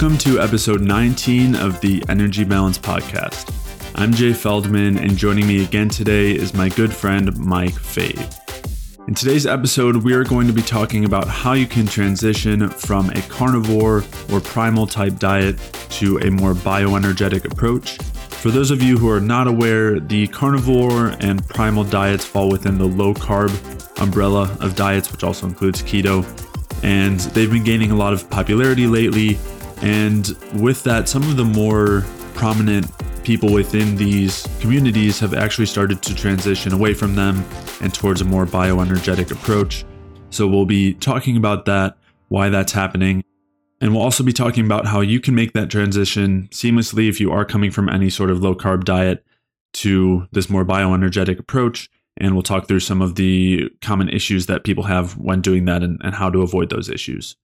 Welcome 0.00 0.16
to 0.20 0.40
episode 0.40 0.80
19 0.80 1.54
of 1.56 1.78
the 1.82 2.02
Energy 2.08 2.42
Balance 2.42 2.78
Podcast. 2.78 3.52
I'm 3.96 4.14
Jay 4.14 4.32
Feldman, 4.32 4.96
and 4.96 5.14
joining 5.14 5.46
me 5.46 5.62
again 5.62 5.90
today 5.90 6.30
is 6.34 6.54
my 6.54 6.70
good 6.70 6.90
friend 6.90 7.36
Mike 7.36 7.74
Fave. 7.74 9.06
In 9.06 9.12
today's 9.12 9.46
episode, 9.46 9.96
we 9.96 10.14
are 10.14 10.24
going 10.24 10.46
to 10.46 10.54
be 10.54 10.62
talking 10.62 11.04
about 11.04 11.28
how 11.28 11.52
you 11.52 11.66
can 11.66 11.84
transition 11.84 12.70
from 12.70 13.10
a 13.10 13.20
carnivore 13.28 14.02
or 14.32 14.40
primal 14.40 14.86
type 14.86 15.18
diet 15.18 15.58
to 15.90 16.16
a 16.20 16.30
more 16.30 16.54
bioenergetic 16.54 17.44
approach. 17.44 17.98
For 17.98 18.50
those 18.50 18.70
of 18.70 18.82
you 18.82 18.96
who 18.96 19.10
are 19.10 19.20
not 19.20 19.48
aware, 19.48 20.00
the 20.00 20.28
carnivore 20.28 21.08
and 21.20 21.46
primal 21.46 21.84
diets 21.84 22.24
fall 22.24 22.48
within 22.48 22.78
the 22.78 22.86
low 22.86 23.12
carb 23.12 23.50
umbrella 24.00 24.56
of 24.60 24.76
diets, 24.76 25.12
which 25.12 25.24
also 25.24 25.46
includes 25.46 25.82
keto. 25.82 26.24
And 26.82 27.20
they've 27.20 27.52
been 27.52 27.64
gaining 27.64 27.90
a 27.90 27.96
lot 27.96 28.14
of 28.14 28.30
popularity 28.30 28.86
lately 28.86 29.38
and 29.82 30.36
with 30.54 30.82
that, 30.84 31.08
some 31.08 31.22
of 31.22 31.36
the 31.36 31.44
more 31.44 32.04
prominent 32.34 32.86
people 33.22 33.52
within 33.52 33.96
these 33.96 34.46
communities 34.60 35.18
have 35.20 35.34
actually 35.34 35.66
started 35.66 36.02
to 36.02 36.14
transition 36.14 36.72
away 36.72 36.94
from 36.94 37.14
them 37.14 37.44
and 37.80 37.92
towards 37.92 38.20
a 38.20 38.24
more 38.24 38.46
bioenergetic 38.46 39.30
approach. 39.30 39.84
So 40.30 40.46
we'll 40.46 40.66
be 40.66 40.94
talking 40.94 41.36
about 41.36 41.64
that, 41.66 41.96
why 42.28 42.48
that's 42.48 42.72
happening. 42.72 43.22
And 43.80 43.92
we'll 43.92 44.02
also 44.02 44.22
be 44.22 44.32
talking 44.32 44.64
about 44.64 44.86
how 44.86 45.00
you 45.00 45.20
can 45.20 45.34
make 45.34 45.52
that 45.54 45.70
transition 45.70 46.48
seamlessly 46.50 47.08
if 47.08 47.20
you 47.20 47.32
are 47.32 47.44
coming 47.44 47.70
from 47.70 47.88
any 47.88 48.10
sort 48.10 48.30
of 48.30 48.42
low 48.42 48.54
carb 48.54 48.84
diet 48.84 49.24
to 49.72 50.26
this 50.32 50.50
more 50.50 50.64
bioenergetic 50.64 51.38
approach. 51.38 51.88
And 52.16 52.34
we'll 52.34 52.42
talk 52.42 52.68
through 52.68 52.80
some 52.80 53.00
of 53.00 53.14
the 53.14 53.70
common 53.80 54.08
issues 54.08 54.46
that 54.46 54.64
people 54.64 54.84
have 54.84 55.16
when 55.16 55.40
doing 55.40 55.64
that 55.64 55.82
and, 55.82 55.98
and 56.02 56.14
how 56.14 56.28
to 56.30 56.42
avoid 56.42 56.68
those 56.68 56.90
issues. 56.90 57.36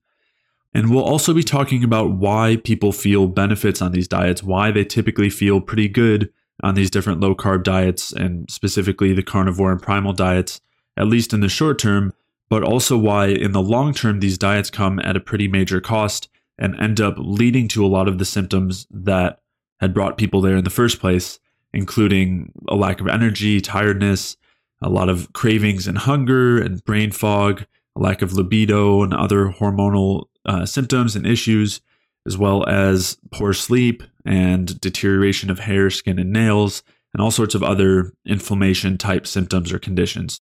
And 0.77 0.91
we'll 0.91 1.03
also 1.03 1.33
be 1.33 1.41
talking 1.41 1.83
about 1.83 2.11
why 2.11 2.57
people 2.63 2.91
feel 2.91 3.25
benefits 3.25 3.81
on 3.81 3.93
these 3.93 4.07
diets, 4.07 4.43
why 4.43 4.69
they 4.69 4.85
typically 4.85 5.31
feel 5.31 5.59
pretty 5.59 5.87
good 5.87 6.31
on 6.61 6.75
these 6.75 6.91
different 6.91 7.19
low 7.19 7.33
carb 7.33 7.63
diets, 7.63 8.13
and 8.13 8.47
specifically 8.51 9.11
the 9.11 9.23
carnivore 9.23 9.71
and 9.71 9.81
primal 9.81 10.13
diets, 10.13 10.61
at 10.95 11.07
least 11.07 11.33
in 11.33 11.39
the 11.39 11.49
short 11.49 11.79
term, 11.79 12.13
but 12.47 12.63
also 12.63 12.95
why 12.95 13.25
in 13.25 13.53
the 13.53 13.61
long 13.61 13.91
term 13.91 14.19
these 14.19 14.37
diets 14.37 14.69
come 14.69 14.99
at 14.99 15.15
a 15.15 15.19
pretty 15.19 15.47
major 15.47 15.81
cost 15.81 16.29
and 16.59 16.79
end 16.79 17.01
up 17.01 17.15
leading 17.17 17.67
to 17.69 17.83
a 17.83 17.89
lot 17.89 18.07
of 18.07 18.19
the 18.19 18.25
symptoms 18.25 18.85
that 18.91 19.39
had 19.79 19.95
brought 19.95 20.15
people 20.15 20.41
there 20.41 20.57
in 20.57 20.63
the 20.63 20.69
first 20.69 20.99
place, 20.99 21.39
including 21.73 22.51
a 22.67 22.75
lack 22.75 23.01
of 23.01 23.07
energy, 23.07 23.59
tiredness, 23.61 24.37
a 24.83 24.89
lot 24.89 25.09
of 25.09 25.33
cravings 25.33 25.87
and 25.87 25.97
hunger 25.97 26.61
and 26.61 26.85
brain 26.85 27.11
fog, 27.11 27.65
a 27.95 27.99
lack 27.99 28.21
of 28.21 28.33
libido 28.33 29.01
and 29.01 29.11
other 29.15 29.47
hormonal 29.47 30.25
uh, 30.47 30.65
symptoms 30.65 31.15
and 31.15 31.25
issues, 31.25 31.81
as 32.25 32.37
well 32.37 32.67
as 32.67 33.17
poor 33.31 33.53
sleep 33.53 34.03
and 34.25 34.79
deterioration 34.81 35.49
of 35.49 35.59
hair, 35.59 35.89
skin, 35.89 36.19
and 36.19 36.31
nails, 36.31 36.83
and 37.13 37.21
all 37.21 37.31
sorts 37.31 37.55
of 37.55 37.63
other 37.63 38.13
inflammation 38.25 38.97
type 38.97 39.25
symptoms 39.25 39.71
or 39.71 39.79
conditions. 39.79 40.41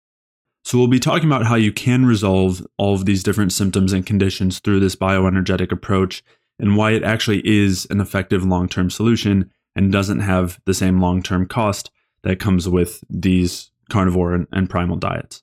So, 0.64 0.78
we'll 0.78 0.88
be 0.88 1.00
talking 1.00 1.28
about 1.28 1.46
how 1.46 1.56
you 1.56 1.72
can 1.72 2.06
resolve 2.06 2.66
all 2.78 2.94
of 2.94 3.04
these 3.04 3.22
different 3.22 3.52
symptoms 3.52 3.92
and 3.92 4.06
conditions 4.06 4.60
through 4.60 4.80
this 4.80 4.96
bioenergetic 4.96 5.70
approach 5.70 6.22
and 6.58 6.76
why 6.76 6.92
it 6.92 7.02
actually 7.02 7.46
is 7.46 7.86
an 7.90 8.00
effective 8.00 8.44
long 8.44 8.68
term 8.68 8.88
solution 8.90 9.50
and 9.76 9.92
doesn't 9.92 10.20
have 10.20 10.60
the 10.64 10.74
same 10.74 11.00
long 11.00 11.22
term 11.22 11.46
cost 11.46 11.90
that 12.22 12.40
comes 12.40 12.68
with 12.68 13.02
these 13.10 13.70
carnivore 13.90 14.34
and, 14.34 14.46
and 14.52 14.70
primal 14.70 14.96
diets. 14.96 15.42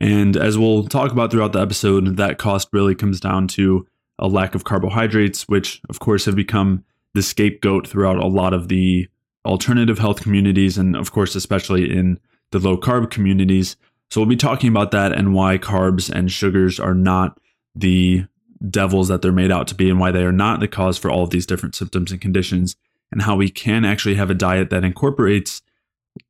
And 0.00 0.36
as 0.36 0.58
we'll 0.58 0.84
talk 0.84 1.12
about 1.12 1.30
throughout 1.30 1.52
the 1.52 1.60
episode, 1.60 2.16
that 2.16 2.38
cost 2.38 2.68
really 2.72 2.94
comes 2.94 3.20
down 3.20 3.48
to 3.48 3.86
a 4.18 4.28
lack 4.28 4.54
of 4.54 4.64
carbohydrates, 4.64 5.48
which 5.48 5.80
of 5.88 6.00
course 6.00 6.24
have 6.24 6.36
become 6.36 6.84
the 7.14 7.22
scapegoat 7.22 7.86
throughout 7.86 8.16
a 8.16 8.26
lot 8.26 8.52
of 8.52 8.68
the 8.68 9.08
alternative 9.44 9.98
health 9.98 10.22
communities, 10.22 10.78
and 10.78 10.96
of 10.96 11.12
course, 11.12 11.34
especially 11.34 11.96
in 11.96 12.18
the 12.50 12.58
low 12.58 12.76
carb 12.76 13.10
communities. 13.10 13.76
So 14.10 14.20
we'll 14.20 14.28
be 14.28 14.36
talking 14.36 14.68
about 14.68 14.90
that 14.92 15.12
and 15.12 15.34
why 15.34 15.58
carbs 15.58 16.10
and 16.10 16.30
sugars 16.30 16.80
are 16.80 16.94
not 16.94 17.38
the 17.74 18.24
devils 18.70 19.08
that 19.08 19.22
they're 19.22 19.32
made 19.32 19.52
out 19.52 19.68
to 19.68 19.74
be, 19.74 19.90
and 19.90 20.00
why 20.00 20.10
they 20.10 20.24
are 20.24 20.32
not 20.32 20.60
the 20.60 20.68
cause 20.68 20.98
for 20.98 21.10
all 21.10 21.22
of 21.22 21.30
these 21.30 21.46
different 21.46 21.74
symptoms 21.74 22.10
and 22.10 22.20
conditions, 22.20 22.76
and 23.12 23.22
how 23.22 23.36
we 23.36 23.50
can 23.50 23.84
actually 23.84 24.14
have 24.14 24.30
a 24.30 24.34
diet 24.34 24.70
that 24.70 24.84
incorporates 24.84 25.62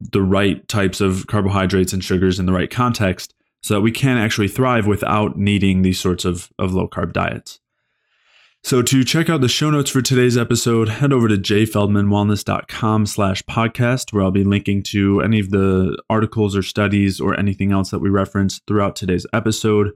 the 0.01 0.23
right 0.23 0.67
types 0.69 1.01
of 1.01 1.27
carbohydrates 1.27 1.93
and 1.93 2.03
sugars 2.03 2.39
in 2.39 2.47
the 2.47 2.53
right 2.53 2.71
context 2.71 3.35
so 3.65 3.73
that 3.73 3.81
we 3.81 3.91
can 3.91 4.19
actually 4.19 4.47
thrive 4.47 4.87
without 4.87 5.39
needing 5.39 5.81
these 5.81 5.99
sorts 5.99 6.27
of, 6.27 6.53
of 6.59 6.75
low 6.75 6.87
carb 6.87 7.15
diets. 7.15 7.61
So 8.63 8.83
to 8.83 9.03
check 9.05 9.31
out 9.31 9.41
the 9.41 9.49
show 9.49 9.71
notes 9.71 9.91
for 9.91 10.03
today's 10.03 10.37
episode, 10.37 10.91
head 10.91 11.15
over 11.15 11.29
to 11.29 11.39
jayfeldmanwellness.com 11.39 13.07
slash 13.07 13.43
podcast, 13.45 14.13
where 14.13 14.23
I'll 14.23 14.31
be 14.31 14.45
linking 14.45 14.83
to 14.89 15.23
any 15.23 15.41
of 15.41 15.49
the 15.49 15.99
articles 16.11 16.55
or 16.55 16.63
studies 16.63 17.23
or 17.23 17.41
anything 17.41 17.73
else 17.73 17.91
that 17.91 18.01
we 18.01 18.11
reference 18.11 18.61
throughout 18.67 18.97
today's 18.97 19.27
episode. 19.33 19.93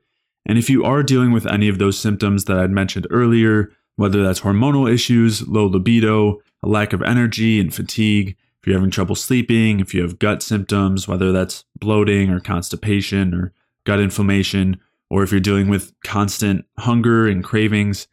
And 0.47 0.57
if 0.57 0.71
you 0.71 0.83
are 0.85 1.03
dealing 1.03 1.33
with 1.33 1.47
any 1.47 1.69
of 1.69 1.79
those 1.79 1.99
symptoms 1.99 2.47
that 2.47 2.59
I'd 2.59 2.71
mentioned 2.71 3.07
earlier, 3.11 3.71
whether 3.97 4.23
that's 4.23 4.41
hormonal 4.41 4.91
issues, 4.91 5.47
low 5.47 5.67
libido, 5.67 6.39
a 6.63 6.69
lack 6.69 6.95
of 6.95 7.03
energy 7.03 7.61
and 7.61 7.75
fatigue, 7.75 8.35
if 8.63 8.67
you're 8.67 8.77
having 8.77 8.91
trouble 8.91 9.15
sleeping, 9.15 9.79
if 9.79 9.93
you 9.93 10.01
have 10.01 10.19
gut 10.19 10.43
symptoms, 10.43 11.07
whether 11.07 11.33
that's 11.33 11.67
bloating 11.79 12.31
or 12.31 12.41
constipation 12.41 13.35
or 13.35 13.53
gut 13.89 14.01
inflammation, 14.01 14.79
or 15.09 15.23
if 15.23 15.31
you're 15.31 15.41
dealing 15.41 15.71
with 15.71 15.95
constant 16.05 16.67
hunger 16.79 17.27
and 17.27 17.43
cravings, 17.43 18.07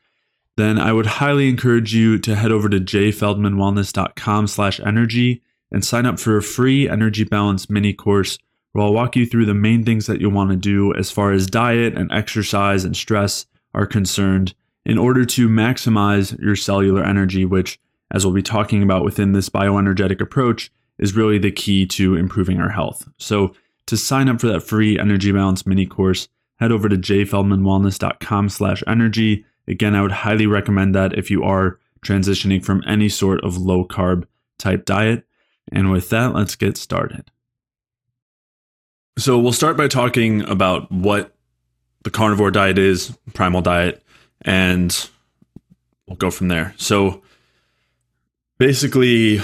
then 0.56 0.80
I 0.80 0.94
would 0.94 1.06
highly 1.06 1.50
encourage 1.50 1.94
you 1.94 2.18
to 2.20 2.34
head 2.34 2.50
over 2.50 2.70
to 2.70 2.80
jayfeldmanwellness.com 2.80 4.48
slash 4.48 4.80
energy 4.80 5.42
and 5.74 5.84
sign 5.84 6.06
up 6.06 6.18
for 6.18 6.38
a 6.38 6.42
free 6.42 6.88
energy 6.88 7.26
balance 7.26 7.70
mini 7.70 7.92
course 7.92 8.40
where 8.72 8.86
I'll 8.86 8.94
walk 8.94 9.18
you 9.18 9.26
through 9.26 9.48
the 9.48 9.54
main 9.54 9.84
things 9.84 10.08
that 10.08 10.22
you'll 10.22 10.32
want 10.32 10.52
to 10.52 10.56
do 10.56 10.94
as 10.94 11.12
far 11.12 11.34
as 11.34 11.46
diet 11.46 11.98
and 11.98 12.10
exercise 12.10 12.86
and 12.86 12.96
stress 12.96 13.46
are 13.74 13.86
concerned 13.86 14.54
in 14.86 14.98
order 14.98 15.26
to 15.26 15.50
maximize 15.50 16.40
your 16.42 16.56
cellular 16.56 17.04
energy, 17.04 17.44
which, 17.44 17.82
as 18.12 18.26
we'll 18.26 18.34
be 18.34 18.42
talking 18.42 18.82
about 18.82 19.04
within 19.04 19.34
this 19.34 19.50
bioenergetic 19.50 20.22
approach, 20.22 20.72
is 21.00 21.18
really 21.18 21.38
the 21.38 21.52
key 21.52 21.86
to 21.86 22.16
improving 22.16 22.62
our 22.62 22.70
health. 22.70 23.10
So 23.18 23.54
to 23.88 23.98
sign 23.98 24.30
up 24.30 24.42
for 24.42 24.48
that 24.48 24.62
free 24.62 25.00
energy 25.00 25.32
balance 25.32 25.66
mini 25.66 25.86
course, 25.86 26.28
head 26.60 26.72
over 26.72 26.90
to 26.90 26.98
jayfeldmanwellness.com 26.98 28.50
slash 28.50 28.84
energy. 28.88 29.46
Again, 29.68 29.96
I 29.96 30.02
would 30.02 30.12
highly 30.12 30.48
recommend 30.48 30.96
that 30.96 31.18
if 31.18 31.30
you 31.30 31.44
are 31.44 31.80
transitioning 32.04 32.64
from 32.64 32.84
any 32.88 33.10
sort 33.10 33.44
of 33.44 33.58
low 33.58 33.86
carb 33.86 34.26
type 34.58 34.86
diet. 34.86 35.26
And 35.72 35.92
with 35.92 36.10
that, 36.10 36.34
let's 36.34 36.56
get 36.56 36.78
started. 36.78 37.32
So 39.18 39.40
we'll 39.40 39.54
start 39.54 39.78
by 39.78 39.88
talking 39.88 40.42
about 40.42 40.92
what 40.92 41.36
the 42.04 42.12
carnivore 42.12 42.52
diet 42.52 42.78
is, 42.78 43.18
primal 43.34 43.62
diet, 43.62 44.04
and 44.42 45.10
we'll 46.08 46.18
go 46.18 46.30
from 46.30 46.50
there. 46.50 46.74
So 46.78 47.24
basically, 48.58 49.40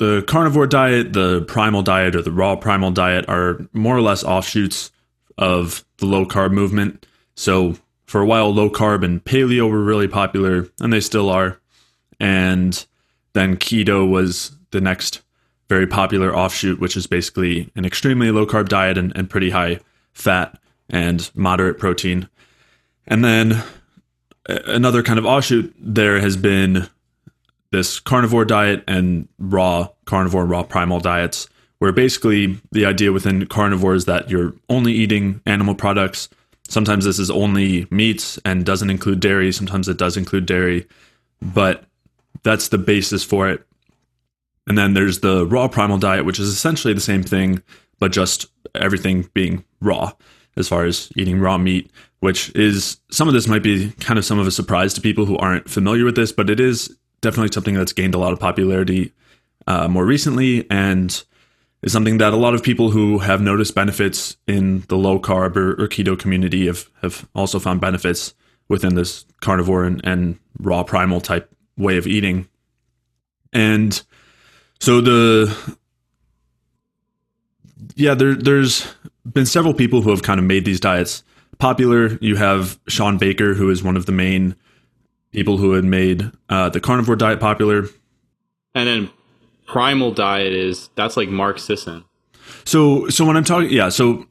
the 0.00 0.24
carnivore 0.26 0.66
diet, 0.66 1.12
the 1.12 1.42
primal 1.42 1.82
diet, 1.82 2.16
or 2.16 2.22
the 2.22 2.32
raw 2.32 2.56
primal 2.56 2.90
diet 2.90 3.28
are 3.28 3.68
more 3.74 3.94
or 3.94 4.00
less 4.00 4.24
offshoots 4.24 4.90
of 5.36 5.84
the 5.98 6.06
low 6.06 6.24
carb 6.24 6.52
movement. 6.52 7.04
So 7.36 7.76
for 8.06 8.22
a 8.22 8.26
while, 8.26 8.52
low 8.52 8.70
carb 8.70 9.04
and 9.04 9.22
paleo 9.22 9.70
were 9.70 9.84
really 9.84 10.08
popular, 10.08 10.66
and 10.80 10.90
they 10.90 11.00
still 11.00 11.28
are. 11.28 11.60
And 12.18 12.82
then 13.34 13.58
keto 13.58 14.08
was 14.08 14.52
the 14.70 14.80
next 14.80 15.20
very 15.68 15.86
popular 15.86 16.34
offshoot, 16.34 16.80
which 16.80 16.96
is 16.96 17.06
basically 17.06 17.70
an 17.76 17.84
extremely 17.84 18.30
low 18.30 18.46
carb 18.46 18.70
diet 18.70 18.96
and, 18.96 19.14
and 19.14 19.28
pretty 19.28 19.50
high 19.50 19.80
fat 20.14 20.58
and 20.88 21.30
moderate 21.34 21.78
protein. 21.78 22.26
And 23.06 23.22
then 23.22 23.52
uh, 24.48 24.60
another 24.64 25.02
kind 25.02 25.18
of 25.18 25.26
offshoot 25.26 25.74
there 25.78 26.20
has 26.20 26.38
been 26.38 26.88
this 27.72 28.00
carnivore 28.00 28.44
diet 28.44 28.84
and 28.88 29.28
raw 29.38 29.88
carnivore 30.04 30.42
and 30.42 30.50
raw 30.50 30.62
primal 30.62 31.00
diets 31.00 31.48
where 31.78 31.92
basically 31.92 32.60
the 32.72 32.84
idea 32.84 33.12
within 33.12 33.46
carnivore 33.46 33.94
is 33.94 34.04
that 34.04 34.28
you're 34.28 34.54
only 34.68 34.92
eating 34.92 35.40
animal 35.46 35.74
products. 35.74 36.28
Sometimes 36.68 37.04
this 37.04 37.18
is 37.18 37.30
only 37.30 37.86
meats 37.90 38.38
and 38.44 38.66
doesn't 38.66 38.90
include 38.90 39.20
dairy. 39.20 39.50
Sometimes 39.50 39.88
it 39.88 39.96
does 39.96 40.16
include 40.16 40.46
dairy 40.46 40.86
but 41.40 41.84
that's 42.42 42.68
the 42.68 42.78
basis 42.78 43.24
for 43.24 43.48
it. 43.48 43.66
And 44.66 44.76
then 44.76 44.94
there's 44.94 45.20
the 45.20 45.46
raw 45.46 45.68
primal 45.68 45.98
diet 45.98 46.24
which 46.24 46.38
is 46.38 46.48
essentially 46.48 46.94
the 46.94 47.00
same 47.00 47.22
thing 47.22 47.62
but 47.98 48.12
just 48.12 48.46
everything 48.74 49.28
being 49.32 49.64
raw 49.80 50.12
as 50.56 50.68
far 50.68 50.84
as 50.84 51.10
eating 51.16 51.40
raw 51.40 51.56
meat 51.56 51.90
which 52.20 52.54
is 52.54 52.98
some 53.10 53.28
of 53.28 53.34
this 53.34 53.48
might 53.48 53.62
be 53.62 53.90
kind 54.00 54.18
of 54.18 54.24
some 54.24 54.38
of 54.38 54.46
a 54.46 54.50
surprise 54.50 54.92
to 54.94 55.00
people 55.00 55.24
who 55.24 55.36
aren't 55.38 55.70
familiar 55.70 56.04
with 56.04 56.16
this 56.16 56.32
but 56.32 56.50
it 56.50 56.60
is 56.60 56.94
definitely 57.20 57.52
something 57.52 57.74
that's 57.74 57.92
gained 57.92 58.14
a 58.14 58.18
lot 58.18 58.32
of 58.32 58.40
popularity 58.40 59.12
uh, 59.66 59.88
more 59.88 60.04
recently 60.04 60.66
and 60.70 61.24
is 61.82 61.92
something 61.92 62.18
that 62.18 62.32
a 62.32 62.36
lot 62.36 62.54
of 62.54 62.62
people 62.62 62.90
who 62.90 63.18
have 63.18 63.40
noticed 63.40 63.74
benefits 63.74 64.36
in 64.46 64.80
the 64.88 64.96
low 64.96 65.18
carb 65.18 65.56
or, 65.56 65.72
or 65.72 65.88
keto 65.88 66.18
community 66.18 66.66
have, 66.66 66.90
have 67.02 67.28
also 67.34 67.58
found 67.58 67.80
benefits 67.80 68.34
within 68.68 68.94
this 68.94 69.24
carnivore 69.40 69.84
and, 69.84 70.00
and 70.04 70.38
raw 70.58 70.82
primal 70.82 71.20
type 71.20 71.50
way 71.76 71.96
of 71.96 72.06
eating. 72.06 72.48
And 73.52 74.00
so 74.78 75.00
the 75.00 75.76
yeah, 77.96 78.14
there 78.14 78.34
there's 78.34 78.86
been 79.30 79.46
several 79.46 79.74
people 79.74 80.02
who 80.02 80.10
have 80.10 80.22
kind 80.22 80.38
of 80.38 80.46
made 80.46 80.64
these 80.64 80.80
diets 80.80 81.24
popular. 81.58 82.18
You 82.20 82.36
have 82.36 82.78
Shawn 82.88 83.18
Baker, 83.18 83.54
who 83.54 83.70
is 83.70 83.82
one 83.82 83.96
of 83.96 84.06
the 84.06 84.12
main 84.12 84.54
people 85.32 85.56
who 85.56 85.72
had 85.72 85.84
made 85.84 86.30
uh, 86.48 86.68
the 86.68 86.80
carnivore 86.80 87.16
diet 87.16 87.40
popular. 87.40 87.86
And 88.74 88.86
then 88.86 89.10
primal 89.66 90.12
diet 90.12 90.52
is 90.52 90.90
that's 90.94 91.16
like 91.16 91.28
Mark 91.28 91.58
Sisson. 91.58 92.04
So 92.64 93.08
so 93.08 93.24
when 93.24 93.36
I'm 93.36 93.44
talking, 93.44 93.70
yeah, 93.70 93.88
so 93.88 94.26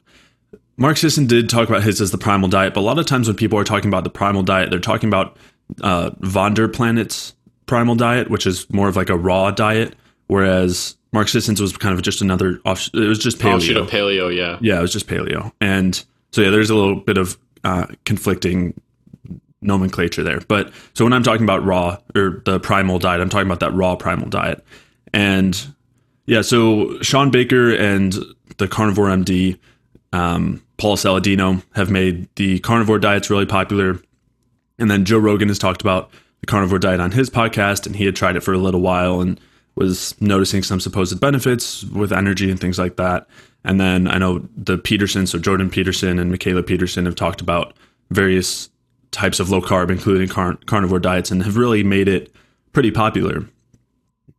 Mark 0.76 0.96
Sisson 0.96 1.26
did 1.26 1.48
talk 1.48 1.68
about 1.68 1.82
his 1.82 2.00
as 2.00 2.10
the 2.10 2.18
primal 2.18 2.48
diet, 2.48 2.74
but 2.74 2.80
a 2.80 2.82
lot 2.82 2.98
of 2.98 3.06
times 3.06 3.28
when 3.28 3.36
people 3.36 3.58
are 3.58 3.64
talking 3.64 3.88
about 3.88 4.04
the 4.04 4.10
primal 4.10 4.42
diet, 4.42 4.70
they're 4.70 4.80
talking 4.80 5.08
about 5.08 5.36
uh, 5.82 6.10
Vonderplanitz's 6.20 7.34
primal 7.66 7.94
diet, 7.94 8.30
which 8.30 8.46
is 8.46 8.68
more 8.70 8.88
of 8.88 8.96
like 8.96 9.10
a 9.10 9.16
raw 9.16 9.50
diet, 9.50 9.94
whereas 10.26 10.96
Mark 11.12 11.28
Sisson's 11.28 11.60
was 11.60 11.76
kind 11.76 11.94
of 11.94 12.02
just 12.02 12.22
another 12.22 12.60
off. 12.64 12.88
It 12.94 13.08
was 13.08 13.18
just 13.18 13.38
paleo. 13.38 13.56
Offshoot 13.56 13.76
of 13.76 13.88
paleo, 13.88 14.34
yeah. 14.34 14.58
Yeah, 14.60 14.78
it 14.78 14.82
was 14.82 14.92
just 14.92 15.06
paleo, 15.06 15.52
and 15.60 16.02
so 16.32 16.42
yeah, 16.42 16.50
there's 16.50 16.70
a 16.70 16.74
little 16.74 16.96
bit 16.96 17.18
of 17.18 17.38
uh, 17.64 17.86
conflicting 18.04 18.80
nomenclature 19.62 20.22
there. 20.22 20.40
But 20.40 20.72
so 20.94 21.04
when 21.04 21.12
I'm 21.12 21.22
talking 21.22 21.44
about 21.44 21.64
raw 21.64 21.98
or 22.14 22.42
the 22.44 22.58
primal 22.60 22.98
diet, 22.98 23.20
I'm 23.20 23.28
talking 23.28 23.46
about 23.46 23.60
that 23.60 23.74
raw 23.74 23.96
primal 23.96 24.28
diet, 24.28 24.64
and 25.12 25.74
yeah, 26.26 26.42
so 26.42 27.00
Shawn 27.02 27.30
Baker 27.30 27.74
and 27.74 28.16
the 28.58 28.68
Carnivore 28.68 29.08
MD, 29.08 29.58
um, 30.12 30.62
Paul 30.76 30.96
Saladino 30.96 31.62
have 31.74 31.90
made 31.90 32.28
the 32.36 32.58
carnivore 32.60 32.98
diets 32.98 33.30
really 33.30 33.46
popular, 33.46 34.00
and 34.78 34.90
then 34.90 35.04
Joe 35.04 35.18
Rogan 35.18 35.48
has 35.48 35.58
talked 35.58 35.82
about 35.82 36.10
the 36.40 36.46
carnivore 36.46 36.78
diet 36.78 37.00
on 37.00 37.12
his 37.12 37.30
podcast, 37.30 37.86
and 37.86 37.96
he 37.96 38.04
had 38.04 38.16
tried 38.16 38.36
it 38.36 38.40
for 38.40 38.54
a 38.54 38.58
little 38.58 38.80
while 38.80 39.20
and 39.20 39.40
was 39.74 40.18
noticing 40.20 40.62
some 40.62 40.80
supposed 40.80 41.20
benefits 41.20 41.84
with 41.84 42.12
energy 42.12 42.50
and 42.50 42.60
things 42.60 42.78
like 42.78 42.96
that. 42.96 43.26
And 43.64 43.80
then 43.80 44.08
I 44.08 44.18
know 44.18 44.48
the 44.56 44.78
Peterson, 44.78 45.26
so 45.26 45.38
Jordan 45.38 45.68
Peterson 45.68 46.18
and 46.18 46.32
Mikhaila 46.32 46.66
Peterson 46.66 47.04
have 47.04 47.14
talked 47.14 47.40
about 47.40 47.74
various 48.10 48.69
types 49.10 49.40
of 49.40 49.50
low 49.50 49.60
carb, 49.60 49.90
including 49.90 50.28
car- 50.28 50.58
carnivore 50.66 51.00
diets, 51.00 51.30
and 51.30 51.42
have 51.42 51.56
really 51.56 51.82
made 51.82 52.08
it 52.08 52.32
pretty 52.72 52.90
popular. 52.90 53.44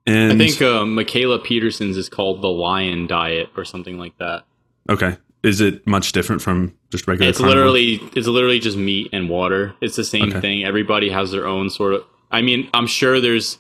And 0.08 0.34
I 0.34 0.38
think 0.38 0.62
uh, 0.62 0.84
Mikhaila 0.84 1.44
Peterson's 1.44 1.98
is 1.98 2.10
called 2.10 2.42
the 2.42 2.50
Lion 2.50 3.08
Diet 3.08 3.50
or 3.56 3.64
something 3.66 3.98
like 3.98 4.18
that. 4.18 4.44
Okay, 4.90 5.18
is 5.44 5.62
it 5.62 5.86
much 5.86 6.12
different 6.12 6.42
from 6.42 6.76
just 6.90 7.08
regular? 7.08 7.30
It's 7.30 7.40
carnivore? 7.40 7.66
literally 7.66 8.10
it's 8.16 8.28
literally 8.28 8.60
just 8.60 8.78
meat 8.78 9.10
and 9.14 9.30
water. 9.30 9.76
It's 9.82 9.96
the 9.96 10.04
same 10.04 10.30
okay. 10.30 10.42
thing. 10.42 10.64
Everybody 10.64 11.10
has 11.10 11.32
their 11.32 11.48
own 11.48 11.70
sort 11.70 11.94
of. 11.94 12.04
I 12.32 12.42
mean, 12.42 12.70
I'm 12.74 12.88
sure 12.88 13.20
there's 13.20 13.60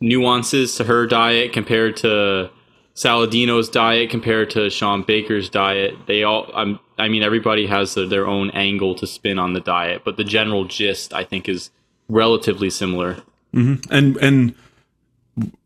nuances 0.00 0.74
to 0.76 0.84
her 0.84 1.06
diet 1.06 1.52
compared 1.52 1.96
to 1.98 2.50
Saladino's 2.94 3.68
diet 3.68 4.10
compared 4.10 4.50
to 4.50 4.70
Shawn 4.70 5.02
Baker's 5.02 5.50
diet. 5.50 5.94
They 6.06 6.22
all, 6.22 6.50
I'm, 6.54 6.78
I 6.96 7.08
mean, 7.08 7.22
everybody 7.22 7.66
has 7.66 7.94
their 7.94 8.26
own 8.26 8.50
angle 8.50 8.94
to 8.96 9.06
spin 9.06 9.38
on 9.38 9.52
the 9.52 9.60
diet, 9.60 10.02
but 10.04 10.16
the 10.16 10.24
general 10.24 10.64
gist, 10.64 11.12
I 11.12 11.24
think, 11.24 11.48
is 11.48 11.70
relatively 12.08 12.70
similar. 12.70 13.22
Mm-hmm. 13.52 13.92
And 13.92 14.16
and 14.18 14.54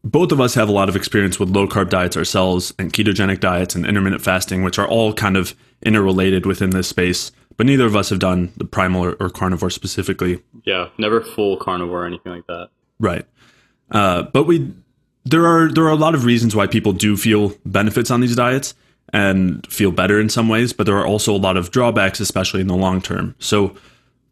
both 0.03 0.33
of 0.33 0.41
us 0.41 0.55
have 0.55 0.69
a 0.69 0.73
lot 0.73 0.89
of 0.89 0.97
experience 0.97 1.39
with 1.39 1.51
low 1.51 1.67
carb 1.67 1.91
diets 1.91 2.17
ourselves, 2.17 2.73
and 2.79 2.93
ketogenic 2.93 3.41
diets 3.41 3.75
and 3.75 3.85
intermittent 3.85 4.23
fasting, 4.23 4.63
which 4.63 4.79
are 4.79 4.89
all 4.89 5.13
kind 5.13 5.37
of 5.37 5.55
interrelated 5.83 6.47
within 6.47 6.71
this 6.71 6.89
space. 6.89 7.33
But 7.59 7.67
neither 7.67 7.87
of 7.87 7.97
us 7.97 8.09
have 8.11 8.21
done 8.21 8.53
the 8.57 8.65
primal 8.65 9.05
or, 9.05 9.17
or 9.21 9.29
carnivore 9.29 9.71
specifically. 9.71 10.43
Yeah, 10.65 10.89
never 10.97 11.21
full 11.21 11.57
carnivore 11.57 12.05
or 12.05 12.07
anything 12.07 12.33
like 12.33 12.47
that. 12.47 12.71
Right. 13.01 13.27
Uh, 13.91 14.23
but 14.23 14.45
we 14.45 14.73
there 15.31 15.47
are 15.47 15.71
there 15.71 15.85
are 15.85 15.91
a 15.91 15.97
lot 15.97 16.15
of 16.15 16.25
reasons 16.25 16.57
why 16.57 16.67
people 16.67 16.93
do 16.93 17.17
feel 17.17 17.53
benefits 17.67 18.11
on 18.11 18.21
these 18.21 18.37
diets 18.37 18.75
and 19.13 19.67
feel 19.67 19.91
better 19.91 20.21
in 20.21 20.29
some 20.29 20.49
ways, 20.49 20.73
but 20.73 20.87
there 20.87 20.97
are 20.97 21.07
also 21.07 21.35
a 21.35 21.39
lot 21.39 21.57
of 21.57 21.71
drawbacks, 21.71 22.21
especially 22.21 22.61
in 22.61 22.67
the 22.67 22.77
long 22.77 23.01
term. 23.01 23.35
So 23.39 23.75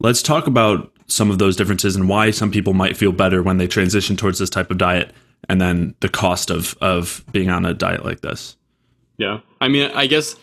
let's 0.01 0.23
talk 0.23 0.47
about 0.47 0.93
some 1.07 1.31
of 1.31 1.39
those 1.39 1.57
differences 1.57 1.97
and 1.97 2.09
why 2.09 2.31
some 2.31 2.51
people 2.51 2.75
might 2.75 2.97
feel 2.97 3.13
better 3.13 3.43
when 3.43 3.59
they 3.59 3.67
transition 3.67 4.17
towards 4.17 4.39
this 4.39 4.51
type 4.51 4.71
of 4.71 4.79
diet 4.79 5.13
and 5.49 5.61
then 5.61 5.95
the 6.01 6.09
cost 6.09 6.51
of 6.51 6.77
of 6.81 7.25
being 7.33 7.51
on 7.51 7.65
a 7.65 7.75
diet 7.75 8.05
like 8.05 8.21
this. 8.21 8.57
Yeah. 9.19 9.41
I 9.61 9.69
mean, 9.69 9.91
I 9.95 10.07
guess 10.07 10.37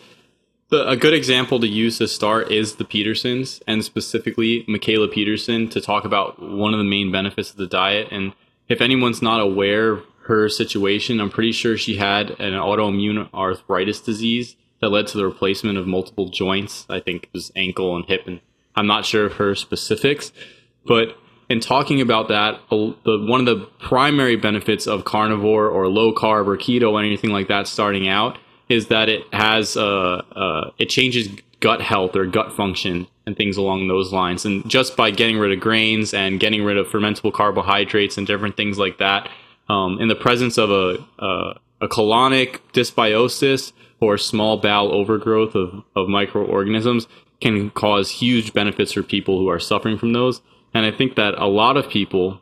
the, 0.70 0.88
a 0.88 0.96
good 0.96 1.14
example 1.14 1.60
to 1.60 1.68
use 1.68 1.98
to 1.98 2.08
start 2.08 2.50
is 2.50 2.76
the 2.76 2.84
Petersons 2.84 3.60
and 3.66 3.84
specifically 3.84 4.64
Mikhaila 4.68 5.12
Peterson 5.12 5.68
to 5.68 5.80
talk 5.80 6.04
about 6.04 6.40
one 6.40 6.72
of 6.72 6.78
the 6.78 6.84
main 6.84 7.12
benefits 7.12 7.50
of 7.50 7.56
the 7.56 7.66
diet 7.66 8.08
and 8.10 8.32
if 8.68 8.80
anyone's 8.80 9.20
not 9.20 9.40
aware 9.40 10.00
her 10.26 10.48
situation, 10.48 11.20
I'm 11.20 11.30
pretty 11.30 11.52
sure 11.52 11.76
she 11.76 11.96
had 11.96 12.30
an 12.40 12.54
autoimmune 12.54 13.32
arthritis 13.34 14.00
disease 14.00 14.56
that 14.80 14.88
led 14.90 15.06
to 15.08 15.18
the 15.18 15.24
replacement 15.24 15.78
of 15.78 15.86
multiple 15.86 16.28
joints. 16.28 16.86
I 16.88 17.00
think 17.00 17.24
it 17.24 17.30
was 17.32 17.52
ankle 17.56 17.96
and 17.96 18.04
hip, 18.06 18.26
and 18.26 18.40
I'm 18.74 18.86
not 18.86 19.04
sure 19.04 19.26
of 19.26 19.34
her 19.34 19.54
specifics. 19.54 20.32
But 20.86 21.16
in 21.48 21.60
talking 21.60 22.00
about 22.00 22.28
that, 22.28 22.60
the, 22.70 23.26
one 23.28 23.40
of 23.40 23.46
the 23.46 23.66
primary 23.78 24.36
benefits 24.36 24.86
of 24.86 25.04
carnivore 25.04 25.68
or 25.68 25.88
low 25.88 26.12
carb 26.12 26.46
or 26.46 26.56
keto 26.56 26.92
or 26.92 27.00
anything 27.00 27.30
like 27.30 27.48
that 27.48 27.66
starting 27.66 28.08
out 28.08 28.38
is 28.68 28.88
that 28.88 29.08
it 29.08 29.22
has 29.32 29.76
uh, 29.76 30.22
uh, 30.34 30.70
it 30.78 30.86
changes 30.86 31.28
gut 31.60 31.80
health 31.80 32.16
or 32.16 32.26
gut 32.26 32.52
function 32.52 33.06
and 33.26 33.36
things 33.36 33.56
along 33.56 33.88
those 33.88 34.12
lines. 34.12 34.44
And 34.44 34.68
just 34.68 34.96
by 34.96 35.10
getting 35.10 35.38
rid 35.38 35.52
of 35.52 35.60
grains 35.60 36.12
and 36.12 36.38
getting 36.40 36.62
rid 36.62 36.76
of 36.76 36.88
fermentable 36.88 37.32
carbohydrates 37.32 38.18
and 38.18 38.26
different 38.26 38.56
things 38.56 38.78
like 38.78 38.98
that, 38.98 39.28
um, 39.68 39.98
in 40.00 40.08
the 40.08 40.14
presence 40.14 40.58
of 40.58 40.70
a, 40.70 41.04
a, 41.18 41.54
a 41.82 41.88
colonic 41.88 42.60
dysbiosis 42.72 43.72
or 44.00 44.18
small 44.18 44.58
bowel 44.58 44.92
overgrowth 44.92 45.54
of, 45.54 45.82
of 45.96 46.08
microorganisms, 46.08 47.06
can 47.40 47.70
cause 47.70 48.10
huge 48.10 48.52
benefits 48.52 48.92
for 48.92 49.02
people 49.02 49.38
who 49.38 49.48
are 49.48 49.60
suffering 49.60 49.98
from 49.98 50.12
those. 50.12 50.40
And 50.72 50.84
I 50.86 50.90
think 50.90 51.16
that 51.16 51.34
a 51.36 51.46
lot 51.46 51.76
of 51.76 51.88
people 51.88 52.40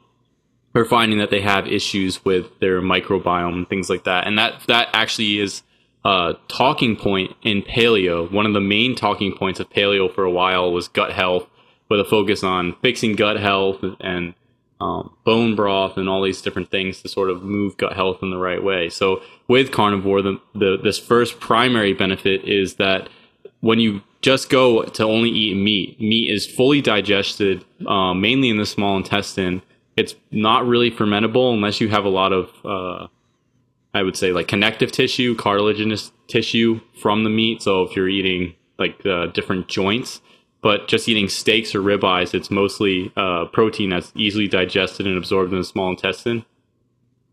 are 0.74 0.84
finding 0.84 1.18
that 1.18 1.30
they 1.30 1.40
have 1.40 1.66
issues 1.66 2.24
with 2.24 2.58
their 2.60 2.80
microbiome 2.80 3.54
and 3.54 3.68
things 3.68 3.90
like 3.90 4.04
that. 4.04 4.26
And 4.26 4.38
that 4.38 4.62
that 4.68 4.88
actually 4.92 5.38
is 5.38 5.62
a 6.04 6.34
talking 6.48 6.96
point 6.96 7.36
in 7.42 7.62
paleo. 7.62 8.30
One 8.30 8.46
of 8.46 8.54
the 8.54 8.60
main 8.60 8.94
talking 8.94 9.36
points 9.36 9.60
of 9.60 9.70
paleo 9.70 10.12
for 10.12 10.24
a 10.24 10.30
while 10.30 10.72
was 10.72 10.88
gut 10.88 11.12
health, 11.12 11.46
with 11.88 12.00
a 12.00 12.04
focus 12.04 12.42
on 12.42 12.74
fixing 12.80 13.14
gut 13.14 13.38
health 13.38 13.84
and 14.00 14.34
um, 14.82 15.14
bone 15.24 15.54
broth 15.54 15.96
and 15.96 16.08
all 16.08 16.22
these 16.22 16.42
different 16.42 16.70
things 16.70 17.02
to 17.02 17.08
sort 17.08 17.30
of 17.30 17.42
move 17.42 17.76
gut 17.76 17.92
health 17.92 18.18
in 18.22 18.30
the 18.30 18.36
right 18.36 18.62
way. 18.62 18.88
So 18.88 19.22
with 19.46 19.70
carnivore, 19.70 20.22
the, 20.22 20.40
the 20.54 20.76
this 20.82 20.98
first 20.98 21.38
primary 21.38 21.92
benefit 21.92 22.44
is 22.44 22.74
that 22.76 23.08
when 23.60 23.78
you 23.78 24.02
just 24.22 24.50
go 24.50 24.82
to 24.82 25.04
only 25.04 25.30
eat 25.30 25.54
meat, 25.56 26.00
meat 26.00 26.30
is 26.30 26.46
fully 26.46 26.80
digested, 26.80 27.64
uh, 27.86 28.12
mainly 28.14 28.48
in 28.50 28.56
the 28.56 28.66
small 28.66 28.96
intestine. 28.96 29.62
It's 29.96 30.14
not 30.30 30.66
really 30.66 30.90
fermentable 30.90 31.52
unless 31.52 31.80
you 31.80 31.88
have 31.88 32.04
a 32.04 32.08
lot 32.08 32.32
of 32.32 32.50
uh, 32.64 33.06
I 33.94 34.02
would 34.02 34.16
say 34.16 34.32
like 34.32 34.48
connective 34.48 34.90
tissue, 34.90 35.36
cartilaginous 35.36 36.12
tissue 36.26 36.80
from 37.00 37.24
the 37.24 37.30
meat. 37.30 37.62
So 37.62 37.82
if 37.82 37.94
you're 37.94 38.08
eating 38.08 38.54
like 38.78 39.04
uh, 39.06 39.26
different 39.26 39.68
joints, 39.68 40.20
but 40.62 40.88
just 40.88 41.08
eating 41.08 41.28
steaks 41.28 41.74
or 41.74 41.80
ribeyes, 41.80 42.34
it's 42.34 42.50
mostly 42.50 43.12
uh, 43.16 43.46
protein 43.46 43.90
that's 43.90 44.12
easily 44.14 44.48
digested 44.48 45.06
and 45.06 45.18
absorbed 45.18 45.52
in 45.52 45.58
the 45.58 45.64
small 45.64 45.90
intestine, 45.90 46.44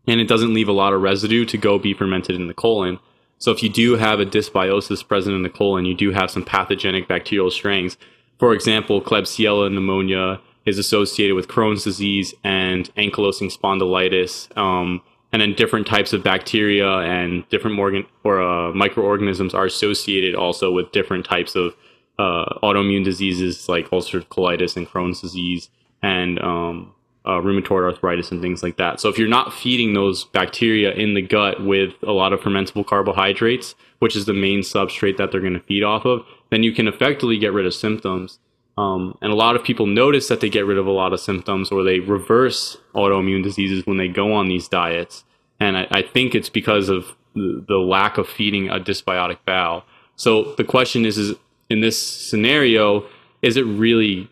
and 0.06 0.20
it 0.20 0.28
doesn't 0.28 0.52
leave 0.52 0.68
a 0.68 0.72
lot 0.72 0.92
of 0.92 1.00
residue 1.00 1.44
to 1.46 1.56
go 1.56 1.78
be 1.78 1.94
fermented 1.94 2.36
in 2.36 2.48
the 2.48 2.54
colon. 2.54 2.98
So 3.38 3.50
if 3.52 3.62
you 3.62 3.70
do 3.70 3.96
have 3.96 4.20
a 4.20 4.26
dysbiosis 4.26 5.06
present 5.06 5.34
in 5.34 5.42
the 5.42 5.48
colon, 5.48 5.86
you 5.86 5.94
do 5.94 6.10
have 6.10 6.30
some 6.30 6.44
pathogenic 6.44 7.08
bacterial 7.08 7.50
strains. 7.50 7.96
For 8.38 8.52
example, 8.52 9.00
Klebsiella 9.00 9.70
pneumoniae 9.70 10.40
is 10.66 10.78
associated 10.78 11.34
with 11.34 11.48
Crohn's 11.48 11.84
disease 11.84 12.34
and 12.44 12.94
ankylosing 12.96 13.50
spondylitis. 13.50 14.54
Um, 14.58 15.00
and 15.32 15.40
then 15.40 15.54
different 15.54 15.86
types 15.86 16.12
of 16.12 16.22
bacteria 16.22 16.88
and 16.98 17.48
different 17.48 17.78
organ 17.78 18.04
or 18.24 18.42
uh, 18.42 18.72
microorganisms 18.72 19.54
are 19.54 19.66
associated 19.66 20.34
also 20.34 20.70
with 20.72 20.92
different 20.92 21.24
types 21.24 21.54
of 21.54 21.74
uh, 22.20 22.58
autoimmune 22.62 23.02
diseases 23.02 23.66
like 23.66 23.88
ulcerative 23.90 24.28
colitis 24.28 24.76
and 24.76 24.86
Crohn's 24.86 25.22
disease 25.22 25.70
and 26.02 26.38
um, 26.40 26.92
uh, 27.24 27.40
rheumatoid 27.40 27.82
arthritis 27.82 28.30
and 28.30 28.42
things 28.42 28.62
like 28.62 28.76
that. 28.76 29.00
So 29.00 29.08
if 29.08 29.18
you're 29.18 29.28
not 29.28 29.54
feeding 29.54 29.94
those 29.94 30.24
bacteria 30.24 30.92
in 30.92 31.14
the 31.14 31.22
gut 31.22 31.64
with 31.64 31.94
a 32.02 32.12
lot 32.12 32.34
of 32.34 32.40
fermentable 32.40 32.86
carbohydrates, 32.86 33.74
which 34.00 34.16
is 34.16 34.26
the 34.26 34.34
main 34.34 34.60
substrate 34.60 35.16
that 35.16 35.32
they're 35.32 35.40
going 35.40 35.54
to 35.54 35.60
feed 35.60 35.82
off 35.82 36.04
of, 36.04 36.26
then 36.50 36.62
you 36.62 36.72
can 36.72 36.86
effectively 36.86 37.38
get 37.38 37.54
rid 37.54 37.64
of 37.64 37.72
symptoms. 37.72 38.38
Um, 38.76 39.16
and 39.22 39.32
a 39.32 39.34
lot 39.36 39.56
of 39.56 39.64
people 39.64 39.86
notice 39.86 40.28
that 40.28 40.40
they 40.40 40.50
get 40.50 40.66
rid 40.66 40.78
of 40.78 40.86
a 40.86 40.90
lot 40.90 41.14
of 41.14 41.20
symptoms 41.20 41.70
or 41.70 41.82
they 41.82 42.00
reverse 42.00 42.76
autoimmune 42.94 43.42
diseases 43.42 43.86
when 43.86 43.96
they 43.96 44.08
go 44.08 44.32
on 44.34 44.48
these 44.48 44.68
diets. 44.68 45.24
And 45.58 45.76
I, 45.76 45.86
I 45.90 46.02
think 46.02 46.34
it's 46.34 46.50
because 46.50 46.90
of 46.90 47.14
the, 47.34 47.64
the 47.66 47.78
lack 47.78 48.18
of 48.18 48.28
feeding 48.28 48.68
a 48.68 48.78
dysbiotic 48.78 49.38
bowel. 49.46 49.84
So 50.16 50.54
the 50.56 50.64
question 50.64 51.06
is, 51.06 51.16
is 51.16 51.34
in 51.70 51.80
this 51.80 52.00
scenario, 52.00 53.06
is 53.40 53.56
it 53.56 53.62
really 53.62 54.28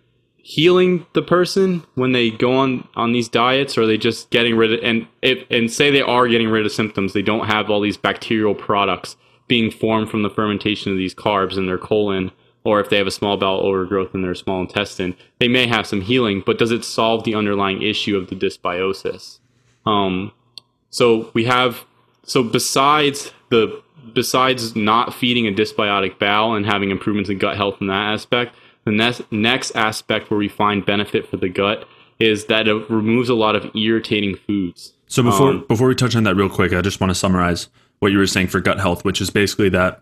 healing 0.49 1.07
the 1.13 1.23
person 1.23 1.85
when 1.95 2.13
they 2.13 2.31
go 2.31 2.57
on 2.57 2.89
on 2.97 3.13
these 3.13 3.29
diets 3.29 3.77
or 3.77 3.83
are 3.83 3.87
they 3.87 3.99
just 3.99 4.31
getting 4.31 4.57
rid 4.57 4.73
of 4.73 4.81
and 4.83 5.07
if 5.21 5.45
and 5.51 5.71
say 5.71 5.91
they 5.91 6.01
are 6.01 6.27
getting 6.27 6.49
rid 6.49 6.65
of 6.65 6.73
symptoms 6.73 7.13
they 7.13 7.21
don't 7.21 7.49
have 7.49 7.69
all 7.69 7.83
these 7.83 7.99
bacterial 7.99 8.55
products 8.55 9.15
being 9.47 9.71
formed 9.71 10.09
from 10.09 10.23
the 10.23 10.31
fermentation 10.31 10.91
of 10.91 10.97
these 10.97 11.15
carbs 11.15 11.59
in 11.59 11.67
their 11.67 11.77
colon 11.77 12.33
or 12.65 12.81
if 12.81 12.89
they 12.89 12.97
have 12.97 13.07
a 13.07 13.11
small 13.11 13.37
bowel 13.37 13.61
overgrowth 13.61 14.15
in 14.15 14.23
their 14.23 14.35
small 14.35 14.63
intestine 14.63 15.15
they 15.39 15.49
may 15.49 15.67
have 15.67 15.87
some 15.87 16.01
healing 16.01 16.43
but 16.47 16.57
does 16.57 16.71
it 16.71 16.83
solve 16.83 17.25
the 17.25 17.35
underlying 17.35 17.83
issue 17.83 18.17
of 18.17 18.31
the 18.31 18.35
dysbiosis? 18.35 19.41
Um 19.85 20.33
so 20.89 21.31
we 21.35 21.45
have 21.45 21.85
so 22.25 22.43
besides 22.43 23.33
the 23.51 23.83
besides 24.15 24.77
not 24.77 25.15
feeding 25.15 25.47
a 25.47 25.53
dysbiotic 25.53 26.19
bowel 26.19 26.55
and 26.55 26.67
having 26.67 26.91
improvements 26.91 27.31
in 27.31 27.39
gut 27.39 27.57
health 27.57 27.77
in 27.81 27.87
that 27.87 28.13
aspect 28.13 28.55
the 28.89 28.97
next, 28.97 29.31
next 29.31 29.71
aspect 29.73 30.31
where 30.31 30.39
we 30.39 30.49
find 30.49 30.85
benefit 30.85 31.29
for 31.29 31.37
the 31.37 31.49
gut 31.49 31.87
is 32.19 32.47
that 32.47 32.67
it 32.67 32.91
removes 32.91 33.29
a 33.29 33.35
lot 33.35 33.55
of 33.55 33.71
irritating 33.77 34.35
foods. 34.35 34.95
So 35.09 35.23
before 35.23 35.51
um, 35.51 35.65
before 35.69 35.89
we 35.89 35.95
touch 35.95 36.17
on 36.17 36.25
that 36.25 36.35
real 36.37 36.49
quick, 36.49 36.73
I 36.73 36.81
just 36.81 37.01
want 37.01 37.11
to 37.11 37.15
summarize 37.15 37.69
what 37.99 38.13
you 38.13 38.19
were 38.19 38.27
saying 38.27 38.49
for 38.49 38.61
gut 38.61 38.81
health, 38.81 39.05
which 39.05 39.21
is 39.21 39.31
basically 39.31 39.69
that 39.71 40.01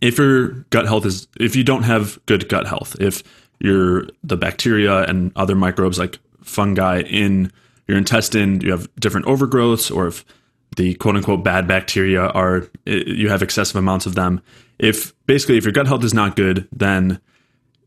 if 0.00 0.18
your 0.18 0.48
gut 0.70 0.86
health 0.86 1.06
is 1.06 1.28
if 1.38 1.56
you 1.56 1.64
don't 1.64 1.82
have 1.84 2.18
good 2.26 2.48
gut 2.48 2.66
health, 2.66 2.96
if 3.00 3.22
your 3.60 4.08
the 4.24 4.36
bacteria 4.36 5.04
and 5.04 5.32
other 5.36 5.54
microbes 5.54 5.98
like 5.98 6.18
fungi 6.42 7.00
in 7.00 7.52
your 7.86 7.96
intestine, 7.96 8.60
you 8.60 8.70
have 8.70 8.88
different 8.96 9.26
overgrowths, 9.26 9.94
or 9.94 10.06
if 10.06 10.24
the 10.76 10.94
quote 10.94 11.16
unquote 11.16 11.44
bad 11.44 11.66
bacteria 11.66 12.26
are 12.28 12.68
you 12.86 13.28
have 13.28 13.42
excessive 13.42 13.76
amounts 13.76 14.06
of 14.06 14.14
them. 14.14 14.40
If 14.78 15.12
basically 15.26 15.58
if 15.58 15.64
your 15.64 15.72
gut 15.72 15.86
health 15.86 16.04
is 16.04 16.14
not 16.14 16.36
good, 16.36 16.68
then 16.72 17.20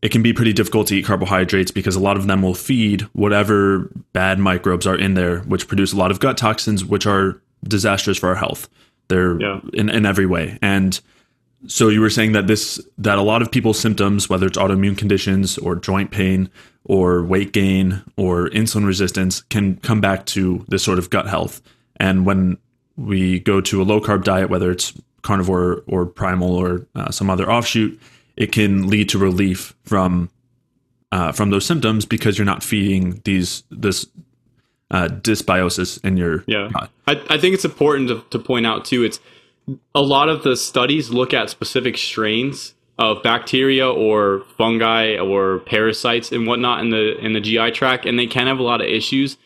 it 0.02 0.12
can 0.12 0.22
be 0.22 0.34
pretty 0.34 0.52
difficult 0.52 0.86
to 0.88 0.96
eat 0.96 1.06
carbohydrates 1.06 1.70
because 1.70 1.96
a 1.96 2.00
lot 2.00 2.18
of 2.18 2.26
them 2.26 2.42
will 2.42 2.54
feed 2.54 3.02
whatever 3.14 3.90
bad 4.12 4.38
microbes 4.38 4.86
are 4.86 4.96
in 4.96 5.14
there, 5.14 5.40
which 5.40 5.66
produce 5.66 5.94
a 5.94 5.96
lot 5.96 6.10
of 6.10 6.20
gut 6.20 6.36
toxins, 6.36 6.84
which 6.84 7.06
are 7.06 7.40
disastrous 7.66 8.18
for 8.18 8.28
our 8.28 8.34
health. 8.34 8.68
They're 9.08 9.40
yeah. 9.40 9.60
in, 9.72 9.88
in 9.88 10.04
every 10.04 10.26
way. 10.26 10.58
And 10.60 11.00
so 11.66 11.88
you 11.88 12.02
were 12.02 12.10
saying 12.10 12.32
that 12.32 12.46
this 12.46 12.78
that 12.98 13.16
a 13.16 13.22
lot 13.22 13.40
of 13.40 13.50
people's 13.50 13.78
symptoms, 13.78 14.28
whether 14.28 14.46
it's 14.46 14.58
autoimmune 14.58 14.98
conditions 14.98 15.56
or 15.58 15.74
joint 15.74 16.10
pain 16.10 16.50
or 16.84 17.24
weight 17.24 17.52
gain 17.52 18.02
or 18.18 18.50
insulin 18.50 18.86
resistance, 18.86 19.42
can 19.42 19.76
come 19.78 20.00
back 20.00 20.26
to 20.26 20.64
this 20.68 20.82
sort 20.82 20.98
of 20.98 21.08
gut 21.08 21.26
health. 21.26 21.62
And 21.96 22.26
when 22.26 22.58
we 22.96 23.40
go 23.40 23.60
to 23.60 23.82
a 23.82 23.84
low 23.84 24.00
carb 24.00 24.24
diet, 24.24 24.50
whether 24.50 24.70
it's 24.70 24.92
carnivore 25.22 25.82
or 25.86 26.06
primal 26.06 26.54
or 26.54 26.86
uh, 26.94 27.10
some 27.10 27.30
other 27.30 27.50
offshoot, 27.50 28.00
it 28.36 28.52
can 28.52 28.88
lead 28.88 29.08
to 29.08 29.18
relief 29.18 29.74
from 29.84 30.30
uh, 31.12 31.32
from 31.32 31.50
those 31.50 31.64
symptoms 31.64 32.04
because 32.04 32.38
you're 32.38 32.44
not 32.44 32.62
feeding 32.62 33.20
these 33.24 33.62
this 33.70 34.06
uh, 34.90 35.08
dysbiosis 35.08 36.02
in 36.04 36.16
your 36.16 36.44
yeah. 36.46 36.70
I, 37.06 37.20
I 37.28 37.38
think 37.38 37.54
it's 37.54 37.64
important 37.64 38.08
to, 38.08 38.24
to 38.30 38.38
point 38.38 38.66
out 38.66 38.84
too. 38.84 39.02
It's 39.02 39.20
a 39.94 40.02
lot 40.02 40.28
of 40.28 40.42
the 40.42 40.56
studies 40.56 41.10
look 41.10 41.32
at 41.32 41.50
specific 41.50 41.96
strains 41.96 42.74
of 42.98 43.22
bacteria 43.22 43.88
or 43.90 44.44
fungi 44.56 45.16
or 45.18 45.60
parasites 45.60 46.30
and 46.30 46.46
whatnot 46.46 46.80
in 46.80 46.90
the 46.90 47.18
in 47.18 47.32
the 47.32 47.40
GI 47.40 47.72
tract, 47.72 48.06
and 48.06 48.18
they 48.18 48.26
can 48.26 48.46
have 48.46 48.58
a 48.58 48.62
lot 48.62 48.80
of 48.80 48.86
issues. 48.86 49.36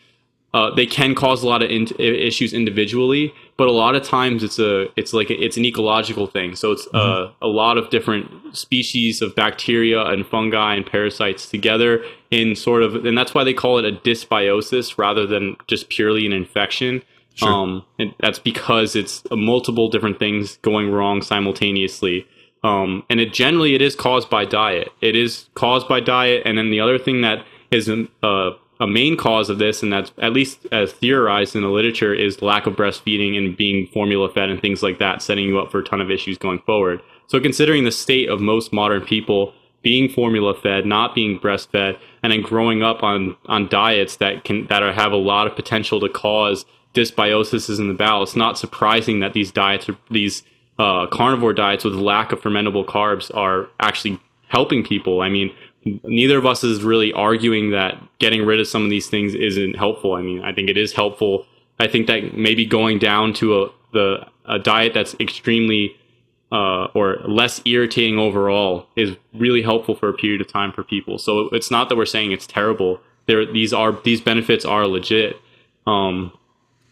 Uh, 0.53 0.73
they 0.73 0.85
can 0.85 1.13
cause 1.13 1.43
a 1.43 1.47
lot 1.47 1.61
of 1.61 1.69
in- 1.69 1.87
issues 1.99 2.53
individually, 2.53 3.33
but 3.59 3.67
a 3.67 3.73
lot 3.73 3.93
of 3.93 4.01
times 4.01 4.41
it's 4.41 4.57
a 4.57 4.87
it's 4.97 5.11
like 5.11 5.29
a, 5.29 5.33
it's 5.43 5.57
an 5.57 5.65
ecological 5.65 6.25
thing 6.27 6.55
so 6.55 6.71
it's 6.71 6.87
uh, 6.93 6.97
mm-hmm. 6.97 7.43
a, 7.43 7.47
a 7.47 7.51
lot 7.51 7.77
of 7.77 7.89
different 7.89 8.55
species 8.55 9.21
of 9.21 9.35
bacteria 9.35 10.01
and 10.01 10.25
fungi 10.25 10.75
and 10.75 10.85
parasites 10.85 11.49
together 11.49 12.01
in 12.31 12.55
sort 12.55 12.81
of 12.81 12.95
and 13.05 13.17
that's 13.17 13.33
why 13.33 13.43
they 13.43 13.53
call 13.53 13.77
it 13.77 13.83
a 13.83 13.91
dysbiosis 13.91 14.97
rather 14.97 15.27
than 15.27 15.57
just 15.67 15.89
purely 15.89 16.25
an 16.25 16.31
infection 16.31 17.03
sure. 17.35 17.49
um 17.49 17.85
and 17.99 18.15
that's 18.21 18.39
because 18.39 18.95
it's 18.95 19.23
multiple 19.29 19.89
different 19.89 20.17
things 20.19 20.55
going 20.61 20.89
wrong 20.89 21.21
simultaneously 21.21 22.25
um 22.63 23.03
and 23.09 23.19
it 23.19 23.33
generally 23.33 23.75
it 23.75 23.81
is 23.81 23.93
caused 23.93 24.29
by 24.29 24.45
diet 24.45 24.87
it 25.01 25.17
is 25.17 25.49
caused 25.55 25.85
by 25.89 25.99
diet 25.99 26.41
and 26.45 26.57
then 26.57 26.69
the 26.71 26.79
other 26.79 26.97
thing 26.97 27.19
that 27.19 27.45
is 27.71 27.89
uh 28.23 28.51
a 28.79 28.87
main 28.87 29.17
cause 29.17 29.49
of 29.49 29.59
this, 29.59 29.83
and 29.83 29.91
that's 29.91 30.11
at 30.19 30.33
least 30.33 30.65
as 30.71 30.93
theorized 30.93 31.55
in 31.55 31.61
the 31.61 31.69
literature, 31.69 32.13
is 32.13 32.41
lack 32.41 32.65
of 32.65 32.75
breastfeeding 32.75 33.37
and 33.37 33.57
being 33.57 33.87
formula 33.87 34.29
fed 34.29 34.49
and 34.49 34.61
things 34.61 34.81
like 34.81 34.99
that, 34.99 35.21
setting 35.21 35.45
you 35.45 35.59
up 35.59 35.71
for 35.71 35.79
a 35.79 35.83
ton 35.83 35.99
of 35.99 36.09
issues 36.09 36.37
going 36.37 36.59
forward. 36.59 37.01
So, 37.27 37.39
considering 37.39 37.83
the 37.83 37.91
state 37.91 38.29
of 38.29 38.39
most 38.39 38.71
modern 38.71 39.01
people 39.01 39.53
being 39.81 40.09
formula 40.09 40.53
fed, 40.55 40.85
not 40.85 41.13
being 41.13 41.39
breastfed, 41.39 41.97
and 42.23 42.31
then 42.31 42.41
growing 42.41 42.81
up 42.81 43.03
on 43.03 43.35
on 43.47 43.67
diets 43.67 44.17
that 44.17 44.43
can 44.43 44.67
that 44.67 44.81
are, 44.81 44.93
have 44.93 45.11
a 45.11 45.17
lot 45.17 45.47
of 45.47 45.55
potential 45.55 45.99
to 45.99 46.09
cause 46.09 46.65
dysbiosis 46.93 47.77
in 47.79 47.87
the 47.87 47.93
bowel, 47.93 48.23
it's 48.23 48.35
not 48.35 48.57
surprising 48.57 49.19
that 49.19 49.33
these 49.33 49.51
diets, 49.51 49.89
these 50.09 50.43
uh, 50.79 51.05
carnivore 51.07 51.53
diets 51.53 51.83
with 51.83 51.93
lack 51.93 52.31
of 52.31 52.41
fermentable 52.41 52.85
carbs, 52.85 53.33
are 53.35 53.67
actually 53.79 54.19
helping 54.47 54.83
people. 54.83 55.21
I 55.21 55.29
mean, 55.29 55.53
neither 56.03 56.37
of 56.37 56.45
us 56.45 56.63
is 56.63 56.83
really 56.83 57.13
arguing 57.13 57.71
that 57.71 58.01
getting 58.19 58.45
rid 58.45 58.59
of 58.59 58.67
some 58.67 58.83
of 58.83 58.89
these 58.89 59.07
things 59.07 59.35
isn't 59.35 59.75
helpful. 59.75 60.13
I 60.13 60.21
mean, 60.21 60.41
I 60.43 60.53
think 60.53 60.69
it 60.69 60.77
is 60.77 60.93
helpful. 60.93 61.45
I 61.79 61.87
think 61.87 62.07
that 62.07 62.35
maybe 62.35 62.65
going 62.65 62.99
down 62.99 63.33
to 63.35 63.63
a 63.63 63.69
the 63.91 64.27
a 64.45 64.59
diet 64.59 64.93
that's 64.93 65.15
extremely 65.19 65.95
uh, 66.51 66.85
or 66.95 67.17
less 67.27 67.61
irritating 67.65 68.17
overall 68.17 68.87
is 68.95 69.15
really 69.33 69.61
helpful 69.61 69.95
for 69.95 70.09
a 70.09 70.13
period 70.13 70.41
of 70.41 70.47
time 70.47 70.71
for 70.71 70.83
people. 70.83 71.17
So 71.17 71.49
it's 71.49 71.69
not 71.69 71.89
that 71.89 71.95
we're 71.95 72.05
saying 72.05 72.31
it's 72.31 72.47
terrible. 72.47 72.99
There, 73.27 73.45
these 73.45 73.73
are 73.73 73.91
these 74.03 74.21
benefits 74.21 74.65
are 74.65 74.87
legit. 74.87 75.37
Um, 75.85 76.33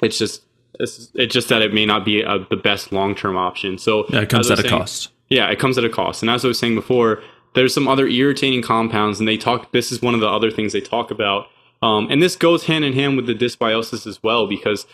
it's 0.01 0.18
just 0.18 0.44
it's, 0.80 1.10
it's 1.16 1.34
just 1.34 1.50
that 1.50 1.62
it 1.62 1.74
may 1.74 1.86
not 1.86 2.06
be 2.06 2.22
a, 2.22 2.46
the 2.50 2.56
best 2.56 2.92
long 2.92 3.16
term 3.16 3.36
option. 3.36 3.77
So 3.77 4.06
yeah, 4.10 4.22
it 4.22 4.30
comes 4.30 4.51
at 4.51 4.60
a 4.60 4.70
cost. 4.70 5.10
Yeah, 5.30 5.50
it 5.50 5.60
comes 5.60 5.77
at 5.77 5.84
a 5.84 5.89
cost. 5.89 6.22
And 6.22 6.30
as 6.30 6.46
I 6.46 6.48
was 6.48 6.60
saying 6.60 6.75
before, 6.75 7.22
there's 7.58 7.74
some 7.74 7.88
other 7.88 8.08
irritating 8.08 8.62
compounds, 8.62 9.20
and 9.20 9.28
they 9.28 9.36
talk. 9.36 9.72
This 9.72 9.92
is 9.92 10.02
one 10.02 10.14
of 10.14 10.20
the 10.20 10.30
other 10.30 10.52
things 10.52 10.74
they 10.74 10.80
talk 10.80 11.10
about, 11.10 11.48
um, 11.82 12.08
and 12.12 12.22
this 12.22 12.36
goes 12.36 12.66
hand 12.66 12.86
in 12.86 12.94
hand 12.94 13.18
with 13.18 13.26
the 13.26 13.34
dysbiosis 13.34 14.06
as 14.06 14.22
well 14.22 14.48
because 14.48 14.86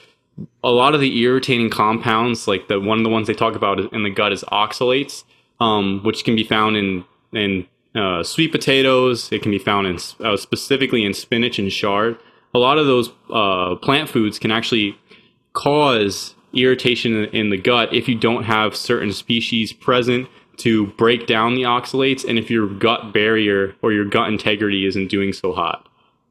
a 0.63 0.71
lot 0.71 0.95
of 0.95 1.01
the 1.01 1.21
irritating 1.21 1.69
compounds, 1.69 2.47
like 2.47 2.69
the 2.69 2.79
one 2.79 2.97
of 2.97 3.03
the 3.03 3.09
ones 3.09 3.27
they 3.27 3.33
talk 3.33 3.55
about 3.55 3.79
in 3.93 4.03
the 4.03 4.09
gut, 4.09 4.31
is 4.31 4.43
oxalates, 4.45 5.25
um, 5.59 6.01
which 6.03 6.23
can 6.23 6.37
be 6.37 6.43
found 6.45 6.77
in 6.77 7.03
in 7.33 7.67
uh, 7.95 8.23
sweet 8.23 8.51
potatoes. 8.51 9.29
It 9.31 9.41
can 9.41 9.51
be 9.51 9.59
found 9.59 9.87
in 9.87 9.99
uh, 10.25 10.37
specifically 10.37 11.03
in 11.03 11.13
spinach 11.13 11.59
and 11.59 11.69
chard. 11.69 12.17
A 12.55 12.59
lot 12.59 12.77
of 12.77 12.85
those 12.85 13.11
uh, 13.29 13.75
plant 13.75 14.09
foods 14.09 14.39
can 14.39 14.51
actually 14.51 14.97
cause 15.51 16.33
irritation 16.53 17.25
in 17.25 17.49
the 17.49 17.57
gut 17.57 17.93
if 17.93 18.07
you 18.07 18.15
don't 18.15 18.43
have 18.43 18.75
certain 18.75 19.11
species 19.11 19.73
present 19.73 20.29
to 20.57 20.87
break 20.87 21.27
down 21.27 21.55
the 21.55 21.63
oxalates 21.63 22.27
and 22.27 22.37
if 22.37 22.49
your 22.49 22.67
gut 22.67 23.13
barrier 23.13 23.75
or 23.81 23.91
your 23.91 24.05
gut 24.05 24.29
integrity 24.29 24.85
isn't 24.85 25.07
doing 25.09 25.33
so 25.33 25.53
hot. 25.53 25.87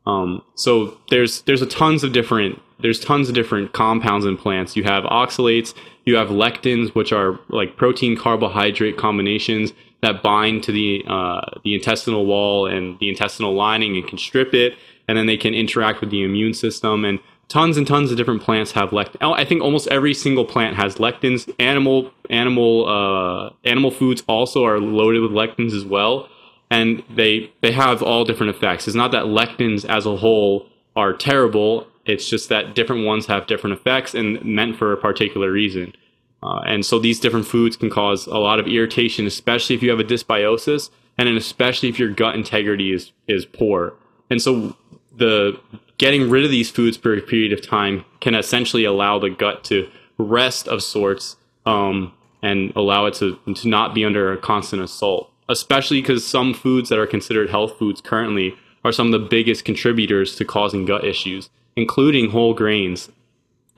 Um, 0.07 0.43
so 0.55 0.99
there's 1.11 1.43
there's 1.43 1.63
a 1.63 1.67
tons 1.67 2.03
of 2.05 2.13
different 2.13 2.61
there's 2.81 3.01
tons 3.01 3.29
of 3.29 3.35
different 3.35 3.73
compounds 3.73 4.27
in 4.27 4.37
plants. 4.37 4.77
You 4.77 4.85
have 4.85 5.05
oxalates, 5.05 5.75
you 6.05 6.17
have 6.17 6.29
lectins, 6.29 6.95
which 6.95 7.13
are 7.13 7.39
like 7.49 7.77
protein 7.77 8.17
carbohydrate 8.17 8.97
combinations 8.97 9.73
that 10.03 10.23
bind 10.23 10.65
to 10.65 10.73
the 10.73 11.05
uh, 11.07 11.43
the 11.65 11.75
intestinal 11.75 12.27
wall 12.27 12.67
and 12.67 12.99
the 12.99 13.09
intestinal 13.09 13.55
lining 13.55 13.97
and 13.97 14.07
can 14.07 14.19
strip 14.19 14.53
it, 14.53 14.75
and 15.09 15.17
then 15.17 15.27
they 15.27 15.37
can 15.37 15.55
interact 15.55 16.01
with 16.01 16.11
the 16.11 16.23
immune 16.25 16.55
system. 16.55 17.05
And 17.05 17.21
tons 17.53 17.77
and 17.77 17.87
tons 17.87 18.11
of 18.11 18.17
different 18.17 18.43
plants 18.43 18.73
have 18.73 18.91
lectins. 18.91 19.19
Oh, 19.21 19.35
I 19.35 19.45
think 19.45 19.63
almost 19.63 19.87
every 19.89 20.15
single 20.15 20.47
plant 20.47 20.75
has 20.77 20.97
lectins. 20.97 21.55
Animal 21.59 22.11
animal 22.31 22.89
uh, 22.89 23.51
animal 23.69 23.91
foods 23.91 24.23
also 24.27 24.65
are 24.65 24.81
loaded 24.81 25.21
with 25.21 25.33
lectins 25.33 25.75
as 25.77 25.85
well, 25.85 26.31
and 26.71 27.03
they 27.15 27.53
they 27.61 27.73
have 27.73 28.03
all 28.03 28.25
different 28.25 28.57
effects. 28.57 28.89
It's 28.89 28.97
not 28.97 29.13
that 29.13 29.25
lectins 29.25 29.85
as 29.85 30.07
a 30.07 30.17
whole 30.17 30.67
are 30.97 31.13
terrible. 31.13 31.87
It's 32.07 32.29
just 32.29 32.49
that 32.49 32.75
different 32.75 33.05
ones 33.05 33.27
have 33.27 33.47
different 33.47 33.79
effects 33.79 34.15
and 34.15 34.43
meant 34.43 34.77
for 34.77 34.93
a 34.93 34.97
particular 34.97 35.53
reason. 35.53 35.95
Uh, 36.43 36.61
and 36.67 36.85
so 36.85 36.99
these 36.99 37.21
different 37.21 37.47
foods 37.47 37.77
can 37.77 37.91
cause 37.91 38.27
a 38.27 38.39
lot 38.39 38.59
of 38.59 38.67
irritation, 38.67 39.27
especially 39.27 39.77
if 39.77 39.83
you 39.83 39.91
have 39.91 40.01
a 40.01 40.05
dysbiosis, 40.05 40.91
and 41.19 41.29
then 41.29 41.37
especially 41.37 41.89
if 41.91 41.99
your 41.99 42.09
gut 42.09 42.35
integrity 42.35 42.93
is 42.93 43.13
is 43.29 43.45
poor. 43.45 43.93
And 44.31 44.41
so 44.41 44.75
the 45.15 45.61
getting 45.99 46.31
rid 46.31 46.45
of 46.45 46.51
these 46.51 46.71
foods 46.71 46.97
for 46.97 47.17
a 47.17 47.21
period 47.21 47.53
of 47.53 47.67
time 47.67 48.05
can 48.21 48.35
essentially 48.35 48.85
allow 48.85 49.19
the 49.19 49.31
gut 49.31 49.65
to 49.65 49.89
rest 50.19 50.69
of 50.69 50.83
sorts 50.83 51.37
um, 51.67 52.13
and 52.43 52.73
allow 52.75 53.07
it 53.07 53.15
to, 53.15 53.39
to 53.55 53.69
not 53.69 53.95
be 53.95 54.05
under 54.05 54.33
a 54.33 54.37
constant 54.37 54.83
assault, 54.83 55.31
especially 55.49 56.01
because 56.01 56.27
some 56.27 56.55
foods 56.55 56.89
that 56.89 56.99
are 56.99 57.07
considered 57.07 57.51
health 57.51 57.79
foods 57.79 58.01
currently 58.01 58.55
are 58.85 58.93
some 58.93 59.13
of 59.13 59.21
the 59.21 59.29
biggest 59.29 59.65
contributors 59.65 60.35
to 60.37 60.45
causing 60.45 60.85
gut 60.85 61.05
issues, 61.05 61.51
including 61.77 62.31
whole 62.31 62.55
grains 62.55 63.11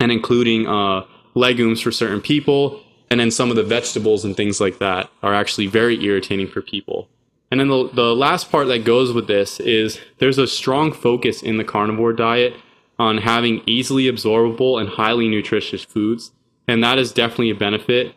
and 0.00 0.10
including 0.10 0.66
uh, 0.66 1.04
legumes 1.34 1.80
for 1.80 1.92
certain 1.92 2.20
people. 2.20 2.80
And 3.10 3.20
then 3.20 3.30
some 3.30 3.50
of 3.50 3.56
the 3.56 3.62
vegetables 3.62 4.24
and 4.24 4.36
things 4.36 4.60
like 4.60 4.78
that 4.78 5.10
are 5.22 5.34
actually 5.34 5.66
very 5.66 6.02
irritating 6.02 6.48
for 6.48 6.62
people. 6.62 7.08
And 7.54 7.60
then 7.60 7.68
the, 7.68 7.88
the 7.92 8.16
last 8.16 8.50
part 8.50 8.66
that 8.66 8.82
goes 8.82 9.12
with 9.12 9.28
this 9.28 9.60
is 9.60 10.00
there's 10.18 10.38
a 10.38 10.46
strong 10.48 10.92
focus 10.92 11.40
in 11.40 11.56
the 11.56 11.62
carnivore 11.62 12.12
diet 12.12 12.56
on 12.98 13.18
having 13.18 13.62
easily 13.64 14.06
absorbable 14.06 14.80
and 14.80 14.88
highly 14.88 15.28
nutritious 15.28 15.84
foods. 15.84 16.32
And 16.66 16.82
that 16.82 16.98
is 16.98 17.12
definitely 17.12 17.50
a 17.50 17.54
benefit, 17.54 18.16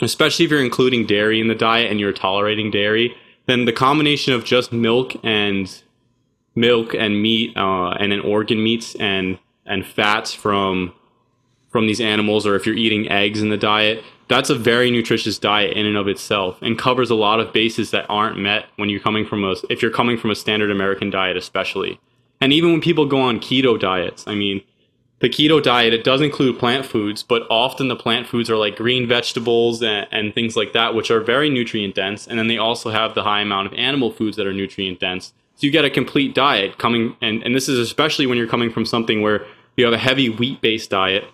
especially 0.00 0.46
if 0.46 0.50
you're 0.50 0.64
including 0.64 1.04
dairy 1.04 1.38
in 1.38 1.48
the 1.48 1.54
diet 1.54 1.90
and 1.90 2.00
you're 2.00 2.14
tolerating 2.14 2.70
dairy. 2.70 3.14
Then 3.44 3.66
the 3.66 3.74
combination 3.74 4.32
of 4.32 4.42
just 4.42 4.72
milk 4.72 5.16
and 5.22 5.82
milk 6.54 6.94
and 6.94 7.20
meat 7.20 7.54
uh, 7.54 7.90
and 7.90 8.10
then 8.10 8.20
organ 8.20 8.64
meats 8.64 8.94
and 8.94 9.38
and 9.66 9.84
fats 9.84 10.32
from 10.32 10.94
from 11.68 11.86
these 11.86 12.00
animals 12.00 12.46
or 12.46 12.56
if 12.56 12.64
you're 12.64 12.74
eating 12.74 13.10
eggs 13.10 13.42
in 13.42 13.50
the 13.50 13.58
diet 13.58 14.02
that's 14.32 14.48
a 14.48 14.54
very 14.54 14.90
nutritious 14.90 15.38
diet 15.38 15.76
in 15.76 15.84
and 15.84 15.96
of 15.96 16.08
itself 16.08 16.56
and 16.62 16.78
covers 16.78 17.10
a 17.10 17.14
lot 17.14 17.38
of 17.38 17.52
bases 17.52 17.90
that 17.90 18.06
aren't 18.08 18.38
met 18.38 18.64
when 18.76 18.88
you're 18.88 18.98
coming 18.98 19.26
from 19.26 19.44
a 19.44 19.54
if 19.68 19.82
you're 19.82 19.90
coming 19.90 20.16
from 20.16 20.30
a 20.30 20.34
standard 20.34 20.70
american 20.70 21.10
diet 21.10 21.36
especially. 21.36 22.00
And 22.40 22.52
even 22.52 22.72
when 22.72 22.80
people 22.80 23.06
go 23.06 23.20
on 23.20 23.38
keto 23.40 23.78
diets 23.78 24.26
i 24.26 24.34
mean 24.34 24.62
the 25.18 25.28
keto 25.28 25.62
diet 25.62 25.92
it 25.92 26.02
does 26.02 26.22
include 26.22 26.58
plant 26.58 26.86
foods 26.86 27.22
but 27.22 27.46
often 27.50 27.88
the 27.88 27.94
plant 27.94 28.26
foods 28.26 28.48
are 28.48 28.56
like 28.56 28.74
green 28.74 29.06
vegetables 29.06 29.82
and, 29.82 30.06
and 30.10 30.34
things 30.34 30.56
like 30.56 30.72
that 30.72 30.94
which 30.94 31.10
are 31.10 31.20
very 31.20 31.50
nutrient 31.50 31.94
dense. 31.94 32.26
And 32.26 32.38
then 32.38 32.48
they 32.48 32.58
also 32.58 32.90
have 32.90 33.14
the 33.14 33.22
high 33.22 33.42
amount 33.42 33.66
of 33.66 33.74
animal 33.74 34.10
foods 34.10 34.38
that 34.38 34.46
are 34.46 34.54
nutrient 34.54 34.98
dense. 34.98 35.34
So 35.56 35.66
you 35.66 35.70
get 35.70 35.84
a 35.84 35.90
complete 35.90 36.34
diet 36.34 36.78
coming 36.78 37.16
and, 37.20 37.42
and 37.42 37.54
this 37.54 37.68
is 37.68 37.78
especially 37.78 38.26
when 38.26 38.38
you're 38.38 38.48
coming 38.48 38.72
from 38.72 38.86
something 38.86 39.20
where 39.20 39.46
you 39.76 39.84
have 39.84 39.94
a 39.94 39.98
heavy 39.98 40.30
wheat 40.30 40.62
based 40.62 40.88
diet. 40.88 41.24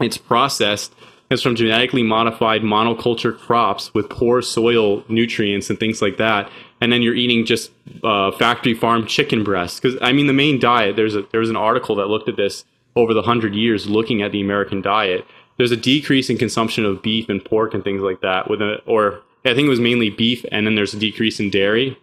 It's 0.00 0.18
processed 0.18 0.92
it's 1.32 1.42
from 1.42 1.54
genetically 1.54 2.02
modified 2.02 2.62
monoculture 2.62 3.36
crops 3.36 3.92
with 3.94 4.08
poor 4.08 4.42
soil 4.42 5.04
nutrients 5.08 5.70
and 5.70 5.78
things 5.78 6.02
like 6.02 6.16
that. 6.18 6.50
And 6.80 6.92
then 6.92 7.02
you're 7.02 7.14
eating 7.14 7.44
just 7.44 7.70
uh, 8.02 8.32
factory 8.32 8.74
farm 8.74 9.06
chicken 9.06 9.44
breasts. 9.44 9.80
Because 9.80 9.98
I 10.02 10.12
mean, 10.12 10.26
the 10.26 10.32
main 10.32 10.58
diet. 10.58 10.96
There's 10.96 11.14
a 11.14 11.22
there 11.30 11.40
was 11.40 11.50
an 11.50 11.56
article 11.56 11.96
that 11.96 12.06
looked 12.06 12.28
at 12.28 12.36
this 12.36 12.64
over 12.96 13.14
the 13.14 13.22
hundred 13.22 13.54
years, 13.54 13.88
looking 13.88 14.22
at 14.22 14.32
the 14.32 14.40
American 14.40 14.82
diet. 14.82 15.24
There's 15.58 15.70
a 15.70 15.76
decrease 15.76 16.28
in 16.30 16.38
consumption 16.38 16.84
of 16.84 17.02
beef 17.02 17.28
and 17.28 17.44
pork 17.44 17.74
and 17.74 17.84
things 17.84 18.02
like 18.02 18.20
that. 18.20 18.50
With 18.50 18.60
a, 18.60 18.78
or 18.86 19.22
I 19.44 19.54
think 19.54 19.66
it 19.66 19.70
was 19.70 19.80
mainly 19.80 20.10
beef, 20.10 20.44
and 20.50 20.66
then 20.66 20.74
there's 20.74 20.94
a 20.94 20.98
decrease 20.98 21.40
in 21.40 21.50
dairy. 21.50 21.98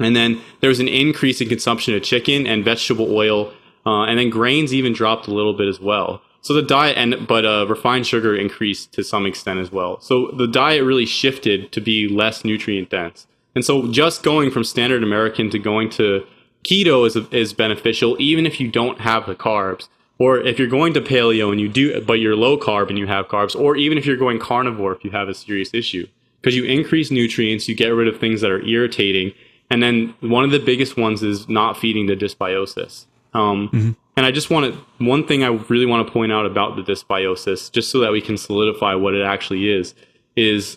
And 0.00 0.16
then 0.16 0.40
there 0.60 0.68
was 0.68 0.80
an 0.80 0.88
increase 0.88 1.40
in 1.40 1.48
consumption 1.48 1.94
of 1.94 2.02
chicken 2.02 2.46
and 2.46 2.64
vegetable 2.64 3.14
oil, 3.14 3.52
uh, 3.84 4.04
and 4.04 4.18
then 4.18 4.30
grains 4.30 4.72
even 4.72 4.92
dropped 4.92 5.26
a 5.28 5.34
little 5.34 5.52
bit 5.52 5.68
as 5.68 5.78
well. 5.78 6.22
So 6.42 6.54
the 6.54 6.62
diet 6.62 6.96
and 6.96 7.26
but 7.26 7.44
uh, 7.44 7.66
refined 7.68 8.06
sugar 8.06 8.34
increased 8.34 8.92
to 8.92 9.04
some 9.04 9.26
extent 9.26 9.60
as 9.60 9.70
well. 9.70 10.00
So 10.00 10.28
the 10.28 10.46
diet 10.46 10.84
really 10.84 11.06
shifted 11.06 11.72
to 11.72 11.80
be 11.80 12.08
less 12.08 12.44
nutrient 12.44 12.90
dense. 12.90 13.26
And 13.54 13.64
so 13.64 13.90
just 13.90 14.22
going 14.22 14.50
from 14.50 14.64
standard 14.64 15.02
American 15.02 15.50
to 15.50 15.58
going 15.58 15.90
to 15.90 16.26
keto 16.64 17.06
is 17.06 17.16
is 17.32 17.52
beneficial 17.52 18.16
even 18.18 18.46
if 18.46 18.60
you 18.60 18.70
don't 18.70 19.00
have 19.00 19.26
the 19.26 19.34
carbs. 19.34 19.88
Or 20.18 20.38
if 20.38 20.58
you're 20.58 20.68
going 20.68 20.92
to 20.94 21.00
paleo 21.00 21.50
and 21.50 21.60
you 21.60 21.68
do 21.68 22.00
but 22.02 22.14
you're 22.14 22.36
low 22.36 22.58
carb 22.58 22.90
and 22.90 22.98
you 22.98 23.06
have 23.06 23.28
carbs 23.28 23.58
or 23.58 23.76
even 23.76 23.96
if 23.96 24.04
you're 24.04 24.16
going 24.16 24.38
carnivore 24.38 24.92
if 24.92 25.02
you 25.02 25.10
have 25.10 25.28
a 25.28 25.34
serious 25.34 25.72
issue 25.72 26.06
because 26.40 26.56
you 26.56 26.64
increase 26.64 27.10
nutrients, 27.10 27.68
you 27.68 27.74
get 27.74 27.88
rid 27.88 28.08
of 28.08 28.18
things 28.18 28.40
that 28.40 28.50
are 28.50 28.62
irritating. 28.62 29.32
And 29.68 29.82
then 29.82 30.14
one 30.20 30.44
of 30.44 30.50
the 30.50 30.58
biggest 30.58 30.96
ones 30.96 31.22
is 31.22 31.48
not 31.48 31.76
feeding 31.76 32.06
the 32.06 32.16
dysbiosis. 32.16 33.06
Um, 33.34 33.68
mm-hmm. 33.68 33.90
And 34.16 34.26
I 34.26 34.30
just 34.30 34.50
want 34.50 34.72
to, 34.72 35.04
one 35.04 35.26
thing 35.26 35.44
I 35.44 35.48
really 35.48 35.86
want 35.86 36.06
to 36.06 36.12
point 36.12 36.32
out 36.32 36.44
about 36.44 36.76
the 36.76 36.82
dysbiosis, 36.82 37.70
just 37.70 37.90
so 37.90 38.00
that 38.00 38.12
we 38.12 38.20
can 38.20 38.36
solidify 38.36 38.94
what 38.94 39.14
it 39.14 39.22
actually 39.22 39.70
is, 39.70 39.94
is 40.36 40.76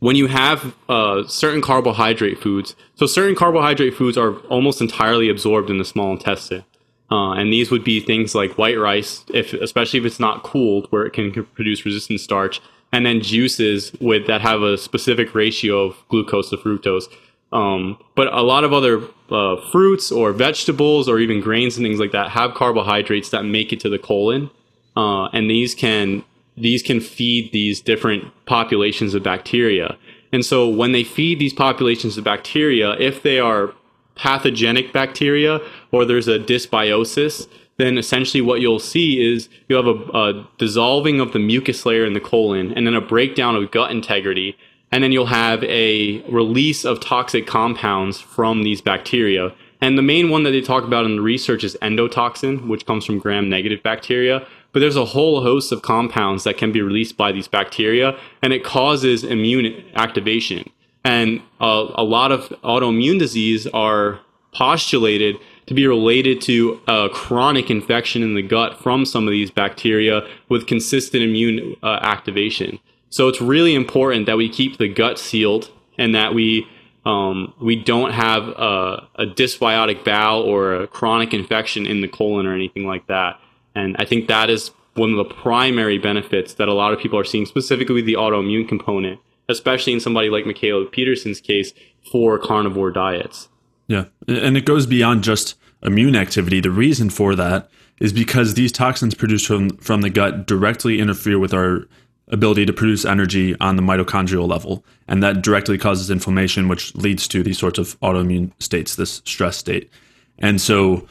when 0.00 0.16
you 0.16 0.26
have 0.26 0.74
uh, 0.88 1.26
certain 1.26 1.62
carbohydrate 1.62 2.38
foods, 2.38 2.76
so 2.94 3.06
certain 3.06 3.34
carbohydrate 3.34 3.94
foods 3.94 4.18
are 4.18 4.36
almost 4.48 4.80
entirely 4.80 5.28
absorbed 5.28 5.70
in 5.70 5.78
the 5.78 5.84
small 5.84 6.12
intestine. 6.12 6.64
Uh, 7.10 7.32
and 7.32 7.52
these 7.52 7.70
would 7.70 7.84
be 7.84 8.00
things 8.00 8.34
like 8.34 8.58
white 8.58 8.78
rice, 8.78 9.24
if 9.32 9.52
especially 9.52 10.00
if 10.00 10.06
it's 10.06 10.18
not 10.18 10.42
cooled, 10.42 10.86
where 10.90 11.06
it 11.06 11.12
can 11.12 11.32
produce 11.54 11.84
resistant 11.84 12.18
starch, 12.20 12.60
and 12.92 13.04
then 13.06 13.20
juices 13.20 13.92
with 14.00 14.26
that 14.26 14.40
have 14.40 14.62
a 14.62 14.76
specific 14.76 15.34
ratio 15.34 15.84
of 15.84 15.96
glucose 16.08 16.50
to 16.50 16.56
fructose. 16.56 17.04
Um, 17.52 17.98
but 18.14 18.32
a 18.32 18.42
lot 18.42 18.64
of 18.64 18.72
other 18.72 19.02
uh, 19.30 19.56
fruits 19.70 20.12
or 20.12 20.32
vegetables 20.32 21.08
or 21.08 21.18
even 21.18 21.40
grains 21.40 21.76
and 21.76 21.84
things 21.84 21.98
like 21.98 22.12
that 22.12 22.30
have 22.30 22.54
carbohydrates 22.54 23.30
that 23.30 23.44
make 23.44 23.72
it 23.72 23.80
to 23.80 23.88
the 23.88 23.98
colon, 23.98 24.50
uh, 24.96 25.26
and 25.26 25.50
these 25.50 25.74
can 25.74 26.24
these 26.56 26.82
can 26.82 27.00
feed 27.00 27.50
these 27.52 27.80
different 27.80 28.32
populations 28.46 29.14
of 29.14 29.22
bacteria. 29.22 29.96
And 30.32 30.44
so 30.44 30.68
when 30.68 30.92
they 30.92 31.04
feed 31.04 31.38
these 31.38 31.52
populations 31.52 32.16
of 32.16 32.24
bacteria, 32.24 32.92
if 32.92 33.22
they 33.22 33.38
are 33.38 33.74
pathogenic 34.14 34.92
bacteria 34.92 35.60
or 35.90 36.04
there's 36.04 36.28
a 36.28 36.38
dysbiosis, 36.38 37.48
then 37.76 37.98
essentially 37.98 38.40
what 38.40 38.60
you'll 38.60 38.78
see 38.78 39.20
is 39.20 39.48
you 39.68 39.76
have 39.76 39.86
a, 39.86 39.96
a 40.16 40.48
dissolving 40.58 41.20
of 41.20 41.32
the 41.32 41.38
mucus 41.38 41.84
layer 41.84 42.04
in 42.04 42.12
the 42.12 42.20
colon 42.20 42.72
and 42.72 42.86
then 42.86 42.94
a 42.94 43.00
breakdown 43.00 43.56
of 43.56 43.70
gut 43.70 43.90
integrity 43.90 44.56
and 44.94 45.02
then 45.02 45.10
you'll 45.10 45.26
have 45.26 45.64
a 45.64 46.22
release 46.30 46.84
of 46.84 47.00
toxic 47.00 47.48
compounds 47.48 48.20
from 48.20 48.62
these 48.62 48.80
bacteria. 48.80 49.52
And 49.80 49.98
the 49.98 50.02
main 50.02 50.30
one 50.30 50.44
that 50.44 50.52
they 50.52 50.60
talk 50.60 50.84
about 50.84 51.04
in 51.04 51.16
the 51.16 51.20
research 51.20 51.64
is 51.64 51.76
endotoxin, 51.82 52.68
which 52.68 52.86
comes 52.86 53.04
from 53.04 53.18
gram 53.18 53.48
negative 53.48 53.82
bacteria. 53.82 54.46
But 54.70 54.78
there's 54.78 54.94
a 54.94 55.04
whole 55.04 55.42
host 55.42 55.72
of 55.72 55.82
compounds 55.82 56.44
that 56.44 56.58
can 56.58 56.70
be 56.70 56.80
released 56.80 57.16
by 57.16 57.32
these 57.32 57.48
bacteria, 57.48 58.16
and 58.40 58.52
it 58.52 58.62
causes 58.62 59.24
immune 59.24 59.84
activation. 59.96 60.70
And 61.04 61.42
uh, 61.60 61.90
a 61.96 62.04
lot 62.04 62.30
of 62.30 62.50
autoimmune 62.62 63.18
disease 63.18 63.66
are 63.66 64.20
postulated 64.52 65.34
to 65.66 65.74
be 65.74 65.88
related 65.88 66.40
to 66.42 66.80
a 66.86 67.08
chronic 67.12 67.68
infection 67.68 68.22
in 68.22 68.36
the 68.36 68.42
gut 68.42 68.80
from 68.80 69.04
some 69.04 69.26
of 69.26 69.32
these 69.32 69.50
bacteria 69.50 70.20
with 70.48 70.68
consistent 70.68 71.24
immune 71.24 71.74
uh, 71.82 71.98
activation. 72.02 72.78
So 73.14 73.28
it's 73.28 73.40
really 73.40 73.76
important 73.76 74.26
that 74.26 74.36
we 74.36 74.48
keep 74.48 74.78
the 74.78 74.88
gut 74.88 75.20
sealed 75.20 75.70
and 75.96 76.16
that 76.16 76.34
we 76.34 76.66
um, 77.06 77.54
we 77.62 77.76
don't 77.76 78.10
have 78.10 78.48
a, 78.48 79.06
a, 79.14 79.26
dysbiotic 79.26 80.04
bowel 80.04 80.42
or 80.42 80.74
a 80.74 80.86
chronic 80.88 81.32
infection 81.32 81.86
in 81.86 82.00
the 82.00 82.08
colon 82.08 82.44
or 82.44 82.54
anything 82.54 82.86
like 82.86 83.06
that. 83.06 83.38
And 83.76 83.94
I 84.00 84.04
think 84.04 84.26
that 84.26 84.50
is 84.50 84.72
one 84.94 85.10
of 85.10 85.16
the 85.16 85.32
primary 85.32 85.98
benefits 85.98 86.54
that 86.54 86.66
a 86.66 86.72
lot 86.72 86.92
of 86.92 86.98
people 86.98 87.16
are 87.16 87.24
seeing, 87.24 87.46
specifically 87.46 88.02
the 88.02 88.14
autoimmune 88.14 88.66
component, 88.66 89.20
especially 89.48 89.92
in 89.92 90.00
somebody 90.00 90.28
like 90.28 90.44
Mikhaila 90.44 90.90
Peterson's 90.90 91.40
case 91.40 91.72
for 92.10 92.36
carnivore 92.36 92.90
diets. 92.90 93.48
Yeah, 93.86 94.06
and 94.26 94.56
it 94.56 94.64
goes 94.64 94.86
beyond 94.86 95.22
just 95.22 95.54
immune 95.82 96.16
activity. 96.16 96.58
The 96.58 96.72
reason 96.72 97.10
for 97.10 97.36
that 97.36 97.70
is 98.00 98.12
because 98.12 98.54
these 98.54 98.72
toxins 98.72 99.14
produced 99.14 99.46
from 99.46 99.76
from 99.76 100.00
the 100.00 100.10
gut 100.10 100.48
directly 100.48 100.98
interfere 100.98 101.38
with 101.38 101.54
our 101.54 101.86
ability 102.34 102.66
to 102.66 102.72
produce 102.72 103.04
energy 103.04 103.56
on 103.60 103.76
the 103.76 103.82
mitochondrial 103.82 104.48
level. 104.48 104.84
And 105.08 105.22
that 105.22 105.42
directly 105.42 105.78
causes 105.78 106.10
inflammation, 106.10 106.68
which 106.68 106.94
leads 106.94 107.26
to 107.28 107.42
these 107.42 107.58
sorts 107.58 107.78
of 107.78 107.98
autoimmune 108.00 108.52
states, 108.60 108.96
this 108.96 109.22
stress 109.24 109.56
state. 109.56 109.90
And 110.38 110.60
so 110.60 111.08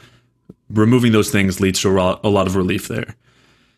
removing 0.69 1.12
those 1.12 1.31
things 1.31 1.59
leads 1.59 1.81
to 1.81 1.89
a 1.89 2.29
lot 2.29 2.47
of 2.47 2.55
relief 2.55 2.88
there. 2.88 3.15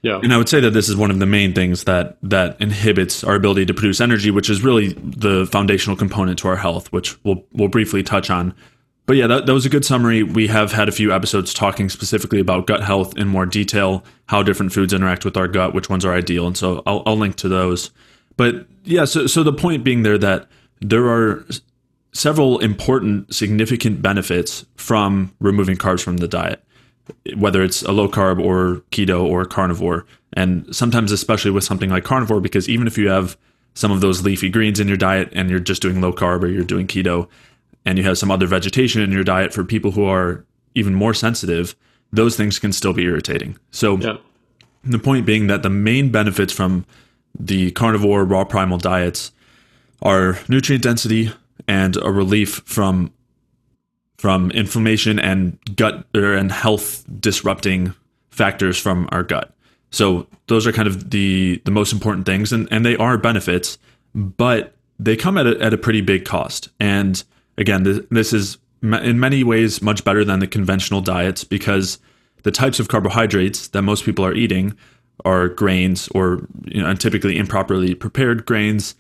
Yeah. 0.02 0.20
And 0.22 0.32
I 0.34 0.38
would 0.38 0.50
say 0.50 0.60
that 0.60 0.72
this 0.72 0.88
is 0.88 0.96
one 0.96 1.10
of 1.10 1.18
the 1.18 1.26
main 1.26 1.54
things 1.54 1.86
that 1.86 2.18
that 2.22 2.62
inhibits 2.62 3.24
our 3.24 3.34
ability 3.34 3.66
to 3.66 3.74
produce 3.74 4.00
energy, 4.00 4.30
which 4.30 4.52
is 4.52 4.64
really 4.64 4.90
the 4.94 5.48
foundational 5.48 5.96
component 5.96 6.38
to 6.40 6.48
our 6.48 6.56
health, 6.56 6.92
which 6.92 7.18
we'll 7.24 7.44
we'll 7.54 7.70
briefly 7.70 8.04
touch 8.04 8.30
on 8.30 8.54
but 9.06 9.16
yeah, 9.18 9.28
that, 9.28 9.46
that 9.46 9.54
was 9.54 9.66
a 9.66 9.70
good 9.70 9.86
summary. 9.86 10.24
We 10.24 10.48
have 10.48 10.72
had 10.72 10.90
a 10.90 10.92
few 10.92 11.14
episodes 11.14 11.54
talking 11.54 11.90
specifically 11.90 12.40
about 12.40 12.66
gut 12.66 12.84
health 12.84 13.16
in 13.18 13.28
more 13.28 13.46
detail, 13.46 14.04
how 14.28 14.42
different 14.42 14.74
foods 14.74 14.94
interact 14.94 15.26
with 15.26 15.38
our 15.38 15.48
gut, 15.48 15.74
which 15.74 15.90
ones 15.90 16.04
are 16.06 16.14
ideal. 16.14 16.48
And 16.48 16.58
so 16.58 16.82
I'll, 16.88 17.04
I'll 17.06 17.18
link 17.18 17.36
to 17.38 17.48
those. 17.48 17.92
But 18.36 18.66
yeah, 18.84 19.06
so, 19.06 19.28
so 19.28 19.44
the 19.44 19.54
point 19.54 19.84
being 19.84 20.04
there 20.04 20.18
that 20.18 20.48
there 20.82 21.08
are 21.08 21.46
several 22.14 22.60
important, 22.60 23.34
significant 23.34 24.02
benefits 24.02 24.66
from 24.76 25.34
removing 25.40 25.78
carbs 25.78 26.02
from 26.02 26.18
the 26.18 26.28
diet, 26.28 26.64
whether 27.36 27.62
it's 27.62 27.84
a 27.84 27.92
low 27.92 28.08
carb 28.08 28.44
or 28.44 28.82
keto 28.92 29.24
or 29.24 29.46
carnivore. 29.46 30.06
And 30.34 30.74
sometimes, 30.76 31.12
especially 31.12 31.52
with 31.52 31.64
something 31.64 31.90
like 31.90 32.04
carnivore, 32.04 32.42
because 32.42 32.68
even 32.68 32.88
if 32.88 32.98
you 32.98 33.10
have 33.10 33.38
some 33.76 33.92
of 33.92 34.02
those 34.02 34.24
leafy 34.24 34.50
greens 34.50 34.80
in 34.80 34.88
your 34.88 34.98
diet 34.98 35.30
and 35.34 35.50
you're 35.50 35.60
just 35.60 35.82
doing 35.82 36.02
low 36.02 36.14
carb 36.14 36.44
or 36.44 36.48
you're 36.48 36.64
doing 36.64 36.88
keto, 36.88 37.28
and 37.86 37.98
you 37.98 38.04
have 38.04 38.18
some 38.18 38.32
other 38.32 38.48
vegetation 38.48 39.02
in 39.02 39.12
your 39.12 39.24
diet 39.24 39.54
for 39.54 39.64
people 39.64 39.92
who 39.92 40.06
are 40.06 40.46
even 40.74 40.94
more 40.94 41.14
sensitive, 41.14 41.76
those 42.12 42.36
things 42.36 42.60
can 42.60 42.74
still 42.74 42.94
be 42.94 43.04
irritating. 43.04 43.58
So 43.72 43.98
yeah. 43.98 44.18
the 44.84 45.00
point 45.00 45.26
being 45.26 45.48
that 45.48 45.64
the 45.64 45.70
main 45.70 46.12
benefits 46.12 46.52
from 46.52 46.86
the 47.38 47.72
carnivore 47.72 48.24
raw 48.26 48.44
primal 48.44 48.78
diets 48.78 49.32
are 50.02 50.40
nutrient 50.48 50.84
density 50.84 51.32
and 51.68 51.98
a 51.98 52.12
relief 52.12 52.62
from 52.66 53.12
from 54.18 54.50
inflammation 54.52 55.20
and 55.20 55.60
gut 55.76 56.06
or, 56.16 56.34
and 56.34 56.52
health 56.52 57.04
disrupting 57.20 57.94
factors 58.30 58.80
from 58.80 59.08
our 59.12 59.24
gut. 59.24 59.54
So 59.92 60.28
those 60.48 60.66
are 60.66 60.72
kind 60.72 60.88
of 60.88 61.12
the 61.12 61.62
the 61.66 61.72
most 61.72 61.94
important 61.94 62.26
things 62.26 62.52
and 62.54 62.68
and 62.72 62.86
they 62.86 62.96
are 62.98 63.18
benefits, 63.18 63.78
but 64.14 64.74
they 64.98 65.16
come 65.16 65.38
at 65.38 65.46
a, 65.46 65.60
at 65.62 65.74
a 65.74 65.78
pretty 65.78 66.02
big 66.02 66.26
cost. 66.26 66.70
And 66.80 67.24
again, 67.58 67.84
this, 67.84 68.00
this 68.12 68.34
is 68.34 68.58
in 68.82 69.20
many 69.20 69.44
ways 69.44 69.82
much 69.82 70.04
better 70.04 70.24
than 70.24 70.40
the 70.40 70.48
conventional 70.48 71.02
diets 71.02 71.44
because 71.44 72.00
the 72.44 72.52
types 72.52 72.80
of 72.80 72.88
carbohydrates 72.88 73.70
that 73.70 73.82
most 73.82 74.06
people 74.06 74.26
are 74.26 74.34
eating 74.34 74.76
are 75.24 75.48
grains 75.48 76.08
or 76.10 76.48
you 76.66 76.82
know, 76.82 76.94
typically 76.94 77.38
improperly 77.38 77.96
prepared 77.96 78.46
grains, 78.46 78.96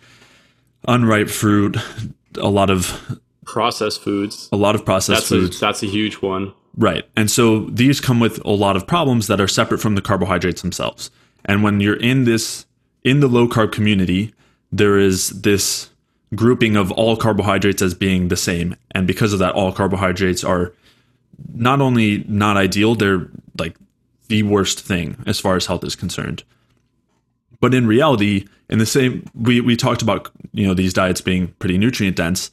unripe 0.87 1.29
fruit, 1.29 1.77
a 2.37 2.49
lot 2.49 2.69
of 2.69 3.19
processed 3.45 4.01
foods. 4.01 4.49
A 4.51 4.57
lot 4.57 4.75
of 4.75 4.85
processed 4.85 5.21
that's 5.21 5.29
foods. 5.29 5.57
A, 5.57 5.59
that's 5.59 5.83
a 5.83 5.87
huge 5.87 6.15
one. 6.15 6.53
Right. 6.77 7.07
And 7.15 7.31
so 7.31 7.65
these 7.65 8.01
come 8.01 8.19
with 8.19 8.43
a 8.43 8.51
lot 8.51 8.75
of 8.75 8.85
problems 8.87 9.27
that 9.27 9.39
are 9.39 9.47
separate 9.47 9.79
from 9.79 9.95
the 9.95 10.01
carbohydrates 10.01 10.61
themselves. 10.61 11.09
And 11.45 11.63
when 11.63 11.79
you're 11.79 11.95
in 11.95 12.25
this 12.25 12.65
in 13.03 13.19
the 13.19 13.27
low 13.27 13.47
carb 13.47 13.71
community, 13.71 14.33
there 14.71 14.97
is 14.97 15.41
this 15.41 15.89
grouping 16.35 16.75
of 16.75 16.91
all 16.91 17.15
carbohydrates 17.15 17.81
as 17.81 17.93
being 17.93 18.27
the 18.27 18.37
same. 18.37 18.75
And 18.91 19.07
because 19.07 19.33
of 19.33 19.39
that, 19.39 19.53
all 19.53 19.71
carbohydrates 19.71 20.43
are 20.43 20.73
not 21.53 21.81
only 21.81 22.23
not 22.27 22.57
ideal, 22.57 22.95
they're 22.95 23.27
like 23.57 23.75
the 24.27 24.43
worst 24.43 24.79
thing 24.79 25.17
as 25.25 25.39
far 25.39 25.55
as 25.55 25.65
health 25.65 25.83
is 25.83 25.95
concerned. 25.95 26.43
But 27.59 27.73
in 27.73 27.87
reality, 27.87 28.47
in 28.69 28.79
the 28.79 28.85
same 28.85 29.25
we, 29.33 29.61
we 29.61 29.75
talked 29.75 30.01
about, 30.01 30.29
you 30.51 30.67
know, 30.67 30.73
these 30.73 30.93
diets 30.93 31.21
being 31.21 31.47
pretty 31.59 31.77
nutrient 31.77 32.17
dense. 32.17 32.51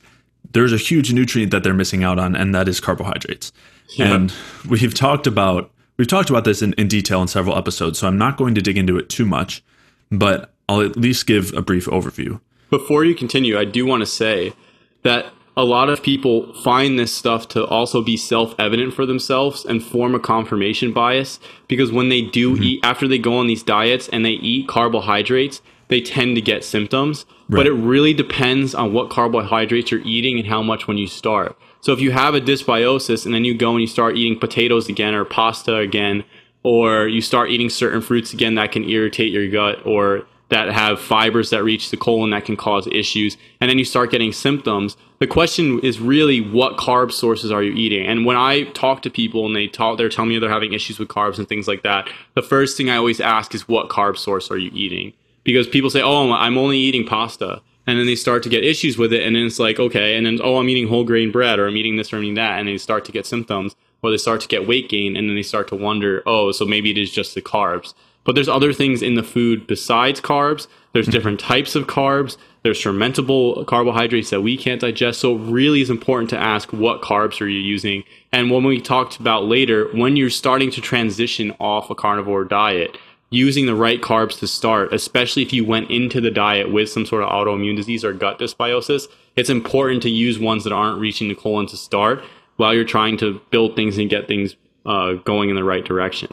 There's 0.53 0.73
a 0.73 0.77
huge 0.77 1.13
nutrient 1.13 1.51
that 1.53 1.63
they're 1.63 1.75
missing 1.75 2.05
out 2.05 2.19
on, 2.19 2.37
and 2.37 2.55
that 2.55 2.69
is 2.69 2.81
carbohydrates. 2.81 3.53
Yeah. 3.97 4.15
And 4.15 4.33
we've 4.69 4.95
talked 4.95 5.27
about 5.27 5.71
we've 5.97 6.09
talked 6.09 6.31
about 6.31 6.45
this 6.45 6.63
in, 6.63 6.73
in 6.75 6.89
detail 6.89 7.23
in 7.23 7.29
several 7.29 7.57
episodes, 7.57 7.99
so 7.99 8.07
I'm 8.07 8.19
not 8.19 8.37
going 8.37 8.55
to 8.55 8.61
dig 8.61 8.77
into 8.77 8.99
it 8.99 9.09
too 9.09 9.25
much, 9.25 9.63
but 10.11 10.53
I'll 10.69 10.83
at 10.83 10.97
least 10.97 11.27
give 11.27 11.53
a 11.55 11.63
brief 11.63 11.87
overview. 11.87 12.41
Before 12.73 13.05
you 13.05 13.15
continue, 13.15 13.59
I 13.59 13.67
do 13.67 13.85
want 13.85 14.01
to 14.01 14.07
say 14.07 14.55
that 15.03 15.27
a 15.59 15.63
lot 15.63 15.91
of 15.91 16.03
people 16.03 16.55
find 16.55 16.99
this 16.99 17.13
stuff 17.13 17.47
to 17.49 17.67
also 17.67 18.01
be 18.01 18.17
self-evident 18.17 18.95
for 18.95 19.05
themselves 19.05 19.67
and 19.67 19.85
form 19.85 20.15
a 20.15 20.19
confirmation 20.19 20.91
bias 20.91 21.39
because 21.69 21.93
when 21.93 22.09
they 22.09 22.23
do 22.23 22.55
mm-hmm. 22.55 22.63
eat 22.63 22.81
after 22.83 23.07
they 23.07 23.19
go 23.19 23.37
on 23.37 23.47
these 23.47 23.63
diets 23.63 24.09
and 24.09 24.25
they 24.25 24.31
eat 24.31 24.69
carbohydrates 24.69 25.61
they 25.89 26.01
tend 26.01 26.35
to 26.35 26.41
get 26.41 26.65
symptoms 26.65 27.27
right. 27.51 27.59
but 27.59 27.67
it 27.67 27.73
really 27.73 28.15
depends 28.15 28.75
on 28.75 28.95
what 28.95 29.11
carbohydrates 29.11 29.91
you're 29.91 30.01
eating 30.01 30.39
and 30.39 30.49
how 30.49 30.63
much 30.63 30.89
when 30.89 30.97
you 30.97 31.07
start 31.07 31.55
so 31.83 31.93
if 31.93 32.01
you 32.01 32.11
have 32.11 32.35
a 32.35 32.41
dysbiosis 32.41 33.27
and 33.27 33.35
then 33.35 33.45
you 33.45 33.53
go 33.53 33.73
and 33.73 33.83
you 33.83 33.87
start 33.87 34.17
eating 34.17 34.41
potatoes 34.41 34.89
again 34.89 35.15
or 35.15 35.27
pasta 35.27 35.77
again 35.77 36.25
or 36.63 37.07
you 37.07 37.21
start 37.21 37.51
eating 37.51 37.69
certain 37.69 38.01
fruits 38.01 38.33
again 38.33 38.55
that 38.55 38.73
can 38.73 38.89
irritate 38.89 39.31
your 39.31 39.47
gut 39.51 39.85
or 39.85 40.25
that 40.53 40.71
have 40.71 41.01
fibers 41.01 41.49
that 41.49 41.65
reach 41.65 41.91
the 41.91 41.97
colon 41.97 42.29
that 42.31 42.45
can 42.45 42.57
cause 42.57 42.87
issues 42.89 43.39
and 43.61 43.71
then 43.71 43.79
you 43.79 43.85
start 43.87 44.11
getting 44.11 44.33
symptoms 44.33 44.99
the 45.19 45.27
question 45.27 45.79
is 45.81 46.01
really 46.01 46.41
what 46.41 46.77
carb 46.77 47.13
sources 47.13 47.53
are 47.53 47.63
you 47.63 47.73
eating? 47.75 48.05
And 48.05 48.27
when 48.27 48.37
i 48.37 48.65
talk 48.73 49.03
to 49.03 49.11
people 49.11 49.47
and 49.47 49.55
they 49.55 49.69
talk 49.69 49.97
they're 49.97 50.09
telling 50.09 50.31
me 50.31 50.39
they're 50.39 50.51
having 50.51 50.73
issues 50.73 50.99
with 50.99 51.09
carbs 51.09 51.39
and 51.39 51.49
things 51.49 51.67
like 51.67 51.85
that 51.85 52.09
the 52.35 52.43
first 52.43 52.77
thing 52.77 52.91
i 52.91 52.97
always 52.97 53.21
ask 53.21 53.55
is 53.55 53.69
what 53.69 53.89
carb 53.89 54.19
source 54.19 54.51
are 54.51 54.59
you 54.59 54.71
eating? 54.75 55.13
Because 55.45 55.67
people 55.67 55.91
say 55.91 56.03
oh 56.03 56.33
i'm 56.33 56.59
only 56.59 56.79
eating 56.79 57.07
pasta. 57.07 57.63
And 57.87 57.99
then 57.99 58.07
they 58.07 58.15
start 58.15 58.43
to 58.45 58.49
get 58.49 58.65
issues 58.65 58.99
with 58.99 59.13
it 59.13 59.25
and 59.27 59.35
then 59.35 59.45
it's 59.45 59.59
like 59.59 59.79
okay 59.79 60.17
and 60.17 60.27
then 60.27 60.39
oh 60.43 60.59
i'm 60.59 60.69
eating 60.69 60.89
whole 60.89 61.05
grain 61.05 61.31
bread 61.31 61.59
or 61.59 61.67
i'm 61.67 61.77
eating 61.77 61.97
this 61.97 62.13
or 62.13 62.17
I'm 62.17 62.25
eating 62.25 62.35
that 62.35 62.59
and 62.59 62.69
they 62.69 62.77
start 62.77 63.05
to 63.07 63.13
get 63.13 63.25
symptoms 63.25 63.75
or 64.03 64.11
they 64.11 64.19
start 64.19 64.41
to 64.41 64.49
get 64.49 64.67
weight 64.67 64.89
gain 64.89 65.17
and 65.17 65.29
then 65.29 65.37
they 65.37 65.43
start 65.43 65.69
to 65.69 65.77
wonder 65.77 66.23
oh 66.27 66.53
so 66.53 66.65
maybe 66.65 66.91
it 66.91 66.99
is 66.99 67.11
just 67.11 67.35
the 67.35 67.43
carbs 67.43 67.95
but 68.25 68.35
there's 68.35 68.49
other 68.49 68.73
things 68.73 69.03
in 69.03 69.15
the 69.15 69.23
food 69.23 69.67
besides 69.67 70.21
carbs. 70.21 70.67
There's 70.93 71.07
mm-hmm. 71.07 71.13
different 71.13 71.41
types 71.41 71.75
of 71.75 71.87
carbs. 71.87 72.37
There's 72.63 72.81
fermentable 72.81 73.67
carbohydrates 73.67 74.31
that 74.31 74.43
we 74.43 74.57
can't 74.57 74.81
digest. 74.81 75.21
So 75.21 75.37
it 75.37 75.51
really 75.51 75.81
is 75.81 75.91
important 75.91 76.31
to 76.31 76.39
ask 76.39 76.73
what 76.73 77.03
carbs 77.03 77.41
are 77.41 77.49
you 77.49 77.59
using. 77.59 78.05
And 78.31 78.51
when 78.51 78.65
we 78.65 78.81
talked 78.81 79.19
about 79.19 79.47
later, 79.47 79.89
when 79.93 80.17
you're 80.17 80.31
starting 80.31 80.71
to 80.73 80.81
transition 80.81 81.53
off 81.59 81.91
a 81.91 81.95
carnivore 81.95 82.45
diet, 82.45 82.97
using 83.33 83.65
the 83.65 83.75
right 83.75 84.01
carbs 84.03 84.39
to 84.39 84.47
start, 84.47 84.93
especially 84.93 85.43
if 85.43 85.53
you 85.53 85.65
went 85.65 85.91
into 85.91 86.21
the 86.21 86.31
diet 86.31 86.71
with 86.71 86.89
some 86.89 87.07
sort 87.07 87.23
of 87.23 87.31
autoimmune 87.31 87.75
disease 87.75 88.05
or 88.05 88.13
gut 88.13 88.39
dysbiosis, 88.39 89.09
it's 89.37 89.49
important 89.49 90.03
to 90.03 90.11
use 90.11 90.39
ones 90.39 90.65
that 90.65 90.73
aren't 90.73 91.01
reaching 91.01 91.29
the 91.29 91.35
colon 91.35 91.67
to 91.67 91.77
start 91.77 92.23
while 92.57 92.75
you're 92.75 92.85
trying 92.85 93.17
to 93.17 93.41
build 93.51 93.75
things 93.75 93.97
and 93.97 94.11
get 94.11 94.29
things 94.29 94.55
uh, 94.85 95.15
going 95.15 95.49
in 95.49 95.57
the 95.57 95.65
right 95.65 95.85
direction. 95.85 96.31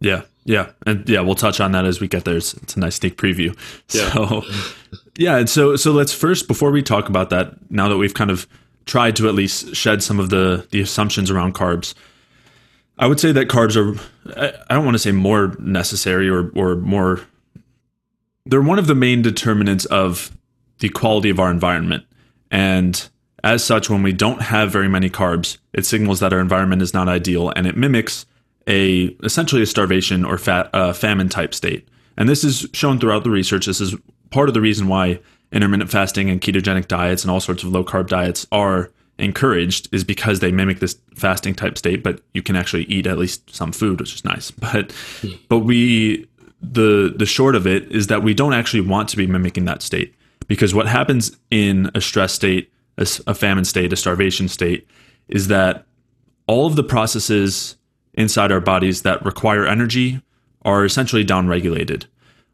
Yeah, 0.00 0.22
yeah, 0.48 0.70
and 0.86 1.06
yeah, 1.06 1.20
we'll 1.20 1.34
touch 1.34 1.60
on 1.60 1.72
that 1.72 1.84
as 1.84 2.00
we 2.00 2.08
get 2.08 2.24
there. 2.24 2.38
It's, 2.38 2.54
it's 2.54 2.74
a 2.74 2.80
nice 2.80 2.96
sneak 2.96 3.18
preview. 3.18 3.54
Yeah. 3.90 4.10
So, 4.10 4.42
yeah, 5.18 5.36
and 5.36 5.48
so 5.48 5.76
so 5.76 5.92
let's 5.92 6.14
first 6.14 6.48
before 6.48 6.70
we 6.70 6.82
talk 6.82 7.10
about 7.10 7.28
that. 7.28 7.70
Now 7.70 7.88
that 7.88 7.98
we've 7.98 8.14
kind 8.14 8.30
of 8.30 8.48
tried 8.86 9.14
to 9.16 9.28
at 9.28 9.34
least 9.34 9.76
shed 9.76 10.02
some 10.02 10.18
of 10.18 10.30
the 10.30 10.66
the 10.70 10.80
assumptions 10.80 11.30
around 11.30 11.54
carbs, 11.54 11.92
I 12.98 13.06
would 13.06 13.20
say 13.20 13.30
that 13.32 13.48
carbs 13.48 13.76
are. 13.76 14.00
I 14.70 14.74
don't 14.74 14.86
want 14.86 14.94
to 14.94 14.98
say 14.98 15.12
more 15.12 15.54
necessary 15.58 16.30
or 16.30 16.50
or 16.54 16.76
more. 16.76 17.20
They're 18.46 18.62
one 18.62 18.78
of 18.78 18.86
the 18.86 18.94
main 18.94 19.20
determinants 19.20 19.84
of 19.84 20.34
the 20.78 20.88
quality 20.88 21.28
of 21.28 21.38
our 21.38 21.50
environment, 21.50 22.06
and 22.50 23.06
as 23.44 23.62
such, 23.62 23.90
when 23.90 24.02
we 24.02 24.14
don't 24.14 24.40
have 24.40 24.70
very 24.72 24.88
many 24.88 25.10
carbs, 25.10 25.58
it 25.74 25.84
signals 25.84 26.20
that 26.20 26.32
our 26.32 26.40
environment 26.40 26.80
is 26.80 26.94
not 26.94 27.06
ideal, 27.06 27.52
and 27.54 27.66
it 27.66 27.76
mimics 27.76 28.24
a 28.68 29.06
essentially 29.24 29.62
a 29.62 29.66
starvation 29.66 30.24
or 30.24 30.38
fat, 30.38 30.70
uh, 30.74 30.92
famine 30.92 31.28
type 31.28 31.54
state. 31.54 31.88
And 32.16 32.28
this 32.28 32.44
is 32.44 32.66
shown 32.72 33.00
throughout 33.00 33.24
the 33.24 33.30
research. 33.30 33.66
This 33.66 33.80
is 33.80 33.94
part 34.30 34.48
of 34.48 34.54
the 34.54 34.60
reason 34.60 34.88
why 34.88 35.20
intermittent 35.50 35.90
fasting 35.90 36.28
and 36.28 36.40
ketogenic 36.40 36.88
diets 36.88 37.24
and 37.24 37.30
all 37.30 37.40
sorts 37.40 37.62
of 37.62 37.70
low 37.70 37.82
carb 37.82 38.08
diets 38.08 38.46
are 38.52 38.90
encouraged 39.18 39.88
is 39.92 40.04
because 40.04 40.40
they 40.40 40.52
mimic 40.52 40.80
this 40.80 40.96
fasting 41.14 41.54
type 41.54 41.78
state, 41.78 42.02
but 42.02 42.20
you 42.34 42.42
can 42.42 42.54
actually 42.54 42.84
eat 42.84 43.06
at 43.06 43.18
least 43.18 43.52
some 43.52 43.72
food, 43.72 44.00
which 44.00 44.14
is 44.14 44.24
nice. 44.24 44.50
But 44.60 44.94
but 45.48 45.60
we 45.60 46.28
the 46.60 47.14
the 47.16 47.26
short 47.26 47.54
of 47.54 47.66
it 47.66 47.90
is 47.90 48.08
that 48.08 48.22
we 48.22 48.34
don't 48.34 48.52
actually 48.52 48.82
want 48.82 49.08
to 49.10 49.16
be 49.16 49.26
mimicking 49.26 49.64
that 49.64 49.80
state 49.82 50.14
because 50.46 50.74
what 50.74 50.86
happens 50.86 51.36
in 51.50 51.90
a 51.94 52.00
stress 52.00 52.32
state, 52.32 52.70
a, 52.98 53.06
a 53.26 53.34
famine 53.34 53.64
state, 53.64 53.92
a 53.92 53.96
starvation 53.96 54.48
state, 54.48 54.86
is 55.28 55.48
that 55.48 55.86
all 56.46 56.66
of 56.66 56.76
the 56.76 56.84
processes 56.84 57.77
inside 58.18 58.50
our 58.52 58.60
bodies 58.60 59.02
that 59.02 59.24
require 59.24 59.64
energy 59.64 60.20
are 60.62 60.84
essentially 60.84 61.24
downregulated. 61.24 62.04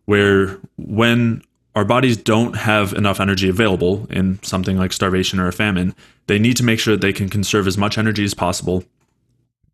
Where 0.05 0.59
when 0.77 1.43
our 1.75 1.87
bodies 1.87 2.19
don't 2.19 2.55
have 2.55 2.93
enough 2.93 3.19
energy 3.19 3.49
available 3.49 4.07
in 4.11 4.41
something 4.43 4.77
like 4.77 4.93
starvation 4.93 5.41
or 5.41 5.49
a 5.49 5.53
famine, 5.53 5.95
they 6.27 6.39
need 6.39 6.59
to 6.59 6.65
make 6.65 6.79
sure 6.79 6.95
that 6.95 7.01
they 7.01 7.15
can 7.15 7.31
conserve 7.31 7.67
as 7.67 7.79
much 7.79 7.97
energy 7.97 8.25
as 8.25 8.35
possible 8.35 8.85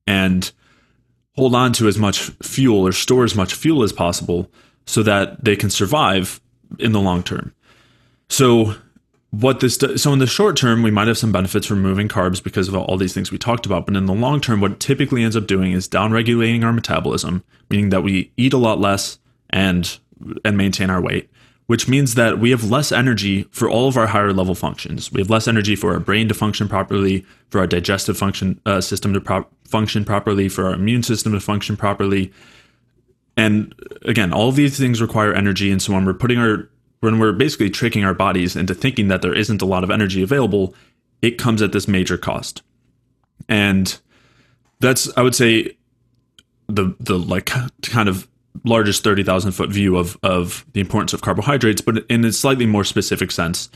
and 0.07 0.53
hold 1.35 1.55
on 1.55 1.73
to 1.73 1.89
as 1.89 1.99
much 1.99 2.21
fuel 2.43 2.87
or 2.87 2.93
store 2.93 3.25
as 3.25 3.35
much 3.35 3.53
fuel 3.53 3.83
as 3.83 3.93
possible 3.93 4.49
so 4.87 5.03
that 5.03 5.45
they 5.45 5.57
can 5.57 5.71
survive 5.71 6.41
in 6.79 6.93
the 6.93 7.01
long 7.01 7.23
term. 7.23 7.53
So 8.29 8.77
what 9.31 9.61
this 9.61 9.79
so 9.97 10.13
in 10.13 10.19
the 10.19 10.27
short 10.27 10.57
term 10.57 10.83
we 10.83 10.91
might 10.91 11.07
have 11.07 11.19
some 11.19 11.31
benefits 11.31 11.67
from 11.67 11.83
removing 11.83 12.09
carbs 12.09 12.43
because 12.43 12.69
of 12.69 12.75
all 12.75 12.97
these 12.97 13.15
things 13.15 13.31
we 13.31 13.39
talked 13.39 13.65
about 13.65 13.87
but 13.87 13.97
in 13.97 14.07
the 14.07 14.13
long 14.13 14.41
term 14.41 14.61
what 14.61 14.81
typically 14.81 15.23
ends 15.23 15.37
up 15.37 15.47
doing 15.47 15.73
is 15.73 15.89
downregulating 15.89 16.65
our 16.65 16.73
metabolism 16.73 17.45
meaning 17.71 17.91
that 17.91 18.03
we 18.03 18.33
eat 18.37 18.53
a 18.53 18.59
lot 18.59 18.81
less 18.81 19.19
and 19.51 19.99
and 20.45 20.57
maintain 20.57 20.91
our 20.91 21.01
weight 21.01 21.31
which 21.71 21.87
means 21.87 22.17
that 22.17 22.41
we 22.41 22.51
have 22.51 22.69
less 22.69 22.91
energy 22.91 23.45
for 23.53 23.71
all 23.71 23.87
of 23.87 23.97
our 23.97 24.09
higher 24.09 24.33
level 24.33 24.57
functions. 24.57 25.13
We 25.13 25.21
have 25.21 25.31
less 25.31 25.47
energy 25.47 25.77
for 25.77 25.93
our 25.93 26.01
brain 26.01 26.27
to 26.27 26.35
function 26.35 26.69
properly 26.69 27.25
for 27.51 27.61
our 27.61 27.67
digestive 27.69 28.19
function 28.19 28.61
uh, 28.67 28.81
system 28.81 29.13
to 29.13 29.21
pro- 29.21 29.47
function 29.69 30.05
properly 30.05 30.49
for 30.49 30.67
our 30.67 30.75
immune 30.75 31.05
system 31.05 31.31
to 31.31 31.39
function 31.39 31.77
properly. 31.77 32.33
And 33.37 33.73
again 34.03 34.33
all 34.33 34.49
of 34.49 34.57
these 34.57 34.77
things 34.77 35.01
require 35.01 35.33
energy 35.33 35.71
and 35.71 35.81
so 35.81 35.93
when 35.93 36.05
we're 36.05 36.13
putting 36.13 36.41
our 36.41 36.69
when 37.01 37.19
we're 37.19 37.33
basically 37.33 37.71
tricking 37.71 38.05
our 38.05 38.15
bodies 38.15 38.57
into 38.57 38.75
thinking 38.75 39.09
that 39.09 39.23
there 39.23 39.35
isn't 39.35 39.63
a 39.63 39.67
lot 39.67 39.85
of 39.85 39.91
energy 39.91 40.23
available, 40.23 40.75
it 41.23 41.39
comes 41.39 41.63
at 41.63 41.73
this 41.73 41.89
major 41.89 42.17
cost. 42.17 42.63
And 43.49 43.99
that's, 44.81 45.11
I 45.17 45.23
would 45.23 45.35
say, 45.35 45.77
the 46.69 46.95
the 47.01 47.19
like 47.19 47.51
kind 47.83 48.09
of 48.09 48.29
largest 48.65 49.03
30,000 49.03 49.53
foot 49.53 49.71
view 49.71 49.97
of 49.97 50.19
of 50.23 50.65
the 50.73 50.81
importance 50.81 51.13
of 51.13 51.23
carbohydrates, 51.23 51.81
but 51.81 52.05
in 52.09 52.25
a 52.25 52.33
slightly 52.33 52.67
more 52.67 52.85
specific 52.85 53.31
sense. 53.31 53.71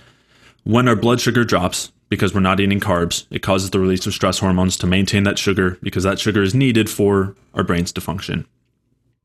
When 0.65 0.89
our 0.89 0.97
blood 0.97 1.21
sugar 1.21 1.45
drops 1.45 1.93
because 2.09 2.33
we're 2.33 2.41
not 2.41 2.61
eating 2.61 2.81
carbs, 2.81 3.27
it 3.31 3.41
causes 3.41 3.71
the 3.71 3.81
release 3.81 4.07
of 4.07 4.15
stress 4.15 4.39
hormones 4.39 4.79
to 4.79 4.87
maintain 4.87 5.25
that 5.25 5.39
sugar 5.39 5.79
because 5.83 6.05
that 6.05 6.19
sugar 6.19 6.43
is 6.43 6.55
needed 6.55 6.89
for 6.89 7.35
our 7.55 7.65
brains 7.65 7.93
to 7.93 8.01
function. 8.01 8.47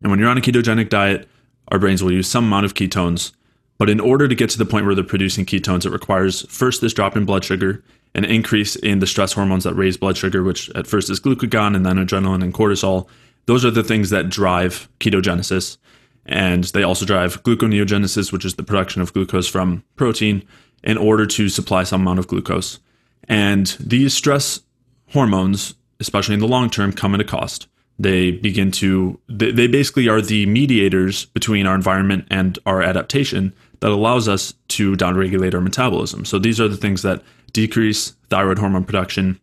And 0.01 0.11
when 0.11 0.19
you're 0.19 0.29
on 0.29 0.37
a 0.37 0.41
ketogenic 0.41 0.89
diet, 0.89 1.29
our 1.69 1.79
brains 1.79 2.03
will 2.03 2.11
use 2.11 2.27
some 2.27 2.45
amount 2.45 2.65
of 2.65 2.73
ketones 2.73 3.31
but 3.79 3.89
in 3.89 3.99
order 3.99 4.27
to 4.27 4.35
get 4.35 4.49
to 4.51 4.57
the 4.57 4.65
point 4.65 4.85
where 4.85 4.93
they're 4.93 5.03
producing 5.03 5.45
ketones, 5.45 5.85
it 5.85 5.91
requires 5.91 6.45
first 6.51 6.81
this 6.81 6.93
drop 6.93 7.17
in 7.17 7.25
blood 7.25 7.43
sugar, 7.43 7.81
an 8.13 8.25
increase 8.25 8.75
in 8.75 8.99
the 8.99 9.07
stress 9.07 9.33
hormones 9.33 9.63
that 9.63 9.73
raise 9.73 9.97
blood 9.97 10.17
sugar, 10.17 10.43
which 10.43 10.69
at 10.75 10.85
first 10.85 11.09
is 11.09 11.19
glucagon 11.19 11.75
and 11.75 11.85
then 11.85 11.95
adrenaline 11.95 12.43
and 12.43 12.53
cortisol. 12.53 13.07
Those 13.45 13.63
are 13.63 13.71
the 13.71 13.83
things 13.83 14.09
that 14.09 14.29
drive 14.29 14.89
ketogenesis. 14.99 15.77
And 16.25 16.65
they 16.65 16.83
also 16.83 17.05
drive 17.05 17.41
gluconeogenesis, 17.43 18.31
which 18.31 18.45
is 18.45 18.55
the 18.55 18.63
production 18.63 19.01
of 19.01 19.13
glucose 19.13 19.47
from 19.47 19.83
protein. 19.95 20.43
in 20.83 20.97
order 20.97 21.25
to 21.25 21.49
supply 21.49 21.83
some 21.83 22.01
amount 22.01 22.19
of 22.19 22.27
glucose. 22.27 22.79
And 23.27 23.67
these 23.79 24.13
stress 24.13 24.61
hormones, 25.09 25.75
especially 25.99 26.35
in 26.35 26.39
the 26.39 26.47
long 26.47 26.69
term, 26.69 26.93
come 26.93 27.13
at 27.13 27.21
a 27.21 27.25
cost. 27.25 27.67
They 27.97 28.31
begin 28.31 28.71
to, 28.73 29.19
they, 29.27 29.67
basically 29.67 30.07
are 30.07 30.21
the 30.21 30.45
mediators 30.45 31.25
between 31.25 31.65
our 31.65 31.75
environment 31.75 32.27
and 32.31 32.57
our 32.65 32.81
adaptation 32.81 33.53
that 33.79 33.91
allows 33.91 34.27
us 34.27 34.53
to 34.69 34.95
downregulate 34.95 35.53
our 35.53 35.61
metabolism. 35.61 36.25
So 36.25 36.39
these 36.39 36.59
are 36.59 36.67
the 36.67 36.77
things 36.77 37.01
that 37.01 37.21
decrease 37.53 38.13
thyroid 38.29 38.59
hormone 38.59 38.83
production 38.83 39.39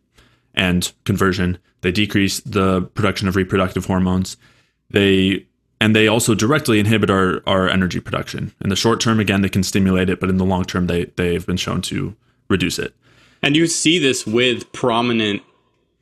and 0.53 0.91
conversion. 1.05 1.57
They 1.81 1.91
decrease 1.91 2.39
the 2.41 2.81
production 2.81 3.27
of 3.27 3.35
reproductive 3.35 3.85
hormones. 3.85 4.37
They 4.89 5.45
and 5.79 5.95
they 5.95 6.07
also 6.07 6.33
directly 6.33 6.79
inhibit 6.79 7.11
our, 7.11 7.43
our 7.45 7.69
energy 7.69 7.99
production. 7.99 8.51
In 8.61 8.69
the 8.69 8.75
short 8.75 8.99
term, 8.99 9.19
again, 9.19 9.41
they 9.41 9.49
can 9.49 9.61
stimulate 9.61 10.09
it, 10.09 10.19
but 10.19 10.29
in 10.29 10.37
the 10.37 10.45
long 10.45 10.65
term, 10.65 10.87
they 10.87 11.05
they've 11.15 11.45
been 11.45 11.57
shown 11.57 11.81
to 11.83 12.15
reduce 12.49 12.79
it. 12.79 12.95
And 13.43 13.55
you 13.55 13.67
see 13.67 13.99
this 13.99 14.25
with 14.25 14.71
prominent 14.71 15.43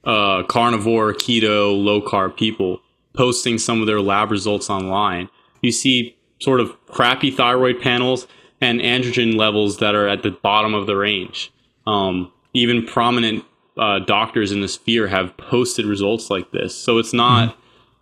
uh, 0.06 0.44
carnivore, 0.44 1.14
keto, 1.14 1.84
low 1.84 2.02
carb 2.02 2.38
people 2.38 2.82
posting 3.14 3.58
some 3.58 3.82
of 3.82 3.88
their 3.88 4.02
lab 4.02 4.32
results 4.32 4.70
online. 4.70 5.30
You 5.62 5.72
see 5.72 6.15
sort 6.40 6.60
of 6.60 6.74
crappy 6.88 7.32
thyroid 7.32 7.82
panels 7.82 8.28
and 8.62 8.80
androgen 8.80 9.36
levels 9.36 9.78
that 9.78 9.96
are 9.96 10.08
at 10.08 10.24
the 10.24 10.32
bottom 10.32 10.74
of 10.74 10.88
the 10.88 10.96
range. 10.96 11.52
Um, 11.88 12.32
even 12.54 12.86
prominent 12.86 13.44
uh, 13.78 14.00
doctors 14.00 14.52
in 14.52 14.62
the 14.62 14.68
sphere 14.68 15.08
have 15.08 15.36
posted 15.38 15.86
results 15.86 16.30
like 16.30 16.52
this. 16.52 16.76
So 16.76 16.98
it's 16.98 17.14
not, 17.14 17.50
mm-hmm. 17.50 17.60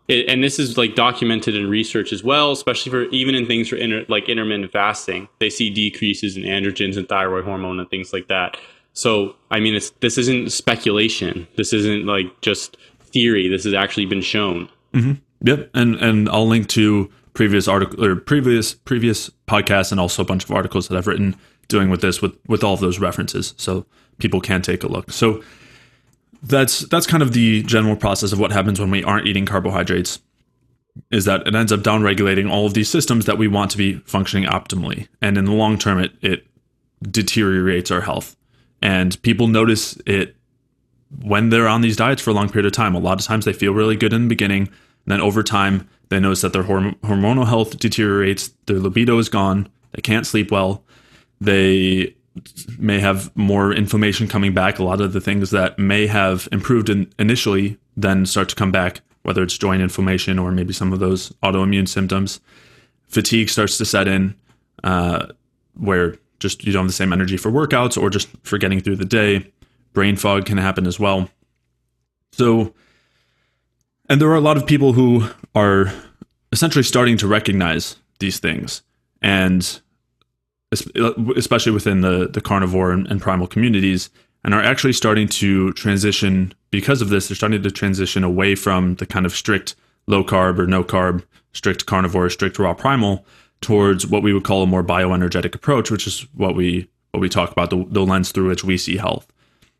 it, 0.09 0.29
and 0.29 0.43
this 0.43 0.59
is 0.59 0.77
like 0.77 0.95
documented 0.95 1.55
in 1.55 1.69
research 1.69 2.13
as 2.13 2.23
well, 2.23 2.51
especially 2.51 2.91
for 2.91 3.03
even 3.05 3.35
in 3.35 3.47
things 3.47 3.67
for 3.69 3.75
inter, 3.75 4.05
like 4.07 4.29
intermittent 4.29 4.71
fasting. 4.71 5.27
They 5.39 5.49
see 5.49 5.69
decreases 5.69 6.37
in 6.37 6.43
androgens 6.43 6.97
and 6.97 7.09
thyroid 7.09 7.45
hormone 7.45 7.79
and 7.79 7.89
things 7.89 8.13
like 8.13 8.27
that. 8.27 8.57
So 8.93 9.35
I 9.49 9.59
mean, 9.59 9.73
it's 9.73 9.89
this 10.01 10.17
isn't 10.19 10.51
speculation. 10.51 11.47
This 11.57 11.73
isn't 11.73 12.05
like 12.05 12.41
just 12.41 12.77
theory. 12.99 13.47
This 13.47 13.63
has 13.63 13.73
actually 13.73 14.05
been 14.05 14.21
shown. 14.21 14.69
Mm-hmm. 14.93 15.13
Yep, 15.45 15.71
and 15.73 15.95
and 15.95 16.29
I'll 16.29 16.47
link 16.47 16.67
to 16.69 17.11
previous 17.33 17.67
article 17.67 18.03
or 18.03 18.15
previous 18.15 18.73
previous 18.73 19.29
podcasts 19.47 19.91
and 19.91 19.99
also 19.99 20.21
a 20.21 20.25
bunch 20.25 20.43
of 20.43 20.51
articles 20.51 20.87
that 20.87 20.97
I've 20.97 21.07
written 21.07 21.35
doing 21.67 21.89
with 21.89 22.01
this 22.01 22.21
with 22.21 22.37
with 22.47 22.63
all 22.63 22.73
of 22.73 22.79
those 22.79 22.99
references, 22.99 23.53
so 23.57 23.85
people 24.17 24.41
can 24.41 24.61
take 24.61 24.83
a 24.83 24.87
look. 24.87 25.11
So 25.11 25.43
that's 26.43 26.81
that's 26.81 27.07
kind 27.07 27.23
of 27.23 27.33
the 27.33 27.63
general 27.63 27.95
process 27.95 28.31
of 28.31 28.39
what 28.39 28.51
happens 28.51 28.79
when 28.79 28.91
we 28.91 29.03
aren't 29.03 29.27
eating 29.27 29.45
carbohydrates. 29.45 30.19
Is 31.09 31.25
that 31.25 31.47
it 31.47 31.55
ends 31.55 31.71
up 31.71 31.79
downregulating 31.79 32.51
all 32.51 32.67
of 32.67 32.75
these 32.75 32.89
systems 32.89 33.25
that 33.25 33.39
we 33.39 33.47
want 33.47 33.71
to 33.71 33.77
be 33.77 33.95
functioning 34.05 34.47
optimally, 34.47 35.07
and 35.21 35.37
in 35.37 35.45
the 35.45 35.53
long 35.53 35.77
term, 35.77 35.99
it 35.99 36.11
it 36.21 36.45
deteriorates 37.01 37.89
our 37.89 38.01
health. 38.01 38.35
And 38.81 39.19
people 39.23 39.47
notice 39.47 39.97
it 40.05 40.35
when 41.21 41.49
they're 41.49 41.67
on 41.67 41.81
these 41.81 41.95
diets 41.95 42.21
for 42.21 42.29
a 42.29 42.33
long 42.33 42.49
period 42.49 42.65
of 42.65 42.73
time. 42.73 42.93
A 42.93 42.99
lot 42.99 43.19
of 43.19 43.25
times 43.25 43.45
they 43.45 43.53
feel 43.53 43.73
really 43.73 43.95
good 43.95 44.13
in 44.13 44.23
the 44.23 44.27
beginning, 44.27 44.69
and 45.05 45.11
then 45.11 45.21
over 45.21 45.43
time 45.43 45.87
they 46.09 46.19
notice 46.19 46.41
that 46.41 46.53
their 46.53 46.63
horm- 46.63 46.95
hormonal 47.01 47.47
health 47.47 47.79
deteriorates, 47.79 48.49
their 48.65 48.79
libido 48.79 49.17
is 49.17 49.29
gone, 49.29 49.67
they 49.93 50.01
can't 50.01 50.27
sleep 50.27 50.51
well, 50.51 50.83
they 51.41 52.15
may 52.79 52.99
have 52.99 53.35
more 53.35 53.73
inflammation 53.73 54.27
coming 54.27 54.53
back. 54.53 54.79
A 54.79 54.83
lot 54.83 55.01
of 55.01 55.13
the 55.13 55.21
things 55.21 55.51
that 55.51 55.77
may 55.77 56.07
have 56.07 56.47
improved 56.51 56.89
in, 56.89 57.11
initially 57.19 57.77
then 57.95 58.25
start 58.25 58.49
to 58.49 58.55
come 58.55 58.71
back, 58.71 59.01
whether 59.23 59.43
it's 59.43 59.57
joint 59.57 59.81
inflammation 59.81 60.39
or 60.39 60.51
maybe 60.51 60.73
some 60.73 60.93
of 60.93 60.99
those 60.99 61.29
autoimmune 61.43 61.87
symptoms. 61.87 62.39
Fatigue 63.07 63.49
starts 63.49 63.77
to 63.77 63.85
set 63.85 64.07
in, 64.07 64.35
uh, 64.83 65.27
where 65.75 66.15
just 66.39 66.65
you 66.65 66.73
don't 66.73 66.83
have 66.83 66.89
the 66.89 66.93
same 66.93 67.13
energy 67.13 67.37
for 67.37 67.51
workouts 67.51 68.01
or 68.01 68.09
just 68.09 68.27
for 68.43 68.57
getting 68.57 68.79
through 68.79 68.95
the 68.95 69.05
day. 69.05 69.51
Brain 69.93 70.15
fog 70.15 70.45
can 70.45 70.57
happen 70.57 70.87
as 70.87 70.99
well. 70.99 71.29
So, 72.31 72.73
and 74.09 74.21
there 74.21 74.29
are 74.29 74.35
a 74.35 74.41
lot 74.41 74.57
of 74.57 74.65
people 74.65 74.93
who 74.93 75.27
are 75.55 75.93
essentially 76.51 76.83
starting 76.83 77.17
to 77.17 77.27
recognize 77.27 77.97
these 78.19 78.39
things, 78.39 78.81
and 79.21 79.81
especially 81.35 81.71
within 81.71 82.01
the 82.01 82.27
the 82.27 82.41
carnivore 82.41 82.91
and, 82.91 83.07
and 83.07 83.21
primal 83.21 83.47
communities, 83.47 84.09
and 84.43 84.53
are 84.53 84.61
actually 84.61 84.93
starting 84.93 85.27
to 85.27 85.71
transition 85.73 86.53
because 86.71 87.01
of 87.01 87.09
this. 87.09 87.27
They're 87.27 87.35
starting 87.35 87.63
to 87.63 87.71
transition 87.71 88.23
away 88.23 88.55
from 88.55 88.95
the 88.95 89.05
kind 89.05 89.25
of 89.25 89.33
strict 89.33 89.75
low 90.07 90.23
carb 90.23 90.59
or 90.59 90.67
no 90.67 90.83
carb, 90.83 91.23
strict 91.53 91.85
carnivore, 91.85 92.29
strict 92.29 92.59
raw 92.59 92.73
primal 92.73 93.25
towards 93.61 94.05
what 94.05 94.23
we 94.23 94.33
would 94.33 94.43
call 94.43 94.63
a 94.63 94.67
more 94.67 94.83
bioenergetic 94.83 95.55
approach, 95.55 95.89
which 95.89 96.05
is 96.05 96.27
what 96.33 96.55
we 96.55 96.89
what 97.11 97.19
we 97.21 97.29
talk 97.29 97.51
about 97.51 97.69
the, 97.69 97.85
the 97.89 98.05
lens 98.05 98.31
through 98.31 98.49
which 98.49 98.63
we 98.63 98.77
see 98.77 98.97
health, 98.97 99.31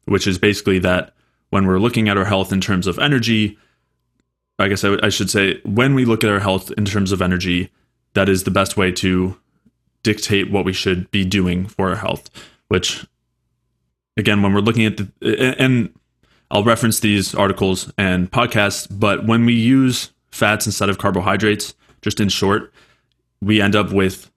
which 0.05 0.27
is 0.27 0.37
basically 0.37 0.79
that 0.79 1.13
when 1.49 1.65
we're 1.65 1.79
looking 1.79 2.07
at 2.07 2.17
our 2.17 2.25
health 2.25 2.53
in 2.53 2.61
terms 2.61 2.87
of 2.87 2.99
energy, 2.99 3.57
I 4.59 4.67
guess 4.67 4.83
I, 4.83 4.97
I 5.01 5.09
should 5.09 5.29
say 5.29 5.59
when 5.63 5.95
we 5.95 6.05
look 6.05 6.23
at 6.23 6.29
our 6.29 6.39
health 6.39 6.71
in 6.77 6.85
terms 6.85 7.11
of 7.11 7.21
energy, 7.21 7.71
that 8.13 8.29
is 8.29 8.43
the 8.43 8.51
best 8.51 8.77
way 8.77 8.91
to 8.93 9.37
dictate 10.03 10.51
what 10.51 10.65
we 10.65 10.73
should 10.73 11.09
be 11.11 11.25
doing 11.25 11.67
for 11.67 11.89
our 11.89 11.95
health. 11.95 12.29
Which, 12.67 13.05
again, 14.17 14.41
when 14.41 14.53
we're 14.53 14.61
looking 14.61 14.85
at 14.85 14.97
the 14.97 15.55
and 15.59 15.93
I'll 16.51 16.63
reference 16.63 16.99
these 16.99 17.33
articles 17.33 17.91
and 17.97 18.31
podcasts, 18.31 18.87
but 18.89 19.25
when 19.25 19.45
we 19.45 19.53
use 19.53 20.11
fats 20.31 20.65
instead 20.65 20.89
of 20.89 20.97
carbohydrates, 20.97 21.73
just 22.01 22.19
in 22.19 22.29
short, 22.29 22.71
we 23.41 23.61
end 23.61 23.75
up 23.75 23.91
with 23.91 24.29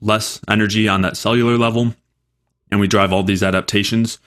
less 0.00 0.40
energy 0.48 0.88
on 0.88 1.02
that 1.02 1.16
cellular 1.16 1.56
level 1.56 1.94
and 2.70 2.80
we 2.80 2.88
drive 2.88 3.12
all 3.12 3.22
these 3.22 3.42
adaptations 3.42 4.18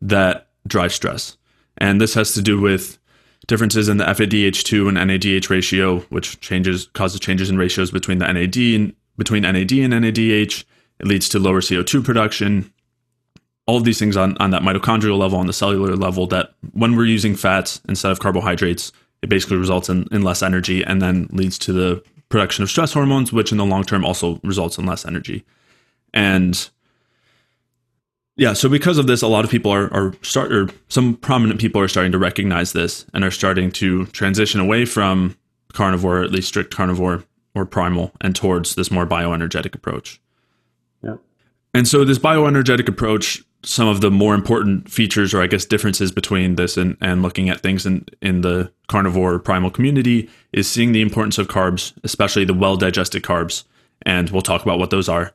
that 0.00 0.48
drive 0.66 0.92
stress. 0.92 1.36
And 1.78 2.00
this 2.00 2.14
has 2.14 2.34
to 2.34 2.42
do 2.42 2.60
with 2.60 2.98
differences 3.46 3.88
in 3.88 3.96
the 3.96 4.04
FADH2 4.04 4.88
and 4.88 4.98
NADH 4.98 5.50
ratio, 5.50 6.00
which 6.08 6.40
changes 6.40 6.86
causes 6.94 7.20
changes 7.20 7.50
in 7.50 7.56
ratios 7.56 7.90
between 7.90 8.18
the 8.18 8.30
NAD 8.32 8.56
and 8.56 8.94
between 9.16 9.42
NAD 9.42 9.72
and 9.72 9.92
NADH. 9.92 10.64
It 10.98 11.06
leads 11.06 11.28
to 11.30 11.38
lower 11.38 11.60
CO2 11.60 12.04
production. 12.04 12.72
All 13.66 13.76
of 13.76 13.84
these 13.84 13.98
things 13.98 14.16
on, 14.16 14.36
on 14.38 14.50
that 14.50 14.62
mitochondrial 14.62 15.18
level, 15.18 15.38
on 15.38 15.46
the 15.46 15.52
cellular 15.52 15.96
level, 15.96 16.26
that 16.28 16.54
when 16.72 16.96
we're 16.96 17.06
using 17.06 17.34
fats 17.34 17.80
instead 17.88 18.12
of 18.12 18.20
carbohydrates, 18.20 18.92
it 19.22 19.28
basically 19.28 19.56
results 19.56 19.88
in, 19.88 20.06
in 20.12 20.22
less 20.22 20.42
energy 20.42 20.84
and 20.84 21.02
then 21.02 21.28
leads 21.32 21.58
to 21.58 21.72
the 21.72 22.02
production 22.28 22.62
of 22.62 22.70
stress 22.70 22.92
hormones, 22.92 23.32
which 23.32 23.52
in 23.52 23.58
the 23.58 23.64
long 23.64 23.84
term 23.84 24.04
also 24.04 24.40
results 24.42 24.78
in 24.78 24.86
less 24.86 25.04
energy. 25.04 25.44
And 26.14 26.68
yeah, 28.36 28.52
so 28.52 28.68
because 28.68 28.98
of 28.98 29.06
this, 29.06 29.22
a 29.22 29.28
lot 29.28 29.44
of 29.44 29.50
people 29.50 29.70
are, 29.70 29.92
are 29.94 30.12
start 30.22 30.52
or 30.52 30.68
some 30.88 31.16
prominent 31.16 31.60
people 31.60 31.80
are 31.80 31.88
starting 31.88 32.12
to 32.12 32.18
recognize 32.18 32.72
this 32.72 33.06
and 33.14 33.24
are 33.24 33.30
starting 33.30 33.70
to 33.72 34.06
transition 34.06 34.60
away 34.60 34.84
from 34.84 35.36
carnivore, 35.72 36.22
at 36.22 36.30
least 36.30 36.48
strict 36.48 36.74
carnivore 36.74 37.24
or 37.54 37.64
primal, 37.64 38.12
and 38.20 38.36
towards 38.36 38.74
this 38.74 38.90
more 38.90 39.06
bioenergetic 39.06 39.74
approach. 39.74 40.20
Yeah. 41.02 41.16
And 41.72 41.88
so 41.88 42.04
this 42.04 42.18
bioenergetic 42.18 42.88
approach 42.88 43.42
some 43.66 43.88
of 43.88 44.00
the 44.00 44.10
more 44.10 44.34
important 44.34 44.88
features 44.88 45.34
or 45.34 45.42
I 45.42 45.48
guess 45.48 45.64
differences 45.64 46.12
between 46.12 46.54
this 46.54 46.76
and, 46.76 46.96
and 47.00 47.22
looking 47.22 47.48
at 47.48 47.60
things 47.60 47.84
in, 47.84 48.06
in 48.22 48.42
the 48.42 48.72
carnivore 48.86 49.40
primal 49.40 49.70
community 49.70 50.30
is 50.52 50.68
seeing 50.68 50.92
the 50.92 51.02
importance 51.02 51.36
of 51.36 51.48
carbs, 51.48 51.92
especially 52.04 52.44
the 52.44 52.54
well 52.54 52.76
digested 52.76 53.22
carbs. 53.22 53.64
And 54.02 54.30
we'll 54.30 54.42
talk 54.42 54.62
about 54.62 54.78
what 54.78 54.90
those 54.90 55.08
are. 55.08 55.32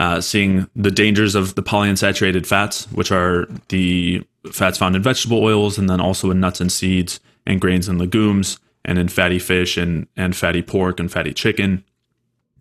Uh, 0.00 0.20
seeing 0.20 0.68
the 0.74 0.90
dangers 0.90 1.36
of 1.36 1.54
the 1.54 1.62
polyunsaturated 1.62 2.44
fats, 2.46 2.86
which 2.90 3.12
are 3.12 3.46
the 3.68 4.24
fats 4.50 4.76
found 4.76 4.96
in 4.96 5.02
vegetable 5.02 5.42
oils 5.42 5.78
and 5.78 5.88
then 5.88 6.00
also 6.00 6.30
in 6.32 6.40
nuts 6.40 6.60
and 6.60 6.72
seeds 6.72 7.20
and 7.46 7.60
grains 7.60 7.88
and 7.88 7.98
legumes 7.98 8.58
and 8.84 8.98
in 8.98 9.08
fatty 9.08 9.38
fish 9.38 9.76
and, 9.76 10.08
and 10.16 10.34
fatty 10.34 10.62
pork 10.62 10.98
and 10.98 11.12
fatty 11.12 11.32
chicken. 11.32 11.84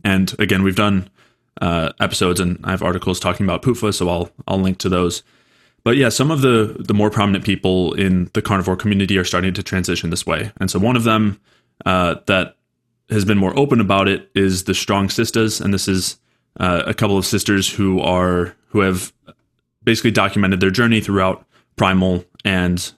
And 0.03 0.33
again, 0.39 0.63
we've 0.63 0.75
done 0.75 1.09
uh, 1.61 1.91
episodes, 1.99 2.39
and 2.39 2.59
I 2.63 2.71
have 2.71 2.83
articles 2.83 3.19
talking 3.19 3.45
about 3.45 3.61
PUFA, 3.61 3.93
so 3.93 4.09
I'll 4.09 4.29
I'll 4.47 4.59
link 4.59 4.77
to 4.79 4.89
those. 4.89 5.23
But 5.83 5.97
yeah, 5.97 6.09
some 6.09 6.31
of 6.31 6.41
the 6.41 6.75
the 6.79 6.93
more 6.93 7.09
prominent 7.09 7.45
people 7.45 7.93
in 7.93 8.29
the 8.33 8.41
carnivore 8.41 8.75
community 8.75 9.17
are 9.17 9.23
starting 9.23 9.53
to 9.53 9.63
transition 9.63 10.09
this 10.09 10.25
way, 10.25 10.51
and 10.57 10.69
so 10.69 10.79
one 10.79 10.95
of 10.95 11.03
them 11.03 11.39
uh, 11.85 12.15
that 12.25 12.57
has 13.09 13.25
been 13.25 13.37
more 13.37 13.57
open 13.57 13.79
about 13.79 14.07
it 14.07 14.29
is 14.33 14.63
the 14.63 14.73
Strong 14.73 15.09
Sisters, 15.09 15.61
and 15.61 15.73
this 15.73 15.87
is 15.87 16.17
uh, 16.59 16.83
a 16.85 16.93
couple 16.93 17.17
of 17.17 17.25
sisters 17.25 17.69
who 17.69 17.99
are 17.99 18.55
who 18.67 18.79
have 18.79 19.13
basically 19.83 20.11
documented 20.11 20.59
their 20.59 20.71
journey 20.71 21.01
throughout 21.01 21.45
primal 21.75 22.23
and 22.45 22.93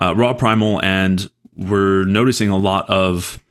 uh, 0.00 0.14
raw 0.14 0.32
primal, 0.32 0.82
and 0.82 1.30
we're 1.56 2.04
noticing 2.04 2.48
a 2.48 2.56
lot 2.56 2.88
of 2.88 3.42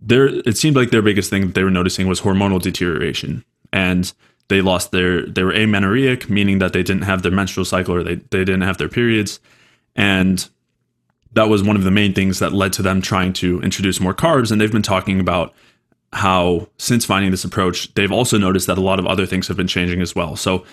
their. 0.00 0.26
It 0.26 0.56
seemed 0.56 0.76
like 0.76 0.90
their 0.90 1.02
biggest 1.02 1.30
thing 1.30 1.46
that 1.46 1.54
they 1.54 1.64
were 1.64 1.70
noticing 1.70 2.06
was 2.06 2.20
hormonal 2.20 2.60
deterioration 2.60 3.44
and 3.72 4.12
they 4.48 4.60
lost 4.60 4.90
their 4.90 5.26
they 5.26 5.42
were 5.42 5.52
amenorrheic, 5.52 6.30
meaning 6.30 6.58
that 6.58 6.72
they 6.72 6.82
didn't 6.82 7.02
have 7.02 7.22
their 7.22 7.32
menstrual 7.32 7.64
cycle 7.64 7.94
or 7.94 8.02
they, 8.02 8.16
they 8.16 8.44
didn't 8.44 8.62
have 8.62 8.78
their 8.78 8.88
periods. 8.88 9.40
And 9.94 10.48
that 11.32 11.48
was 11.48 11.62
one 11.62 11.76
of 11.76 11.84
the 11.84 11.90
main 11.90 12.14
things 12.14 12.38
that 12.38 12.52
led 12.52 12.72
to 12.74 12.82
them 12.82 13.02
trying 13.02 13.32
to 13.34 13.60
introduce 13.60 14.00
more 14.00 14.14
carbs. 14.14 14.50
And 14.50 14.60
they've 14.60 14.72
been 14.72 14.82
talking 14.82 15.20
about 15.20 15.54
how 16.16 16.66
since 16.78 17.04
finding 17.04 17.30
this 17.30 17.44
approach, 17.44 17.92
they've 17.92 18.10
also 18.10 18.38
noticed 18.38 18.66
that 18.68 18.78
a 18.78 18.80
lot 18.80 18.98
of 18.98 19.06
other 19.06 19.26
things 19.26 19.46
have 19.48 19.56
been 19.56 19.66
changing 19.66 20.00
as 20.00 20.14
well. 20.14 20.34
So 20.34 20.64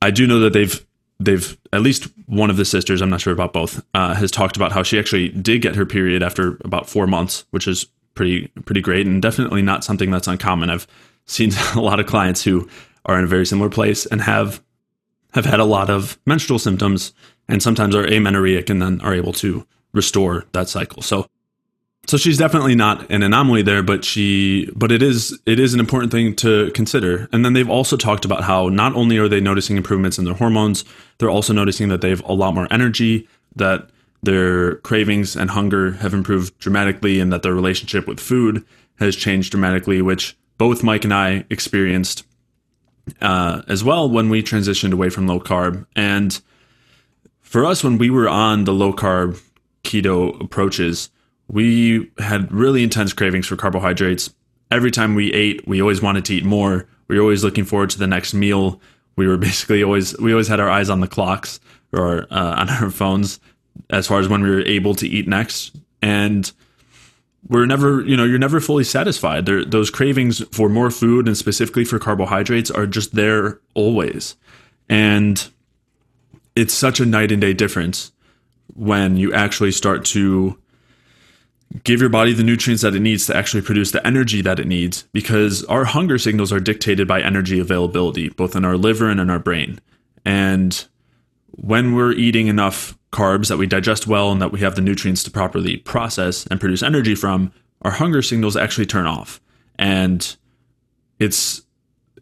I 0.00 0.12
do 0.12 0.28
know 0.28 0.38
that 0.38 0.52
they've 0.52 0.86
they've 1.18 1.58
at 1.72 1.82
least 1.82 2.08
one 2.26 2.50
of 2.50 2.56
the 2.56 2.64
sisters, 2.64 3.02
I'm 3.02 3.10
not 3.10 3.20
sure 3.20 3.32
about 3.32 3.52
both, 3.52 3.84
uh, 3.94 4.14
has 4.14 4.30
talked 4.30 4.56
about 4.56 4.70
how 4.70 4.84
she 4.84 4.98
actually 4.98 5.30
did 5.30 5.60
get 5.60 5.74
her 5.74 5.84
period 5.84 6.22
after 6.22 6.56
about 6.64 6.88
four 6.88 7.08
months, 7.08 7.44
which 7.50 7.66
is 7.66 7.84
pretty 8.14 8.46
pretty 8.64 8.80
great 8.80 9.06
and 9.06 9.20
definitely 9.20 9.60
not 9.60 9.82
something 9.82 10.12
that's 10.12 10.28
uncommon. 10.28 10.70
I've 10.70 10.86
seen 11.26 11.50
a 11.74 11.80
lot 11.80 11.98
of 11.98 12.06
clients 12.06 12.44
who 12.44 12.68
are 13.06 13.18
in 13.18 13.24
a 13.24 13.28
very 13.28 13.46
similar 13.46 13.70
place 13.70 14.06
and 14.06 14.20
have 14.20 14.62
have 15.32 15.44
had 15.44 15.58
a 15.58 15.64
lot 15.64 15.90
of 15.90 16.16
menstrual 16.26 16.60
symptoms 16.60 17.12
and 17.48 17.60
sometimes 17.60 17.96
are 17.96 18.06
amenorrheic 18.06 18.70
and 18.70 18.80
then 18.80 19.00
are 19.00 19.14
able 19.14 19.32
to 19.32 19.66
restore 19.92 20.44
that 20.52 20.68
cycle. 20.68 21.02
So 21.02 21.26
so 22.06 22.16
she's 22.16 22.38
definitely 22.38 22.74
not 22.74 23.10
an 23.10 23.22
anomaly 23.22 23.62
there, 23.62 23.82
but 23.82 24.04
she 24.04 24.70
but 24.74 24.90
it 24.90 25.02
is 25.02 25.38
it 25.46 25.60
is 25.60 25.74
an 25.74 25.80
important 25.80 26.10
thing 26.10 26.34
to 26.36 26.70
consider. 26.72 27.28
And 27.32 27.44
then 27.44 27.52
they've 27.52 27.68
also 27.68 27.96
talked 27.96 28.24
about 28.24 28.44
how 28.44 28.68
not 28.68 28.94
only 28.94 29.18
are 29.18 29.28
they 29.28 29.40
noticing 29.40 29.76
improvements 29.76 30.18
in 30.18 30.24
their 30.24 30.34
hormones, 30.34 30.84
they're 31.18 31.30
also 31.30 31.52
noticing 31.52 31.88
that 31.88 32.00
they 32.00 32.10
have 32.10 32.24
a 32.24 32.32
lot 32.32 32.54
more 32.54 32.66
energy, 32.70 33.28
that 33.54 33.90
their 34.22 34.76
cravings 34.76 35.36
and 35.36 35.50
hunger 35.50 35.92
have 35.92 36.12
improved 36.12 36.58
dramatically 36.58 37.20
and 37.20 37.32
that 37.32 37.42
their 37.42 37.54
relationship 37.54 38.06
with 38.06 38.20
food 38.20 38.64
has 38.98 39.16
changed 39.16 39.50
dramatically, 39.50 40.02
which 40.02 40.36
both 40.58 40.82
Mike 40.82 41.04
and 41.04 41.14
I 41.14 41.44
experienced 41.48 42.24
uh, 43.20 43.62
as 43.66 43.82
well 43.82 44.08
when 44.08 44.28
we 44.28 44.42
transitioned 44.42 44.92
away 44.92 45.08
from 45.10 45.26
low 45.26 45.40
carb. 45.40 45.86
And 45.96 46.40
for 47.40 47.64
us, 47.64 47.82
when 47.82 47.98
we 47.98 48.10
were 48.10 48.28
on 48.28 48.64
the 48.64 48.72
low 48.72 48.92
carb 48.92 49.40
keto 49.84 50.38
approaches, 50.40 51.10
we 51.50 52.08
had 52.18 52.52
really 52.52 52.84
intense 52.84 53.12
cravings 53.12 53.46
for 53.46 53.56
carbohydrates. 53.56 54.32
Every 54.70 54.92
time 54.92 55.16
we 55.16 55.32
ate, 55.32 55.66
we 55.66 55.82
always 55.82 56.00
wanted 56.00 56.24
to 56.26 56.34
eat 56.34 56.44
more. 56.44 56.86
We 57.08 57.16
were 57.16 57.22
always 57.22 57.42
looking 57.42 57.64
forward 57.64 57.90
to 57.90 57.98
the 57.98 58.06
next 58.06 58.34
meal. 58.34 58.80
We 59.16 59.26
were 59.26 59.36
basically 59.48 59.82
always 59.82 60.16
we 60.18 60.32
always 60.32 60.46
had 60.48 60.60
our 60.60 60.70
eyes 60.70 60.88
on 60.88 61.00
the 61.00 61.08
clocks 61.08 61.58
or 61.92 62.28
uh, 62.30 62.54
on 62.58 62.70
our 62.70 62.90
phones 62.90 63.40
as 63.90 64.06
far 64.06 64.20
as 64.20 64.28
when 64.28 64.42
we 64.42 64.50
were 64.50 64.60
able 64.62 64.94
to 64.94 65.08
eat 65.08 65.26
next. 65.26 65.76
And 66.00 66.50
we're 67.48 67.66
never, 67.66 68.02
you 68.02 68.16
know, 68.16 68.24
you're 68.24 68.38
never 68.38 68.60
fully 68.60 68.84
satisfied. 68.84 69.46
Those 69.46 69.90
cravings 69.90 70.44
for 70.54 70.68
more 70.68 70.90
food 70.90 71.26
and 71.26 71.36
specifically 71.36 71.84
for 71.84 71.98
carbohydrates 71.98 72.70
are 72.70 72.86
just 72.86 73.14
there 73.14 73.60
always. 73.74 74.36
And 74.88 75.48
it's 76.54 76.74
such 76.74 77.00
a 77.00 77.06
night 77.06 77.32
and 77.32 77.40
day 77.40 77.54
difference 77.54 78.12
when 78.74 79.16
you 79.16 79.32
actually 79.32 79.72
start 79.72 80.04
to 80.06 80.58
give 81.84 82.00
your 82.00 82.08
body 82.08 82.32
the 82.32 82.42
nutrients 82.42 82.82
that 82.82 82.94
it 82.94 83.00
needs 83.00 83.26
to 83.26 83.36
actually 83.36 83.62
produce 83.62 83.92
the 83.92 84.04
energy 84.06 84.42
that 84.42 84.58
it 84.58 84.66
needs 84.66 85.04
because 85.12 85.64
our 85.64 85.84
hunger 85.84 86.18
signals 86.18 86.52
are 86.52 86.60
dictated 86.60 87.06
by 87.06 87.20
energy 87.22 87.60
availability 87.60 88.28
both 88.30 88.56
in 88.56 88.64
our 88.64 88.76
liver 88.76 89.08
and 89.08 89.20
in 89.20 89.30
our 89.30 89.38
brain. 89.38 89.80
And 90.24 90.84
when 91.52 91.94
we're 91.94 92.12
eating 92.12 92.48
enough 92.48 92.98
carbs 93.12 93.48
that 93.48 93.56
we 93.56 93.66
digest 93.66 94.06
well 94.06 94.30
and 94.30 94.40
that 94.40 94.52
we 94.52 94.60
have 94.60 94.74
the 94.74 94.80
nutrients 94.80 95.22
to 95.24 95.30
properly 95.30 95.76
process 95.76 96.46
and 96.46 96.60
produce 96.60 96.82
energy 96.82 97.14
from 97.14 97.52
our 97.82 97.90
hunger 97.90 98.22
signals 98.22 98.56
actually 98.56 98.86
turn 98.86 99.06
off. 99.06 99.40
And 99.78 100.36
it's 101.18 101.62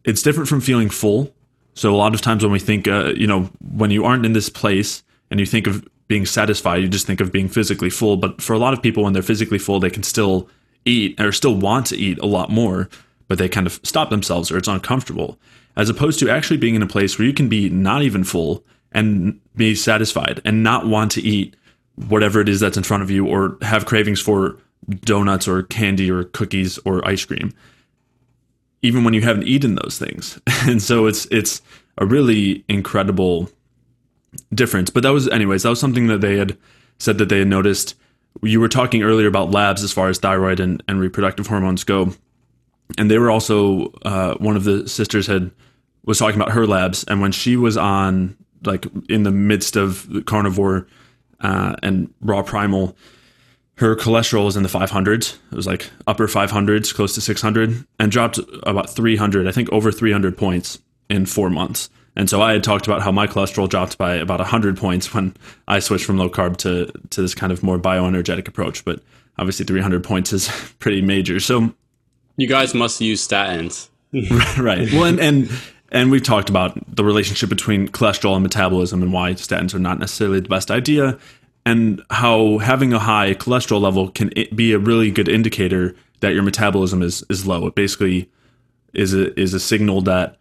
it's 0.04 0.22
different 0.22 0.48
from 0.48 0.60
feeling 0.60 0.88
full. 0.88 1.34
So 1.74 1.94
a 1.94 1.96
lot 1.96 2.14
of 2.14 2.20
times 2.20 2.42
when 2.42 2.52
we 2.52 2.58
think 2.58 2.88
uh, 2.88 3.12
you 3.16 3.26
know 3.26 3.50
when 3.60 3.90
you 3.90 4.04
aren't 4.04 4.24
in 4.24 4.32
this 4.32 4.48
place 4.48 5.02
and 5.30 5.40
you 5.40 5.46
think 5.46 5.66
of 5.66 5.86
being 6.08 6.26
satisfied, 6.26 6.78
you 6.82 6.88
just 6.88 7.06
think 7.06 7.20
of 7.20 7.30
being 7.30 7.48
physically 7.48 7.90
full. 7.90 8.16
But 8.16 8.42
for 8.42 8.54
a 8.54 8.58
lot 8.58 8.72
of 8.72 8.82
people, 8.82 9.04
when 9.04 9.12
they're 9.12 9.22
physically 9.22 9.58
full, 9.58 9.78
they 9.78 9.90
can 9.90 10.02
still 10.02 10.48
eat 10.84 11.20
or 11.20 11.32
still 11.32 11.54
want 11.54 11.86
to 11.86 11.96
eat 11.96 12.18
a 12.18 12.26
lot 12.26 12.50
more, 12.50 12.88
but 13.28 13.38
they 13.38 13.48
kind 13.48 13.66
of 13.66 13.78
stop 13.84 14.10
themselves 14.10 14.50
or 14.50 14.56
it's 14.56 14.68
uncomfortable. 14.68 15.38
As 15.76 15.88
opposed 15.88 16.18
to 16.20 16.30
actually 16.30 16.56
being 16.56 16.74
in 16.74 16.82
a 16.82 16.86
place 16.86 17.18
where 17.18 17.26
you 17.26 17.34
can 17.34 17.48
be 17.48 17.68
not 17.68 18.02
even 18.02 18.24
full 18.24 18.64
and 18.92 19.38
be 19.54 19.74
satisfied 19.74 20.40
and 20.44 20.62
not 20.62 20.86
want 20.86 21.12
to 21.12 21.22
eat 21.22 21.54
whatever 22.08 22.40
it 22.40 22.48
is 22.48 22.60
that's 22.60 22.76
in 22.76 22.82
front 22.82 23.02
of 23.02 23.10
you 23.10 23.26
or 23.26 23.58
have 23.62 23.86
cravings 23.86 24.20
for 24.20 24.56
donuts 25.00 25.46
or 25.46 25.64
candy 25.64 26.10
or 26.10 26.24
cookies 26.24 26.78
or 26.84 27.06
ice 27.06 27.24
cream 27.24 27.52
even 28.82 29.04
when 29.04 29.12
you 29.12 29.20
haven't 29.20 29.42
eaten 29.42 29.74
those 29.74 29.98
things 29.98 30.40
and 30.66 30.80
so 30.80 31.06
it's 31.06 31.26
it's 31.26 31.60
a 31.98 32.06
really 32.06 32.64
incredible 32.68 33.50
difference. 34.54 34.90
But 34.90 35.02
that 35.02 35.10
was, 35.10 35.28
anyways, 35.28 35.62
that 35.62 35.70
was 35.70 35.80
something 35.80 36.06
that 36.08 36.20
they 36.20 36.36
had 36.36 36.56
said 36.98 37.18
that 37.18 37.28
they 37.28 37.40
had 37.40 37.48
noticed. 37.48 37.94
You 38.42 38.60
were 38.60 38.68
talking 38.68 39.02
earlier 39.02 39.26
about 39.26 39.50
labs 39.50 39.82
as 39.82 39.92
far 39.92 40.08
as 40.08 40.18
thyroid 40.18 40.60
and, 40.60 40.82
and 40.88 41.00
reproductive 41.00 41.46
hormones 41.46 41.84
go. 41.84 42.12
And 42.96 43.10
they 43.10 43.18
were 43.18 43.30
also, 43.30 43.92
uh, 44.04 44.34
one 44.34 44.56
of 44.56 44.64
the 44.64 44.88
sisters 44.88 45.26
had, 45.26 45.50
was 46.04 46.18
talking 46.18 46.40
about 46.40 46.52
her 46.52 46.66
labs. 46.66 47.04
And 47.04 47.20
when 47.20 47.32
she 47.32 47.56
was 47.56 47.76
on, 47.76 48.36
like, 48.64 48.86
in 49.08 49.24
the 49.24 49.30
midst 49.30 49.76
of 49.76 50.08
carnivore 50.26 50.86
uh, 51.40 51.76
and 51.82 52.12
raw 52.20 52.42
primal, 52.42 52.96
her 53.78 53.94
cholesterol 53.94 54.44
was 54.44 54.56
in 54.56 54.62
the 54.64 54.68
500s. 54.68 55.36
It 55.52 55.54
was 55.54 55.66
like 55.66 55.90
upper 56.06 56.26
500s, 56.26 56.92
close 56.92 57.14
to 57.14 57.20
600, 57.20 57.86
and 58.00 58.10
dropped 58.10 58.40
about 58.64 58.90
300, 58.90 59.46
I 59.46 59.52
think 59.52 59.70
over 59.72 59.92
300 59.92 60.36
points 60.36 60.80
in 61.08 61.26
four 61.26 61.48
months. 61.48 61.88
And 62.18 62.28
so 62.28 62.42
I 62.42 62.52
had 62.52 62.64
talked 62.64 62.88
about 62.88 63.00
how 63.00 63.12
my 63.12 63.28
cholesterol 63.28 63.68
dropped 63.68 63.96
by 63.96 64.16
about 64.16 64.40
100 64.40 64.76
points 64.76 65.14
when 65.14 65.34
I 65.68 65.78
switched 65.78 66.04
from 66.04 66.18
low 66.18 66.28
carb 66.28 66.56
to, 66.58 66.90
to 67.10 67.22
this 67.22 67.32
kind 67.32 67.52
of 67.52 67.62
more 67.62 67.78
bioenergetic 67.78 68.48
approach. 68.48 68.84
But 68.84 69.00
obviously, 69.38 69.64
300 69.64 70.02
points 70.02 70.32
is 70.32 70.48
pretty 70.80 71.00
major. 71.00 71.38
So 71.38 71.72
you 72.36 72.48
guys 72.48 72.74
must 72.74 73.00
use 73.00 73.26
statins. 73.26 73.88
right. 74.58 74.92
Well, 74.92 75.04
and, 75.04 75.20
and, 75.20 75.50
and 75.92 76.10
we've 76.10 76.22
talked 76.22 76.50
about 76.50 76.76
the 76.94 77.04
relationship 77.04 77.48
between 77.48 77.86
cholesterol 77.86 78.34
and 78.34 78.42
metabolism 78.42 79.00
and 79.00 79.12
why 79.12 79.32
statins 79.34 79.72
are 79.72 79.78
not 79.78 80.00
necessarily 80.00 80.40
the 80.40 80.48
best 80.48 80.72
idea, 80.72 81.16
and 81.64 82.02
how 82.10 82.58
having 82.58 82.92
a 82.92 82.98
high 82.98 83.34
cholesterol 83.34 83.80
level 83.80 84.10
can 84.10 84.32
be 84.56 84.72
a 84.72 84.78
really 84.78 85.12
good 85.12 85.28
indicator 85.28 85.94
that 86.18 86.34
your 86.34 86.42
metabolism 86.42 87.00
is, 87.00 87.22
is 87.30 87.46
low. 87.46 87.68
It 87.68 87.76
basically 87.76 88.28
is 88.92 89.14
a, 89.14 89.38
is 89.38 89.54
a 89.54 89.60
signal 89.60 90.00
that 90.02 90.38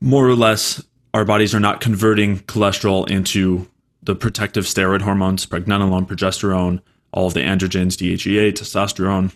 more 0.00 0.26
or 0.26 0.34
less 0.34 0.82
our 1.14 1.24
bodies 1.24 1.54
are 1.54 1.60
not 1.60 1.80
converting 1.80 2.38
cholesterol 2.40 3.08
into 3.10 3.68
the 4.02 4.14
protective 4.14 4.64
steroid 4.64 5.02
hormones, 5.02 5.46
pregnenolone, 5.46 6.06
progesterone, 6.06 6.80
all 7.12 7.26
of 7.26 7.34
the 7.34 7.40
androgens, 7.40 7.96
DHEA, 7.96 8.52
testosterone. 8.52 9.34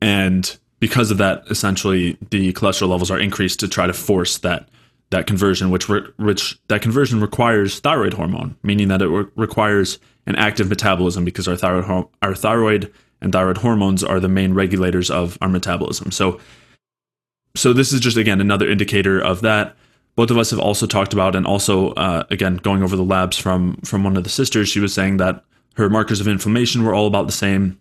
And 0.00 0.58
because 0.80 1.10
of 1.10 1.18
that, 1.18 1.44
essentially 1.50 2.16
the 2.30 2.52
cholesterol 2.52 2.88
levels 2.88 3.10
are 3.10 3.18
increased 3.18 3.60
to 3.60 3.68
try 3.68 3.86
to 3.86 3.92
force 3.92 4.38
that 4.38 4.68
that 5.10 5.26
conversion, 5.26 5.70
which 5.70 5.88
re- 5.88 6.08
which 6.16 6.58
that 6.68 6.80
conversion 6.80 7.20
requires 7.20 7.80
thyroid 7.80 8.14
hormone, 8.14 8.56
meaning 8.62 8.88
that 8.88 9.02
it 9.02 9.08
re- 9.08 9.26
requires 9.36 9.98
an 10.26 10.34
active 10.36 10.68
metabolism 10.68 11.24
because 11.24 11.46
our 11.46 11.56
thyroid 11.56 12.06
our 12.22 12.34
thyroid 12.34 12.92
and 13.20 13.32
thyroid 13.32 13.58
hormones 13.58 14.02
are 14.02 14.18
the 14.18 14.28
main 14.28 14.54
regulators 14.54 15.10
of 15.10 15.36
our 15.40 15.48
metabolism. 15.48 16.10
So 16.10 16.40
so 17.54 17.72
this 17.72 17.92
is 17.92 18.00
just 18.00 18.16
again 18.16 18.40
another 18.40 18.68
indicator 18.68 19.20
of 19.20 19.40
that. 19.42 19.76
Both 20.14 20.30
of 20.30 20.36
us 20.36 20.50
have 20.50 20.60
also 20.60 20.86
talked 20.86 21.12
about, 21.12 21.34
and 21.34 21.46
also 21.46 21.92
uh, 21.92 22.24
again 22.30 22.56
going 22.56 22.82
over 22.82 22.96
the 22.96 23.04
labs 23.04 23.38
from 23.38 23.76
from 23.84 24.04
one 24.04 24.16
of 24.16 24.24
the 24.24 24.30
sisters. 24.30 24.68
She 24.68 24.80
was 24.80 24.94
saying 24.94 25.18
that 25.18 25.44
her 25.74 25.88
markers 25.88 26.20
of 26.20 26.28
inflammation 26.28 26.84
were 26.84 26.94
all 26.94 27.06
about 27.06 27.26
the 27.26 27.32
same. 27.32 27.80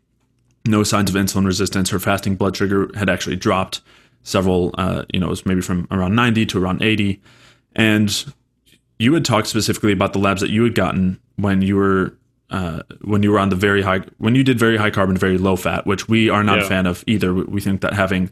No 0.65 0.83
signs 0.83 1.09
of 1.09 1.15
insulin 1.15 1.45
resistance. 1.45 1.89
Her 1.89 1.99
fasting 1.99 2.35
blood 2.35 2.55
sugar 2.55 2.89
had 2.95 3.09
actually 3.09 3.35
dropped 3.35 3.81
several. 4.23 4.73
Uh, 4.77 5.03
you 5.13 5.19
know, 5.19 5.27
it 5.27 5.31
was 5.31 5.45
maybe 5.45 5.61
from 5.61 5.87
around 5.91 6.15
90 6.15 6.45
to 6.47 6.63
around 6.63 6.81
80. 6.81 7.21
And 7.75 8.33
you 8.99 9.13
had 9.13 9.25
talked 9.25 9.47
specifically 9.47 9.91
about 9.91 10.13
the 10.13 10.19
labs 10.19 10.41
that 10.41 10.51
you 10.51 10.63
had 10.63 10.75
gotten 10.75 11.19
when 11.37 11.61
you 11.61 11.75
were 11.75 12.15
uh, 12.51 12.83
when 13.01 13.23
you 13.23 13.31
were 13.31 13.39
on 13.39 13.49
the 13.49 13.55
very 13.55 13.81
high 13.81 14.01
when 14.17 14.35
you 14.35 14.43
did 14.43 14.59
very 14.59 14.77
high 14.77 14.91
carbon, 14.91 15.17
very 15.17 15.37
low 15.37 15.55
fat, 15.55 15.87
which 15.87 16.07
we 16.07 16.29
are 16.29 16.43
not 16.43 16.59
yeah. 16.59 16.65
a 16.65 16.67
fan 16.67 16.85
of 16.85 17.03
either. 17.07 17.33
We 17.33 17.61
think 17.61 17.81
that 17.81 17.93
having 17.93 18.31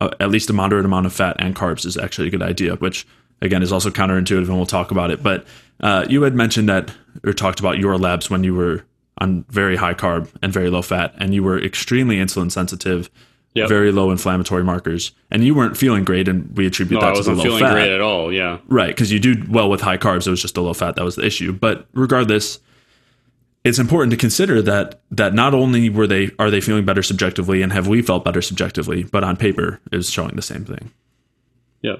at 0.00 0.30
least 0.30 0.50
a 0.50 0.52
moderate 0.52 0.84
amount 0.84 1.06
of 1.06 1.12
fat 1.12 1.36
and 1.38 1.54
carbs 1.54 1.84
is 1.84 1.96
actually 1.96 2.28
a 2.28 2.30
good 2.30 2.42
idea, 2.42 2.76
which 2.76 3.06
again 3.42 3.62
is 3.62 3.72
also 3.72 3.90
counterintuitive, 3.90 4.46
and 4.46 4.56
we'll 4.56 4.66
talk 4.66 4.90
about 4.90 5.10
it. 5.10 5.22
But 5.22 5.46
uh, 5.80 6.06
you 6.08 6.22
had 6.22 6.34
mentioned 6.34 6.68
that 6.68 6.92
or 7.24 7.32
talked 7.32 7.60
about 7.60 7.78
your 7.78 7.98
labs 7.98 8.30
when 8.30 8.44
you 8.44 8.54
were 8.54 8.84
on 9.18 9.44
very 9.48 9.76
high 9.76 9.94
carb 9.94 10.28
and 10.42 10.52
very 10.52 10.70
low 10.70 10.82
fat, 10.82 11.14
and 11.18 11.34
you 11.34 11.42
were 11.42 11.62
extremely 11.62 12.16
insulin 12.16 12.50
sensitive, 12.50 13.10
yep. 13.54 13.68
very 13.68 13.92
low 13.92 14.10
inflammatory 14.10 14.64
markers, 14.64 15.12
and 15.30 15.44
you 15.44 15.54
weren't 15.54 15.76
feeling 15.76 16.04
great, 16.04 16.28
and 16.28 16.56
we 16.56 16.66
attribute 16.66 17.00
no, 17.00 17.06
that 17.06 17.16
to 17.16 17.22
the 17.22 17.34
low 17.34 17.42
feeling 17.42 17.60
fat. 17.60 17.72
great 17.72 17.92
at 17.92 18.00
all. 18.00 18.32
Yeah, 18.32 18.58
right, 18.68 18.88
because 18.88 19.12
you 19.12 19.20
do 19.20 19.44
well 19.50 19.68
with 19.68 19.82
high 19.82 19.98
carbs. 19.98 20.26
It 20.26 20.30
was 20.30 20.40
just 20.40 20.54
the 20.54 20.62
low 20.62 20.74
fat 20.74 20.96
that 20.96 21.04
was 21.04 21.16
the 21.16 21.26
issue. 21.26 21.52
But 21.52 21.86
regardless, 21.92 22.60
it's 23.64 23.78
important 23.78 24.10
to 24.10 24.16
consider 24.16 24.62
that 24.62 25.00
that 25.10 25.34
not 25.34 25.54
only 25.54 25.90
were 25.90 26.06
they 26.06 26.30
are 26.38 26.50
they 26.50 26.60
feeling 26.60 26.84
better 26.84 27.02
subjectively 27.02 27.62
and 27.62 27.72
have 27.72 27.86
we 27.86 28.02
felt 28.02 28.24
better 28.24 28.42
subjectively, 28.42 29.04
but 29.04 29.22
on 29.24 29.36
paper 29.36 29.80
is 29.92 30.10
showing 30.10 30.36
the 30.36 30.42
same 30.42 30.64
thing. 30.64 30.90
Yeah. 31.82 31.96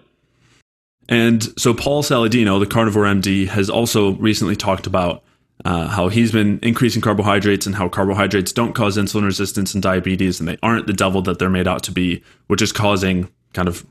And 1.09 1.43
so 1.59 1.75
Paul 1.75 2.03
Saladino, 2.03 2.61
the 2.61 2.67
carnivore 2.67 3.05
MD, 3.05 3.49
has 3.49 3.69
also 3.69 4.13
recently 4.13 4.57
talked 4.57 4.87
about 4.87 5.25
uh, 5.65 5.89
how 5.89 6.09
he's 6.09 6.33
been 6.33 6.59
increasing 6.63 7.03
carbohydrates 7.03 7.67
and 7.67 7.75
how 7.75 7.89
carbohydrates 7.89 8.53
don't 8.53 8.75
cause 8.75 8.97
insulin 8.97 9.25
resistance 9.25 9.75
and 9.75 9.83
diabetes, 9.83 10.41
and 10.41 10.49
they 10.49 10.57
aren't 10.63 10.87
the 10.87 10.93
devil 10.93 11.21
that 11.23 11.39
they're 11.39 11.51
made 11.51 11.69
out 11.69 11.83
to 11.83 11.93
be, 11.93 12.23
which 12.47 12.63
is 12.63 12.73
causing 12.73 13.29
kind 13.53 13.69
of 13.69 13.85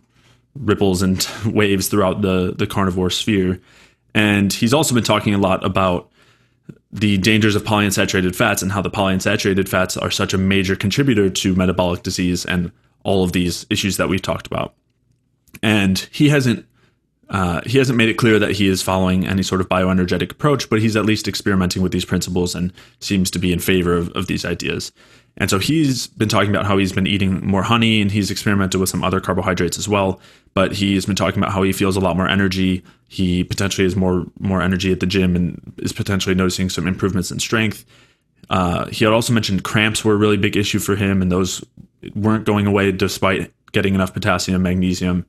ripples 0.55 1.01
and 1.01 1.27
waves 1.45 1.87
throughout 1.87 2.21
the 2.21 2.55
the 2.57 2.65
carnivore 2.65 3.11
sphere. 3.11 3.59
And 4.15 4.51
he's 4.51 4.73
also 4.73 4.95
been 4.95 5.03
talking 5.03 5.35
a 5.35 5.37
lot 5.37 5.63
about 5.63 6.09
the 6.91 7.17
dangers 7.17 7.55
of 7.55 7.63
polyunsaturated 7.63 8.35
fats 8.35 8.61
and 8.61 8.71
how 8.71 8.81
the 8.81 8.89
polyunsaturated 8.89 9.67
fats 9.67 9.95
are 9.95 10.09
such 10.09 10.33
a 10.33 10.37
major 10.37 10.75
contributor 10.75 11.29
to 11.29 11.55
metabolic 11.55 12.03
disease 12.03 12.45
and 12.45 12.71
all 13.03 13.23
of 13.23 13.31
these 13.31 13.65
issues 13.69 13.97
that 13.97 14.09
we've 14.09 14.21
talked 14.21 14.47
about. 14.47 14.73
And 15.61 15.99
he 16.11 16.29
hasn't 16.29 16.65
uh, 17.29 17.61
he 17.63 17.77
hasn't 17.77 17.97
made 17.97 18.09
it 18.09 18.15
clear 18.15 18.39
that 18.39 18.51
he 18.51 18.67
is 18.67 18.81
following 18.81 19.27
any 19.27 19.43
sort 19.43 19.61
of 19.61 19.69
bioenergetic 19.69 20.31
approach, 20.31 20.67
but 20.67 20.81
he's 20.81 20.95
at 20.95 21.05
least 21.05 21.27
experimenting 21.27 21.83
with 21.83 21.91
these 21.91 22.05
principles 22.05 22.55
and 22.55 22.73
seems 22.99 23.29
to 23.29 23.37
be 23.37 23.53
in 23.53 23.59
favor 23.59 23.93
of, 23.93 24.09
of 24.13 24.25
these 24.25 24.45
ideas. 24.45 24.91
And 25.37 25.49
so 25.49 25.57
he's 25.57 26.07
been 26.07 26.27
talking 26.27 26.49
about 26.49 26.65
how 26.65 26.77
he's 26.77 26.91
been 26.91 27.07
eating 27.07 27.45
more 27.45 27.63
honey 27.63 28.01
and 28.01 28.11
he's 28.11 28.29
experimented 28.29 28.79
with 28.79 28.89
some 28.89 29.03
other 29.03 29.21
carbohydrates 29.21 29.77
as 29.77 29.87
well. 29.87 30.19
But 30.53 30.73
he's 30.73 31.05
been 31.05 31.15
talking 31.15 31.41
about 31.41 31.53
how 31.53 31.63
he 31.63 31.71
feels 31.71 31.95
a 31.95 32.01
lot 32.01 32.17
more 32.17 32.27
energy. 32.27 32.83
He 33.07 33.43
potentially 33.43 33.85
has 33.85 33.95
more 33.95 34.25
more 34.39 34.61
energy 34.61 34.91
at 34.91 34.99
the 34.99 35.05
gym 35.05 35.35
and 35.35 35.73
is 35.77 35.93
potentially 35.93 36.35
noticing 36.35 36.69
some 36.69 36.87
improvements 36.87 37.31
in 37.31 37.39
strength. 37.39 37.85
Uh, 38.49 38.87
he 38.87 39.05
had 39.05 39.13
also 39.13 39.31
mentioned 39.31 39.63
cramps 39.63 40.03
were 40.03 40.13
a 40.13 40.17
really 40.17 40.37
big 40.37 40.57
issue 40.57 40.79
for 40.79 40.95
him, 40.95 41.21
and 41.21 41.31
those 41.31 41.63
weren't 42.15 42.45
going 42.45 42.65
away 42.65 42.91
despite 42.91 43.53
getting 43.71 43.93
enough 43.93 44.13
potassium, 44.13 44.63
magnesium, 44.63 45.25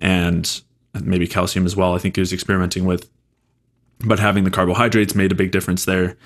and 0.00 0.62
maybe 1.02 1.26
calcium 1.26 1.66
as 1.66 1.74
well. 1.74 1.94
I 1.94 1.98
think 1.98 2.16
he 2.16 2.20
was 2.20 2.32
experimenting 2.32 2.84
with, 2.84 3.10
but 4.00 4.18
having 4.18 4.44
the 4.44 4.50
carbohydrates 4.50 5.14
made 5.14 5.32
a 5.32 5.34
big 5.34 5.50
difference 5.50 5.84
there. 5.84 6.16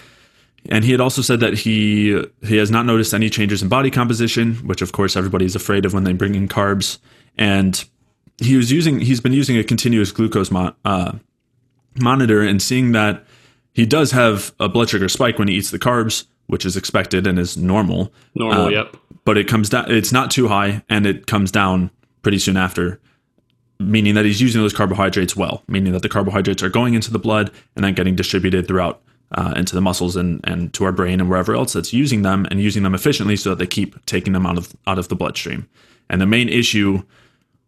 And 0.71 0.85
he 0.85 0.93
had 0.93 1.01
also 1.01 1.21
said 1.21 1.41
that 1.41 1.55
he 1.55 2.25
he 2.43 2.57
has 2.57 2.71
not 2.71 2.87
noticed 2.87 3.13
any 3.13 3.29
changes 3.29 3.63
in 3.63 3.69
body 3.69 3.91
composition, 3.91 4.55
which 4.67 4.83
of 4.83 4.93
course 4.93 5.17
everybody's 5.17 5.55
afraid 5.55 5.85
of 5.85 5.93
when 5.93 6.05
they 6.05 6.13
bring 6.13 6.35
in 6.35 6.49
carbs. 6.49 6.99
And 7.37 7.85
he 8.39 8.57
was 8.57 8.73
using 8.73 9.01
he's 9.01 9.21
been 9.21 9.33
using 9.33 9.59
a 9.59 9.65
continuous 9.65 10.11
glucose 10.11 10.51
mo- 10.51 10.75
uh, 10.85 11.13
monitor 12.01 12.41
and 12.41 12.63
seeing 12.63 12.93
that 12.93 13.25
he 13.73 13.85
does 13.85 14.13
have 14.13 14.55
a 14.59 14.69
blood 14.69 14.89
sugar 14.89 15.09
spike 15.09 15.39
when 15.39 15.49
he 15.49 15.55
eats 15.55 15.71
the 15.71 15.79
carbs, 15.79 16.25
which 16.47 16.65
is 16.65 16.77
expected 16.77 17.27
and 17.27 17.39
is 17.39 17.57
normal. 17.57 18.13
Normal, 18.35 18.67
uh, 18.67 18.69
yep. 18.69 18.97
But 19.25 19.37
it 19.37 19.49
comes 19.49 19.69
down. 19.69 19.91
It's 19.91 20.13
not 20.13 20.31
too 20.31 20.49
high, 20.49 20.83
and 20.89 21.07
it 21.07 21.27
comes 21.27 21.51
down 21.51 21.91
pretty 22.23 22.39
soon 22.39 22.57
after 22.57 23.01
meaning 23.81 24.15
that 24.15 24.25
he's 24.25 24.41
using 24.41 24.63
those 24.63 24.73
carbohydrates 24.73 25.37
well, 25.37 25.63
meaning 25.69 25.93
that 25.93 26.03
the 26.03 26.09
carbohydrates 26.09 26.63
are 26.63 26.69
going 26.69 26.95
into 26.95 27.11
the 27.11 27.19
blood 27.19 27.51
and 27.75 27.85
then 27.85 27.95
getting 27.95 28.15
distributed 28.15 28.67
throughout 28.69 29.03
uh, 29.33 29.55
into 29.57 29.75
the 29.75 29.81
muscles 29.81 30.17
and, 30.17 30.41
and 30.45 30.73
to 30.75 30.85
our 30.85 30.93
brain 30.93 31.21
and 31.21 31.29
wherever 31.29 31.55
else 31.55 31.73
that's 31.73 31.93
using 31.93 32.23
them 32.23 32.47
and 32.51 32.61
using 32.61 32.83
them 32.83 32.95
efficiently 32.95 33.37
so 33.37 33.51
that 33.51 33.59
they 33.59 33.67
keep 33.67 34.05
taking 34.07 34.33
them 34.33 34.47
out 34.47 34.59
of 34.59 34.75
out 34.87 34.99
of 34.99 35.09
the 35.09 35.17
bloodstream. 35.17 35.69
And 36.09 36.21
the 36.21 36.27
main 36.27 36.49
issue 36.49 37.03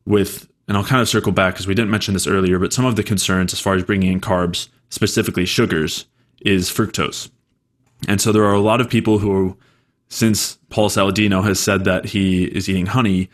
with 0.05 0.49
and 0.69 0.77
I'll 0.77 0.85
kind 0.85 1.03
of 1.03 1.09
circle 1.09 1.33
back 1.33 1.55
because 1.55 1.67
we 1.67 1.75
didn't 1.75 1.91
mention 1.91 2.15
this 2.15 2.27
earlier, 2.27 2.59
but 2.59 2.73
some 2.73 2.85
of 2.85 2.97
the 2.97 3.03
concerns 3.03 3.53
as 3.53 3.61
far 3.61 3.75
as 3.75 3.85
bringing 3.85 4.13
in 4.13 4.21
carbs, 4.21 4.69
specifically 4.91 5.47
sugars, 5.47 6.07
is 6.41 6.69
fructose. 6.69 7.31
And 8.09 8.21
so 8.21 8.33
there 8.33 8.45
are 8.45 8.53
a 8.53 8.61
lot 8.61 8.81
of 8.81 8.91
people 8.91 9.19
who, 9.19 9.57
since 10.09 10.59
Paul 10.69 10.91
Saladino 10.91 11.43
has 11.45 11.61
said 11.61 11.85
that 11.85 12.05
he 12.05 12.45
is 12.45 12.69
eating 12.69 12.87
honey, 12.87 13.31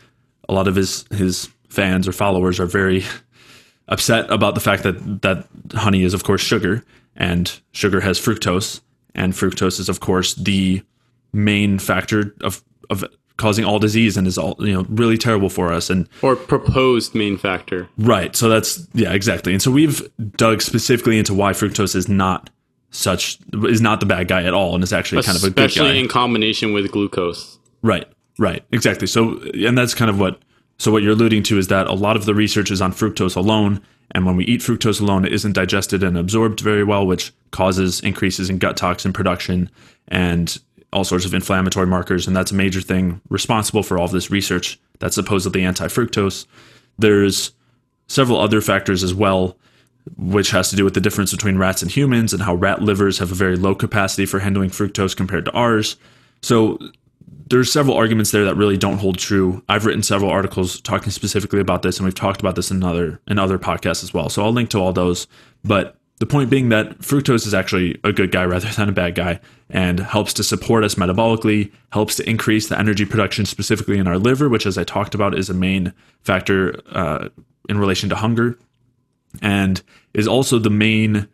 a 0.49 0.53
lot 0.53 0.69
of 0.69 0.75
his 0.75 1.05
his 1.11 1.49
fans 1.69 2.07
or 2.07 2.13
followers 2.13 2.61
are 2.61 2.67
very 2.67 3.05
upset 3.89 4.31
about 4.31 4.55
the 4.55 4.61
fact 4.61 4.83
that 4.83 5.23
that 5.23 5.49
honey 5.73 6.05
is 6.05 6.15
of 6.15 6.25
course 6.25 6.41
sugar 6.41 6.85
and 7.17 7.61
sugar 7.73 8.01
has 8.01 8.19
fructose. 8.19 8.81
And 9.15 9.33
fructose 9.33 9.79
is 9.79 9.89
of 9.89 10.01
course 10.01 10.35
the 10.35 10.83
main 11.33 11.79
factor 11.79 12.35
of 12.43 12.63
of 12.91 13.05
causing 13.37 13.65
all 13.65 13.79
disease 13.79 14.17
and 14.17 14.27
is 14.27 14.39
all 14.39 14.57
you 14.59 14.73
know 14.73 14.87
really 14.89 15.19
terrible 15.19 15.49
for 15.49 15.73
us. 15.73 15.91
And 15.91 16.09
or 16.23 16.37
proposed 16.37 17.15
main 17.15 17.37
factor. 17.37 17.89
Right. 17.99 18.35
So 18.35 18.49
that's 18.49 18.87
yeah 18.95 19.13
exactly. 19.13 19.53
And 19.53 19.61
so 19.61 19.71
we've 19.71 20.11
dug 20.37 20.63
specifically 20.63 21.19
into 21.19 21.35
why 21.35 21.53
fructose 21.53 21.95
is 21.95 22.09
not 22.09 22.51
such 22.91 23.39
is 23.65 23.81
not 23.81 24.01
the 24.01 24.07
bad 24.07 24.29
guy 24.29 24.45
at 24.45 24.55
all 24.55 24.75
and 24.75 24.85
is 24.85 24.93
actually 24.93 25.21
especially 25.21 25.41
kind 25.41 25.45
of 25.45 25.45
a 25.45 25.55
good 25.55 25.57
guy. 25.57 25.65
especially 25.65 26.01
in 26.01 26.09
combination 26.09 26.73
with 26.73 26.91
glucose. 26.91 27.59
Right. 27.83 28.07
Right. 28.39 28.65
Exactly. 28.73 29.07
So 29.07 29.41
and 29.55 29.77
that's 29.77 29.95
kind 29.95 30.11
of 30.11 30.19
what 30.19 30.41
so, 30.83 30.91
what 30.91 31.05
you're 31.05 31.13
alluding 31.13 31.45
to 31.45 31.59
is 31.59 31.69
that 31.69 31.87
a 31.87 31.93
lot 31.93 32.17
of 32.17 32.25
the 32.25 32.35
research 32.35 32.73
is 32.73 32.83
on 32.83 32.93
fructose 32.93 33.37
alone. 33.37 33.81
And 34.13 34.27
when 34.27 34.37
we 34.37 34.45
eat 34.45 34.61
fructose 34.61 35.01
alone, 35.01 35.25
it 35.25 35.33
isn't 35.33 35.55
digested 35.55 36.03
and 36.03 36.17
absorbed 36.17 36.61
very 36.61 36.85
well, 36.85 37.07
which 37.07 37.33
causes 37.51 38.01
increases 38.01 38.51
in 38.51 38.59
gut 38.59 38.77
toxin 38.77 39.13
production 39.13 39.71
and 40.09 40.59
all 40.93 41.05
sorts 41.05 41.25
of 41.25 41.33
inflammatory 41.33 41.87
markers. 41.87 42.27
And 42.27 42.37
that's 42.37 42.53
a 42.53 42.55
major 42.55 42.83
thing 42.83 43.21
responsible 43.31 43.83
for 43.83 43.99
all 43.99 44.05
of 44.05 44.13
this 44.13 44.31
research 44.31 44.79
that's 44.99 45.15
supposedly 45.15 45.65
anti 45.65 45.87
fructose. 45.87 46.47
There's 46.99 47.53
several 48.07 48.39
other 48.39 48.61
factors 48.61 49.03
as 49.03 49.15
well, 49.15 49.57
which 50.19 50.51
has 50.51 50.69
to 50.71 50.77
do 50.77 50.85
with 50.85 50.95
the 50.95 51.01
difference 51.01 51.33
between 51.33 51.57
rats 51.57 51.81
and 51.81 51.91
humans 51.91 52.35
and 52.35 52.43
how 52.43 52.55
rat 52.55 52.83
livers 52.83 53.19
have 53.19 53.33
a 53.33 53.37
very 53.37 53.57
low 53.57 53.75
capacity 53.75 54.27
for 54.27 54.41
handling 54.41 54.71
fructose 54.71 55.17
compared 55.17 55.47
to 55.47 55.53
ours. 55.53 55.97
So, 56.43 56.79
there's 57.49 57.73
several 57.73 57.97
arguments 57.97 58.31
there 58.31 58.45
that 58.45 58.57
really 58.57 58.77
don't 58.77 58.99
hold 58.99 59.19
true. 59.19 59.63
I've 59.69 59.87
written 59.87 60.03
several 60.03 60.31
articles 60.31 60.81
talking 60.81 61.11
specifically 61.11 61.61
about 61.61 61.83
this, 61.83 61.99
and 61.99 62.05
we've 62.05 62.15
talked 62.15 62.41
about 62.41 62.57
this 62.57 62.71
in 62.71 62.83
other 62.83 63.21
in 63.27 63.39
other 63.39 63.59
podcasts 63.59 64.03
as 64.03 64.13
well. 64.13 64.29
So 64.29 64.45
I'll 64.45 64.53
link 64.53 64.71
to 64.71 64.79
all 64.79 64.93
those. 64.93 65.27
But 65.65 65.97
the 66.19 66.27
point 66.27 66.51
being 66.51 66.69
that 66.69 66.99
fructose 67.01 67.47
is 67.47 67.55
actually 67.55 67.99
a 68.05 68.13
good 68.13 68.31
guy 68.31 68.45
rather 68.47 68.69
than 68.69 68.89
a 68.89 68.93
bad 68.93 69.15
guy, 69.15 69.41
and 69.71 70.01
helps 70.01 70.33
to 70.35 70.45
support 70.45 70.85
us 70.85 70.95
metabolically, 70.97 71.73
helps 71.93 72.17
to 72.17 72.29
increase 72.29 72.69
the 72.69 72.79
energy 72.79 73.05
production 73.05 73.47
specifically 73.47 73.99
in 73.99 74.07
our 74.07 74.19
liver, 74.19 74.49
which, 74.49 74.67
as 74.67 74.79
I 74.79 74.85
talked 74.85 75.15
about, 75.15 75.37
is 75.37 75.51
a 75.51 75.55
main 75.55 75.93
factor 76.23 76.81
uh, 76.91 77.29
in 77.69 77.79
relation 77.79 78.09
to 78.11 78.17
hunger, 78.17 78.59
and 79.41 79.83
is 80.15 80.29
also 80.29 80.59
the 80.59 80.71
main 80.71 81.29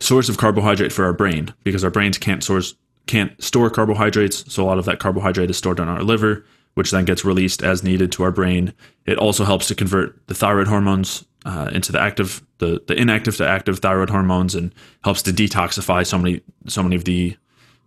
source 0.00 0.28
of 0.28 0.36
carbohydrate 0.36 0.92
for 0.92 1.04
our 1.04 1.12
brain 1.12 1.54
because 1.62 1.84
our 1.84 1.90
brains 1.90 2.18
can't 2.18 2.42
source 2.42 2.74
can't 3.06 3.42
store 3.42 3.70
carbohydrates, 3.70 4.52
so 4.52 4.64
a 4.64 4.66
lot 4.66 4.78
of 4.78 4.84
that 4.84 4.98
carbohydrate 4.98 5.50
is 5.50 5.56
stored 5.56 5.80
in 5.80 5.88
our 5.88 6.02
liver, 6.02 6.44
which 6.74 6.90
then 6.90 7.04
gets 7.04 7.24
released 7.24 7.62
as 7.62 7.82
needed 7.82 8.12
to 8.12 8.22
our 8.22 8.30
brain. 8.30 8.72
It 9.06 9.18
also 9.18 9.44
helps 9.44 9.68
to 9.68 9.74
convert 9.74 10.26
the 10.28 10.34
thyroid 10.34 10.68
hormones 10.68 11.24
uh, 11.44 11.70
into 11.72 11.92
the 11.92 12.00
active, 12.00 12.42
the, 12.58 12.82
the 12.86 12.94
inactive 12.94 13.36
to 13.36 13.48
active 13.48 13.80
thyroid 13.80 14.10
hormones, 14.10 14.54
and 14.54 14.74
helps 15.04 15.22
to 15.22 15.32
detoxify 15.32 16.06
so 16.06 16.18
many 16.18 16.40
so 16.66 16.82
many 16.82 16.96
of 16.96 17.04
the 17.04 17.36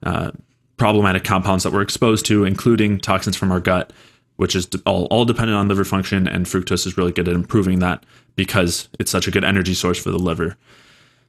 uh, 0.04 0.32
problematic 0.78 1.24
compounds 1.24 1.64
that 1.64 1.72
we're 1.72 1.82
exposed 1.82 2.26
to, 2.26 2.44
including 2.44 3.00
toxins 3.00 3.38
from 3.38 3.52
our 3.52 3.62
gut, 3.62 3.94
which 4.36 4.56
is 4.56 4.68
all 4.86 5.06
all 5.06 5.26
dependent 5.26 5.58
on 5.58 5.68
liver 5.68 5.86
function. 5.86 6.28
And 6.28 6.46
fructose 6.46 6.86
is 6.86 6.98
really 6.98 7.14
good 7.14 7.28
at 7.28 7.36
improving 7.36 7.80
that 7.80 8.06
because 8.36 8.90
it's 9.00 9.12
such 9.12 9.28
a 9.28 9.32
good 9.32 9.46
energy 9.46 9.74
source 9.74 9.98
for 9.98 10.12
the 10.12 10.20
liver. 10.20 10.58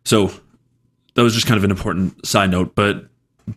So 0.04 0.32
that 1.14 1.22
was 1.22 1.34
just 1.34 1.46
kind 1.46 1.56
of 1.56 1.64
an 1.64 1.70
important 1.70 2.26
side 2.26 2.50
note, 2.50 2.74
but 2.74 3.06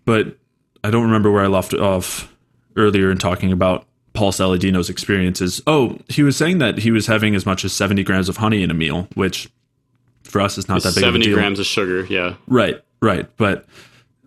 but 0.06 0.38
I 0.84 0.92
don't 0.92 1.04
remember 1.04 1.32
where 1.32 1.44
I 1.44 1.48
left 1.48 1.74
off 1.74 2.34
earlier 2.76 3.12
in 3.12 3.18
talking 3.18 3.52
about 3.52 3.86
Paul 4.14 4.32
Saladino's 4.32 4.90
experiences. 4.90 5.62
Oh, 5.68 5.98
he 6.08 6.24
was 6.24 6.36
saying 6.36 6.60
that 6.60 6.80
he 6.80 6.92
was 6.92 7.08
having 7.08 7.36
as 7.36 7.46
much 7.46 7.64
as 7.64 7.74
70 7.74 8.04
grams 8.04 8.30
of 8.30 8.38
honey 8.38 8.64
in 8.64 8.72
a 8.72 8.74
meal, 8.74 9.08
which 9.16 9.50
for 10.24 10.42
us 10.42 10.58
is 10.58 10.68
not 10.68 10.84
that 10.84 10.96
big 10.96 11.04
70 11.04 11.08
of 11.08 11.16
a 11.16 11.18
deal. 11.18 11.24
Seventy 11.24 11.42
grams 11.42 11.60
of 11.60 11.66
sugar, 11.66 12.06
yeah. 12.06 12.36
Right, 12.48 12.82
right. 13.02 13.30
But 13.38 13.66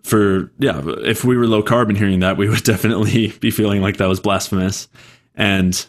for, 0.03 0.51
yeah, 0.59 0.81
if 0.85 1.23
we 1.23 1.37
were 1.37 1.47
low 1.47 1.63
carb 1.63 1.89
and 1.89 1.97
hearing 1.97 2.19
that, 2.19 2.37
we 2.37 2.49
would 2.49 2.63
definitely 2.63 3.29
be 3.39 3.51
feeling 3.51 3.81
like 3.81 3.97
that 3.97 4.07
was 4.07 4.19
blasphemous. 4.19 4.87
And 5.35 5.85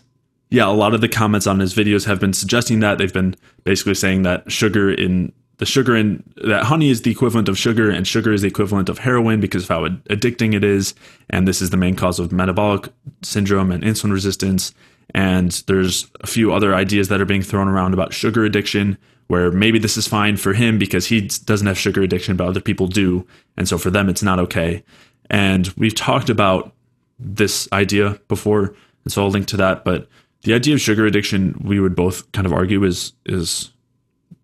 yeah, 0.50 0.66
a 0.66 0.72
lot 0.72 0.94
of 0.94 1.00
the 1.00 1.08
comments 1.08 1.46
on 1.46 1.58
his 1.58 1.74
videos 1.74 2.06
have 2.06 2.20
been 2.20 2.32
suggesting 2.32 2.80
that. 2.80 2.98
They've 2.98 3.12
been 3.12 3.36
basically 3.64 3.94
saying 3.94 4.22
that 4.22 4.50
sugar 4.50 4.90
in 4.90 5.32
the 5.58 5.66
sugar 5.66 5.96
in 5.96 6.22
that 6.44 6.64
honey 6.64 6.90
is 6.90 7.02
the 7.02 7.10
equivalent 7.10 7.48
of 7.48 7.58
sugar 7.58 7.90
and 7.90 8.06
sugar 8.06 8.32
is 8.32 8.42
the 8.42 8.48
equivalent 8.48 8.88
of 8.88 8.98
heroin 8.98 9.40
because 9.40 9.64
of 9.64 9.68
how 9.68 9.86
addicting 9.86 10.54
it 10.54 10.64
is. 10.64 10.94
And 11.30 11.46
this 11.46 11.62
is 11.62 11.70
the 11.70 11.76
main 11.76 11.94
cause 11.94 12.18
of 12.18 12.32
metabolic 12.32 12.88
syndrome 13.22 13.70
and 13.70 13.82
insulin 13.84 14.12
resistance. 14.12 14.74
And 15.14 15.52
there's 15.66 16.10
a 16.20 16.26
few 16.26 16.52
other 16.52 16.74
ideas 16.74 17.08
that 17.08 17.20
are 17.20 17.26
being 17.26 17.42
thrown 17.42 17.68
around 17.68 17.94
about 17.94 18.12
sugar 18.12 18.44
addiction 18.44 18.98
where 19.28 19.50
maybe 19.50 19.78
this 19.78 19.96
is 19.96 20.08
fine 20.08 20.36
for 20.36 20.52
him 20.52 20.78
because 20.78 21.06
he 21.06 21.22
doesn't 21.22 21.66
have 21.66 21.78
sugar 21.78 22.02
addiction 22.02 22.36
but 22.36 22.48
other 22.48 22.60
people 22.60 22.86
do. 22.86 23.26
And 23.56 23.68
so 23.68 23.78
for 23.78 23.90
them 23.90 24.08
it's 24.08 24.22
not 24.22 24.38
okay. 24.40 24.82
And 25.30 25.68
we've 25.76 25.94
talked 25.94 26.28
about 26.28 26.74
this 27.18 27.68
idea 27.72 28.18
before. 28.28 28.74
And 29.04 29.12
so 29.12 29.22
I'll 29.22 29.30
link 29.30 29.46
to 29.48 29.56
that. 29.58 29.84
But 29.84 30.08
the 30.42 30.54
idea 30.54 30.74
of 30.74 30.80
sugar 30.80 31.06
addiction 31.06 31.60
we 31.64 31.80
would 31.80 31.94
both 31.94 32.30
kind 32.32 32.46
of 32.46 32.52
argue 32.52 32.84
is 32.84 33.12
is 33.24 33.70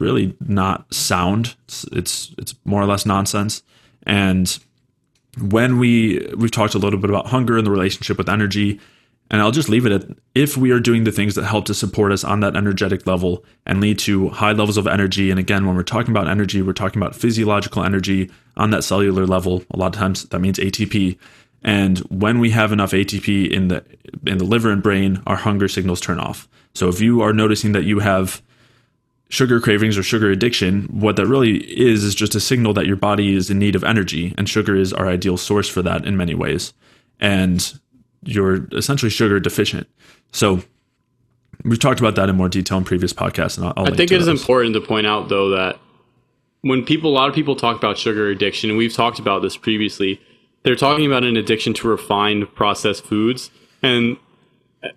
really 0.00 0.34
not 0.40 0.92
sound. 0.92 1.54
It's, 1.64 1.84
it's 1.92 2.34
it's 2.38 2.54
more 2.64 2.82
or 2.82 2.86
less 2.86 3.06
nonsense. 3.06 3.62
And 4.04 4.58
when 5.40 5.78
we 5.78 6.26
we've 6.36 6.50
talked 6.50 6.74
a 6.74 6.78
little 6.78 6.98
bit 6.98 7.10
about 7.10 7.26
hunger 7.26 7.56
and 7.56 7.66
the 7.66 7.70
relationship 7.70 8.18
with 8.18 8.28
energy, 8.28 8.80
and 9.30 9.40
I'll 9.40 9.52
just 9.52 9.68
leave 9.68 9.86
it 9.86 9.92
at 9.92 10.04
if 10.34 10.56
we 10.56 10.72
are 10.72 10.80
doing 10.80 11.04
the 11.04 11.12
things 11.12 11.34
that 11.36 11.44
help 11.44 11.66
to 11.66 11.74
support 11.74 12.10
us 12.10 12.24
on 12.24 12.40
that 12.40 12.56
energetic 12.56 13.06
level 13.06 13.44
and 13.66 13.80
lead 13.80 13.98
to 14.00 14.30
high 14.30 14.52
levels 14.52 14.76
of 14.76 14.86
energy. 14.86 15.30
And 15.30 15.38
again, 15.38 15.66
when 15.66 15.76
we're 15.76 15.82
talking 15.84 16.10
about 16.10 16.26
energy, 16.26 16.62
we're 16.62 16.72
talking 16.72 17.00
about 17.00 17.14
physiological 17.14 17.84
energy 17.84 18.30
on 18.56 18.70
that 18.70 18.82
cellular 18.82 19.26
level. 19.26 19.62
A 19.70 19.76
lot 19.76 19.94
of 19.94 20.00
times 20.00 20.24
that 20.24 20.40
means 20.40 20.58
ATP. 20.58 21.16
And 21.62 21.98
when 22.08 22.40
we 22.40 22.50
have 22.50 22.72
enough 22.72 22.92
ATP 22.92 23.50
in 23.50 23.68
the 23.68 23.84
in 24.26 24.38
the 24.38 24.44
liver 24.44 24.72
and 24.72 24.82
brain, 24.82 25.22
our 25.26 25.36
hunger 25.36 25.68
signals 25.68 26.00
turn 26.00 26.18
off. 26.18 26.48
So 26.74 26.88
if 26.88 27.00
you 27.00 27.20
are 27.20 27.32
noticing 27.32 27.72
that 27.72 27.84
you 27.84 27.98
have 27.98 28.42
sugar 29.30 29.60
cravings 29.60 29.96
or 29.96 30.02
sugar 30.02 30.30
addiction, 30.30 30.82
what 30.90 31.16
that 31.16 31.26
really 31.26 31.58
is 31.58 32.04
is 32.04 32.14
just 32.14 32.34
a 32.34 32.40
signal 32.40 32.74
that 32.74 32.86
your 32.86 32.96
body 32.96 33.34
is 33.34 33.48
in 33.48 33.58
need 33.58 33.74
of 33.74 33.84
energy, 33.84 34.34
and 34.36 34.48
sugar 34.48 34.76
is 34.76 34.92
our 34.92 35.08
ideal 35.08 35.36
source 35.36 35.68
for 35.68 35.82
that 35.82 36.04
in 36.04 36.16
many 36.16 36.34
ways. 36.34 36.74
And 37.20 37.80
you're 38.22 38.66
essentially 38.72 39.08
sugar 39.08 39.40
deficient. 39.40 39.88
So 40.32 40.62
we've 41.64 41.78
talked 41.78 42.00
about 42.00 42.16
that 42.16 42.28
in 42.28 42.36
more 42.36 42.48
detail 42.48 42.76
in 42.78 42.84
previous 42.84 43.12
podcasts, 43.12 43.56
and 43.56 43.66
I'll, 43.66 43.72
I'll 43.76 43.92
i 43.92 43.96
think 43.96 44.10
it 44.10 44.20
is 44.20 44.28
important 44.28 44.74
to 44.74 44.80
point 44.80 45.06
out 45.06 45.28
though 45.28 45.50
that 45.50 45.78
when 46.62 46.84
people, 46.84 47.10
a 47.10 47.14
lot 47.14 47.28
of 47.28 47.34
people 47.34 47.56
talk 47.56 47.76
about 47.76 47.96
sugar 47.96 48.28
addiction, 48.28 48.68
and 48.68 48.76
we've 48.76 48.92
talked 48.92 49.18
about 49.18 49.40
this 49.40 49.56
previously, 49.56 50.20
they're 50.64 50.76
talking 50.76 51.06
about 51.06 51.24
an 51.24 51.36
addiction 51.36 51.72
to 51.74 51.88
refined 51.88 52.52
processed 52.54 53.04
foods, 53.04 53.50
and 53.82 54.16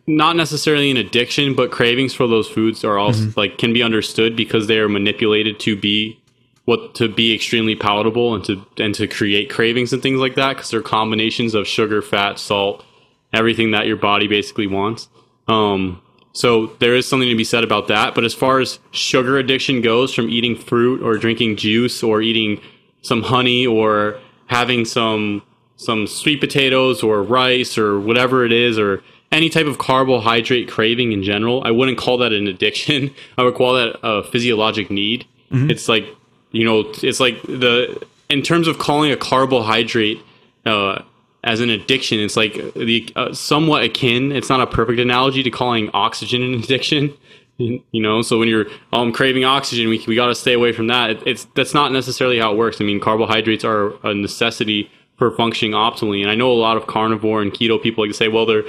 not 0.08 0.36
necessarily 0.36 0.92
an 0.92 0.98
addiction, 0.98 1.56
but 1.56 1.72
cravings 1.72 2.14
for 2.14 2.28
those 2.28 2.48
foods 2.48 2.84
are 2.84 2.98
also 2.98 3.26
mm-hmm. 3.26 3.40
like 3.40 3.58
can 3.58 3.74
be 3.74 3.84
understood 3.84 4.36
because 4.36 4.68
they 4.68 4.80
are 4.80 4.90
manipulated 4.90 5.60
to 5.62 5.76
be 5.76 6.20
what 6.66 6.96
to 6.96 7.10
be 7.10 7.36
extremely 7.36 7.76
palatable 7.76 8.34
and 8.34 8.46
to 8.46 8.66
and 8.78 8.96
to 8.96 9.08
create 9.08 9.50
cravings 9.50 9.92
and 9.92 10.02
things 10.02 10.20
like 10.20 10.36
that 10.36 10.54
because 10.54 10.70
they're 10.70 10.82
combinations 10.82 11.54
of 11.54 11.68
sugar, 11.68 12.02
fat, 12.02 12.40
salt, 12.40 12.86
everything 13.34 13.72
that 13.72 13.88
your 13.88 13.98
body 13.98 14.28
basically 14.28 14.68
wants. 14.68 15.10
Um, 15.48 16.02
so 16.32 16.68
there 16.80 16.96
is 16.96 17.08
something 17.08 17.30
to 17.30 17.36
be 17.36 17.44
said 17.44 17.64
about 17.64 17.88
that. 17.90 18.16
But 18.16 18.24
as 18.24 18.34
far 18.34 18.60
as 18.60 18.80
sugar 18.92 19.38
addiction 19.38 19.82
goes, 19.82 20.14
from 20.14 20.30
eating 20.30 20.56
fruit 20.56 21.02
or 21.04 21.18
drinking 21.18 21.58
juice 21.58 22.02
or 22.02 22.22
eating 22.22 22.60
some 23.02 23.22
honey 23.22 23.68
or 23.68 24.20
having 24.48 24.86
some 24.86 25.44
some 25.76 26.08
sweet 26.08 26.40
potatoes 26.40 27.04
or 27.04 27.22
rice 27.22 27.78
or 27.78 28.00
whatever 28.00 28.46
it 28.46 28.54
is 28.54 28.80
or 28.80 29.04
any 29.34 29.50
type 29.50 29.66
of 29.66 29.80
carbohydrate 29.80 30.70
craving 30.70 31.12
in 31.12 31.24
general, 31.24 31.64
I 31.66 31.72
wouldn't 31.72 31.98
call 31.98 32.20
that 32.20 32.32
an 32.32 32.48
addiction. 32.48 33.14
I 33.38 33.44
would 33.44 33.56
call 33.56 33.74
that 33.74 34.00
a 34.04 34.24
physiologic 34.24 34.90
need. 34.90 35.26
Mm-hmm. 35.52 35.72
It's 35.72 35.90
like, 35.90 36.06
you 36.52 36.64
know, 36.64 36.92
it's 37.02 37.20
like 37.20 37.42
the, 37.44 38.02
in 38.30 38.44
terms 38.44 38.68
of 38.68 38.78
calling 38.78 39.12
a 39.12 39.18
carbohydrate 39.18 40.22
uh, 40.66 41.02
as 41.44 41.60
an 41.60 41.70
addiction, 41.70 42.20
it's 42.20 42.38
like 42.38 42.54
the 42.76 43.12
uh, 43.16 43.34
somewhat 43.34 43.84
akin. 43.84 44.32
It's 44.32 44.50
not 44.50 44.62
a 44.62 44.68
perfect 44.68 45.00
analogy 45.00 45.44
to 45.44 45.50
calling 45.50 45.90
oxygen 45.94 46.44
an 46.44 46.54
addiction. 46.64 47.14
You 47.58 47.82
know, 47.94 48.24
so 48.24 48.40
when 48.40 48.48
you're 48.48 48.66
um, 48.94 49.14
craving 49.14 49.46
oxygen, 49.46 49.88
we, 49.88 50.04
we 50.08 50.16
got 50.16 50.28
to 50.28 50.36
stay 50.36 50.54
away 50.54 50.74
from 50.74 50.88
that. 50.88 51.12
It, 51.12 51.24
it's 51.26 51.46
that's 51.56 51.74
not 51.74 51.92
necessarily 51.92 52.40
how 52.40 52.52
it 52.52 52.58
works. 52.58 52.82
I 52.82 52.84
mean, 52.84 53.00
carbohydrates 53.00 53.64
are 53.64 53.94
a 54.04 54.14
necessity 54.14 54.90
for 55.18 55.30
functioning 55.32 55.74
optimally. 55.74 56.22
And 56.22 56.32
I 56.32 56.36
know 56.36 56.52
a 56.52 56.54
lot 56.54 56.78
of 56.78 56.88
carnivore 56.88 57.44
and 57.44 57.52
keto 57.52 57.82
people 57.82 58.04
like 58.04 58.12
to 58.12 58.18
say, 58.18 58.28
well, 58.28 58.48
they're 58.48 58.64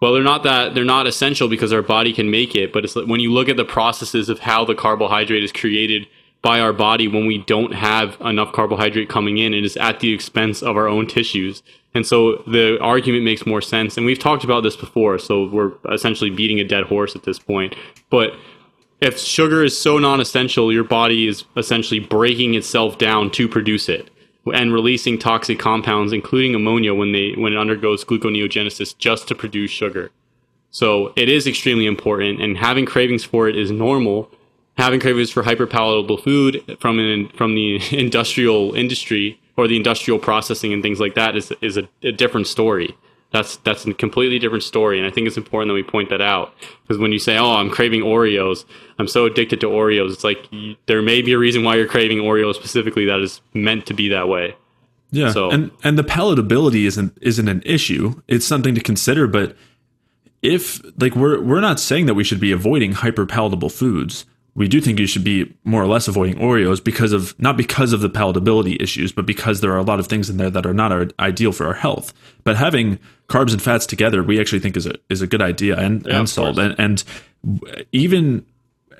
well, 0.00 0.12
they're 0.12 0.22
not 0.22 0.42
that 0.42 0.74
they're 0.74 0.84
not 0.84 1.06
essential 1.06 1.48
because 1.48 1.72
our 1.72 1.82
body 1.82 2.12
can 2.12 2.30
make 2.30 2.54
it, 2.54 2.72
but 2.72 2.84
it's 2.84 2.94
when 2.94 3.20
you 3.20 3.32
look 3.32 3.48
at 3.48 3.56
the 3.56 3.64
processes 3.64 4.28
of 4.28 4.40
how 4.40 4.64
the 4.64 4.74
carbohydrate 4.74 5.42
is 5.44 5.52
created 5.52 6.06
by 6.42 6.60
our 6.60 6.74
body 6.74 7.08
when 7.08 7.26
we 7.26 7.38
don't 7.38 7.72
have 7.72 8.20
enough 8.20 8.52
carbohydrate 8.52 9.08
coming 9.08 9.38
in, 9.38 9.54
it 9.54 9.64
is 9.64 9.78
at 9.78 10.00
the 10.00 10.12
expense 10.12 10.62
of 10.62 10.76
our 10.76 10.86
own 10.86 11.06
tissues. 11.06 11.62
And 11.94 12.06
so 12.06 12.42
the 12.46 12.78
argument 12.82 13.24
makes 13.24 13.46
more 13.46 13.62
sense. 13.62 13.96
And 13.96 14.04
we've 14.04 14.18
talked 14.18 14.44
about 14.44 14.62
this 14.62 14.76
before, 14.76 15.18
so 15.18 15.48
we're 15.48 15.72
essentially 15.90 16.28
beating 16.28 16.60
a 16.60 16.64
dead 16.64 16.84
horse 16.84 17.16
at 17.16 17.22
this 17.22 17.38
point. 17.38 17.74
But 18.10 18.34
if 19.00 19.18
sugar 19.18 19.64
is 19.64 19.80
so 19.80 19.98
non 19.98 20.20
essential, 20.20 20.70
your 20.70 20.84
body 20.84 21.26
is 21.26 21.44
essentially 21.56 22.00
breaking 22.00 22.54
itself 22.54 22.98
down 22.98 23.30
to 23.32 23.48
produce 23.48 23.88
it 23.88 24.10
and 24.52 24.72
releasing 24.72 25.18
toxic 25.18 25.58
compounds, 25.58 26.12
including 26.12 26.54
ammonia, 26.54 26.94
when 26.94 27.12
they 27.12 27.32
when 27.36 27.52
it 27.52 27.58
undergoes 27.58 28.04
gluconeogenesis, 28.04 28.96
just 28.98 29.28
to 29.28 29.34
produce 29.34 29.70
sugar. 29.70 30.10
So 30.70 31.12
it 31.16 31.28
is 31.28 31.46
extremely 31.46 31.86
important, 31.86 32.40
and 32.40 32.56
having 32.56 32.86
cravings 32.86 33.24
for 33.24 33.48
it 33.48 33.56
is 33.56 33.70
normal. 33.70 34.30
Having 34.76 35.00
cravings 35.00 35.30
for 35.30 35.44
hyperpalatable 35.44 36.24
food 36.24 36.78
from 36.80 36.98
an, 36.98 37.28
from 37.28 37.54
the 37.54 37.80
industrial 37.96 38.74
industry 38.74 39.40
or 39.56 39.68
the 39.68 39.76
industrial 39.76 40.18
processing 40.18 40.72
and 40.72 40.82
things 40.82 40.98
like 40.98 41.14
that 41.14 41.36
is 41.36 41.52
is 41.60 41.76
a, 41.76 41.88
a 42.02 42.10
different 42.10 42.48
story 42.48 42.96
that's 43.34 43.56
that's 43.58 43.84
a 43.84 43.92
completely 43.92 44.38
different 44.38 44.62
story 44.62 44.96
and 44.96 45.06
i 45.06 45.10
think 45.10 45.26
it's 45.26 45.36
important 45.36 45.68
that 45.68 45.74
we 45.74 45.82
point 45.82 46.08
that 46.08 46.22
out. 46.22 46.54
Because 46.82 46.98
when 46.98 47.10
you 47.10 47.18
say 47.18 47.36
oh 47.36 47.54
i'm 47.56 47.68
craving 47.68 48.02
oreos 48.02 48.64
i'm 49.00 49.08
so 49.08 49.26
addicted 49.26 49.60
to 49.60 49.66
oreos 49.66 50.12
it's 50.12 50.22
like 50.22 50.38
you, 50.52 50.76
there 50.86 51.02
may 51.02 51.20
be 51.20 51.32
a 51.32 51.38
reason 51.38 51.64
why 51.64 51.74
you're 51.74 51.88
craving 51.88 52.18
oreos 52.18 52.54
specifically 52.54 53.04
that 53.06 53.18
is 53.20 53.40
meant 53.52 53.86
to 53.86 53.94
be 53.94 54.08
that 54.08 54.28
way. 54.28 54.56
Yeah 55.10 55.32
so 55.32 55.50
and 55.50 55.72
and 55.82 55.98
the 55.98 56.04
palatability 56.04 56.84
isn't 56.86 57.18
isn't 57.20 57.48
an 57.48 57.62
issue. 57.66 58.22
It's 58.28 58.46
something 58.46 58.74
to 58.76 58.80
consider 58.80 59.26
but 59.26 59.56
if 60.40 60.80
like 61.00 61.16
we're 61.16 61.42
we're 61.42 61.60
not 61.60 61.80
saying 61.80 62.06
that 62.06 62.14
we 62.14 62.22
should 62.22 62.40
be 62.40 62.52
avoiding 62.52 62.92
hyper 62.92 63.26
palatable 63.26 63.70
foods 63.70 64.26
we 64.56 64.68
do 64.68 64.80
think 64.80 65.00
you 65.00 65.06
should 65.06 65.24
be 65.24 65.52
more 65.64 65.82
or 65.82 65.86
less 65.86 66.06
avoiding 66.06 66.36
Oreos 66.36 66.82
because 66.82 67.12
of 67.12 67.38
not 67.40 67.56
because 67.56 67.92
of 67.92 68.00
the 68.00 68.10
palatability 68.10 68.80
issues, 68.80 69.10
but 69.10 69.26
because 69.26 69.60
there 69.60 69.72
are 69.72 69.78
a 69.78 69.82
lot 69.82 69.98
of 69.98 70.06
things 70.06 70.30
in 70.30 70.36
there 70.36 70.50
that 70.50 70.64
are 70.64 70.74
not 70.74 71.12
ideal 71.18 71.50
for 71.50 71.66
our 71.66 71.74
health. 71.74 72.12
But 72.44 72.56
having 72.56 72.98
carbs 73.28 73.52
and 73.52 73.60
fats 73.60 73.84
together, 73.84 74.22
we 74.22 74.40
actually 74.40 74.60
think 74.60 74.76
is 74.76 74.86
a 74.86 74.94
is 75.08 75.22
a 75.22 75.26
good 75.26 75.42
idea, 75.42 75.76
and, 75.76 76.06
yeah, 76.06 76.18
and 76.18 76.28
salt, 76.28 76.58
and, 76.58 76.74
and 76.78 77.02
even 77.90 78.46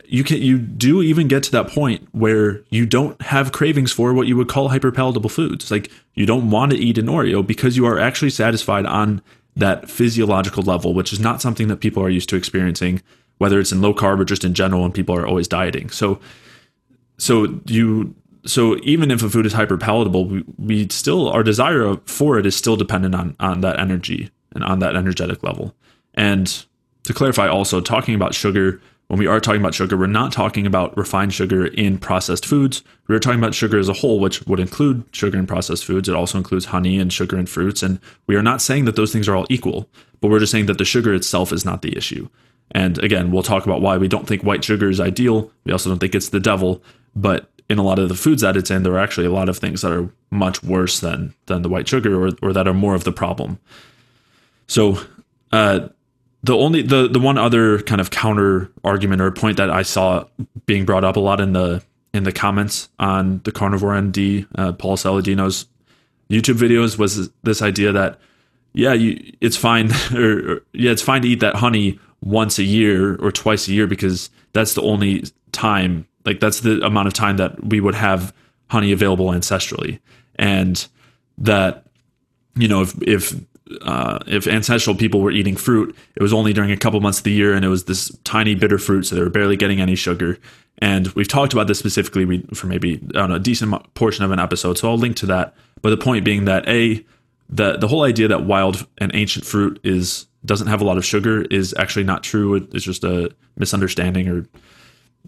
you 0.06 0.24
can 0.24 0.42
you 0.42 0.58
do 0.58 1.02
even 1.02 1.28
get 1.28 1.44
to 1.44 1.52
that 1.52 1.68
point 1.68 2.08
where 2.12 2.62
you 2.70 2.84
don't 2.84 3.20
have 3.22 3.52
cravings 3.52 3.92
for 3.92 4.12
what 4.12 4.26
you 4.26 4.36
would 4.36 4.48
call 4.48 4.68
hyperpalatable 4.68 5.30
foods. 5.30 5.70
Like 5.70 5.90
you 6.14 6.26
don't 6.26 6.50
want 6.50 6.72
to 6.72 6.78
eat 6.78 6.98
an 6.98 7.06
Oreo 7.06 7.46
because 7.46 7.76
you 7.76 7.86
are 7.86 7.98
actually 7.98 8.30
satisfied 8.30 8.86
on 8.86 9.22
that 9.56 9.88
physiological 9.88 10.64
level, 10.64 10.94
which 10.94 11.12
is 11.12 11.20
not 11.20 11.40
something 11.40 11.68
that 11.68 11.76
people 11.76 12.02
are 12.02 12.10
used 12.10 12.28
to 12.28 12.36
experiencing 12.36 13.02
whether 13.38 13.58
it's 13.60 13.72
in 13.72 13.80
low 13.80 13.94
carb 13.94 14.20
or 14.20 14.24
just 14.24 14.44
in 14.44 14.54
general 14.54 14.84
and 14.84 14.94
people 14.94 15.14
are 15.14 15.26
always 15.26 15.48
dieting. 15.48 15.90
So 15.90 16.20
so 17.18 17.60
you 17.66 18.14
so 18.46 18.78
even 18.82 19.10
if 19.10 19.22
a 19.22 19.30
food 19.30 19.46
is 19.46 19.54
hyper 19.54 19.78
palatable, 19.78 20.26
we, 20.26 20.44
we 20.58 20.88
still 20.88 21.28
our 21.28 21.42
desire 21.42 21.96
for 22.06 22.38
it 22.38 22.46
is 22.46 22.56
still 22.56 22.76
dependent 22.76 23.14
on 23.14 23.36
on 23.40 23.60
that 23.62 23.78
energy 23.78 24.30
and 24.54 24.64
on 24.64 24.78
that 24.80 24.96
energetic 24.96 25.42
level. 25.42 25.74
And 26.14 26.64
to 27.04 27.12
clarify 27.12 27.48
also 27.48 27.80
talking 27.80 28.14
about 28.14 28.34
sugar 28.34 28.80
when 29.08 29.18
we 29.18 29.26
are 29.26 29.40
talking 29.40 29.60
about 29.60 29.74
sugar, 29.74 29.96
we're 29.96 30.06
not 30.06 30.32
talking 30.32 30.66
about 30.66 30.96
refined 30.96 31.34
sugar 31.34 31.66
in 31.66 31.98
processed 31.98 32.46
foods. 32.46 32.82
We're 33.06 33.18
talking 33.18 33.38
about 33.38 33.54
sugar 33.54 33.78
as 33.78 33.88
a 33.88 33.92
whole, 33.92 34.18
which 34.18 34.42
would 34.46 34.60
include 34.60 35.04
sugar 35.12 35.38
in 35.38 35.46
processed 35.46 35.84
foods. 35.84 36.08
It 36.08 36.14
also 36.14 36.38
includes 36.38 36.66
honey 36.66 36.98
and 36.98 37.12
sugar 37.12 37.38
in 37.38 37.46
fruits. 37.46 37.82
And 37.82 38.00
we 38.26 38.34
are 38.34 38.42
not 38.42 38.62
saying 38.62 38.86
that 38.86 38.96
those 38.96 39.12
things 39.12 39.28
are 39.28 39.36
all 39.36 39.46
equal, 39.50 39.88
but 40.20 40.30
we're 40.30 40.38
just 40.38 40.52
saying 40.52 40.66
that 40.66 40.78
the 40.78 40.86
sugar 40.86 41.12
itself 41.12 41.52
is 41.52 41.64
not 41.64 41.82
the 41.82 41.96
issue. 41.96 42.28
And 42.70 42.98
again, 42.98 43.30
we'll 43.30 43.42
talk 43.42 43.64
about 43.64 43.80
why 43.80 43.96
we 43.96 44.08
don't 44.08 44.26
think 44.26 44.42
white 44.42 44.64
sugar 44.64 44.88
is 44.88 45.00
ideal. 45.00 45.50
We 45.64 45.72
also 45.72 45.90
don't 45.90 45.98
think 45.98 46.14
it's 46.14 46.30
the 46.30 46.40
devil. 46.40 46.82
But 47.14 47.50
in 47.68 47.78
a 47.78 47.82
lot 47.82 47.98
of 47.98 48.08
the 48.08 48.14
foods 48.14 48.42
that 48.42 48.56
it's 48.56 48.70
in, 48.70 48.82
there 48.82 48.94
are 48.94 48.98
actually 48.98 49.26
a 49.26 49.32
lot 49.32 49.48
of 49.48 49.58
things 49.58 49.82
that 49.82 49.92
are 49.92 50.10
much 50.30 50.62
worse 50.62 51.00
than 51.00 51.34
than 51.46 51.62
the 51.62 51.68
white 51.68 51.88
sugar 51.88 52.26
or, 52.26 52.32
or 52.42 52.52
that 52.52 52.66
are 52.66 52.74
more 52.74 52.94
of 52.94 53.04
the 53.04 53.12
problem. 53.12 53.58
So 54.66 54.98
uh, 55.52 55.88
the 56.42 56.56
only 56.56 56.82
the 56.82 57.08
the 57.08 57.20
one 57.20 57.38
other 57.38 57.80
kind 57.82 58.00
of 58.00 58.10
counter 58.10 58.70
argument 58.84 59.22
or 59.22 59.30
point 59.30 59.56
that 59.56 59.70
I 59.70 59.82
saw 59.82 60.26
being 60.66 60.84
brought 60.84 61.04
up 61.04 61.16
a 61.16 61.20
lot 61.20 61.40
in 61.40 61.52
the 61.52 61.82
in 62.12 62.24
the 62.24 62.32
comments 62.32 62.88
on 62.98 63.40
the 63.44 63.52
carnivore 63.52 63.92
MD 63.94 64.46
uh, 64.56 64.72
Paul 64.72 64.96
Saladino's 64.96 65.66
YouTube 66.30 66.56
videos 66.56 66.98
was 66.98 67.30
this 67.42 67.62
idea 67.62 67.92
that 67.92 68.18
yeah 68.74 68.92
you 68.92 69.32
it's 69.40 69.56
fine 69.56 69.90
or, 70.14 70.52
or 70.52 70.62
yeah 70.72 70.90
it's 70.90 71.02
fine 71.02 71.22
to 71.22 71.28
eat 71.28 71.40
that 71.40 71.56
honey 71.56 71.98
once 72.24 72.58
a 72.58 72.62
year 72.62 73.16
or 73.16 73.30
twice 73.30 73.68
a 73.68 73.72
year 73.72 73.86
because 73.86 74.30
that's 74.54 74.74
the 74.74 74.82
only 74.82 75.24
time 75.52 76.06
like 76.24 76.40
that's 76.40 76.60
the 76.60 76.84
amount 76.84 77.06
of 77.06 77.12
time 77.12 77.36
that 77.36 77.62
we 77.64 77.80
would 77.80 77.94
have 77.94 78.34
honey 78.68 78.92
available 78.92 79.26
ancestrally. 79.26 80.00
And 80.36 80.86
that 81.38 81.86
you 82.56 82.66
know 82.66 82.82
if 82.82 83.00
if 83.02 83.34
uh, 83.82 84.18
if 84.26 84.46
ancestral 84.46 84.96
people 84.96 85.20
were 85.20 85.30
eating 85.30 85.56
fruit 85.56 85.96
it 86.16 86.22
was 86.22 86.34
only 86.34 86.52
during 86.52 86.70
a 86.70 86.76
couple 86.76 87.00
months 87.00 87.18
of 87.18 87.24
the 87.24 87.32
year 87.32 87.54
and 87.54 87.64
it 87.64 87.68
was 87.68 87.84
this 87.84 88.14
tiny 88.22 88.54
bitter 88.54 88.78
fruit 88.78 89.04
so 89.04 89.14
they 89.14 89.22
were 89.22 89.30
barely 89.30 89.56
getting 89.56 89.80
any 89.80 89.94
sugar. 89.94 90.38
And 90.78 91.08
we've 91.08 91.28
talked 91.28 91.52
about 91.52 91.66
this 91.66 91.78
specifically 91.78 92.42
for 92.52 92.66
maybe 92.66 93.00
I 93.10 93.18
don't 93.18 93.30
know, 93.30 93.36
a 93.36 93.40
decent 93.40 93.94
portion 93.94 94.24
of 94.24 94.30
an 94.30 94.40
episode 94.40 94.78
so 94.78 94.88
i'll 94.88 94.98
link 94.98 95.16
to 95.16 95.26
that. 95.26 95.54
But 95.82 95.90
the 95.90 95.98
point 95.98 96.24
being 96.24 96.46
that 96.46 96.66
a 96.68 97.04
the 97.54 97.76
the 97.76 97.88
whole 97.88 98.02
idea 98.02 98.28
that 98.28 98.44
wild 98.44 98.86
and 98.98 99.14
ancient 99.14 99.46
fruit 99.46 99.80
is 99.84 100.26
doesn't 100.44 100.66
have 100.66 100.80
a 100.80 100.84
lot 100.84 100.98
of 100.98 101.04
sugar 101.04 101.42
is 101.42 101.74
actually 101.78 102.04
not 102.04 102.22
true. 102.22 102.54
It's 102.54 102.84
just 102.84 103.04
a 103.04 103.30
misunderstanding 103.56 104.28
or 104.28 104.46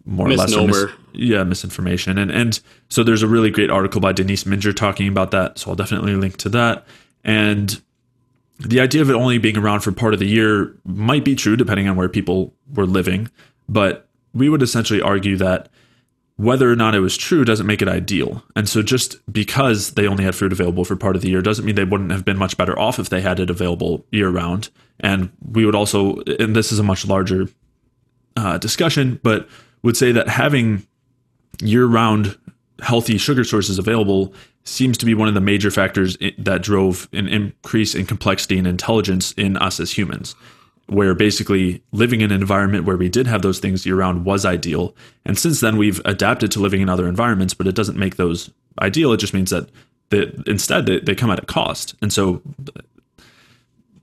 more 0.04 0.28
Misnomer. 0.28 0.62
or 0.62 0.66
less 0.66 0.82
mis- 0.84 0.90
yeah 1.14 1.42
misinformation 1.42 2.18
and 2.18 2.30
and 2.30 2.60
so 2.88 3.02
there's 3.02 3.22
a 3.22 3.26
really 3.26 3.50
great 3.50 3.70
article 3.70 4.00
by 4.00 4.12
Denise 4.12 4.44
Minger 4.44 4.74
talking 4.74 5.08
about 5.08 5.30
that 5.30 5.58
so 5.58 5.70
I'll 5.70 5.76
definitely 5.76 6.14
link 6.14 6.36
to 6.38 6.48
that 6.50 6.86
and 7.24 7.80
the 8.60 8.78
idea 8.78 9.02
of 9.02 9.10
it 9.10 9.14
only 9.14 9.38
being 9.38 9.56
around 9.56 9.80
for 9.80 9.90
part 9.92 10.14
of 10.14 10.20
the 10.20 10.26
year 10.26 10.76
might 10.84 11.24
be 11.24 11.34
true 11.34 11.56
depending 11.56 11.88
on 11.88 11.96
where 11.96 12.08
people 12.08 12.54
were 12.74 12.86
living 12.86 13.30
but 13.68 14.08
we 14.32 14.48
would 14.48 14.62
essentially 14.62 15.00
argue 15.00 15.36
that 15.38 15.70
whether 16.36 16.70
or 16.70 16.76
not 16.76 16.94
it 16.94 17.00
was 17.00 17.16
true 17.16 17.44
doesn't 17.44 17.66
make 17.66 17.80
it 17.80 17.88
ideal. 17.88 18.42
And 18.54 18.68
so 18.68 18.82
just 18.82 19.16
because 19.32 19.92
they 19.92 20.06
only 20.06 20.24
had 20.24 20.34
fruit 20.34 20.52
available 20.52 20.84
for 20.84 20.94
part 20.94 21.16
of 21.16 21.22
the 21.22 21.30
year 21.30 21.40
doesn't 21.40 21.64
mean 21.64 21.74
they 21.74 21.84
wouldn't 21.84 22.12
have 22.12 22.24
been 22.24 22.36
much 22.36 22.56
better 22.56 22.78
off 22.78 22.98
if 22.98 23.08
they 23.08 23.22
had 23.22 23.40
it 23.40 23.48
available 23.48 24.04
year 24.12 24.28
round. 24.28 24.68
And 25.00 25.30
we 25.50 25.64
would 25.64 25.74
also, 25.74 26.16
and 26.38 26.54
this 26.54 26.72
is 26.72 26.78
a 26.78 26.82
much 26.82 27.06
larger 27.06 27.48
uh, 28.36 28.58
discussion, 28.58 29.18
but 29.22 29.48
would 29.82 29.96
say 29.96 30.12
that 30.12 30.28
having 30.28 30.86
year 31.62 31.86
round 31.86 32.36
healthy 32.82 33.16
sugar 33.16 33.44
sources 33.44 33.78
available 33.78 34.34
seems 34.64 34.98
to 34.98 35.06
be 35.06 35.14
one 35.14 35.28
of 35.28 35.34
the 35.34 35.40
major 35.40 35.70
factors 35.70 36.18
that 36.36 36.60
drove 36.60 37.08
an 37.14 37.28
increase 37.28 37.94
in 37.94 38.04
complexity 38.04 38.58
and 38.58 38.66
intelligence 38.66 39.32
in 39.32 39.56
us 39.56 39.80
as 39.80 39.96
humans 39.96 40.34
where 40.88 41.14
basically 41.14 41.82
living 41.92 42.20
in 42.20 42.30
an 42.30 42.40
environment 42.40 42.84
where 42.84 42.96
we 42.96 43.08
did 43.08 43.26
have 43.26 43.42
those 43.42 43.58
things 43.58 43.84
year 43.84 43.96
round 43.96 44.24
was 44.24 44.44
ideal. 44.44 44.94
And 45.24 45.38
since 45.38 45.60
then, 45.60 45.76
we've 45.76 46.00
adapted 46.04 46.52
to 46.52 46.60
living 46.60 46.80
in 46.80 46.88
other 46.88 47.08
environments, 47.08 47.54
but 47.54 47.66
it 47.66 47.74
doesn't 47.74 47.98
make 47.98 48.16
those 48.16 48.50
ideal. 48.80 49.12
It 49.12 49.18
just 49.18 49.34
means 49.34 49.50
that 49.50 49.68
they, 50.10 50.32
instead 50.46 50.86
they, 50.86 51.00
they 51.00 51.14
come 51.14 51.30
at 51.30 51.42
a 51.42 51.46
cost. 51.46 51.96
And 52.00 52.12
so 52.12 52.40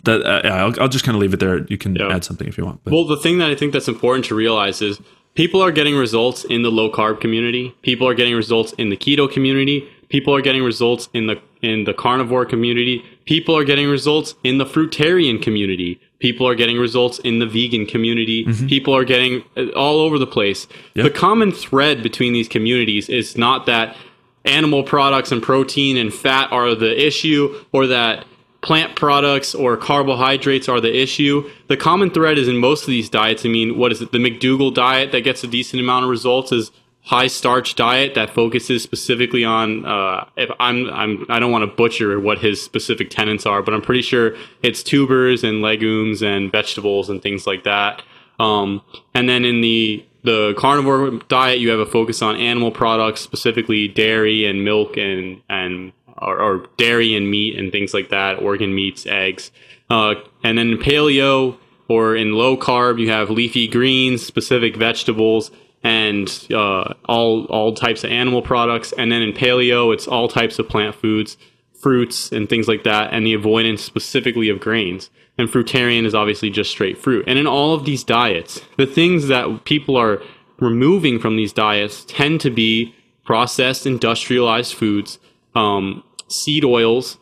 that 0.04 0.22
uh, 0.24 0.48
I'll, 0.48 0.82
I'll, 0.82 0.90
just 0.90 1.06
kind 1.06 1.16
of 1.16 1.22
leave 1.22 1.34
it 1.34 1.40
there. 1.40 1.66
You 1.66 1.78
can 1.78 1.96
yeah. 1.96 2.14
add 2.14 2.24
something 2.24 2.48
if 2.48 2.58
you 2.58 2.66
want. 2.66 2.84
But. 2.84 2.94
Well, 2.94 3.06
the 3.06 3.18
thing 3.18 3.38
that 3.38 3.50
I 3.50 3.56
think 3.56 3.74
that's 3.74 3.88
important 3.88 4.26
to 4.26 4.36
realize 4.36 4.82
is 4.82 5.00
people 5.36 5.62
are 5.62 5.72
getting 5.72 5.96
results 5.96 6.44
in 6.44 6.64
the 6.64 6.72
low 6.72 6.92
carb 6.92 7.22
community. 7.22 7.74
People 7.82 8.08
are 8.08 8.14
getting 8.14 8.36
results 8.36 8.74
in 8.74 8.90
the 8.90 8.98
keto 8.98 9.32
community. 9.32 9.88
People 10.10 10.36
are 10.36 10.42
getting 10.42 10.64
results 10.64 11.10
in 11.14 11.28
the 11.28 11.42
in 11.62 11.86
the 11.86 11.94
carnivore 11.94 12.46
community. 12.46 13.04
People 13.26 13.58
are 13.58 13.64
getting 13.64 13.88
results 13.88 14.36
in 14.44 14.58
the 14.58 14.66
fruitarian 14.66 15.42
community. 15.42 16.00
People 16.24 16.48
are 16.48 16.56
getting 16.56 16.78
results 16.78 17.20
in 17.20 17.40
the 17.40 17.46
vegan 17.46 17.86
community. 17.86 18.46
Mm-hmm. 18.46 18.68
People 18.68 18.96
are 18.96 19.04
getting 19.04 19.44
uh, 19.58 19.68
all 19.76 20.00
over 20.00 20.18
the 20.18 20.26
place. 20.26 20.70
Yep. 20.94 21.04
The 21.04 21.10
common 21.12 21.52
thread 21.52 22.02
between 22.02 22.32
these 22.32 22.48
communities 22.48 23.10
is 23.10 23.38
not 23.38 23.66
that 23.66 23.98
animal 24.46 24.84
products 24.84 25.34
and 25.34 25.44
protein 25.44 25.98
and 25.98 26.14
fat 26.14 26.50
are 26.50 26.76
the 26.76 27.06
issue 27.06 27.54
or 27.74 27.88
that 27.88 28.26
plant 28.62 28.96
products 28.96 29.54
or 29.54 29.76
carbohydrates 29.76 30.70
are 30.70 30.80
the 30.80 30.98
issue. 30.98 31.44
The 31.68 31.76
common 31.76 32.10
thread 32.10 32.38
is 32.38 32.48
in 32.48 32.56
most 32.56 32.84
of 32.84 32.88
these 32.88 33.10
diets. 33.10 33.46
I 33.46 33.50
mean, 33.50 33.78
what 33.78 33.92
is 33.92 34.02
it? 34.02 34.14
The 34.14 34.18
McDougall 34.18 34.74
diet 34.74 35.12
that 35.12 35.26
gets 35.26 35.44
a 35.44 35.48
decent 35.48 35.82
amount 35.82 36.06
of 36.06 36.10
results 36.10 36.54
is 36.54 36.72
high 37.06 37.28
starch 37.28 37.76
diet 37.76 38.16
that 38.16 38.30
focuses 38.30 38.82
specifically 38.82 39.44
on 39.44 39.86
uh, 39.86 40.26
if 40.38 40.50
I'm 40.60 40.90
I'm 40.90 41.26
I 41.30 41.40
don't 41.40 41.52
want 41.52 41.70
to 41.70 41.76
butcher 41.76 42.20
what 42.20 42.40
his 42.40 42.62
specific 42.62 43.10
tenets 43.10 43.46
are, 43.46 43.62
but 43.62 43.74
I'm 43.74 43.82
pretty 43.82 44.02
sure 44.02 44.36
it's 44.62 44.82
tubers 44.82 45.44
and 45.44 45.62
legumes 45.62 46.22
and 46.22 46.52
vegetables 46.52 47.10
and 47.10 47.22
things 47.22 47.46
like 47.46 47.64
that. 47.66 48.02
Um, 48.40 48.82
and 49.14 49.28
then 49.28 49.46
in 49.46 49.62
the 49.62 50.06
the 50.24 50.54
carnivore 50.58 51.20
diet, 51.28 51.60
you 51.60 51.70
have 51.70 51.80
a 51.80 51.86
focus 51.86 52.22
on 52.22 52.38
animal 52.38 52.72
products, 52.72 53.20
specifically 53.20 53.90
dairy 53.90 54.46
and 54.46 54.64
milk 54.64 54.96
and 54.96 55.42
and 55.50 55.92
or, 56.18 56.40
or 56.40 56.68
dairy 56.78 57.16
and 57.16 57.30
meat 57.30 57.60
and 57.60 57.72
things 57.72 57.94
like 57.94 58.10
that, 58.10 58.42
organ 58.42 58.74
meats, 58.74 59.06
eggs. 59.06 59.52
Uh, 59.90 60.16
and 60.44 60.58
then 60.58 60.78
paleo 60.78 61.58
or 61.90 62.16
in 62.16 62.32
low 62.32 62.56
carb, 62.56 63.00
you 63.00 63.10
have 63.10 63.30
leafy 63.30 63.68
greens, 63.68 64.26
specific 64.26 64.78
vegetables, 64.78 65.52
and 65.84 66.48
uh, 66.52 66.94
all 67.06 67.46
all 67.46 67.74
types 67.74 68.04
of 68.04 68.12
animal 68.12 68.42
products. 68.42 68.94
And 68.98 69.12
then 69.12 69.22
in 69.22 69.34
paleo, 69.34 69.94
it's 69.94 70.08
all 70.08 70.28
types 70.28 70.60
of 70.60 70.70
plant 70.70 70.96
foods, 70.96 71.38
fruits, 71.74 72.32
and 72.32 72.48
things 72.48 72.68
like 72.68 72.84
that, 72.84 73.14
and 73.14 73.26
the 73.26 73.34
avoidance 73.34 73.84
specifically 73.84 74.50
of 74.50 74.60
grains. 74.60 75.10
And 75.38 75.50
fruitarian 75.50 76.06
is 76.06 76.14
obviously 76.14 76.50
just 76.50 76.70
straight 76.70 76.98
fruit. 76.98 77.26
And 77.28 77.40
in 77.40 77.48
all 77.48 77.74
of 77.74 77.86
these 77.86 78.04
diets, 78.04 78.62
the 78.78 78.86
things 78.86 79.28
that 79.28 79.66
people 79.66 79.98
are 79.98 80.22
removing 80.60 81.20
from 81.20 81.36
these 81.36 81.52
diets 81.52 82.06
tend 82.08 82.40
to 82.42 82.50
be 82.50 82.96
processed, 83.26 83.86
industrialized 83.86 84.76
foods, 84.76 85.20
um, 85.56 86.04
seed 86.28 86.64
oils, 86.64 87.18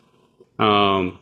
um, 0.58 1.18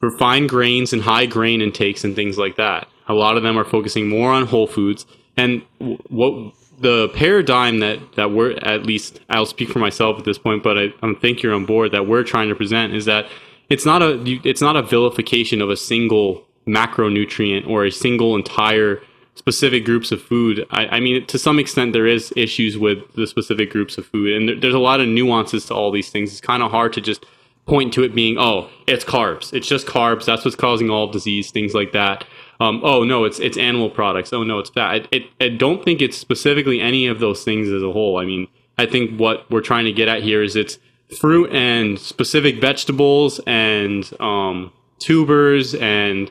refined 0.00 0.48
grains, 0.48 0.92
and 0.92 1.02
high 1.02 1.26
grain 1.26 1.60
intakes, 1.60 2.02
and 2.02 2.16
things 2.16 2.38
like 2.38 2.56
that. 2.56 2.88
A 3.08 3.14
lot 3.14 3.36
of 3.36 3.42
them 3.42 3.58
are 3.58 3.64
focusing 3.64 4.08
more 4.08 4.32
on 4.32 4.46
whole 4.46 4.66
foods. 4.66 5.06
And 5.36 5.62
what 6.08 6.54
the 6.82 7.08
paradigm 7.14 7.78
that 7.78 7.98
that 8.16 8.32
we're 8.32 8.52
at 8.58 8.84
least 8.84 9.20
I'll 9.30 9.46
speak 9.46 9.70
for 9.70 9.78
myself 9.78 10.18
at 10.18 10.24
this 10.24 10.38
point, 10.38 10.62
but 10.62 10.76
I, 10.76 10.92
I 11.02 11.14
think 11.14 11.42
you're 11.42 11.54
on 11.54 11.64
board 11.64 11.92
that 11.92 12.06
we're 12.06 12.24
trying 12.24 12.48
to 12.48 12.54
present 12.54 12.94
is 12.94 13.04
that 13.06 13.26
it's 13.70 13.86
not 13.86 14.02
a 14.02 14.20
it's 14.44 14.60
not 14.60 14.76
a 14.76 14.82
vilification 14.82 15.62
of 15.62 15.70
a 15.70 15.76
single 15.76 16.44
macronutrient 16.66 17.66
or 17.68 17.84
a 17.84 17.90
single 17.90 18.36
entire 18.36 19.00
specific 19.34 19.84
groups 19.84 20.12
of 20.12 20.20
food. 20.20 20.66
I, 20.70 20.86
I, 20.86 21.00
mean, 21.00 21.26
to 21.26 21.38
some 21.38 21.58
extent, 21.58 21.94
there 21.94 22.06
is 22.06 22.32
issues 22.36 22.76
with 22.76 22.98
the 23.14 23.26
specific 23.26 23.70
groups 23.70 23.96
of 23.96 24.06
food, 24.06 24.36
and 24.36 24.48
there, 24.48 24.60
there's 24.60 24.74
a 24.74 24.78
lot 24.78 25.00
of 25.00 25.08
nuances 25.08 25.64
to 25.66 25.74
all 25.74 25.90
these 25.90 26.10
things. 26.10 26.30
It's 26.30 26.40
kind 26.40 26.62
of 26.62 26.70
hard 26.70 26.92
to 26.92 27.00
just 27.00 27.24
point 27.66 27.94
to 27.94 28.02
it 28.02 28.14
being, 28.14 28.36
oh, 28.38 28.68
it's 28.86 29.04
carbs. 29.04 29.52
It's 29.54 29.66
just 29.66 29.86
carbs. 29.86 30.26
That's 30.26 30.44
what's 30.44 30.56
causing 30.56 30.90
all 30.90 31.10
disease, 31.10 31.50
things 31.50 31.74
like 31.74 31.92
that 31.92 32.26
um, 32.60 32.80
oh 32.84 33.04
no, 33.04 33.24
it's 33.24 33.38
it's 33.40 33.56
animal 33.58 33.90
products. 33.90 34.32
Oh 34.32 34.42
no, 34.42 34.58
it's 34.58 34.70
fat. 34.70 35.08
I, 35.12 35.28
I 35.40 35.48
don't 35.48 35.84
think 35.84 36.00
it's 36.00 36.16
specifically 36.16 36.80
any 36.80 37.06
of 37.06 37.18
those 37.20 37.44
things 37.44 37.68
as 37.68 37.82
a 37.82 37.92
whole. 37.92 38.18
I 38.18 38.24
mean, 38.24 38.48
I 38.78 38.86
think 38.86 39.18
what 39.18 39.50
we're 39.50 39.62
trying 39.62 39.84
to 39.86 39.92
get 39.92 40.08
at 40.08 40.22
here 40.22 40.42
is 40.42 40.56
it's 40.56 40.78
fruit 41.18 41.50
and 41.52 41.98
specific 41.98 42.60
vegetables 42.60 43.40
and 43.46 44.10
um, 44.20 44.72
tubers 44.98 45.74
and 45.74 46.30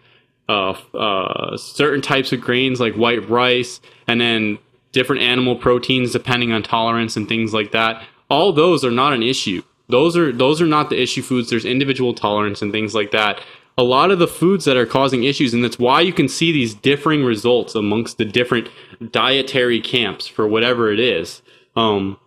uh, 0.49 0.71
uh, 0.93 1.57
certain 1.57 2.01
types 2.01 2.31
of 2.31 2.41
grains 2.41 2.79
like 2.79 2.93
white 2.95 3.27
rice, 3.29 3.81
and 4.07 4.21
then 4.21 4.57
different 4.91 5.21
animal 5.21 5.55
proteins 5.55 6.11
depending 6.11 6.51
on 6.51 6.63
tolerance 6.63 7.15
and 7.15 7.27
things 7.27 7.53
like 7.53 7.71
that. 7.71 8.03
All 8.29 8.53
those 8.53 8.83
are 8.85 8.91
not 8.91 9.13
an 9.13 9.23
issue. 9.23 9.63
Those 9.89 10.15
are 10.15 10.31
those 10.31 10.61
are 10.61 10.67
not 10.67 10.89
the 10.89 11.01
issue 11.01 11.21
foods. 11.21 11.49
There's 11.49 11.65
individual 11.65 12.13
tolerance 12.13 12.61
and 12.61 12.71
things 12.71 12.95
like 12.95 13.11
that 13.11 13.41
a 13.77 13.83
lot 13.83 14.11
of 14.11 14.19
the 14.19 14.27
foods 14.27 14.65
that 14.65 14.77
are 14.77 14.85
causing 14.85 15.23
issues, 15.23 15.53
and 15.53 15.63
that's 15.63 15.79
why 15.79 16.01
you 16.01 16.13
can 16.13 16.27
see 16.27 16.51
these 16.51 16.73
differing 16.73 17.23
results 17.23 17.75
amongst 17.75 18.17
the 18.17 18.25
different 18.25 18.69
dietary 19.11 19.79
camps 19.79 20.27
for 20.27 20.47
whatever 20.47 20.91
it 20.91 20.99
is. 20.99 21.41
Um, 21.75 22.19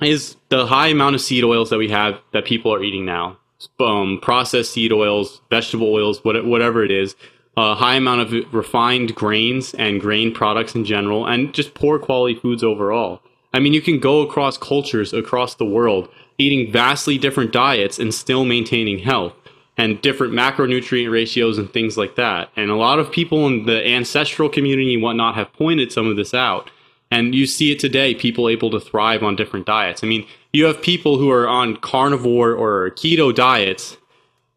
is 0.00 0.36
the 0.50 0.66
high 0.66 0.88
amount 0.88 1.14
of 1.14 1.20
seed 1.20 1.44
oils 1.44 1.70
that 1.70 1.78
we 1.78 1.88
have 1.88 2.20
that 2.32 2.44
people 2.44 2.72
are 2.74 2.82
eating 2.82 3.04
now, 3.04 3.38
um, 3.80 4.18
processed 4.20 4.72
seed 4.72 4.92
oils, 4.92 5.40
vegetable 5.50 5.92
oils, 5.92 6.22
whatever 6.22 6.84
it 6.84 6.90
is, 6.90 7.16
a 7.56 7.74
high 7.74 7.94
amount 7.94 8.20
of 8.20 8.54
refined 8.54 9.14
grains 9.14 9.72
and 9.74 10.00
grain 10.00 10.34
products 10.34 10.74
in 10.74 10.84
general, 10.84 11.26
and 11.26 11.54
just 11.54 11.74
poor 11.74 11.98
quality 11.98 12.34
foods 12.34 12.62
overall. 12.62 13.22
I 13.54 13.60
mean, 13.60 13.72
you 13.72 13.80
can 13.80 14.00
go 14.00 14.20
across 14.20 14.58
cultures 14.58 15.12
across 15.12 15.54
the 15.54 15.64
world 15.64 16.08
eating 16.38 16.72
vastly 16.72 17.16
different 17.16 17.52
diets 17.52 17.98
and 17.98 18.12
still 18.12 18.44
maintaining 18.44 18.98
health 18.98 19.34
and 19.76 20.00
different 20.02 20.32
macronutrient 20.32 21.10
ratios 21.10 21.58
and 21.58 21.72
things 21.72 21.96
like 21.96 22.16
that. 22.16 22.50
And 22.56 22.70
a 22.70 22.76
lot 22.76 22.98
of 22.98 23.10
people 23.10 23.46
in 23.46 23.66
the 23.66 23.86
ancestral 23.86 24.48
community 24.48 24.94
and 24.94 25.02
whatnot 25.02 25.34
have 25.34 25.52
pointed 25.52 25.90
some 25.90 26.06
of 26.06 26.16
this 26.16 26.32
out. 26.32 26.70
And 27.10 27.34
you 27.34 27.46
see 27.46 27.70
it 27.72 27.78
today, 27.78 28.14
people 28.14 28.48
able 28.48 28.70
to 28.70 28.80
thrive 28.80 29.22
on 29.22 29.36
different 29.36 29.66
diets. 29.66 30.02
I 30.02 30.06
mean, 30.06 30.26
you 30.52 30.64
have 30.64 30.80
people 30.80 31.18
who 31.18 31.30
are 31.30 31.48
on 31.48 31.76
carnivore 31.76 32.52
or 32.52 32.90
keto 32.90 33.34
diets 33.34 33.96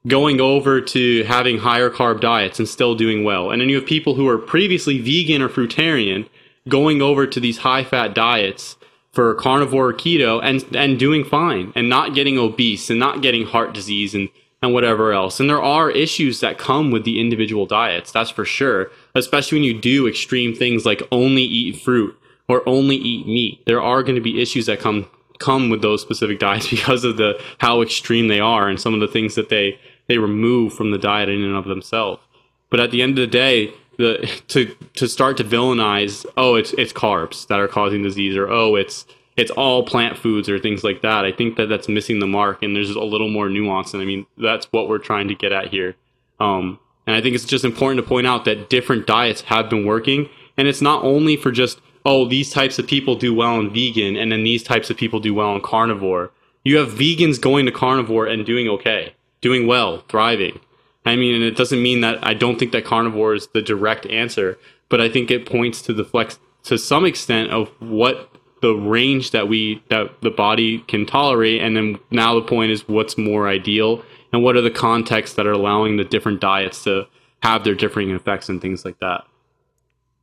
going 0.08 0.40
over 0.40 0.80
to 0.80 1.24
having 1.24 1.58
higher 1.58 1.90
carb 1.90 2.22
diets 2.22 2.60
and 2.60 2.68
still 2.68 2.96
doing 2.96 3.24
well. 3.24 3.52
And 3.52 3.62
then 3.62 3.70
you 3.70 3.76
have 3.76 3.86
people 3.86 4.16
who 4.16 4.28
are 4.28 4.38
previously 4.38 5.00
vegan 5.00 5.42
or 5.42 5.50
fruitarian 5.50 6.30
going 6.70 7.02
over 7.02 7.28
to 7.28 7.40
these 7.40 7.60
high 7.60 7.84
fat 7.84 8.14
diets 8.14 8.78
for 9.12 9.34
carnivore 9.36 9.90
or 9.90 9.94
keto 9.94 10.40
and 10.44 10.64
and 10.76 11.00
doing 11.00 11.24
fine 11.24 11.74
and 11.76 11.90
not 11.90 12.14
getting 12.14 12.38
obese 12.38 12.90
and 12.90 13.00
not 13.00 13.22
getting 13.22 13.46
heart 13.46 13.74
disease 13.74 14.14
and 14.14 14.30
and 14.62 14.74
whatever 14.74 15.14
else. 15.14 15.40
And 15.40 15.50
there 15.50 15.62
are 15.62 15.92
issues 15.92 16.40
that 16.40 16.58
come 16.58 16.92
with 16.92 17.04
the 17.04 17.20
individual 17.20 17.66
diets, 17.66 18.12
that's 18.12 18.30
for 18.30 18.46
sure, 18.46 18.92
especially 19.14 19.58
when 19.58 19.64
you 19.64 19.80
do 19.80 20.08
extreme 20.08 20.56
things 20.56 20.86
like 20.86 21.02
only 21.12 21.44
eat 21.44 21.82
fruit 21.82 22.18
or 22.48 22.68
only 22.68 22.96
eat 22.96 23.28
meat. 23.28 23.64
There 23.66 23.82
are 23.82 24.04
going 24.04 24.16
to 24.16 24.22
be 24.22 24.42
issues 24.42 24.66
that 24.66 24.80
come 24.80 25.08
come 25.40 25.70
with 25.70 25.84
those 25.84 26.02
specific 26.02 26.40
diets 26.48 26.70
because 26.70 27.04
of 27.04 27.18
the 27.18 27.40
how 27.60 27.82
extreme 27.82 28.28
they 28.28 28.40
are 28.40 28.68
and 28.68 28.80
some 28.80 28.94
of 28.94 29.00
the 29.00 29.08
things 29.08 29.36
that 29.36 29.50
they 29.50 29.80
they 30.08 30.18
remove 30.18 30.74
from 30.74 30.92
the 30.92 30.98
diet 30.98 31.30
in 31.30 31.44
and 31.44 31.56
of 31.56 31.66
themselves. 31.66 32.22
But 32.70 32.80
at 32.80 32.92
the 32.92 33.02
end 33.02 33.12
of 33.12 33.22
the 33.22 33.28
day, 33.28 33.74
the 33.98 34.42
to 34.50 34.76
to 34.96 35.08
start 35.08 35.38
to 35.38 35.44
villainize, 35.44 36.26
oh, 36.36 36.56
it's 36.56 36.74
it's 36.74 36.94
carbs 36.94 37.48
that 37.48 37.60
are 37.60 37.68
causing 37.68 38.04
disease, 38.04 38.36
or 38.36 38.50
oh, 38.50 38.76
it's 38.76 39.06
it's 39.38 39.52
all 39.52 39.84
plant 39.84 40.18
foods 40.18 40.50
or 40.50 40.60
things 40.60 40.84
like 40.84 41.04
that. 41.04 41.24
I 41.24 41.32
think 41.32 41.56
that 41.58 41.68
that's 41.68 41.88
missing 41.88 42.20
the 42.20 42.28
mark, 42.28 42.64
and 42.64 42.76
there's 42.76 42.90
a 42.90 43.00
little 43.00 43.30
more 43.30 43.48
nuance. 43.50 43.94
And 43.94 44.02
I 44.02 44.06
mean, 44.06 44.26
that's 44.38 44.66
what 44.72 44.90
we're 44.90 44.98
trying 44.98 45.28
to 45.28 45.36
get 45.36 45.52
at 45.52 45.70
here. 45.70 45.96
Um, 46.40 46.80
and 47.06 47.16
I 47.16 47.22
think 47.22 47.36
it's 47.36 47.46
just 47.46 47.64
important 47.64 48.04
to 48.04 48.08
point 48.08 48.28
out 48.28 48.46
that 48.46 48.70
different 48.70 49.08
diets 49.08 49.42
have 49.42 49.70
been 49.70 49.86
working, 49.86 50.28
and 50.58 50.68
it's 50.68 50.82
not 50.82 51.04
only 51.04 51.38
for 51.38 51.52
just 51.52 51.80
oh 52.04 52.28
these 52.28 52.52
types 52.52 52.80
of 52.80 52.88
people 52.88 53.16
do 53.16 53.34
well 53.34 53.60
in 53.60 53.72
vegan, 53.72 54.18
and 54.18 54.32
then 54.32 54.44
these 54.44 54.64
types 54.64 54.90
of 54.90 54.98
people 54.98 55.20
do 55.20 55.34
well 55.34 55.56
in 55.56 55.62
carnivore. 55.62 56.32
You 56.64 56.78
have 56.78 56.90
vegans 56.90 57.40
going 57.40 57.66
to 57.68 57.72
carnivore 57.72 58.26
and 58.26 58.46
doing 58.46 58.68
okay, 58.68 59.14
doing 59.40 59.68
well, 59.68 60.04
thriving. 60.10 60.60
I 61.06 61.16
mean, 61.16 61.36
and 61.36 61.44
it 61.44 61.56
doesn't 61.56 61.82
mean 61.82 62.02
that 62.02 62.26
I 62.26 62.34
don't 62.34 62.60
think 62.60 62.74
that 62.74 62.84
carnivore 62.84 63.36
is 63.36 63.48
the 63.54 63.62
direct 63.62 64.06
answer, 64.08 64.58
but 64.90 65.00
I 65.00 65.08
think 65.08 65.32
it 65.32 65.46
points 65.46 65.82
to 65.84 65.94
the 65.94 66.04
flex 66.04 66.40
to 66.64 66.78
some 66.78 67.06
extent 67.06 67.52
of 67.52 67.70
what 67.80 68.30
the 68.62 68.74
range 68.74 69.32
that 69.32 69.48
we 69.48 69.82
that 69.90 70.10
the 70.22 70.30
body 70.30 70.80
can 70.88 71.06
tolerate 71.06 71.62
and 71.62 71.76
then 71.76 72.00
now 72.12 72.36
the 72.36 72.42
point 72.42 72.72
is 72.72 72.88
what's 72.88 73.18
more 73.18 73.48
ideal 73.48 74.04
and 74.34 74.44
what 74.44 74.56
are 74.56 74.62
the 74.62 74.72
contexts 74.72 75.36
that 75.36 75.46
are 75.46 75.52
allowing 75.52 75.98
the 75.98 76.04
different 76.04 76.42
diets 76.42 76.84
to 76.84 77.06
have 77.44 77.64
their 77.64 77.76
differing 77.76 78.10
effects 78.10 78.50
and 78.50 78.62
things 78.62 78.84
like 78.84 79.00
that 79.00 79.24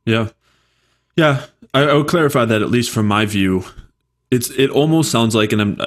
yeah 0.05 0.29
yeah 1.15 1.45
I, 1.73 1.83
I 1.83 1.93
would 1.93 2.07
clarify 2.07 2.45
that 2.45 2.61
at 2.61 2.69
least 2.69 2.91
from 2.91 3.07
my 3.07 3.25
view 3.25 3.63
it's 4.31 4.49
it 4.51 4.69
almost 4.69 5.11
sounds 5.11 5.33
like 5.35 5.51
and 5.53 5.61
I'm, 5.61 5.79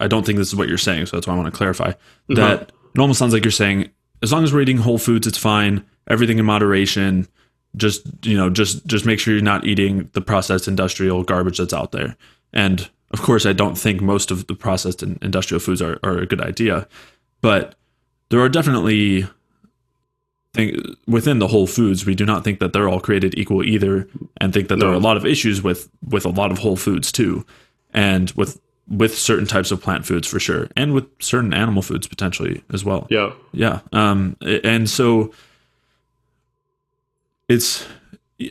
i 0.00 0.08
don't 0.08 0.24
think 0.24 0.38
this 0.38 0.48
is 0.48 0.56
what 0.56 0.68
you're 0.68 0.78
saying 0.78 1.06
so 1.06 1.16
that's 1.16 1.26
why 1.26 1.34
i 1.34 1.36
want 1.36 1.52
to 1.52 1.56
clarify 1.56 1.92
that 2.28 2.38
uh-huh. 2.38 2.64
it 2.94 2.98
almost 2.98 3.18
sounds 3.18 3.32
like 3.32 3.44
you're 3.44 3.52
saying 3.52 3.90
as 4.22 4.32
long 4.32 4.44
as 4.44 4.52
we're 4.52 4.62
eating 4.62 4.78
whole 4.78 4.98
foods 4.98 5.26
it's 5.26 5.38
fine 5.38 5.84
everything 6.08 6.38
in 6.38 6.44
moderation 6.44 7.28
just 7.76 8.02
you 8.22 8.36
know 8.36 8.50
just 8.50 8.86
just 8.86 9.06
make 9.06 9.20
sure 9.20 9.32
you're 9.34 9.42
not 9.42 9.66
eating 9.66 10.10
the 10.12 10.20
processed 10.20 10.68
industrial 10.68 11.22
garbage 11.22 11.58
that's 11.58 11.72
out 11.72 11.92
there. 11.92 12.16
And 12.52 12.88
of 13.12 13.22
course 13.22 13.46
i 13.46 13.52
don't 13.52 13.76
think 13.76 14.00
most 14.00 14.30
of 14.30 14.46
the 14.46 14.54
processed 14.54 15.02
industrial 15.02 15.60
foods 15.60 15.82
are, 15.82 15.98
are 16.02 16.18
a 16.18 16.26
good 16.26 16.40
idea 16.40 16.86
but 17.40 17.74
there 18.28 18.40
are 18.40 18.48
definitely 18.48 19.26
think 20.52 20.76
within 21.06 21.38
the 21.38 21.48
whole 21.48 21.66
foods 21.66 22.04
we 22.04 22.14
do 22.14 22.24
not 22.24 22.44
think 22.44 22.58
that 22.58 22.72
they're 22.72 22.88
all 22.88 23.00
created 23.00 23.36
equal 23.38 23.62
either 23.62 24.08
and 24.40 24.52
think 24.52 24.68
that 24.68 24.76
no. 24.76 24.86
there 24.86 24.92
are 24.92 24.96
a 24.96 25.00
lot 25.00 25.16
of 25.16 25.24
issues 25.26 25.62
with 25.62 25.88
with 26.08 26.24
a 26.24 26.30
lot 26.30 26.50
of 26.50 26.58
whole 26.58 26.76
foods 26.76 27.12
too 27.12 27.44
and 27.92 28.30
with 28.32 28.60
with 28.88 29.16
certain 29.16 29.46
types 29.46 29.70
of 29.70 29.80
plant 29.80 30.04
foods 30.04 30.26
for 30.26 30.40
sure 30.40 30.68
and 30.76 30.92
with 30.92 31.06
certain 31.20 31.54
animal 31.54 31.82
foods 31.82 32.08
potentially 32.08 32.64
as 32.72 32.84
well. 32.84 33.06
Yeah. 33.10 33.32
Yeah 33.52 33.80
um 33.92 34.36
and 34.40 34.90
so 34.90 35.32
it's 37.50 37.86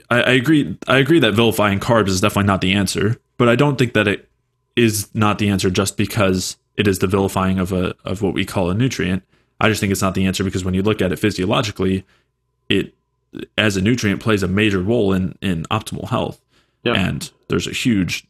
I, 0.10 0.22
I 0.22 0.32
agree 0.32 0.78
I 0.88 0.98
agree 0.98 1.20
that 1.20 1.34
vilifying 1.34 1.80
carbs 1.80 2.10
is 2.10 2.22
definitely 2.22 2.48
not 2.48 2.62
the 2.62 2.74
answer, 2.74 3.18
but 3.38 3.50
I 3.50 3.56
don't 3.56 3.78
think 3.78 3.94
that 3.94 4.08
it 4.08 4.30
is 4.76 5.10
not 5.16 5.40
the 5.40 5.50
answer 5.50 5.70
just 5.70 5.98
because 5.98 6.58
it 6.76 6.88
is 6.88 7.00
the 7.00 7.08
vilifying 7.08 7.58
of 7.58 7.72
a 7.72 7.96
of 8.06 8.22
what 8.22 8.34
we 8.34 8.46
call 8.46 8.70
a 8.70 8.74
nutrient. 8.74 9.24
I 9.60 9.70
just 9.70 9.80
think 9.80 9.92
it's 9.92 10.02
not 10.02 10.16
the 10.16 10.26
answer 10.26 10.44
because 10.44 10.64
when 10.64 10.74
you 10.74 10.84
look 10.84 11.02
at 11.02 11.12
it 11.12 11.18
physiologically, 11.18 12.06
it 12.68 12.94
as 13.58 13.78
a 13.78 13.82
nutrient 13.82 14.22
plays 14.22 14.44
a 14.44 14.48
major 14.48 14.82
role 14.82 15.14
in 15.14 15.38
in 15.42 15.64
optimal 15.72 16.10
health. 16.10 16.42
Yeah. 16.84 16.94
And 16.94 17.30
there's 17.48 17.68
a 17.68 17.72
huge 17.72 18.28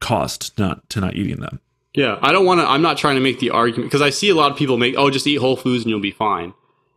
cost 0.00 0.58
not 0.58 0.88
to 0.90 1.00
not 1.00 1.14
eating 1.14 1.40
them. 1.40 1.60
Yeah, 1.94 2.18
I 2.20 2.32
don't 2.32 2.44
want 2.44 2.60
to 2.60 2.66
I'm 2.66 2.82
not 2.82 2.98
trying 2.98 3.14
to 3.14 3.20
make 3.20 3.38
the 3.38 3.50
argument 3.50 3.90
because 3.90 4.02
I 4.02 4.10
see 4.10 4.28
a 4.28 4.34
lot 4.34 4.50
of 4.50 4.58
people 4.58 4.76
make 4.76 4.96
oh 4.98 5.10
just 5.10 5.26
eat 5.26 5.36
whole 5.36 5.56
foods 5.56 5.84
and 5.84 5.90
you'll 5.90 6.00
be 6.00 6.10
fine. 6.10 6.52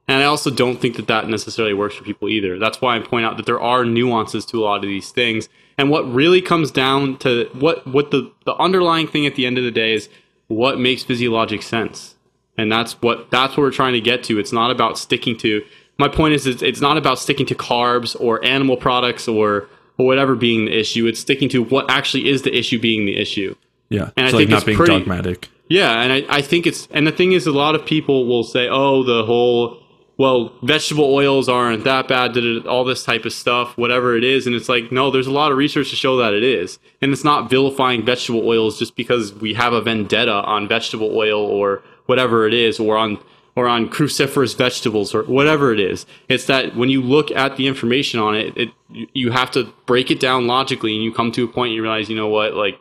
And 0.07 0.23
I 0.23 0.25
also 0.25 0.49
don't 0.49 0.79
think 0.79 0.95
that 0.95 1.07
that 1.07 1.27
necessarily 1.27 1.73
works 1.73 1.95
for 1.95 2.03
people 2.03 2.29
either. 2.29 2.57
That's 2.57 2.79
why 2.79 2.95
I 2.95 2.99
point 2.99 3.25
out 3.25 3.35
that 3.37 3.45
there 3.45 3.59
are 3.59 3.83
nuances 3.83 4.45
to 4.47 4.59
a 4.59 4.63
lot 4.63 4.77
of 4.77 4.83
these 4.83 5.11
things. 5.11 5.49
And 5.77 5.89
what 5.89 6.11
really 6.11 6.41
comes 6.41 6.71
down 6.71 7.17
to 7.19 7.49
what 7.53 7.85
what 7.85 8.11
the 8.11 8.31
the 8.45 8.55
underlying 8.55 9.07
thing 9.07 9.25
at 9.25 9.35
the 9.35 9.45
end 9.45 9.57
of 9.57 9.63
the 9.63 9.71
day 9.71 9.93
is 9.93 10.09
what 10.47 10.79
makes 10.79 11.03
physiologic 11.03 11.61
sense. 11.61 12.15
And 12.57 12.71
that's 12.71 12.93
what 13.01 13.29
that's 13.31 13.57
what 13.57 13.63
we're 13.63 13.71
trying 13.71 13.93
to 13.93 14.01
get 14.01 14.23
to. 14.25 14.39
It's 14.39 14.53
not 14.53 14.71
about 14.71 14.97
sticking 14.97 15.37
to 15.39 15.61
my 15.99 16.07
point 16.07 16.33
is 16.33 16.45
it's, 16.45 16.61
it's 16.61 16.81
not 16.81 16.97
about 16.97 17.19
sticking 17.19 17.45
to 17.47 17.55
carbs 17.55 18.15
or 18.19 18.43
animal 18.45 18.77
products 18.77 19.27
or 19.27 19.67
or 19.97 20.05
whatever 20.05 20.35
being 20.35 20.65
the 20.65 20.79
issue. 20.79 21.05
It's 21.07 21.19
sticking 21.19 21.49
to 21.49 21.63
what 21.63 21.89
actually 21.89 22.29
is 22.29 22.43
the 22.43 22.55
issue 22.55 22.79
being 22.79 23.05
the 23.05 23.17
issue. 23.17 23.55
Yeah. 23.89 24.11
And 24.15 24.27
I 24.27 24.31
think 24.31 24.49
not 24.49 24.57
it's 24.57 24.65
being 24.65 24.77
pretty, 24.77 24.99
dogmatic. 24.99 25.49
Yeah, 25.69 26.01
and 26.01 26.13
I, 26.13 26.37
I 26.37 26.41
think 26.41 26.67
it's 26.67 26.87
and 26.91 27.05
the 27.05 27.11
thing 27.11 27.33
is 27.33 27.47
a 27.47 27.51
lot 27.51 27.75
of 27.75 27.85
people 27.85 28.25
will 28.25 28.43
say, 28.43 28.69
Oh, 28.69 29.03
the 29.03 29.25
whole 29.25 29.83
well, 30.17 30.51
vegetable 30.63 31.13
oils 31.13 31.47
aren't 31.47 31.83
that 31.83 32.07
bad, 32.07 32.35
all 32.65 32.83
this 32.83 33.03
type 33.03 33.25
of 33.25 33.33
stuff, 33.33 33.77
whatever 33.77 34.17
it 34.17 34.23
is. 34.23 34.47
And 34.47 34.55
it's 34.55 34.67
like, 34.67 34.91
no, 34.91 35.11
there's 35.11 35.27
a 35.27 35.31
lot 35.31 35.51
of 35.51 35.57
research 35.57 35.91
to 35.91 35.95
show 35.95 36.17
that 36.17 36.33
it 36.33 36.43
is. 36.43 36.79
And 37.01 37.13
it's 37.13 37.23
not 37.23 37.49
vilifying 37.49 38.03
vegetable 38.03 38.47
oils 38.47 38.79
just 38.79 38.95
because 38.95 39.33
we 39.33 39.53
have 39.53 39.73
a 39.73 39.81
vendetta 39.81 40.31
on 40.31 40.67
vegetable 40.67 41.15
oil 41.15 41.39
or 41.39 41.83
whatever 42.07 42.47
it 42.47 42.53
is, 42.53 42.79
or 42.79 42.97
on 42.97 43.19
or 43.55 43.67
on 43.67 43.89
cruciferous 43.89 44.55
vegetables 44.55 45.15
or 45.15 45.23
whatever 45.23 45.73
it 45.73 45.79
is. 45.79 46.05
It's 46.29 46.45
that 46.45 46.75
when 46.75 46.89
you 46.89 47.01
look 47.01 47.31
at 47.31 47.57
the 47.57 47.65
information 47.65 48.19
on 48.19 48.35
it, 48.35 48.55
it 48.55 48.69
you 49.13 49.31
have 49.31 49.49
to 49.51 49.73
break 49.87 50.11
it 50.11 50.19
down 50.19 50.45
logically 50.45 50.93
and 50.93 51.03
you 51.03 51.11
come 51.11 51.31
to 51.31 51.43
a 51.43 51.47
point 51.47 51.69
and 51.69 51.75
you 51.75 51.81
realize, 51.81 52.07
you 52.07 52.15
know 52.15 52.27
what, 52.27 52.53
like 52.53 52.79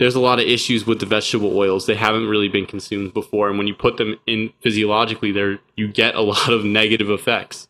there's 0.00 0.14
a 0.14 0.20
lot 0.20 0.40
of 0.40 0.46
issues 0.46 0.86
with 0.86 0.98
the 0.98 1.04
vegetable 1.04 1.54
oils. 1.54 1.84
They 1.84 1.94
haven't 1.94 2.26
really 2.26 2.48
been 2.48 2.64
consumed 2.64 3.12
before, 3.12 3.50
and 3.50 3.58
when 3.58 3.66
you 3.66 3.74
put 3.74 3.98
them 3.98 4.16
in 4.26 4.50
physiologically, 4.62 5.30
there 5.30 5.58
you 5.76 5.88
get 5.88 6.14
a 6.14 6.20
lot 6.34 6.48
of 6.48 6.64
negative 6.64 7.10
effects. 7.10 7.68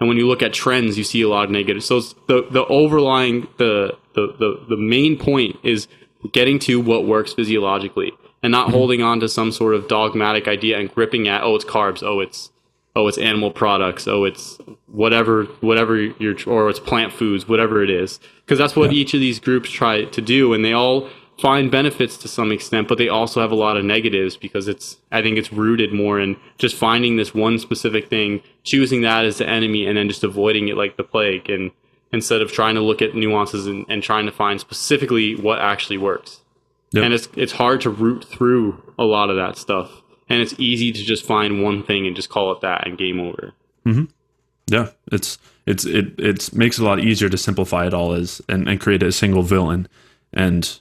And 0.00 0.08
when 0.08 0.18
you 0.18 0.26
look 0.26 0.42
at 0.42 0.52
trends, 0.52 0.98
you 0.98 1.04
see 1.04 1.22
a 1.22 1.28
lot 1.28 1.44
of 1.44 1.50
negative. 1.50 1.84
So 1.84 2.00
the 2.00 2.44
the 2.50 2.66
overlying 2.66 3.46
the 3.58 3.96
the 4.14 4.34
the, 4.38 4.66
the 4.70 4.76
main 4.76 5.16
point 5.16 5.58
is 5.62 5.86
getting 6.32 6.58
to 6.60 6.80
what 6.80 7.06
works 7.06 7.32
physiologically 7.34 8.12
and 8.42 8.50
not 8.50 8.66
mm-hmm. 8.66 8.76
holding 8.76 9.02
on 9.02 9.20
to 9.20 9.28
some 9.28 9.52
sort 9.52 9.74
of 9.74 9.86
dogmatic 9.86 10.48
idea 10.48 10.78
and 10.78 10.92
gripping 10.92 11.28
at 11.28 11.42
oh 11.42 11.54
it's 11.54 11.64
carbs 11.64 12.02
oh 12.02 12.20
it's 12.20 12.50
oh 12.94 13.06
it's 13.06 13.16
animal 13.16 13.50
products 13.50 14.06
oh 14.06 14.24
it's 14.24 14.58
whatever 14.86 15.44
whatever 15.60 15.96
you're 15.96 16.36
or 16.46 16.68
it's 16.68 16.80
plant 16.80 17.10
foods 17.10 17.48
whatever 17.48 17.82
it 17.82 17.88
is 17.88 18.20
because 18.44 18.58
that's 18.58 18.76
what 18.76 18.92
yeah. 18.92 18.98
each 18.98 19.14
of 19.14 19.20
these 19.20 19.40
groups 19.40 19.70
try 19.70 20.04
to 20.04 20.20
do 20.20 20.52
and 20.52 20.62
they 20.62 20.74
all 20.74 21.08
find 21.40 21.70
benefits 21.70 22.16
to 22.18 22.28
some 22.28 22.52
extent, 22.52 22.88
but 22.88 22.98
they 22.98 23.08
also 23.08 23.40
have 23.40 23.50
a 23.50 23.56
lot 23.56 23.76
of 23.76 23.84
negatives 23.84 24.36
because 24.36 24.68
it's 24.68 24.98
I 25.10 25.22
think 25.22 25.38
it's 25.38 25.52
rooted 25.52 25.92
more 25.92 26.20
in 26.20 26.36
just 26.58 26.76
finding 26.76 27.16
this 27.16 27.34
one 27.34 27.58
specific 27.58 28.08
thing, 28.08 28.42
choosing 28.62 29.02
that 29.02 29.24
as 29.24 29.38
the 29.38 29.48
enemy, 29.48 29.86
and 29.86 29.96
then 29.96 30.08
just 30.08 30.24
avoiding 30.24 30.68
it 30.68 30.76
like 30.76 30.96
the 30.96 31.04
plague, 31.04 31.48
and 31.48 31.70
instead 32.12 32.42
of 32.42 32.52
trying 32.52 32.74
to 32.74 32.80
look 32.80 33.00
at 33.02 33.14
nuances 33.14 33.66
and, 33.66 33.86
and 33.88 34.02
trying 34.02 34.26
to 34.26 34.32
find 34.32 34.60
specifically 34.60 35.36
what 35.36 35.60
actually 35.60 35.98
works. 35.98 36.40
Yep. 36.92 37.04
And 37.04 37.14
it's 37.14 37.28
it's 37.36 37.52
hard 37.52 37.80
to 37.82 37.90
root 37.90 38.24
through 38.24 38.82
a 38.98 39.04
lot 39.04 39.30
of 39.30 39.36
that 39.36 39.56
stuff, 39.56 40.02
and 40.28 40.40
it's 40.42 40.54
easy 40.58 40.92
to 40.92 41.02
just 41.02 41.24
find 41.24 41.62
one 41.62 41.82
thing 41.82 42.06
and 42.06 42.16
just 42.16 42.28
call 42.28 42.52
it 42.52 42.60
that 42.60 42.86
and 42.86 42.98
game 42.98 43.20
over. 43.20 43.52
Mm-hmm. 43.86 44.04
Yeah, 44.66 44.90
it's 45.10 45.38
it's 45.66 45.84
it 45.84 46.18
it 46.18 46.52
makes 46.54 46.78
it 46.78 46.82
a 46.82 46.84
lot 46.84 47.00
easier 47.00 47.28
to 47.28 47.38
simplify 47.38 47.86
it 47.86 47.94
all 47.94 48.12
as 48.12 48.42
and, 48.48 48.68
and 48.68 48.80
create 48.80 49.02
a 49.02 49.12
single 49.12 49.42
villain 49.42 49.88
and 50.32 50.80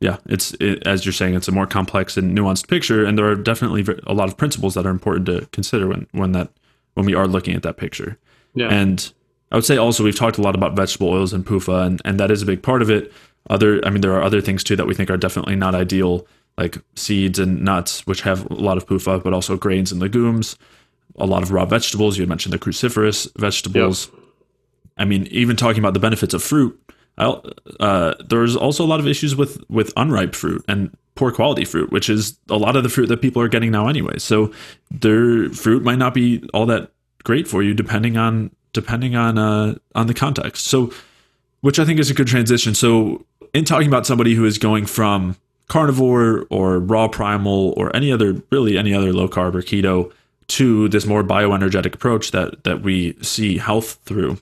yeah, 0.00 0.16
it's 0.26 0.54
it, 0.54 0.86
as 0.86 1.04
you're 1.04 1.12
saying, 1.12 1.34
it's 1.34 1.48
a 1.48 1.52
more 1.52 1.66
complex 1.66 2.16
and 2.16 2.36
nuanced 2.36 2.68
picture, 2.68 3.04
and 3.04 3.18
there 3.18 3.26
are 3.26 3.34
definitely 3.34 3.86
a 4.06 4.14
lot 4.14 4.28
of 4.28 4.36
principles 4.36 4.74
that 4.74 4.86
are 4.86 4.90
important 4.90 5.26
to 5.26 5.46
consider 5.52 5.86
when 5.86 6.06
when 6.12 6.32
that 6.32 6.50
when 6.94 7.04
we 7.04 7.14
are 7.14 7.28
looking 7.28 7.54
at 7.54 7.62
that 7.62 7.76
picture. 7.76 8.18
Yeah. 8.54 8.68
And 8.68 9.12
I 9.52 9.56
would 9.56 9.64
say 9.64 9.76
also 9.76 10.02
we've 10.02 10.16
talked 10.16 10.38
a 10.38 10.42
lot 10.42 10.54
about 10.54 10.74
vegetable 10.74 11.10
oils 11.10 11.34
and 11.34 11.44
PUFA, 11.44 11.86
and 11.86 12.02
and 12.04 12.18
that 12.18 12.30
is 12.30 12.40
a 12.40 12.46
big 12.46 12.62
part 12.62 12.80
of 12.80 12.90
it. 12.90 13.12
Other, 13.48 13.84
I 13.86 13.90
mean, 13.90 14.00
there 14.00 14.14
are 14.14 14.22
other 14.22 14.40
things 14.40 14.64
too 14.64 14.76
that 14.76 14.86
we 14.86 14.94
think 14.94 15.10
are 15.10 15.16
definitely 15.16 15.56
not 15.56 15.74
ideal, 15.74 16.26
like 16.56 16.78
seeds 16.94 17.38
and 17.38 17.62
nuts, 17.62 18.06
which 18.06 18.22
have 18.22 18.50
a 18.50 18.54
lot 18.54 18.78
of 18.78 18.86
PUFA, 18.86 19.22
but 19.22 19.34
also 19.34 19.56
grains 19.56 19.92
and 19.92 20.00
legumes, 20.00 20.56
a 21.16 21.26
lot 21.26 21.42
of 21.42 21.52
raw 21.52 21.66
vegetables. 21.66 22.16
You 22.16 22.26
mentioned 22.26 22.54
the 22.54 22.58
cruciferous 22.58 23.30
vegetables. 23.36 24.06
Yep. 24.06 24.22
I 24.96 25.04
mean, 25.04 25.26
even 25.30 25.56
talking 25.56 25.80
about 25.80 25.94
the 25.94 26.00
benefits 26.00 26.34
of 26.34 26.42
fruit, 26.42 26.78
uh, 27.18 28.14
there's 28.26 28.56
also 28.56 28.84
a 28.84 28.88
lot 28.88 29.00
of 29.00 29.06
issues 29.06 29.36
with 29.36 29.62
with 29.68 29.92
unripe 29.96 30.34
fruit 30.34 30.64
and 30.68 30.96
poor 31.14 31.30
quality 31.30 31.64
fruit, 31.64 31.92
which 31.92 32.08
is 32.08 32.38
a 32.48 32.56
lot 32.56 32.76
of 32.76 32.82
the 32.82 32.88
fruit 32.88 33.06
that 33.08 33.20
people 33.20 33.42
are 33.42 33.48
getting 33.48 33.70
now 33.70 33.88
anyway. 33.88 34.18
So 34.18 34.52
their 34.90 35.50
fruit 35.50 35.82
might 35.82 35.98
not 35.98 36.14
be 36.14 36.42
all 36.54 36.66
that 36.66 36.90
great 37.24 37.46
for 37.46 37.62
you 37.62 37.74
depending 37.74 38.16
on 38.16 38.50
depending 38.72 39.16
on 39.16 39.38
uh, 39.38 39.74
on 39.94 40.06
the 40.06 40.14
context. 40.14 40.66
So, 40.66 40.92
which 41.60 41.78
I 41.78 41.84
think 41.84 42.00
is 42.00 42.10
a 42.10 42.14
good 42.14 42.26
transition. 42.26 42.74
So, 42.74 43.24
in 43.52 43.64
talking 43.64 43.88
about 43.88 44.06
somebody 44.06 44.34
who 44.34 44.44
is 44.44 44.58
going 44.58 44.86
from 44.86 45.36
carnivore 45.68 46.46
or 46.50 46.78
raw 46.78 47.06
primal 47.06 47.74
or 47.76 47.94
any 47.94 48.10
other 48.10 48.42
really 48.50 48.76
any 48.76 48.94
other 48.94 49.12
low 49.12 49.28
carb 49.28 49.54
or 49.54 49.62
keto 49.62 50.12
to 50.48 50.88
this 50.88 51.06
more 51.06 51.22
bioenergetic 51.22 51.94
approach 51.94 52.32
that 52.32 52.64
that 52.64 52.82
we 52.82 53.16
see 53.22 53.58
health 53.58 53.98
through 54.04 54.38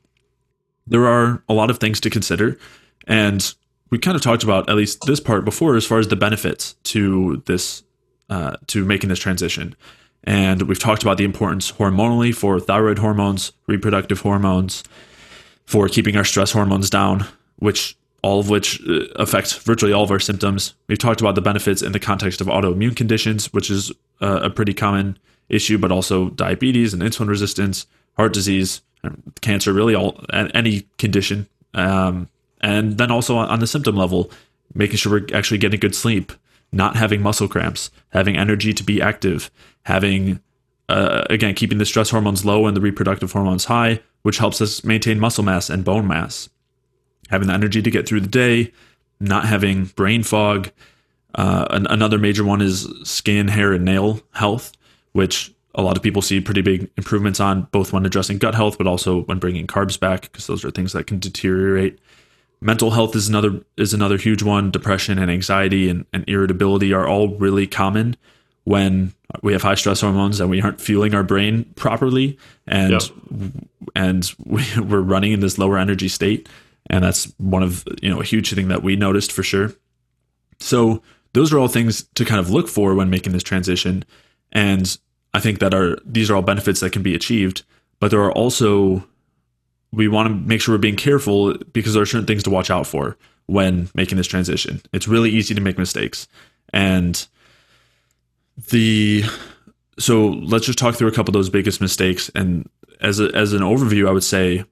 there 0.89 1.07
are 1.07 1.43
a 1.49 1.55
lot 1.55 1.71
of 1.71 1.79
things 1.79 2.01
to 2.01 2.11
consider. 2.11 2.59
And 3.07 3.55
we 3.91 3.99
kind 3.99 4.17
of 4.17 4.23
talked 4.23 4.43
about 4.43 4.69
at 4.69 4.77
least 4.77 5.07
this 5.07 5.21
part 5.21 5.45
before 5.45 5.77
as 5.77 5.87
far 5.87 5.99
as 5.99 6.09
the 6.09 6.17
benefits 6.17 6.75
to 6.85 7.43
this 7.47 7.83
uh, 8.29 8.57
to 8.67 8.85
making 8.85 9.09
this 9.09 9.19
transition. 9.19 9.75
And 10.25 10.63
we've 10.63 10.79
talked 10.79 11.03
about 11.03 11.17
the 11.17 11.25
importance 11.25 11.73
hormonally 11.73 12.35
for 12.35 12.61
thyroid 12.61 12.99
hormones, 12.99 13.53
reproductive 13.67 14.21
hormones, 14.21 14.85
for 15.65 15.89
keeping 15.89 16.17
our 16.17 16.25
stress 16.25 16.53
hormones 16.53 16.91
down, 16.91 17.27
which 17.57 17.97
all 18.23 18.41
of 18.41 18.51
which 18.51 18.83
affects 19.17 19.53
virtually 19.55 19.93
all 19.93 20.03
of 20.03 20.11
our 20.11 20.19
symptoms. 20.19 20.75
We've 20.89 20.99
talked 20.99 21.21
about 21.21 21.35
the 21.35 21.41
benefits 21.41 21.83
in 21.83 21.93
the 21.93 22.01
context 22.01 22.41
of 22.41 22.49
autoimmune 22.49 22.97
conditions, 22.97 23.53
which 23.53 23.71
is 23.71 23.93
uh, 24.21 24.41
a 24.43 24.51
pretty 24.51 24.75
common 24.75 25.19
issue, 25.49 25.79
but 25.79 25.93
also 25.93 26.31
diabetes 26.31 26.93
and 26.93 27.03
insulin 27.03 27.29
resistance, 27.29 27.87
heart 28.17 28.33
disease, 28.33 28.83
cancer, 29.41 29.73
really 29.73 29.95
all 29.95 30.25
any 30.33 30.87
condition. 30.99 31.47
Um, 31.75 32.29
and 32.61 32.99
then 32.99 33.11
also 33.11 33.37
on 33.37 33.61
the 33.61 33.67
symptom 33.67 33.97
level, 33.97 34.31
making 34.75 34.97
sure 34.97 35.13
we're 35.13 35.37
actually 35.37 35.59
getting 35.59 35.81
good 35.81 35.95
sleep, 35.95 36.33
not 36.73 36.97
having 36.97 37.23
muscle 37.23 37.49
cramps, 37.49 37.91
having 38.11 38.37
energy 38.37 38.73
to 38.73 38.83
be 38.83 39.01
active, 39.01 39.51
having 39.83 40.41
uh, 40.89 41.25
again 41.31 41.55
keeping 41.55 41.79
the 41.79 41.87
stress 41.87 42.11
hormones 42.11 42.45
low 42.45 42.67
and 42.67 42.77
the 42.77 42.81
reproductive 42.81 43.33
hormones 43.33 43.67
high, 43.67 44.01
which 44.23 44.39
helps 44.39 44.61
us 44.61 44.85
maintain 44.85 45.21
muscle 45.21 45.45
mass 45.45 45.71
and 45.71 45.85
bone 45.85 46.07
mass, 46.07 46.49
having 47.31 47.49
the 47.49 47.55
energy 47.55 47.83
to 47.83 47.91
get 47.91 48.09
through 48.09 48.21
the 48.21 48.29
day, 48.29 48.73
not 49.21 49.45
having 49.45 49.85
brain 49.85 50.23
fog. 50.23 50.71
Uh, 51.35 51.67
an, 51.71 51.87
another 51.89 52.19
major 52.19 52.43
one 52.43 52.63
is 52.63 52.89
skin, 53.05 53.49
hair, 53.49 53.73
and 53.73 53.85
nail 53.85 54.21
health, 54.33 54.73
which 55.13 55.53
a 55.79 55.83
lot 55.83 55.97
of 55.97 56.03
people 56.03 56.21
see 56.21 56.41
pretty 56.41 56.61
big 56.61 56.91
improvements 56.97 57.39
on, 57.39 57.63
both 57.71 57.93
when 57.93 58.05
addressing 58.05 58.37
gut 58.37 58.57
health, 58.57 58.77
but 58.77 58.89
also 58.89 59.23
when 59.23 59.39
bringing 59.39 59.69
carbs 59.69 59.99
back, 59.99 60.23
because 60.23 60.49
those 60.49 60.65
are 60.65 60.73
things 60.73 60.93
that 60.93 61.07
can 61.07 61.21
deteriorate. 61.21 62.01
Mental 62.61 62.91
health 62.91 63.15
is 63.15 63.29
another 63.29 63.63
is 63.77 63.95
another 63.95 64.17
huge 64.17 64.43
one. 64.43 64.73
Depression 64.73 65.21
and 65.21 65.31
anxiety 65.31 65.89
and, 65.89 66.05
and 66.13 66.29
irritability 66.29 66.93
are 66.93 67.07
all 67.07 67.29
really 67.37 67.69
common 67.69 68.17
when 68.65 69.15
we 69.43 69.53
have 69.53 69.63
high 69.63 69.77
stress 69.77 70.01
hormones 70.01 70.41
and 70.41 70.51
we 70.51 70.61
aren't 70.61 70.81
fueling 70.81 71.15
our 71.15 71.23
brain 71.23 71.65
properly, 71.77 72.37
and 72.67 72.91
yep. 72.91 73.03
and 73.95 74.35
we, 74.45 74.65
we're 74.81 75.01
running 75.01 75.31
in 75.31 75.39
this 75.39 75.59
lower 75.59 75.79
energy 75.79 76.09
state, 76.09 76.49
and 76.91 77.05
that's 77.05 77.33
one 77.39 77.63
of 77.63 77.85
you 78.03 78.11
know 78.11 78.21
a 78.21 78.25
huge 78.25 78.53
thing 78.53 78.67
that 78.67 78.83
we 78.83 78.97
noticed 78.97 79.31
for 79.31 79.45
sure. 79.45 79.73
So 80.59 81.05
those 81.35 81.53
are 81.53 81.59
all 81.61 81.69
things 81.69 82.03
to 82.17 82.25
kind 82.25 82.41
of 82.41 82.51
look 82.51 82.67
for 82.67 82.97
when 82.97 83.11
making 83.11 83.33
this 83.33 83.45
transition, 83.45 84.05
and 84.51 84.99
I 85.35 85.41
think 85.41 85.59
that 85.59 85.75
are 85.75 85.99
these 86.05 86.31
are 86.31 86.37
all 86.37 86.43
benefits 86.43 86.81
that 86.81 86.93
can 86.93 87.03
be 87.03 87.15
achieved, 87.15 87.63
but 88.01 88.11
there 88.11 88.23
are 88.23 88.33
also 88.33 89.05
we 89.93 90.09
want 90.09 90.29
to 90.29 90.35
make 90.35 90.61
sure 90.61 90.75
we're 90.75 90.79
being 90.79 90.97
careful 90.97 91.57
because 91.73 91.95
there 91.95 92.03
are 92.03 92.07
certain 92.07 92.27
things 92.27 92.43
to 92.43 92.51
watch 92.51 92.71
out 92.71 92.87
for 92.87 93.17
when 93.47 93.89
making 93.95 94.19
this 94.19 94.27
transition. 94.27 94.83
It's 94.93 95.09
really 95.09 95.31
easy 95.31 95.55
to 95.55 95.61
make 95.61 95.79
mistakes. 95.79 96.29
And 96.73 97.27
the 98.71 99.25
so 99.99 100.29
let's 100.29 100.67
just 100.67 100.79
talk 100.79 100.95
through 100.95 101.09
a 101.09 101.13
couple 101.13 101.31
of 101.31 101.35
those 101.35 101.51
biggest 101.51 101.81
mistakes 101.81 102.31
and 102.35 102.69
as 103.01 103.21
a, 103.21 103.35
as 103.35 103.53
an 103.53 103.63
overview 103.63 104.09
I 104.09 104.13
would 104.13 104.25
say 104.25 104.65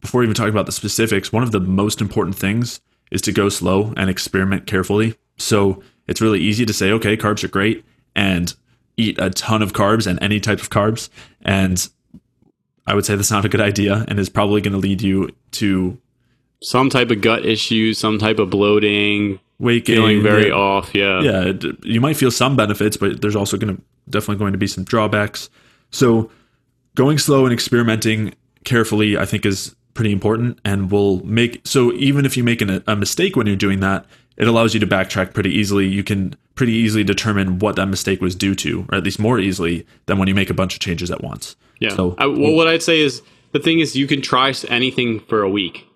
before 0.00 0.22
even 0.22 0.34
talking 0.34 0.52
about 0.52 0.66
the 0.66 0.72
specifics, 0.72 1.32
one 1.32 1.42
of 1.42 1.52
the 1.52 1.60
most 1.60 2.00
important 2.00 2.36
things 2.36 2.80
is 3.10 3.22
to 3.22 3.32
go 3.32 3.48
slow 3.48 3.94
and 3.96 4.10
experiment 4.10 4.66
carefully. 4.66 5.14
So 5.38 5.82
it's 6.08 6.20
really 6.20 6.40
easy 6.40 6.66
to 6.66 6.72
say, 6.72 6.90
okay, 6.92 7.16
carbs 7.16 7.44
are 7.44 7.48
great 7.48 7.84
and 8.14 8.54
eat 8.96 9.18
a 9.18 9.30
ton 9.30 9.62
of 9.62 9.72
carbs 9.72 10.06
and 10.06 10.22
any 10.22 10.40
type 10.40 10.60
of 10.60 10.70
carbs. 10.70 11.08
And 11.42 11.88
I 12.86 12.94
would 12.94 13.04
say 13.04 13.16
that's 13.16 13.30
not 13.30 13.44
a 13.44 13.48
good 13.48 13.60
idea 13.60 14.04
and 14.08 14.18
is 14.18 14.28
probably 14.28 14.60
going 14.60 14.72
to 14.72 14.78
lead 14.78 15.02
you 15.02 15.30
to 15.52 15.98
some 16.62 16.88
type 16.88 17.10
of 17.10 17.20
gut 17.20 17.44
issue, 17.44 17.92
some 17.92 18.18
type 18.18 18.38
of 18.38 18.50
bloating, 18.50 19.38
weight 19.58 19.84
gain, 19.84 19.96
feeling 19.96 20.22
very 20.22 20.48
yeah. 20.48 20.54
off. 20.54 20.94
Yeah, 20.94 21.20
yeah. 21.20 21.52
You 21.82 22.00
might 22.00 22.16
feel 22.16 22.30
some 22.30 22.56
benefits, 22.56 22.96
but 22.96 23.20
there's 23.20 23.36
also 23.36 23.56
going 23.56 23.76
to 23.76 23.82
definitely 24.08 24.36
going 24.36 24.52
to 24.52 24.58
be 24.58 24.66
some 24.66 24.84
drawbacks. 24.84 25.50
So 25.90 26.30
going 26.94 27.18
slow 27.18 27.44
and 27.44 27.52
experimenting 27.52 28.34
carefully, 28.64 29.16
I 29.16 29.24
think, 29.24 29.44
is 29.44 29.74
pretty 29.94 30.12
important, 30.12 30.58
and 30.64 30.90
will 30.90 31.24
make 31.24 31.60
so 31.64 31.92
even 31.94 32.26
if 32.26 32.36
you 32.36 32.44
make 32.44 32.60
an, 32.60 32.82
a 32.86 32.96
mistake 32.96 33.36
when 33.36 33.46
you're 33.46 33.56
doing 33.56 33.80
that, 33.80 34.06
it 34.36 34.46
allows 34.46 34.74
you 34.74 34.80
to 34.80 34.86
backtrack 34.86 35.34
pretty 35.34 35.50
easily. 35.50 35.86
You 35.86 36.04
can 36.04 36.34
pretty 36.54 36.72
easily 36.72 37.04
determine 37.04 37.58
what 37.58 37.76
that 37.76 37.86
mistake 37.86 38.20
was 38.20 38.34
due 38.34 38.54
to, 38.56 38.86
or 38.90 38.96
at 38.96 39.04
least 39.04 39.18
more 39.18 39.38
easily 39.38 39.86
than 40.06 40.18
when 40.18 40.28
you 40.28 40.34
make 40.34 40.50
a 40.50 40.54
bunch 40.54 40.74
of 40.74 40.80
changes 40.80 41.10
at 41.10 41.22
once. 41.22 41.56
Yeah. 41.80 41.94
So, 41.94 42.14
I, 42.18 42.26
well, 42.26 42.54
what 42.54 42.68
I'd 42.68 42.82
say 42.82 43.00
is 43.00 43.22
the 43.52 43.58
thing 43.60 43.80
is 43.80 43.96
you 43.96 44.06
can 44.06 44.22
try 44.22 44.52
anything 44.68 45.20
for 45.20 45.42
a 45.42 45.50
week. 45.50 45.86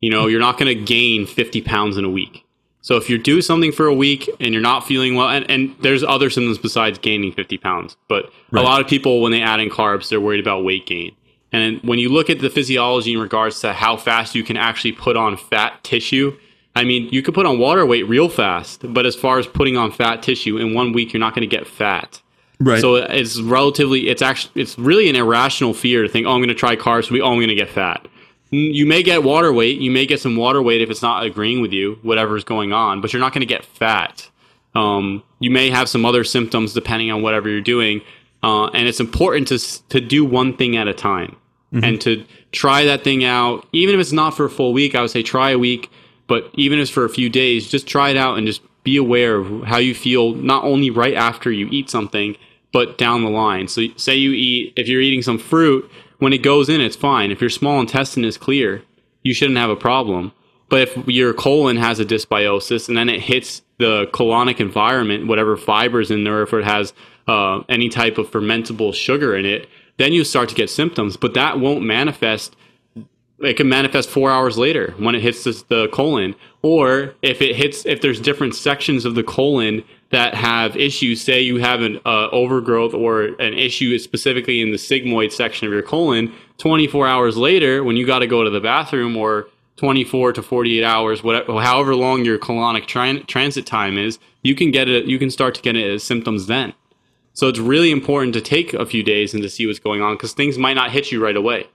You 0.00 0.10
know, 0.10 0.26
you're 0.26 0.40
not 0.40 0.58
going 0.58 0.76
to 0.76 0.84
gain 0.84 1.26
50 1.26 1.62
pounds 1.62 1.96
in 1.96 2.04
a 2.04 2.10
week. 2.10 2.44
So 2.80 2.96
if 2.96 3.08
you 3.08 3.16
do 3.16 3.40
something 3.40 3.70
for 3.70 3.86
a 3.86 3.94
week 3.94 4.28
and 4.40 4.52
you're 4.52 4.60
not 4.60 4.84
feeling 4.84 5.14
well, 5.14 5.28
and, 5.28 5.48
and 5.48 5.74
there's 5.82 6.02
other 6.02 6.28
symptoms 6.30 6.58
besides 6.58 6.98
gaining 6.98 7.32
50 7.32 7.56
pounds, 7.58 7.96
but 8.08 8.24
right. 8.50 8.60
a 8.60 8.64
lot 8.64 8.80
of 8.80 8.88
people, 8.88 9.22
when 9.22 9.30
they 9.30 9.40
add 9.40 9.60
in 9.60 9.70
carbs, 9.70 10.08
they're 10.08 10.20
worried 10.20 10.40
about 10.40 10.64
weight 10.64 10.86
gain. 10.86 11.14
And 11.52 11.80
when 11.82 12.00
you 12.00 12.08
look 12.08 12.28
at 12.28 12.40
the 12.40 12.50
physiology 12.50 13.12
in 13.12 13.20
regards 13.20 13.60
to 13.60 13.72
how 13.72 13.96
fast 13.96 14.34
you 14.34 14.42
can 14.42 14.56
actually 14.56 14.92
put 14.92 15.16
on 15.16 15.36
fat 15.36 15.84
tissue, 15.84 16.36
I 16.74 16.84
mean, 16.84 17.08
you 17.10 17.22
could 17.22 17.34
put 17.34 17.46
on 17.46 17.58
water 17.58 17.84
weight 17.84 18.08
real 18.08 18.28
fast, 18.28 18.80
but 18.92 19.04
as 19.04 19.14
far 19.14 19.38
as 19.38 19.46
putting 19.46 19.76
on 19.76 19.92
fat 19.92 20.22
tissue 20.22 20.56
in 20.56 20.74
one 20.74 20.92
week, 20.92 21.12
you're 21.12 21.20
not 21.20 21.34
going 21.34 21.48
to 21.48 21.56
get 21.56 21.66
fat. 21.66 22.20
Right. 22.60 22.80
So 22.80 22.94
it's 22.94 23.40
relatively, 23.40 24.08
it's 24.08 24.22
actually, 24.22 24.62
it's 24.62 24.78
really 24.78 25.08
an 25.10 25.16
irrational 25.16 25.74
fear 25.74 26.02
to 26.02 26.08
think, 26.08 26.26
oh, 26.26 26.30
I'm 26.30 26.38
going 26.38 26.48
to 26.48 26.54
try 26.54 26.76
carbs, 26.76 27.10
we, 27.10 27.20
oh, 27.20 27.32
I'm 27.32 27.38
going 27.38 27.48
to 27.48 27.54
get 27.54 27.68
fat. 27.68 28.06
You 28.50 28.86
may 28.86 29.02
get 29.02 29.22
water 29.24 29.52
weight, 29.52 29.80
you 29.80 29.90
may 29.90 30.06
get 30.06 30.20
some 30.20 30.36
water 30.36 30.62
weight 30.62 30.82
if 30.82 30.90
it's 30.90 31.02
not 31.02 31.24
agreeing 31.24 31.60
with 31.60 31.72
you, 31.72 31.98
whatever's 32.02 32.44
going 32.44 32.72
on, 32.72 33.00
but 33.00 33.12
you're 33.12 33.20
not 33.20 33.32
going 33.32 33.40
to 33.40 33.46
get 33.46 33.64
fat. 33.64 34.28
Um, 34.74 35.22
you 35.40 35.50
may 35.50 35.70
have 35.70 35.88
some 35.88 36.04
other 36.04 36.24
symptoms 36.24 36.72
depending 36.72 37.10
on 37.10 37.22
whatever 37.22 37.48
you're 37.48 37.60
doing, 37.60 38.00
uh, 38.42 38.66
and 38.68 38.88
it's 38.88 39.00
important 39.00 39.48
to 39.48 39.58
to 39.90 40.00
do 40.00 40.24
one 40.24 40.56
thing 40.56 40.76
at 40.76 40.88
a 40.88 40.94
time 40.94 41.36
mm-hmm. 41.72 41.84
and 41.84 42.00
to 42.00 42.24
try 42.52 42.84
that 42.84 43.04
thing 43.04 43.24
out. 43.24 43.66
Even 43.72 43.94
if 43.94 44.00
it's 44.00 44.12
not 44.12 44.30
for 44.36 44.46
a 44.46 44.50
full 44.50 44.72
week, 44.72 44.94
I 44.94 45.02
would 45.02 45.10
say 45.10 45.22
try 45.22 45.50
a 45.50 45.58
week, 45.58 45.90
but 46.26 46.50
even 46.54 46.78
if 46.78 46.90
for 46.90 47.04
a 47.04 47.10
few 47.10 47.28
days, 47.28 47.70
just 47.70 47.86
try 47.86 48.10
it 48.10 48.16
out 48.16 48.38
and 48.38 48.46
just 48.46 48.62
be 48.84 48.96
aware 48.96 49.36
of 49.36 49.64
how 49.64 49.78
you 49.78 49.94
feel 49.94 50.34
not 50.34 50.64
only 50.64 50.90
right 50.90 51.14
after 51.14 51.50
you 51.52 51.68
eat 51.70 51.88
something, 51.88 52.36
but 52.72 52.98
down 52.98 53.22
the 53.22 53.30
line. 53.30 53.68
So, 53.68 53.82
say 53.96 54.16
you 54.16 54.32
eat, 54.32 54.72
if 54.76 54.88
you're 54.88 55.00
eating 55.00 55.22
some 55.22 55.38
fruit, 55.38 55.90
when 56.18 56.32
it 56.32 56.42
goes 56.42 56.68
in, 56.68 56.80
it's 56.80 56.96
fine. 56.96 57.30
If 57.30 57.40
your 57.40 57.50
small 57.50 57.80
intestine 57.80 58.24
is 58.24 58.38
clear, 58.38 58.82
you 59.22 59.34
shouldn't 59.34 59.58
have 59.58 59.70
a 59.70 59.76
problem. 59.76 60.32
But 60.68 60.88
if 60.88 61.06
your 61.06 61.34
colon 61.34 61.76
has 61.76 62.00
a 62.00 62.04
dysbiosis 62.04 62.88
and 62.88 62.96
then 62.96 63.08
it 63.08 63.20
hits 63.20 63.60
the 63.78 64.06
colonic 64.12 64.58
environment, 64.58 65.26
whatever 65.26 65.56
fibers 65.56 66.10
in 66.10 66.24
there, 66.24 66.42
if 66.42 66.52
it 66.54 66.64
has 66.64 66.94
uh, 67.28 67.60
any 67.68 67.88
type 67.88 68.16
of 68.16 68.30
fermentable 68.30 68.94
sugar 68.94 69.36
in 69.36 69.44
it, 69.44 69.68
then 69.98 70.12
you 70.12 70.24
start 70.24 70.48
to 70.48 70.54
get 70.54 70.70
symptoms. 70.70 71.16
But 71.16 71.34
that 71.34 71.60
won't 71.60 71.82
manifest. 71.82 72.56
It 73.42 73.56
can 73.56 73.68
manifest 73.68 74.08
four 74.08 74.30
hours 74.30 74.56
later 74.56 74.94
when 74.98 75.14
it 75.14 75.22
hits 75.22 75.42
the 75.44 75.88
colon, 75.92 76.36
or 76.62 77.14
if 77.22 77.42
it 77.42 77.56
hits, 77.56 77.84
if 77.84 78.00
there's 78.00 78.20
different 78.20 78.54
sections 78.54 79.04
of 79.04 79.16
the 79.16 79.24
colon 79.24 79.82
that 80.10 80.34
have 80.34 80.76
issues. 80.76 81.20
Say 81.20 81.40
you 81.40 81.56
have 81.56 81.80
an 81.80 81.98
uh, 82.06 82.28
overgrowth 82.28 82.94
or 82.94 83.24
an 83.24 83.54
issue 83.54 83.98
specifically 83.98 84.60
in 84.60 84.70
the 84.70 84.76
sigmoid 84.76 85.32
section 85.32 85.66
of 85.66 85.72
your 85.72 85.82
colon. 85.82 86.32
24 86.58 87.08
hours 87.08 87.36
later, 87.36 87.82
when 87.82 87.96
you 87.96 88.06
got 88.06 88.20
to 88.20 88.28
go 88.28 88.44
to 88.44 88.50
the 88.50 88.60
bathroom, 88.60 89.16
or 89.16 89.48
24 89.76 90.34
to 90.34 90.42
48 90.42 90.84
hours, 90.84 91.24
whatever, 91.24 91.60
however 91.60 91.96
long 91.96 92.24
your 92.24 92.38
colonic 92.38 92.86
tra- 92.86 93.24
transit 93.24 93.66
time 93.66 93.98
is, 93.98 94.18
you 94.42 94.54
can 94.54 94.70
get 94.70 94.88
it. 94.88 95.06
You 95.06 95.18
can 95.18 95.30
start 95.30 95.54
to 95.56 95.62
get 95.62 95.76
it 95.76 95.90
as 95.90 96.04
symptoms 96.04 96.46
then. 96.46 96.74
So 97.34 97.48
it's 97.48 97.58
really 97.58 97.90
important 97.90 98.34
to 98.34 98.40
take 98.40 98.74
a 98.74 98.86
few 98.86 99.02
days 99.02 99.34
and 99.34 99.42
to 99.42 99.48
see 99.48 99.66
what's 99.66 99.78
going 99.78 100.02
on 100.02 100.14
because 100.14 100.32
things 100.34 100.58
might 100.58 100.74
not 100.74 100.92
hit 100.92 101.10
you 101.10 101.22
right 101.24 101.36
away. 101.36 101.66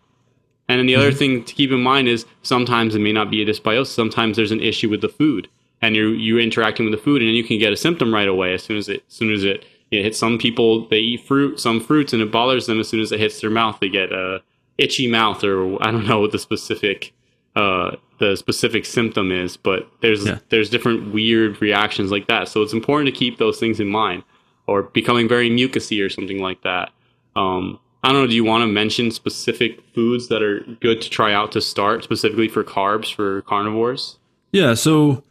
And 0.69 0.79
then 0.79 0.85
the 0.85 0.93
mm-hmm. 0.93 1.01
other 1.01 1.11
thing 1.11 1.43
to 1.45 1.53
keep 1.53 1.71
in 1.71 1.81
mind 1.81 2.07
is 2.07 2.25
sometimes 2.43 2.95
it 2.95 2.99
may 2.99 3.13
not 3.13 3.31
be 3.31 3.41
a 3.41 3.45
dysbiosis. 3.45 3.87
Sometimes 3.87 4.35
there's 4.35 4.51
an 4.51 4.59
issue 4.59 4.89
with 4.89 5.01
the 5.01 5.09
food, 5.09 5.47
and 5.81 5.95
you're 5.95 6.13
you're 6.13 6.39
interacting 6.39 6.85
with 6.85 6.93
the 6.93 7.03
food, 7.03 7.21
and 7.21 7.31
you 7.35 7.43
can 7.43 7.57
get 7.57 7.73
a 7.73 7.77
symptom 7.77 8.13
right 8.13 8.27
away 8.27 8.53
as 8.53 8.63
soon 8.63 8.77
as 8.77 8.89
it 8.89 9.03
as 9.07 9.13
soon 9.13 9.31
as 9.31 9.43
it 9.43 9.65
it 9.91 10.03
hits. 10.03 10.17
Some 10.17 10.37
people 10.37 10.87
they 10.87 10.99
eat 10.99 11.25
fruit, 11.25 11.59
some 11.59 11.79
fruits, 11.79 12.13
and 12.13 12.21
it 12.21 12.31
bothers 12.31 12.65
them 12.65 12.79
as 12.79 12.89
soon 12.89 12.99
as 12.99 13.11
it 13.11 13.19
hits 13.19 13.39
their 13.39 13.49
mouth. 13.49 13.77
They 13.79 13.89
get 13.89 14.11
a 14.11 14.41
itchy 14.77 15.07
mouth, 15.07 15.43
or 15.43 15.81
I 15.81 15.91
don't 15.91 16.07
know 16.07 16.19
what 16.19 16.31
the 16.31 16.39
specific 16.39 17.13
uh, 17.55 17.95
the 18.19 18.35
specific 18.35 18.85
symptom 18.85 19.31
is, 19.31 19.57
but 19.57 19.89
there's 20.01 20.25
yeah. 20.25 20.39
there's 20.49 20.69
different 20.69 21.13
weird 21.13 21.61
reactions 21.61 22.11
like 22.11 22.27
that. 22.27 22.47
So 22.47 22.61
it's 22.61 22.73
important 22.73 23.07
to 23.13 23.17
keep 23.17 23.37
those 23.37 23.59
things 23.59 23.79
in 23.79 23.87
mind 23.87 24.23
or 24.67 24.83
becoming 24.83 25.27
very 25.27 25.49
mucousy 25.49 26.05
or 26.05 26.09
something 26.09 26.39
like 26.39 26.61
that. 26.63 26.91
Um, 27.35 27.79
I 28.07 28.13
don't 28.13 28.21
know. 28.21 28.27
Do 28.27 28.35
you 28.35 28.45
want 28.45 28.61
to 28.61 28.67
mention 28.67 29.11
specific 29.11 29.83
foods 29.93 30.29
that 30.29 30.41
are 30.41 30.61
good 30.79 31.01
to 31.01 31.09
try 31.09 31.33
out 31.33 31.51
to 31.51 31.59
start, 31.59 32.05
specifically 32.05 32.47
for 32.47 32.63
carbs 32.63 33.13
for 33.13 33.41
carnivores? 33.41 34.17
Yeah. 34.53 34.75
So, 34.75 35.25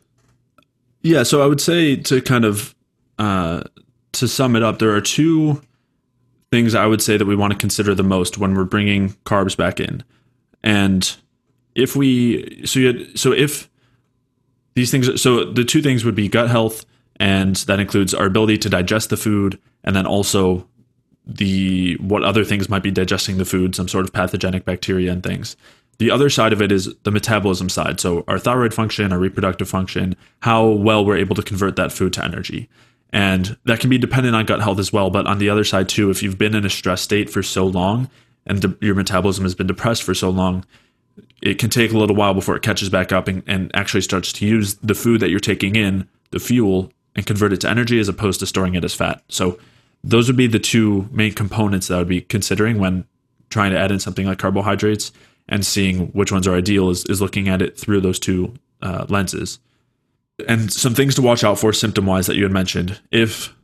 yeah. 1.01 1.23
So 1.23 1.43
I 1.43 1.47
would 1.47 1.63
say 1.63 1.97
to 1.97 2.21
kind 2.21 2.45
of 2.45 2.75
uh, 3.19 3.63
to 4.13 4.29
sum 4.29 4.57
it 4.57 4.63
up, 4.63 4.79
there 4.79 4.95
are 4.95 5.01
two 5.01 5.63
things 6.51 6.75
I 6.75 6.85
would 6.85 7.01
say 7.01 7.17
that 7.17 7.25
we 7.25 7.35
want 7.35 7.55
to 7.55 7.59
consider 7.59 7.95
the 7.95 8.03
most 8.03 8.37
when 8.37 8.55
we're 8.55 8.65
bringing 8.65 9.15
carbs 9.25 9.57
back 9.57 9.81
in, 9.81 10.05
and 10.63 11.17
if 11.75 11.97
we 11.97 12.63
so 12.67 12.79
you 12.79 12.87
had, 12.89 13.19
so 13.19 13.33
if 13.33 13.71
these 14.75 14.91
things 14.91 15.23
so 15.23 15.51
the 15.51 15.65
two 15.65 15.81
things 15.81 16.05
would 16.05 16.15
be 16.15 16.29
gut 16.29 16.51
health 16.51 16.85
and 17.19 17.57
that 17.57 17.81
includes 17.81 18.13
our 18.13 18.27
ability 18.27 18.59
to 18.59 18.69
digest 18.69 19.09
the 19.09 19.17
food 19.17 19.59
and 19.83 19.97
then 19.97 20.05
also 20.05 20.69
the 21.27 21.97
what 22.01 22.23
other 22.23 22.45
things 22.45 22.69
might 22.69 22.83
be 22.83 22.91
digesting 22.91 23.39
the 23.39 23.45
food 23.45 23.75
some 23.75 23.89
sort 23.89 24.05
of 24.05 24.13
pathogenic 24.13 24.65
bacteria 24.65 25.13
and 25.13 25.23
things. 25.23 25.57
The 25.99 26.11
other 26.11 26.29
side 26.29 26.53
of 26.53 26.61
it 26.61 26.71
is 26.71 26.95
the 27.05 27.11
metabolism 27.11 27.69
side. 27.69 28.01
So 28.01 28.25
our 28.29 28.39
thyroid 28.39 28.75
function 28.75 29.13
our 29.13 29.19
reproductive 29.19 29.69
function 29.69 30.17
how 30.41 30.67
well 30.67 31.05
we're 31.05 31.17
able 31.17 31.37
to 31.37 31.43
convert 31.43 31.77
that 31.77 31.93
food 31.93 32.13
to 32.15 32.25
energy. 32.25 32.69
And 33.13 33.57
that 33.65 33.81
can 33.81 33.91
be 33.91 33.99
dependent 33.99 34.37
on 34.37 34.47
gut 34.47 34.61
health 34.61 34.79
as 34.79 34.93
well. 34.93 35.11
But 35.11 35.27
on 35.27 35.39
the 35.39 35.51
other 35.51 35.65
side 35.65 35.89
too 35.89 36.11
if 36.11 36.23
you've 36.23 36.39
been 36.39 36.55
in 36.55 36.65
a 36.65 36.71
stress 36.71 37.03
state 37.03 37.31
for 37.31 37.43
so 37.43 37.67
long 37.67 38.09
and 38.47 38.63
de- 38.63 38.77
your 38.81 38.95
metabolism 38.95 39.45
has 39.45 39.55
been 39.55 39.67
depressed 39.67 40.03
for 40.03 40.15
so 40.15 40.31
long 40.31 40.65
it 41.43 41.59
can 41.59 41.71
take 41.71 41.93
a 41.93 41.99
little 41.99 42.17
while 42.17 42.35
before 42.35 42.57
it 42.57 42.63
catches 42.63 42.89
back 42.89 43.13
up 43.13 43.29
and, 43.29 43.43
and 43.47 43.71
actually 43.75 44.01
starts 44.01 44.33
to 44.33 44.47
use 44.47 44.75
the 44.77 44.95
food 44.95 45.21
that 45.21 45.31
you're 45.31 45.41
taking 45.41 45.77
in 45.77 46.09
the 46.31 46.41
fuel 46.41 46.93
and 47.15 47.27
convert 47.27 47.53
it 47.53 47.61
to 47.63 47.71
energy 47.71 47.99
as 47.99 48.09
opposed 48.09 48.41
to 48.41 48.47
storing 48.47 48.75
it 48.75 48.85
as 48.85 48.95
fat. 48.95 49.23
So 49.29 49.59
those 50.07 50.29
would 50.29 50.37
be 50.37 50.47
the 50.47 50.61
two 50.61 51.09
main 51.11 51.33
components 51.33 51.89
that 51.89 51.97
I 51.97 51.99
would 51.99 52.09
be 52.09 52.21
considering 52.21 52.79
when 52.79 53.05
trying 53.51 53.73
to 53.73 53.79
add 53.79 53.91
in 53.91 53.99
something 53.99 54.25
like 54.25 54.39
carbohydrates 54.39 55.11
and 55.49 55.67
seeing 55.67 56.09
which 56.09 56.31
ones 56.31 56.47
are 56.47 56.55
ideal 56.55 56.91
is, 56.91 57.05
is 57.07 57.21
looking 57.21 57.49
at 57.49 57.61
it 57.61 57.77
through 57.77 58.01
those 58.01 58.19
two 58.19 58.55
uh, 58.83 59.07
lenses. 59.09 59.59
and 60.49 60.73
some 60.73 60.95
things 60.95 61.15
to 61.17 61.23
watch 61.23 61.43
out 61.43 61.59
for 61.59 61.73
symptom 61.73 62.07
wise 62.07 62.27
that 62.27 62.37
you 62.37 62.45
had 62.45 62.53
mentioned. 62.53 63.01
If 63.11 63.55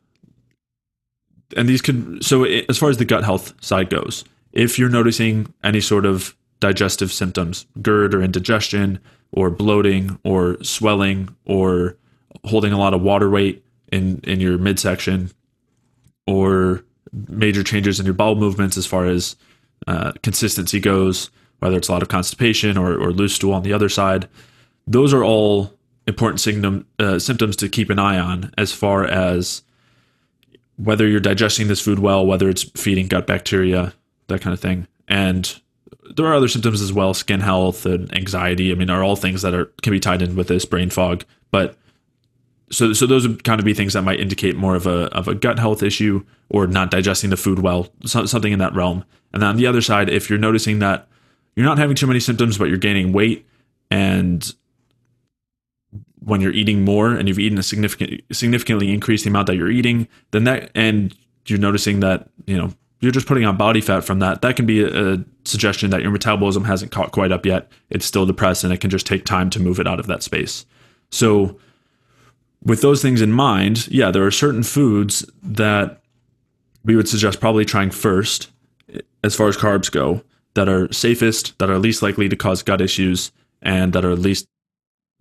and 1.55 1.69
these 1.69 1.81
could 1.81 2.23
so 2.25 2.43
as 2.43 2.77
far 2.77 2.89
as 2.89 2.97
the 2.97 3.05
gut 3.05 3.23
health 3.23 3.53
side 3.63 3.89
goes, 3.89 4.25
if 4.51 4.79
you're 4.79 4.89
noticing 4.89 5.53
any 5.63 5.81
sort 5.81 6.05
of 6.05 6.35
digestive 6.59 7.11
symptoms, 7.11 7.67
GERD 7.81 8.15
or 8.15 8.21
indigestion 8.21 8.99
or 9.31 9.49
bloating 9.49 10.19
or 10.23 10.61
swelling 10.63 11.35
or 11.45 11.95
holding 12.43 12.73
a 12.73 12.79
lot 12.79 12.93
of 12.93 13.01
water 13.01 13.29
weight 13.29 13.63
in 13.91 14.19
in 14.23 14.39
your 14.39 14.57
midsection 14.57 15.29
or 16.27 16.83
major 17.29 17.63
changes 17.63 17.99
in 17.99 18.05
your 18.05 18.15
bowel 18.15 18.35
movements 18.35 18.77
as 18.77 18.85
far 18.85 19.05
as 19.05 19.35
uh, 19.87 20.11
consistency 20.23 20.79
goes, 20.79 21.29
whether 21.59 21.77
it's 21.77 21.89
a 21.89 21.91
lot 21.91 22.01
of 22.01 22.09
constipation 22.09 22.77
or, 22.77 22.93
or 22.93 23.11
loose 23.11 23.35
stool 23.35 23.53
on 23.53 23.63
the 23.63 23.73
other 23.73 23.89
side, 23.89 24.27
those 24.87 25.13
are 25.13 25.23
all 25.23 25.73
important 26.07 26.39
symptom, 26.39 26.85
uh, 26.99 27.19
symptoms 27.19 27.55
to 27.55 27.69
keep 27.69 27.89
an 27.89 27.99
eye 27.99 28.19
on 28.19 28.51
as 28.57 28.71
far 28.71 29.05
as 29.05 29.61
whether 30.77 31.07
you're 31.07 31.19
digesting 31.19 31.67
this 31.67 31.81
food 31.81 31.99
well, 31.99 32.25
whether 32.25 32.49
it's 32.49 32.63
feeding 32.63 33.07
gut 33.07 33.27
bacteria, 33.27 33.93
that 34.27 34.41
kind 34.41 34.53
of 34.53 34.59
thing. 34.59 34.87
And 35.07 35.59
there 36.15 36.25
are 36.25 36.33
other 36.33 36.47
symptoms 36.47 36.81
as 36.81 36.91
well, 36.91 37.13
skin 37.13 37.39
health 37.39 37.85
and 37.85 38.13
anxiety. 38.15 38.71
I 38.71 38.75
mean, 38.75 38.89
are 38.89 39.03
all 39.03 39.15
things 39.15 39.41
that 39.43 39.53
are 39.53 39.65
can 39.81 39.91
be 39.91 39.99
tied 39.99 40.21
in 40.21 40.35
with 40.35 40.47
this 40.47 40.65
brain 40.65 40.89
fog. 40.89 41.23
But 41.51 41.77
so 42.73 42.93
so 42.93 43.05
those 43.05 43.27
would 43.27 43.43
kind 43.43 43.59
of 43.59 43.65
be 43.65 43.73
things 43.73 43.93
that 43.93 44.01
might 44.01 44.19
indicate 44.19 44.55
more 44.55 44.75
of 44.75 44.87
a 44.87 45.05
of 45.15 45.27
a 45.27 45.35
gut 45.35 45.59
health 45.59 45.83
issue 45.83 46.25
or 46.49 46.67
not 46.67 46.91
digesting 46.91 47.29
the 47.29 47.37
food 47.37 47.59
well, 47.59 47.89
so, 48.05 48.25
something 48.25 48.51
in 48.51 48.59
that 48.59 48.73
realm. 48.73 49.05
And 49.31 49.41
then 49.41 49.49
on 49.49 49.55
the 49.57 49.67
other 49.67 49.81
side, 49.81 50.09
if 50.09 50.29
you're 50.29 50.39
noticing 50.39 50.79
that 50.79 51.07
you're 51.55 51.65
not 51.65 51.77
having 51.77 51.95
too 51.95 52.07
many 52.07 52.19
symptoms, 52.19 52.57
but 52.57 52.69
you're 52.69 52.77
gaining 52.77 53.13
weight 53.13 53.47
and 53.89 54.53
when 56.19 56.41
you're 56.41 56.53
eating 56.53 56.85
more 56.85 57.11
and 57.11 57.27
you've 57.27 57.39
eaten 57.39 57.57
a 57.57 57.63
significant 57.63 58.21
significantly 58.31 58.93
increased 58.93 59.23
the 59.23 59.29
amount 59.29 59.47
that 59.47 59.55
you're 59.55 59.71
eating, 59.71 60.07
then 60.31 60.45
that 60.45 60.71
and 60.75 61.15
you're 61.45 61.59
noticing 61.59 61.99
that 61.99 62.29
you 62.47 62.57
know 62.57 62.73
you're 63.01 63.11
just 63.11 63.27
putting 63.27 63.43
on 63.43 63.57
body 63.57 63.81
fat 63.81 64.05
from 64.05 64.19
that. 64.19 64.41
That 64.41 64.55
can 64.55 64.65
be 64.65 64.81
a, 64.81 65.15
a 65.15 65.25
suggestion 65.43 65.89
that 65.89 66.01
your 66.01 66.11
metabolism 66.11 66.63
hasn't 66.63 66.91
caught 66.91 67.11
quite 67.11 67.33
up 67.33 67.45
yet. 67.45 67.69
It's 67.89 68.05
still 68.05 68.25
depressed, 68.25 68.63
and 68.63 68.71
it 68.71 68.79
can 68.79 68.89
just 68.89 69.05
take 69.05 69.25
time 69.25 69.49
to 69.51 69.59
move 69.59 69.79
it 69.79 69.87
out 69.87 69.99
of 69.99 70.07
that 70.07 70.23
space. 70.23 70.65
So, 71.11 71.59
with 72.65 72.81
those 72.81 73.01
things 73.01 73.21
in 73.21 73.31
mind, 73.31 73.87
yeah, 73.89 74.11
there 74.11 74.25
are 74.25 74.31
certain 74.31 74.63
foods 74.63 75.25
that 75.41 76.01
we 76.85 76.95
would 76.95 77.07
suggest 77.07 77.39
probably 77.39 77.65
trying 77.65 77.91
first, 77.91 78.49
as 79.23 79.35
far 79.35 79.47
as 79.47 79.57
carbs 79.57 79.91
go, 79.91 80.21
that 80.53 80.69
are 80.69 80.91
safest, 80.91 81.57
that 81.59 81.69
are 81.69 81.79
least 81.79 82.01
likely 82.01 82.29
to 82.29 82.35
cause 82.35 82.63
gut 82.63 82.81
issues, 82.81 83.31
and 83.61 83.93
that 83.93 84.05
are 84.05 84.15
least 84.15 84.47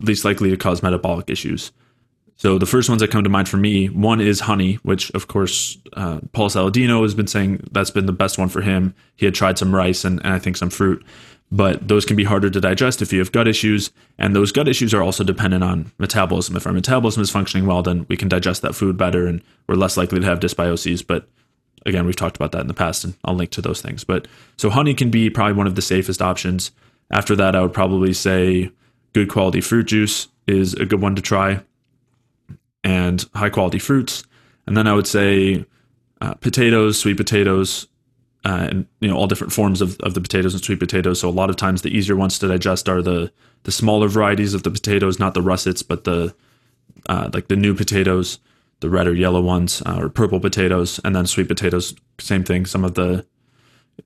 least 0.00 0.24
likely 0.24 0.50
to 0.50 0.56
cause 0.56 0.82
metabolic 0.82 1.30
issues. 1.30 1.70
So 2.36 2.58
the 2.58 2.66
first 2.66 2.88
ones 2.88 3.00
that 3.00 3.10
come 3.12 3.22
to 3.22 3.30
mind 3.30 3.48
for 3.48 3.56
me, 3.56 3.86
one 3.88 4.20
is 4.20 4.40
honey, 4.40 4.74
which 4.82 5.10
of 5.12 5.28
course 5.28 5.78
uh, 5.92 6.18
Paul 6.32 6.48
Saladino 6.48 7.02
has 7.02 7.14
been 7.14 7.28
saying 7.28 7.62
that's 7.70 7.90
been 7.90 8.06
the 8.06 8.12
best 8.12 8.36
one 8.36 8.48
for 8.48 8.62
him. 8.62 8.94
He 9.14 9.26
had 9.26 9.34
tried 9.34 9.58
some 9.58 9.72
rice 9.72 10.04
and, 10.04 10.20
and 10.24 10.34
I 10.34 10.40
think 10.40 10.56
some 10.56 10.70
fruit, 10.70 11.04
but 11.52 11.86
those 11.86 12.06
can 12.06 12.16
be 12.16 12.24
harder 12.24 12.48
to 12.48 12.60
digest 12.62 13.02
if 13.02 13.12
you 13.12 13.18
have 13.18 13.30
gut 13.30 13.46
issues, 13.46 13.90
and 14.18 14.34
those 14.34 14.52
gut 14.52 14.66
issues 14.66 14.94
are 14.94 15.02
also 15.02 15.22
dependent 15.22 15.62
on 15.62 15.92
metabolism. 15.98 16.56
If 16.56 16.66
our 16.66 16.72
metabolism 16.72 17.22
is 17.22 17.30
functioning 17.30 17.66
well, 17.66 17.82
then 17.82 18.06
we 18.08 18.16
can 18.16 18.28
digest 18.28 18.62
that 18.62 18.74
food 18.74 18.96
better, 18.96 19.26
and 19.26 19.42
we're 19.68 19.74
less 19.74 19.98
likely 19.98 20.18
to 20.18 20.26
have 20.26 20.40
dysbioses. 20.40 21.06
But 21.06 21.28
again, 21.84 22.06
we've 22.06 22.16
talked 22.16 22.36
about 22.36 22.52
that 22.52 22.62
in 22.62 22.68
the 22.68 22.74
past, 22.74 23.04
and 23.04 23.14
I'll 23.22 23.34
link 23.34 23.50
to 23.50 23.60
those 23.60 23.82
things. 23.82 24.02
But 24.02 24.26
so 24.56 24.70
honey 24.70 24.94
can 24.94 25.10
be 25.10 25.28
probably 25.28 25.52
one 25.52 25.66
of 25.66 25.74
the 25.74 25.82
safest 25.82 26.22
options. 26.22 26.70
After 27.10 27.36
that, 27.36 27.54
I 27.54 27.60
would 27.60 27.74
probably 27.74 28.14
say 28.14 28.70
good 29.12 29.28
quality 29.28 29.60
fruit 29.60 29.88
juice 29.88 30.28
is 30.46 30.72
a 30.72 30.86
good 30.86 31.02
one 31.02 31.14
to 31.16 31.22
try, 31.22 31.60
and 32.82 33.26
high 33.34 33.50
quality 33.50 33.78
fruits. 33.78 34.24
And 34.66 34.74
then 34.74 34.86
I 34.86 34.94
would 34.94 35.06
say 35.06 35.66
uh, 36.22 36.32
potatoes, 36.32 36.98
sweet 36.98 37.18
potatoes, 37.18 37.88
uh, 38.44 38.68
and 38.70 38.86
you 39.00 39.08
know 39.08 39.16
all 39.16 39.26
different 39.26 39.52
forms 39.52 39.80
of, 39.80 39.98
of 40.00 40.14
the 40.14 40.20
potatoes 40.20 40.54
and 40.54 40.62
sweet 40.62 40.80
potatoes. 40.80 41.20
So 41.20 41.28
a 41.28 41.30
lot 41.30 41.50
of 41.50 41.56
times 41.56 41.82
the 41.82 41.96
easier 41.96 42.16
ones 42.16 42.38
to 42.38 42.48
digest 42.48 42.88
are 42.88 43.02
the 43.02 43.32
the 43.64 43.72
smaller 43.72 44.08
varieties 44.08 44.54
of 44.54 44.64
the 44.64 44.70
potatoes, 44.70 45.18
not 45.18 45.34
the 45.34 45.42
russets, 45.42 45.82
but 45.82 46.04
the 46.04 46.34
uh, 47.08 47.30
like 47.32 47.48
the 47.48 47.56
new 47.56 47.74
potatoes, 47.74 48.38
the 48.80 48.90
red 48.90 49.06
or 49.06 49.14
yellow 49.14 49.40
ones, 49.40 49.82
uh, 49.86 49.98
or 49.98 50.08
purple 50.08 50.40
potatoes, 50.40 51.00
and 51.04 51.14
then 51.14 51.26
sweet 51.26 51.48
potatoes. 51.48 51.94
Same 52.18 52.44
thing. 52.44 52.66
Some 52.66 52.84
of 52.84 52.94
the 52.94 53.24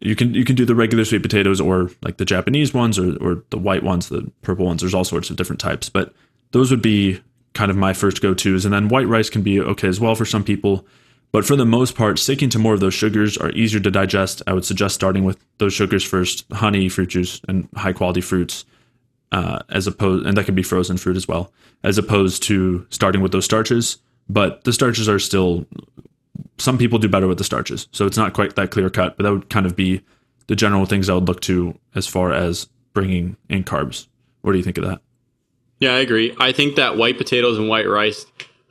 you 0.01 0.17
can 0.17 0.35
you 0.35 0.45
can 0.45 0.57
do 0.57 0.65
the 0.65 0.75
regular 0.75 1.05
sweet 1.05 1.23
potatoes 1.23 1.61
or 1.61 1.91
like 2.03 2.19
the 2.19 2.25
Japanese 2.25 2.75
ones 2.75 2.99
or 2.99 3.17
or 3.23 3.43
the 3.51 3.59
white 3.59 3.83
ones, 3.83 4.09
the 4.09 4.31
purple 4.43 4.67
ones. 4.67 4.83
There's 4.83 4.95
all 4.95 5.05
sorts 5.05 5.31
of 5.31 5.37
different 5.37 5.61
types, 5.61 5.89
but 5.89 6.13
those 6.53 6.71
would 6.71 6.83
be 6.83 7.21
kind 7.55 7.71
of 7.71 7.77
my 7.77 7.93
first 7.93 8.21
go 8.21 8.35
tos. 8.35 8.65
And 8.65 8.75
then 8.75 8.89
white 8.89 9.09
rice 9.09 9.31
can 9.31 9.43
be 9.43 9.61
okay 9.61 9.89
as 9.89 9.99
well 9.99 10.15
for 10.15 10.27
some 10.27 10.45
people. 10.45 10.87
But 11.37 11.45
for 11.45 11.55
the 11.55 11.67
most 11.67 11.97
part, 11.97 12.19
sticking 12.19 12.49
to 12.49 12.59
more 12.59 12.73
of 12.73 12.81
those 12.81 12.95
sugars 12.95 13.37
are 13.37 13.51
easier 13.51 13.79
to 13.81 13.91
digest. 13.91 14.41
I 14.47 14.55
would 14.55 14.65
suggest 14.65 14.95
starting 14.95 15.23
with 15.23 15.39
those 15.59 15.75
sugars 15.75 16.03
first 16.03 16.51
honey, 16.51 16.89
fruit 16.89 17.11
juice, 17.11 17.43
and 17.47 17.69
high 17.77 17.93
quality 17.93 18.23
fruits, 18.23 18.65
uh, 19.33 19.59
as 19.69 19.87
opposed, 19.87 20.25
and 20.25 20.35
that 20.35 20.47
can 20.47 20.55
be 20.55 20.63
frozen 20.63 20.97
fruit 20.97 21.15
as 21.15 21.29
well, 21.29 21.53
as 21.85 21.99
opposed 21.99 22.43
to 22.45 22.87
starting 22.89 23.21
with 23.21 23.33
those 23.33 23.45
starches. 23.45 23.99
But 24.31 24.65
the 24.65 24.73
starches 24.73 25.11
are 25.11 25.19
still 25.19 25.67
some 26.57 26.79
people 26.79 26.99
do 26.99 27.07
better 27.07 27.29
with 27.29 27.37
the 27.37 27.45
starches. 27.45 27.87
So 27.93 28.07
it's 28.07 28.17
not 28.17 28.33
quite 28.33 28.57
that 28.57 28.71
clear 28.71 28.89
cut, 28.89 29.19
but 29.19 29.25
that 29.25 29.33
would 29.33 29.51
kind 29.51 29.67
of 29.67 29.77
be 29.77 30.01
the 30.47 30.57
general 30.57 30.87
things 30.87 31.11
I 31.11 31.15
would 31.17 31.29
look 31.29 31.43
to 31.43 31.79
as 31.95 32.07
far 32.07 32.33
as 32.33 32.67
bringing 32.95 33.37
in 33.51 33.63
carbs. 33.63 34.07
What 34.41 34.53
do 34.53 34.57
you 34.59 34.65
think 34.65 34.79
of 34.79 34.85
that? 34.85 35.03
Yeah, 35.81 35.97
I 35.97 35.99
agree. 35.99 36.35
I 36.41 36.53
think 36.53 36.77
that 36.77 36.97
white 36.97 37.19
potatoes 37.19 37.59
and 37.59 37.69
white 37.69 37.87
rice 37.87 38.25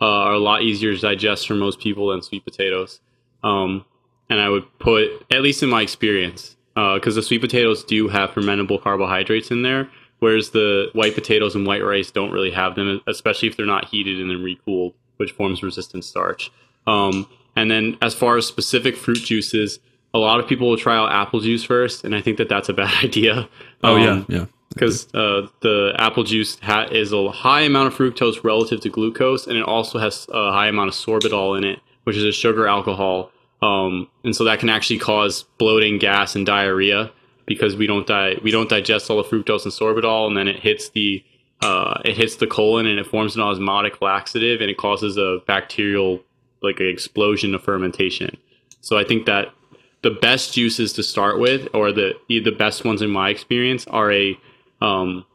uh, 0.05 0.25
are 0.25 0.33
a 0.33 0.39
lot 0.39 0.61
easier 0.61 0.93
to 0.93 1.01
digest 1.01 1.47
for 1.47 1.55
most 1.55 1.79
people 1.79 2.09
than 2.09 2.21
sweet 2.21 2.43
potatoes. 2.45 2.99
Um, 3.43 3.83
and 4.29 4.39
I 4.39 4.49
would 4.49 4.65
put, 4.77 5.07
at 5.31 5.41
least 5.41 5.63
in 5.63 5.69
my 5.69 5.81
experience, 5.81 6.55
because 6.75 7.15
uh, 7.15 7.21
the 7.21 7.23
sweet 7.23 7.41
potatoes 7.41 7.83
do 7.83 8.07
have 8.07 8.29
fermentable 8.29 8.79
carbohydrates 8.79 9.49
in 9.49 9.63
there, 9.63 9.89
whereas 10.19 10.51
the 10.51 10.89
white 10.93 11.15
potatoes 11.15 11.55
and 11.55 11.65
white 11.65 11.83
rice 11.83 12.11
don't 12.11 12.31
really 12.31 12.51
have 12.51 12.75
them, 12.75 13.01
especially 13.07 13.47
if 13.47 13.57
they're 13.57 13.65
not 13.65 13.85
heated 13.85 14.21
and 14.21 14.29
then 14.29 14.43
recooled, 14.43 14.93
which 15.17 15.31
forms 15.31 15.63
resistant 15.63 16.05
starch. 16.05 16.51
Um, 16.85 17.27
and 17.55 17.71
then 17.71 17.97
as 18.03 18.13
far 18.13 18.37
as 18.37 18.45
specific 18.45 18.95
fruit 18.95 19.23
juices, 19.23 19.79
a 20.13 20.19
lot 20.19 20.39
of 20.39 20.47
people 20.47 20.69
will 20.69 20.77
try 20.77 20.95
out 20.95 21.11
apple 21.11 21.39
juice 21.39 21.63
first, 21.63 22.03
and 22.03 22.15
I 22.15 22.21
think 22.21 22.37
that 22.37 22.47
that's 22.49 22.69
a 22.69 22.73
bad 22.73 22.93
idea. 23.03 23.49
Oh 23.83 23.95
um, 23.95 24.01
yeah, 24.29 24.37
yeah. 24.37 24.45
Because 24.75 25.07
uh, 25.15 25.47
the 25.61 25.95
apple 25.97 26.23
juice 26.23 26.59
ha- 26.59 26.87
is 26.91 27.11
a 27.11 27.31
high 27.31 27.61
amount 27.61 27.87
of 27.87 27.95
fructose 27.95 28.43
relative 28.43 28.81
to 28.81 28.89
glucose, 28.89 29.47
and 29.47 29.57
it 29.57 29.63
also 29.63 29.97
has 29.97 30.27
a 30.29 30.51
high 30.51 30.67
amount 30.67 30.89
of 30.89 30.95
sorbitol 30.95 31.57
in 31.57 31.63
it, 31.63 31.79
which 32.03 32.15
is 32.15 32.23
a 32.23 32.31
sugar 32.31 32.67
alcohol. 32.67 33.31
Um, 33.61 34.09
and 34.23 34.35
so 34.35 34.43
that 34.43 34.59
can 34.59 34.69
actually 34.69 34.99
cause 34.99 35.43
bloating, 35.57 35.97
gas, 35.97 36.35
and 36.35 36.45
diarrhea 36.45 37.11
because 37.45 37.75
we 37.75 37.87
don't 37.87 38.05
di- 38.05 38.37
we 38.43 38.51
don't 38.51 38.69
digest 38.69 39.09
all 39.09 39.17
the 39.17 39.23
fructose 39.23 39.63
and 39.63 39.73
sorbitol, 39.73 40.27
and 40.27 40.37
then 40.37 40.47
it 40.47 40.59
hits 40.59 40.89
the 40.89 41.23
uh, 41.61 42.01
it 42.03 42.17
hits 42.17 42.35
the 42.35 42.47
colon 42.47 42.85
and 42.85 42.99
it 42.99 43.07
forms 43.07 43.35
an 43.35 43.41
osmotic 43.41 44.01
laxative, 44.01 44.61
and 44.61 44.69
it 44.69 44.77
causes 44.77 45.17
a 45.17 45.39
bacterial 45.47 46.21
like 46.61 46.79
an 46.79 46.87
explosion 46.87 47.55
of 47.55 47.63
fermentation. 47.63 48.37
So 48.81 48.97
I 48.97 49.03
think 49.03 49.25
that 49.25 49.53
the 50.01 50.11
best 50.11 50.53
juices 50.53 50.93
to 50.93 51.03
start 51.03 51.39
with, 51.39 51.67
or 51.73 51.91
the 51.91 52.13
the 52.27 52.51
best 52.51 52.83
ones 52.83 53.01
in 53.01 53.09
my 53.09 53.29
experience, 53.29 53.87
are 53.87 54.11
a 54.11 54.37
um, 54.81 55.25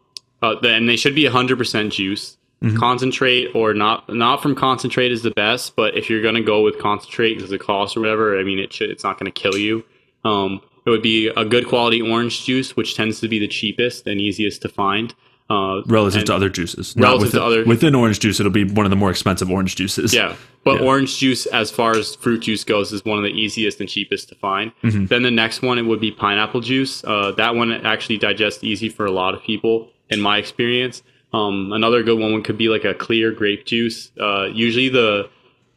uh, 0.42 0.56
and 0.62 0.88
they 0.88 0.96
should 0.96 1.14
be 1.14 1.24
100% 1.24 1.90
juice. 1.90 2.36
Mm-hmm. 2.62 2.76
Concentrate 2.76 3.48
or 3.54 3.72
not 3.72 4.12
not 4.14 4.42
from 4.42 4.54
concentrate 4.54 5.12
is 5.12 5.22
the 5.22 5.30
best, 5.30 5.76
but 5.76 5.96
if 5.96 6.10
you're 6.10 6.20
gonna 6.20 6.42
go 6.42 6.62
with 6.62 6.78
concentrate 6.78 7.36
because 7.36 7.52
it 7.52 7.58
costs 7.58 7.96
or 7.96 8.00
whatever, 8.00 8.38
I 8.38 8.44
mean 8.44 8.58
it 8.58 8.70
should 8.70 8.90
it's 8.90 9.02
not 9.02 9.18
gonna 9.18 9.30
kill 9.30 9.56
you. 9.56 9.82
Um, 10.24 10.60
it 10.84 10.90
would 10.90 11.00
be 11.00 11.28
a 11.28 11.44
good 11.46 11.66
quality 11.66 12.02
orange 12.02 12.44
juice, 12.44 12.76
which 12.76 12.94
tends 12.94 13.18
to 13.20 13.28
be 13.28 13.38
the 13.38 13.48
cheapest 13.48 14.06
and 14.06 14.20
easiest 14.20 14.60
to 14.60 14.68
find. 14.68 15.14
Uh, 15.50 15.82
relative 15.86 16.24
to 16.24 16.32
other 16.32 16.48
juices. 16.48 16.94
Relative 16.96 17.22
within, 17.22 17.40
to 17.40 17.44
other 17.44 17.64
within 17.64 17.94
orange 17.96 18.20
juice, 18.20 18.38
it'll 18.38 18.52
be 18.52 18.62
one 18.62 18.86
of 18.86 18.90
the 18.90 18.96
more 18.96 19.10
expensive 19.10 19.50
orange 19.50 19.74
juices. 19.74 20.14
Yeah, 20.14 20.36
but 20.62 20.80
yeah. 20.80 20.86
orange 20.86 21.18
juice, 21.18 21.44
as 21.46 21.72
far 21.72 21.96
as 21.96 22.14
fruit 22.14 22.42
juice 22.42 22.62
goes, 22.62 22.92
is 22.92 23.04
one 23.04 23.18
of 23.18 23.24
the 23.24 23.32
easiest 23.32 23.80
and 23.80 23.88
cheapest 23.88 24.28
to 24.28 24.36
find. 24.36 24.70
Mm-hmm. 24.84 25.06
Then 25.06 25.24
the 25.24 25.30
next 25.32 25.60
one 25.60 25.76
it 25.76 25.82
would 25.82 26.00
be 26.00 26.12
pineapple 26.12 26.60
juice. 26.60 27.02
Uh, 27.02 27.32
that 27.32 27.56
one 27.56 27.72
actually 27.84 28.18
digests 28.18 28.62
easy 28.62 28.88
for 28.88 29.06
a 29.06 29.10
lot 29.10 29.34
of 29.34 29.42
people, 29.42 29.90
in 30.08 30.20
my 30.20 30.38
experience. 30.38 31.02
Um, 31.32 31.72
another 31.72 32.02
good 32.04 32.18
one 32.18 32.42
could 32.42 32.58
be 32.58 32.68
like 32.68 32.84
a 32.84 32.94
clear 32.94 33.32
grape 33.32 33.66
juice. 33.66 34.12
Uh, 34.20 34.44
usually 34.44 34.88
the 34.88 35.30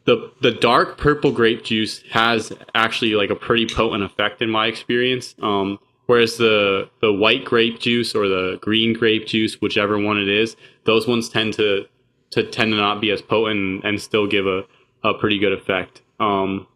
the 0.05 0.31
the 0.41 0.51
dark 0.51 0.97
purple 0.97 1.31
grape 1.31 1.63
juice 1.63 2.03
has 2.11 2.51
actually 2.75 3.15
like 3.15 3.29
a 3.29 3.35
pretty 3.35 3.65
potent 3.65 4.03
effect 4.03 4.41
in 4.41 4.49
my 4.49 4.67
experience. 4.67 5.35
Um, 5.41 5.79
Whereas 6.05 6.37
the 6.37 6.89
the 7.01 7.13
white 7.13 7.45
grape 7.45 7.79
juice 7.79 8.13
or 8.13 8.27
the 8.27 8.57
green 8.61 8.93
grape 8.93 9.25
juice, 9.25 9.61
whichever 9.61 9.97
one 9.97 10.19
it 10.19 10.27
is, 10.27 10.55
those 10.83 11.07
ones 11.07 11.29
tend 11.29 11.53
to 11.53 11.85
to 12.31 12.43
tend 12.43 12.71
to 12.71 12.77
not 12.77 12.99
be 12.99 13.11
as 13.11 13.21
potent 13.21 13.83
and 13.83 14.01
still 14.01 14.27
give 14.27 14.47
a, 14.47 14.65
a 15.03 15.13
pretty 15.13 15.37
good 15.37 15.53
effect. 15.53 16.01
Um, 16.19 16.67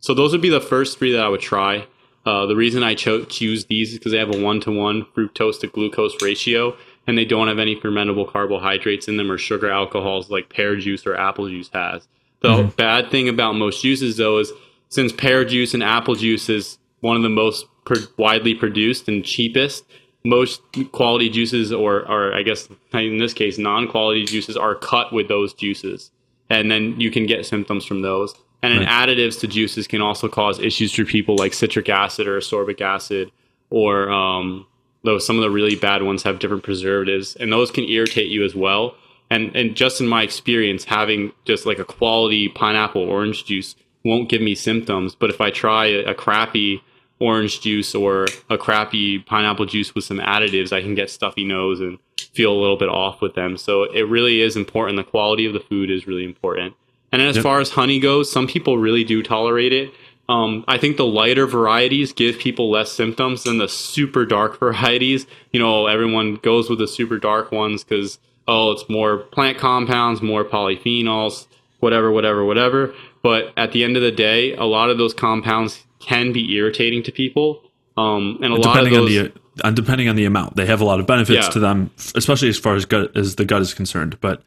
so 0.00 0.14
those 0.14 0.32
would 0.32 0.42
be 0.42 0.50
the 0.50 0.60
first 0.60 0.98
three 0.98 1.12
that 1.12 1.24
I 1.24 1.28
would 1.28 1.40
try. 1.40 1.86
Uh, 2.26 2.46
the 2.46 2.56
reason 2.56 2.82
I 2.82 2.94
cho- 2.94 3.24
choose 3.24 3.64
these 3.64 3.92
is 3.92 3.98
because 3.98 4.12
they 4.12 4.18
have 4.18 4.34
a 4.34 4.40
one 4.40 4.60
to 4.60 4.70
one 4.70 5.06
fructose 5.16 5.58
to 5.60 5.66
glucose 5.66 6.20
ratio, 6.22 6.76
and 7.06 7.16
they 7.16 7.24
don't 7.24 7.48
have 7.48 7.58
any 7.58 7.74
fermentable 7.74 8.30
carbohydrates 8.30 9.08
in 9.08 9.16
them 9.16 9.32
or 9.32 9.38
sugar 9.38 9.70
alcohols 9.70 10.30
like 10.30 10.50
pear 10.50 10.76
juice 10.76 11.06
or 11.06 11.16
apple 11.16 11.48
juice 11.48 11.70
has. 11.72 12.06
The 12.40 12.48
mm-hmm. 12.48 12.68
bad 12.76 13.10
thing 13.10 13.28
about 13.28 13.54
most 13.54 13.82
juices, 13.82 14.18
though, 14.18 14.38
is 14.38 14.52
since 14.88 15.10
pear 15.10 15.44
juice 15.44 15.74
and 15.74 15.82
apple 15.82 16.14
juice 16.14 16.48
is 16.48 16.78
one 17.00 17.16
of 17.16 17.22
the 17.22 17.28
most 17.28 17.64
pro- 17.88 18.06
widely 18.18 18.54
produced 18.54 19.08
and 19.08 19.24
cheapest, 19.24 19.84
most 20.24 20.60
quality 20.92 21.30
juices, 21.30 21.72
or, 21.72 22.08
or 22.08 22.34
I 22.34 22.42
guess 22.42 22.68
in 22.92 23.18
this 23.18 23.32
case, 23.32 23.58
non 23.58 23.88
quality 23.88 24.24
juices, 24.24 24.56
are 24.56 24.74
cut 24.74 25.12
with 25.12 25.26
those 25.26 25.54
juices. 25.54 26.10
And 26.50 26.70
then 26.70 27.00
you 27.00 27.10
can 27.10 27.26
get 27.26 27.46
symptoms 27.46 27.84
from 27.84 28.02
those. 28.02 28.34
And 28.62 28.80
right. 28.80 28.88
additives 28.88 29.40
to 29.40 29.46
juices 29.46 29.86
can 29.86 30.02
also 30.02 30.28
cause 30.28 30.58
issues 30.58 30.92
for 30.92 31.04
people 31.04 31.36
like 31.36 31.54
citric 31.54 31.88
acid 31.88 32.26
or 32.26 32.38
ascorbic 32.38 32.80
acid, 32.80 33.30
or 33.70 34.10
um, 34.10 34.66
though 35.04 35.18
some 35.18 35.36
of 35.36 35.42
the 35.42 35.50
really 35.50 35.76
bad 35.76 36.02
ones 36.02 36.24
have 36.24 36.40
different 36.40 36.64
preservatives, 36.64 37.36
and 37.36 37.52
those 37.52 37.70
can 37.70 37.84
irritate 37.84 38.28
you 38.28 38.44
as 38.44 38.54
well. 38.54 38.96
And 39.30 39.54
and 39.54 39.76
just 39.76 40.00
in 40.00 40.08
my 40.08 40.22
experience, 40.22 40.84
having 40.84 41.32
just 41.44 41.66
like 41.66 41.78
a 41.78 41.84
quality 41.84 42.48
pineapple 42.48 43.02
orange 43.02 43.44
juice 43.44 43.76
won't 44.04 44.28
give 44.28 44.42
me 44.42 44.56
symptoms. 44.56 45.14
But 45.14 45.30
if 45.30 45.40
I 45.40 45.50
try 45.50 45.86
a, 45.86 46.06
a 46.06 46.14
crappy 46.14 46.82
orange 47.20 47.60
juice 47.60 47.94
or 47.94 48.26
a 48.48 48.58
crappy 48.58 49.18
pineapple 49.18 49.66
juice 49.66 49.94
with 49.94 50.04
some 50.04 50.18
additives, 50.18 50.72
I 50.72 50.82
can 50.82 50.94
get 50.94 51.10
stuffy 51.10 51.44
nose 51.44 51.80
and 51.80 51.98
feel 52.32 52.52
a 52.52 52.60
little 52.60 52.76
bit 52.76 52.88
off 52.88 53.20
with 53.20 53.34
them. 53.34 53.56
So 53.56 53.84
it 53.84 54.02
really 54.02 54.40
is 54.40 54.56
important. 54.56 54.96
The 54.96 55.04
quality 55.04 55.46
of 55.46 55.52
the 55.52 55.60
food 55.60 55.90
is 55.90 56.06
really 56.06 56.24
important. 56.24 56.74
And 57.10 57.22
as 57.22 57.36
yep. 57.36 57.42
far 57.42 57.60
as 57.60 57.70
honey 57.70 58.00
goes, 58.00 58.30
some 58.30 58.46
people 58.46 58.78
really 58.78 59.04
do 59.04 59.22
tolerate 59.22 59.72
it. 59.72 59.92
Um, 60.28 60.64
I 60.68 60.76
think 60.76 60.98
the 60.98 61.06
lighter 61.06 61.46
varieties 61.46 62.12
give 62.12 62.38
people 62.38 62.70
less 62.70 62.92
symptoms 62.92 63.44
than 63.44 63.58
the 63.58 63.68
super 63.68 64.26
dark 64.26 64.58
varieties. 64.60 65.26
You 65.52 65.60
know, 65.60 65.86
everyone 65.86 66.36
goes 66.36 66.68
with 66.68 66.78
the 66.78 66.88
super 66.88 67.18
dark 67.18 67.50
ones 67.50 67.82
because, 67.82 68.18
oh, 68.46 68.72
it's 68.72 68.88
more 68.88 69.18
plant 69.18 69.58
compounds, 69.58 70.20
more 70.20 70.44
polyphenols, 70.44 71.46
whatever, 71.80 72.12
whatever, 72.12 72.44
whatever. 72.44 72.94
But 73.22 73.52
at 73.56 73.72
the 73.72 73.84
end 73.84 73.96
of 73.96 74.02
the 74.02 74.12
day, 74.12 74.54
a 74.54 74.64
lot 74.64 74.90
of 74.90 74.98
those 74.98 75.14
compounds 75.14 75.84
can 75.98 76.32
be 76.32 76.52
irritating 76.54 77.02
to 77.04 77.12
people. 77.12 77.62
Um, 77.96 78.38
and 78.42 78.52
a 78.52 78.56
lot 78.56 78.84
of 78.84 78.90
those, 78.90 78.98
on 78.98 79.06
the, 79.06 79.32
and 79.64 79.76
depending 79.76 80.08
on 80.08 80.16
the 80.16 80.24
amount, 80.24 80.56
they 80.56 80.66
have 80.66 80.80
a 80.80 80.84
lot 80.84 81.00
of 81.00 81.06
benefits 81.06 81.46
yeah. 81.46 81.50
to 81.50 81.58
them, 81.58 81.90
especially 82.14 82.48
as 82.48 82.58
far 82.58 82.76
as 82.76 82.84
gut 82.84 83.16
as 83.16 83.36
the 83.36 83.44
gut 83.44 83.60
is 83.62 83.74
concerned. 83.74 84.20
But 84.20 84.42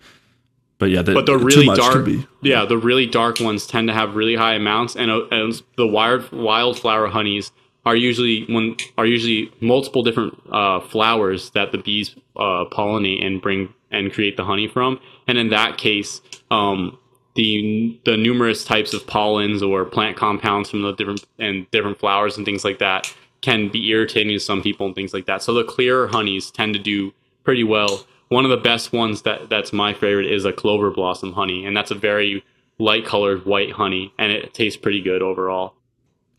but 0.78 0.90
yeah, 0.90 1.04
the, 1.04 1.14
but 1.14 1.26
the 1.28 1.38
really 1.38 1.68
dark, 1.68 2.08
yeah, 2.42 2.66
the 2.66 2.78
really 2.78 3.06
dark 3.06 3.40
ones 3.40 3.68
tend 3.68 3.88
to 3.90 3.94
have 3.94 4.16
really 4.16 4.36
high 4.36 4.56
amounts, 4.56 4.96
and, 4.96 5.12
uh, 5.12 5.28
and 5.30 5.62
the 5.78 5.86
wild 5.86 6.32
wildflower 6.32 7.08
honeys 7.08 7.52
are 7.86 7.96
usually 7.96 8.46
when 8.46 8.78
are 8.98 9.06
usually 9.06 9.52
multiple 9.60 10.02
different 10.02 10.36
uh, 10.52 10.80
flowers 10.80 11.52
that 11.52 11.72
the 11.72 11.78
bees 11.78 12.16
uh, 12.36 12.66
pollinate 12.72 13.24
and 13.24 13.42
bring 13.42 13.72
and 13.92 14.12
create 14.12 14.38
the 14.38 14.46
honey 14.46 14.68
from, 14.68 15.00
and 15.28 15.38
in 15.38 15.50
that 15.50 15.78
case, 15.78 16.22
um, 16.50 16.98
the 17.36 18.00
the 18.06 18.18
numerous 18.18 18.64
types 18.66 18.94
of 18.94 19.06
pollens 19.08 19.64
or 19.64 19.86
plant 19.86 20.18
compounds 20.18 20.70
from 20.70 20.82
the 20.82 20.94
different 20.94 21.26
and 21.40 21.70
different 21.72 22.00
flowers 22.00 22.38
and 22.38 22.46
things 22.46 22.66
like 22.66 22.80
that 22.80 23.14
can 23.42 23.70
be 23.70 23.90
irritating 23.90 24.34
to 24.34 24.40
some 24.40 24.62
people 24.62 24.86
and 24.86 24.96
things 24.96 25.14
like 25.14 25.26
that. 25.26 25.42
So 25.42 25.54
the 25.54 25.64
clearer 25.64 26.08
honeys 26.08 26.52
tend 26.52 26.74
to 26.74 26.80
do 26.80 27.14
pretty 27.44 27.64
well 27.64 28.06
one 28.32 28.46
of 28.46 28.50
the 28.50 28.56
best 28.56 28.94
ones 28.94 29.24
that 29.24 29.50
that's 29.50 29.74
my 29.74 29.94
favorite 29.94 30.32
is 30.32 30.46
a 30.46 30.54
clover 30.54 30.90
blossom 30.90 31.34
honey, 31.34 31.66
and 31.66 31.76
that's 31.76 31.92
a 31.92 31.96
very 31.96 32.42
light 32.80 33.06
colored 33.06 33.46
white 33.46 33.74
honey, 33.74 34.14
and 34.18 34.32
it 34.32 34.54
tastes 34.54 34.80
pretty 34.80 35.02
good 35.02 35.22
overall. 35.22 35.76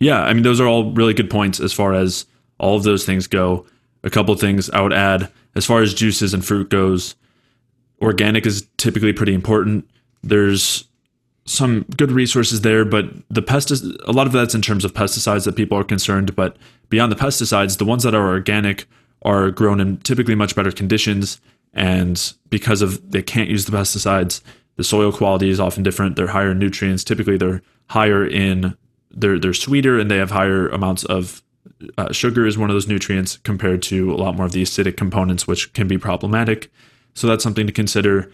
Yeah, 0.01 0.23
I 0.23 0.33
mean 0.33 0.43
those 0.43 0.59
are 0.59 0.67
all 0.67 0.91
really 0.93 1.13
good 1.13 1.29
points 1.29 1.61
as 1.61 1.71
far 1.71 1.93
as 1.93 2.25
all 2.59 2.79
of 2.79 2.83
those 2.83 3.05
things 3.05 3.27
go. 3.27 3.67
A 4.05 4.09
couple 4.09 4.35
things 4.37 4.71
I 4.71 4.81
would 4.81 4.95
add 4.95 5.31
as 5.55 5.67
far 5.67 5.83
as 5.83 5.93
juices 5.93 6.33
and 6.33 6.43
fruit 6.43 6.71
goes, 6.71 7.15
organic 8.01 8.47
is 8.47 8.67
typically 8.79 9.13
pretty 9.13 9.35
important. 9.35 9.87
There's 10.23 10.89
some 11.45 11.85
good 11.97 12.13
resources 12.13 12.61
there, 12.61 12.85
but 12.85 13.07
the 13.29 13.43
pestic 13.43 13.83
a 14.07 14.13
lot 14.13 14.27
of 14.27 14.33
that's 14.33 14.55
in 14.55 14.63
terms 14.63 14.85
of 14.85 14.95
pesticides 14.95 15.45
that 15.45 15.57
people 15.57 15.77
are 15.77 15.85
concerned. 15.85 16.37
But 16.37 16.57
beyond 16.89 17.11
the 17.11 17.17
pesticides, 17.17 17.79
the 17.79 17.85
ones 17.85 18.05
that 18.05 18.15
are 18.15 18.29
organic 18.29 18.87
are 19.23 19.51
grown 19.51 19.81
in 19.81 19.99
typically 19.99 20.35
much 20.35 20.55
better 20.55 20.73
conditions 20.73 21.41
and 21.75 22.35
because 22.51 22.83
of 22.83 23.11
they 23.11 23.23
can't 23.23 23.49
use 23.49 23.65
the 23.65 23.77
pesticides, 23.77 24.41
the 24.77 24.85
soil 24.85 25.13
quality 25.13 25.49
is 25.49 25.61
often 25.61 25.83
different. 25.83 26.17
They're 26.17 26.29
higher 26.29 26.53
in 26.53 26.59
nutrients. 26.59 27.05
Typically, 27.05 27.37
they're 27.37 27.63
higher 27.89 28.27
in 28.27 28.77
they're 29.11 29.39
they're 29.39 29.55
sweeter 29.55 29.99
and 29.99 30.11
they 30.11 30.17
have 30.17 30.31
higher 30.31 30.69
amounts 30.69 31.05
of 31.05 31.43
uh, 31.99 32.13
sugar 32.13 32.47
is 32.47 32.59
one 32.59 32.71
of 32.71 32.75
those 32.75 32.89
nutrients 32.89 33.39
compared 33.39 33.83
to 33.83 34.13
a 34.13 34.17
lot 34.17 34.37
more 34.37 34.47
of 34.47 34.53
the 34.53 34.63
acidic 34.63 34.97
components, 34.97 35.47
which 35.47 35.73
can 35.73 35.89
be 35.89 35.99
problematic. 35.99 36.71
So 37.15 37.27
that's 37.27 37.43
something 37.43 37.67
to 37.67 37.73
consider. 37.73 38.31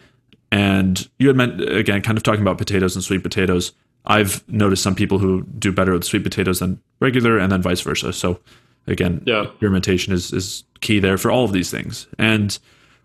And 0.50 1.08
you 1.18 1.28
had 1.28 1.36
meant 1.36 1.60
again, 1.60 2.02
kind 2.02 2.16
of 2.16 2.22
talking 2.24 2.42
about 2.42 2.58
potatoes 2.58 2.94
and 2.94 3.04
sweet 3.04 3.22
potatoes. 3.22 3.72
I've 4.06 4.46
noticed 4.48 4.82
some 4.82 4.94
people 4.94 5.18
who 5.18 5.42
do 5.58 5.72
better 5.72 5.92
with 5.92 6.04
sweet 6.04 6.22
potatoes 6.22 6.60
than 6.60 6.80
regular, 7.00 7.38
and 7.38 7.52
then 7.52 7.60
vice 7.60 7.80
versa. 7.80 8.12
So 8.12 8.40
again, 8.86 9.22
yeah. 9.26 9.42
experimentation 9.42 10.12
is 10.12 10.32
is 10.32 10.64
key 10.80 11.00
there 11.00 11.18
for 11.18 11.30
all 11.30 11.44
of 11.44 11.52
these 11.52 11.70
things. 11.70 12.06
And 12.18 12.58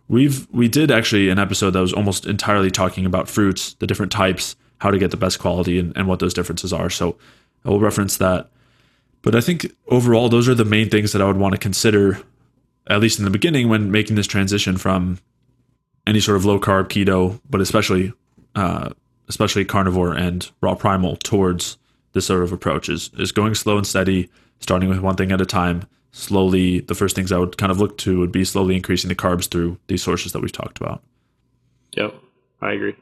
We've 0.07 0.47
we 0.51 0.67
did 0.67 0.91
actually 0.91 1.29
an 1.29 1.39
episode 1.39 1.71
that 1.71 1.79
was 1.79 1.93
almost 1.93 2.25
entirely 2.25 2.69
talking 2.69 3.05
about 3.05 3.29
fruits, 3.29 3.73
the 3.75 3.87
different 3.87 4.11
types, 4.11 4.55
how 4.79 4.91
to 4.91 4.97
get 4.97 5.11
the 5.11 5.17
best 5.17 5.39
quality, 5.39 5.79
and, 5.79 5.95
and 5.95 6.07
what 6.07 6.19
those 6.19 6.33
differences 6.33 6.73
are. 6.73 6.89
So 6.89 7.17
I 7.65 7.69
will 7.69 7.79
reference 7.79 8.17
that. 8.17 8.49
But 9.21 9.35
I 9.35 9.41
think 9.41 9.73
overall, 9.87 10.27
those 10.27 10.49
are 10.49 10.55
the 10.55 10.65
main 10.65 10.89
things 10.89 11.13
that 11.13 11.21
I 11.21 11.25
would 11.25 11.37
want 11.37 11.53
to 11.53 11.57
consider, 11.57 12.19
at 12.87 12.99
least 12.99 13.17
in 13.17 13.25
the 13.25 13.31
beginning, 13.31 13.69
when 13.69 13.91
making 13.91 14.17
this 14.17 14.27
transition 14.27 14.77
from 14.77 15.19
any 16.05 16.19
sort 16.19 16.37
of 16.37 16.45
low 16.45 16.59
carb 16.59 16.87
keto, 16.89 17.39
but 17.49 17.61
especially 17.61 18.13
uh, 18.55 18.89
especially 19.29 19.65
carnivore 19.65 20.13
and 20.13 20.51
raw 20.61 20.75
primal 20.75 21.15
towards 21.17 21.77
this 22.13 22.27
sort 22.27 22.43
of 22.43 22.51
approach 22.51 22.89
is, 22.89 23.09
is 23.17 23.31
going 23.31 23.55
slow 23.55 23.77
and 23.77 23.87
steady, 23.87 24.29
starting 24.59 24.89
with 24.89 24.99
one 24.99 25.15
thing 25.15 25.31
at 25.31 25.41
a 25.41 25.45
time, 25.45 25.87
slowly 26.11 26.81
the 26.81 26.95
first 26.95 27.15
things 27.15 27.31
I 27.31 27.37
would 27.37 27.57
kind 27.57 27.71
of 27.71 27.79
look 27.79 27.97
to 27.99 28.19
would 28.19 28.31
be 28.31 28.45
slowly 28.45 28.75
increasing 28.75 29.09
the 29.09 29.15
carbs 29.15 29.49
through 29.49 29.77
these 29.87 30.03
sources 30.03 30.31
that 30.31 30.41
we've 30.41 30.51
talked 30.51 30.79
about. 30.79 31.01
Yep, 31.93 32.13
I 32.61 32.73
agree. 32.73 32.95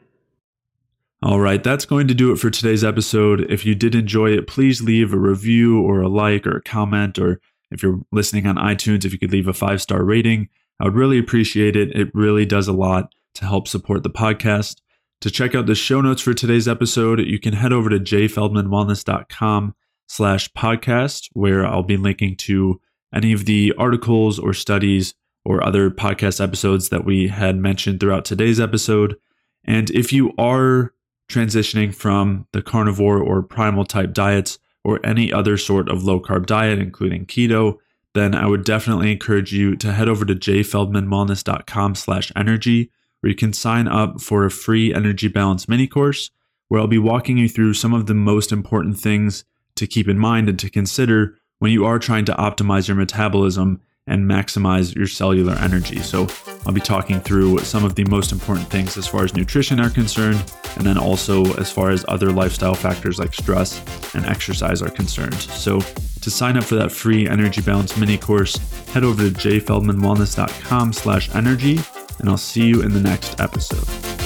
All 1.22 1.38
right, 1.38 1.62
that's 1.62 1.84
going 1.84 2.08
to 2.08 2.14
do 2.14 2.32
it 2.32 2.36
for 2.38 2.50
today's 2.50 2.82
episode. 2.82 3.42
If 3.50 3.64
you 3.64 3.74
did 3.76 3.94
enjoy 3.94 4.30
it, 4.30 4.48
please 4.48 4.82
leave 4.82 5.12
a 5.12 5.18
review 5.18 5.80
or 5.80 6.00
a 6.00 6.08
like 6.08 6.46
or 6.46 6.56
a 6.56 6.62
comment, 6.62 7.18
or 7.18 7.40
if 7.70 7.82
you're 7.82 8.00
listening 8.10 8.46
on 8.46 8.56
iTunes, 8.56 9.04
if 9.04 9.12
you 9.12 9.18
could 9.18 9.30
leave 9.30 9.46
a 9.46 9.52
five 9.52 9.80
star 9.80 10.02
rating, 10.02 10.48
I 10.80 10.84
would 10.84 10.94
really 10.94 11.18
appreciate 11.18 11.76
it. 11.76 11.94
It 11.96 12.14
really 12.14 12.46
does 12.46 12.68
a 12.68 12.72
lot 12.72 13.14
to 13.34 13.46
help 13.46 13.68
support 13.68 14.02
the 14.02 14.10
podcast. 14.10 14.80
To 15.20 15.30
check 15.30 15.54
out 15.54 15.66
the 15.66 15.74
show 15.74 16.00
notes 16.00 16.20
for 16.20 16.34
today's 16.34 16.66
episode, 16.66 17.20
you 17.20 17.38
can 17.38 17.54
head 17.54 17.72
over 17.72 17.88
to 17.88 17.98
jayfeldmanwellness.com 18.00 19.74
slash 20.08 20.52
podcast, 20.52 21.28
where 21.32 21.64
I'll 21.64 21.84
be 21.84 21.96
linking 21.96 22.36
to 22.38 22.80
any 23.14 23.32
of 23.32 23.44
the 23.44 23.72
articles 23.78 24.38
or 24.38 24.52
studies 24.52 25.14
or 25.44 25.64
other 25.64 25.90
podcast 25.90 26.42
episodes 26.42 26.88
that 26.88 27.04
we 27.04 27.28
had 27.28 27.56
mentioned 27.56 28.00
throughout 28.00 28.24
today's 28.24 28.60
episode. 28.60 29.16
And 29.64 29.90
if 29.90 30.12
you 30.12 30.32
are 30.38 30.92
transitioning 31.30 31.94
from 31.94 32.46
the 32.52 32.62
carnivore 32.62 33.18
or 33.18 33.42
primal 33.42 33.84
type 33.84 34.12
diets 34.12 34.58
or 34.84 35.04
any 35.04 35.32
other 35.32 35.56
sort 35.56 35.88
of 35.88 36.04
low 36.04 36.20
carb 36.20 36.46
diet, 36.46 36.78
including 36.78 37.26
keto, 37.26 37.78
then 38.14 38.34
I 38.34 38.46
would 38.46 38.64
definitely 38.64 39.12
encourage 39.12 39.52
you 39.52 39.76
to 39.76 39.92
head 39.92 40.08
over 40.08 40.24
to 40.24 40.34
jayfeldmanwellness.com 40.34 41.94
slash 41.94 42.32
energy, 42.36 42.90
where 43.20 43.30
you 43.30 43.36
can 43.36 43.52
sign 43.52 43.88
up 43.88 44.20
for 44.20 44.44
a 44.44 44.50
free 44.50 44.92
energy 44.92 45.28
balance 45.28 45.68
mini 45.68 45.86
course, 45.86 46.30
where 46.68 46.80
I'll 46.80 46.86
be 46.86 46.98
walking 46.98 47.38
you 47.38 47.48
through 47.48 47.74
some 47.74 47.94
of 47.94 48.06
the 48.06 48.14
most 48.14 48.52
important 48.52 48.98
things 48.98 49.44
to 49.76 49.86
keep 49.86 50.08
in 50.08 50.18
mind 50.18 50.48
and 50.48 50.58
to 50.58 50.70
consider 50.70 51.38
when 51.58 51.72
you 51.72 51.84
are 51.84 51.98
trying 51.98 52.24
to 52.26 52.34
optimize 52.34 52.88
your 52.88 52.96
metabolism 52.96 53.80
and 54.06 54.28
maximize 54.28 54.94
your 54.94 55.06
cellular 55.06 55.54
energy. 55.54 56.00
So, 56.00 56.26
I'll 56.66 56.72
be 56.72 56.80
talking 56.80 57.20
through 57.20 57.58
some 57.60 57.84
of 57.84 57.94
the 57.94 58.04
most 58.04 58.32
important 58.32 58.68
things 58.68 58.96
as 58.96 59.06
far 59.06 59.24
as 59.24 59.34
nutrition 59.34 59.78
are 59.80 59.90
concerned, 59.90 60.42
and 60.76 60.86
then 60.86 60.98
also 60.98 61.44
as 61.54 61.70
far 61.70 61.90
as 61.90 62.04
other 62.08 62.30
lifestyle 62.30 62.74
factors 62.74 63.18
like 63.18 63.34
stress 63.34 63.82
and 64.14 64.24
exercise 64.26 64.82
are 64.82 64.90
concerned. 64.90 65.34
So, 65.34 65.80
to 66.20 66.30
sign 66.30 66.56
up 66.56 66.64
for 66.64 66.76
that 66.76 66.92
free 66.92 67.28
energy 67.28 67.60
balance 67.60 67.96
mini 67.96 68.16
course, 68.16 68.56
head 68.92 69.04
over 69.04 69.28
to 69.28 69.30
jayfeldmanwellness.com/energy, 69.30 71.80
and 72.18 72.28
I'll 72.28 72.36
see 72.36 72.66
you 72.66 72.82
in 72.82 72.92
the 72.92 73.00
next 73.00 73.40
episode. 73.40 74.21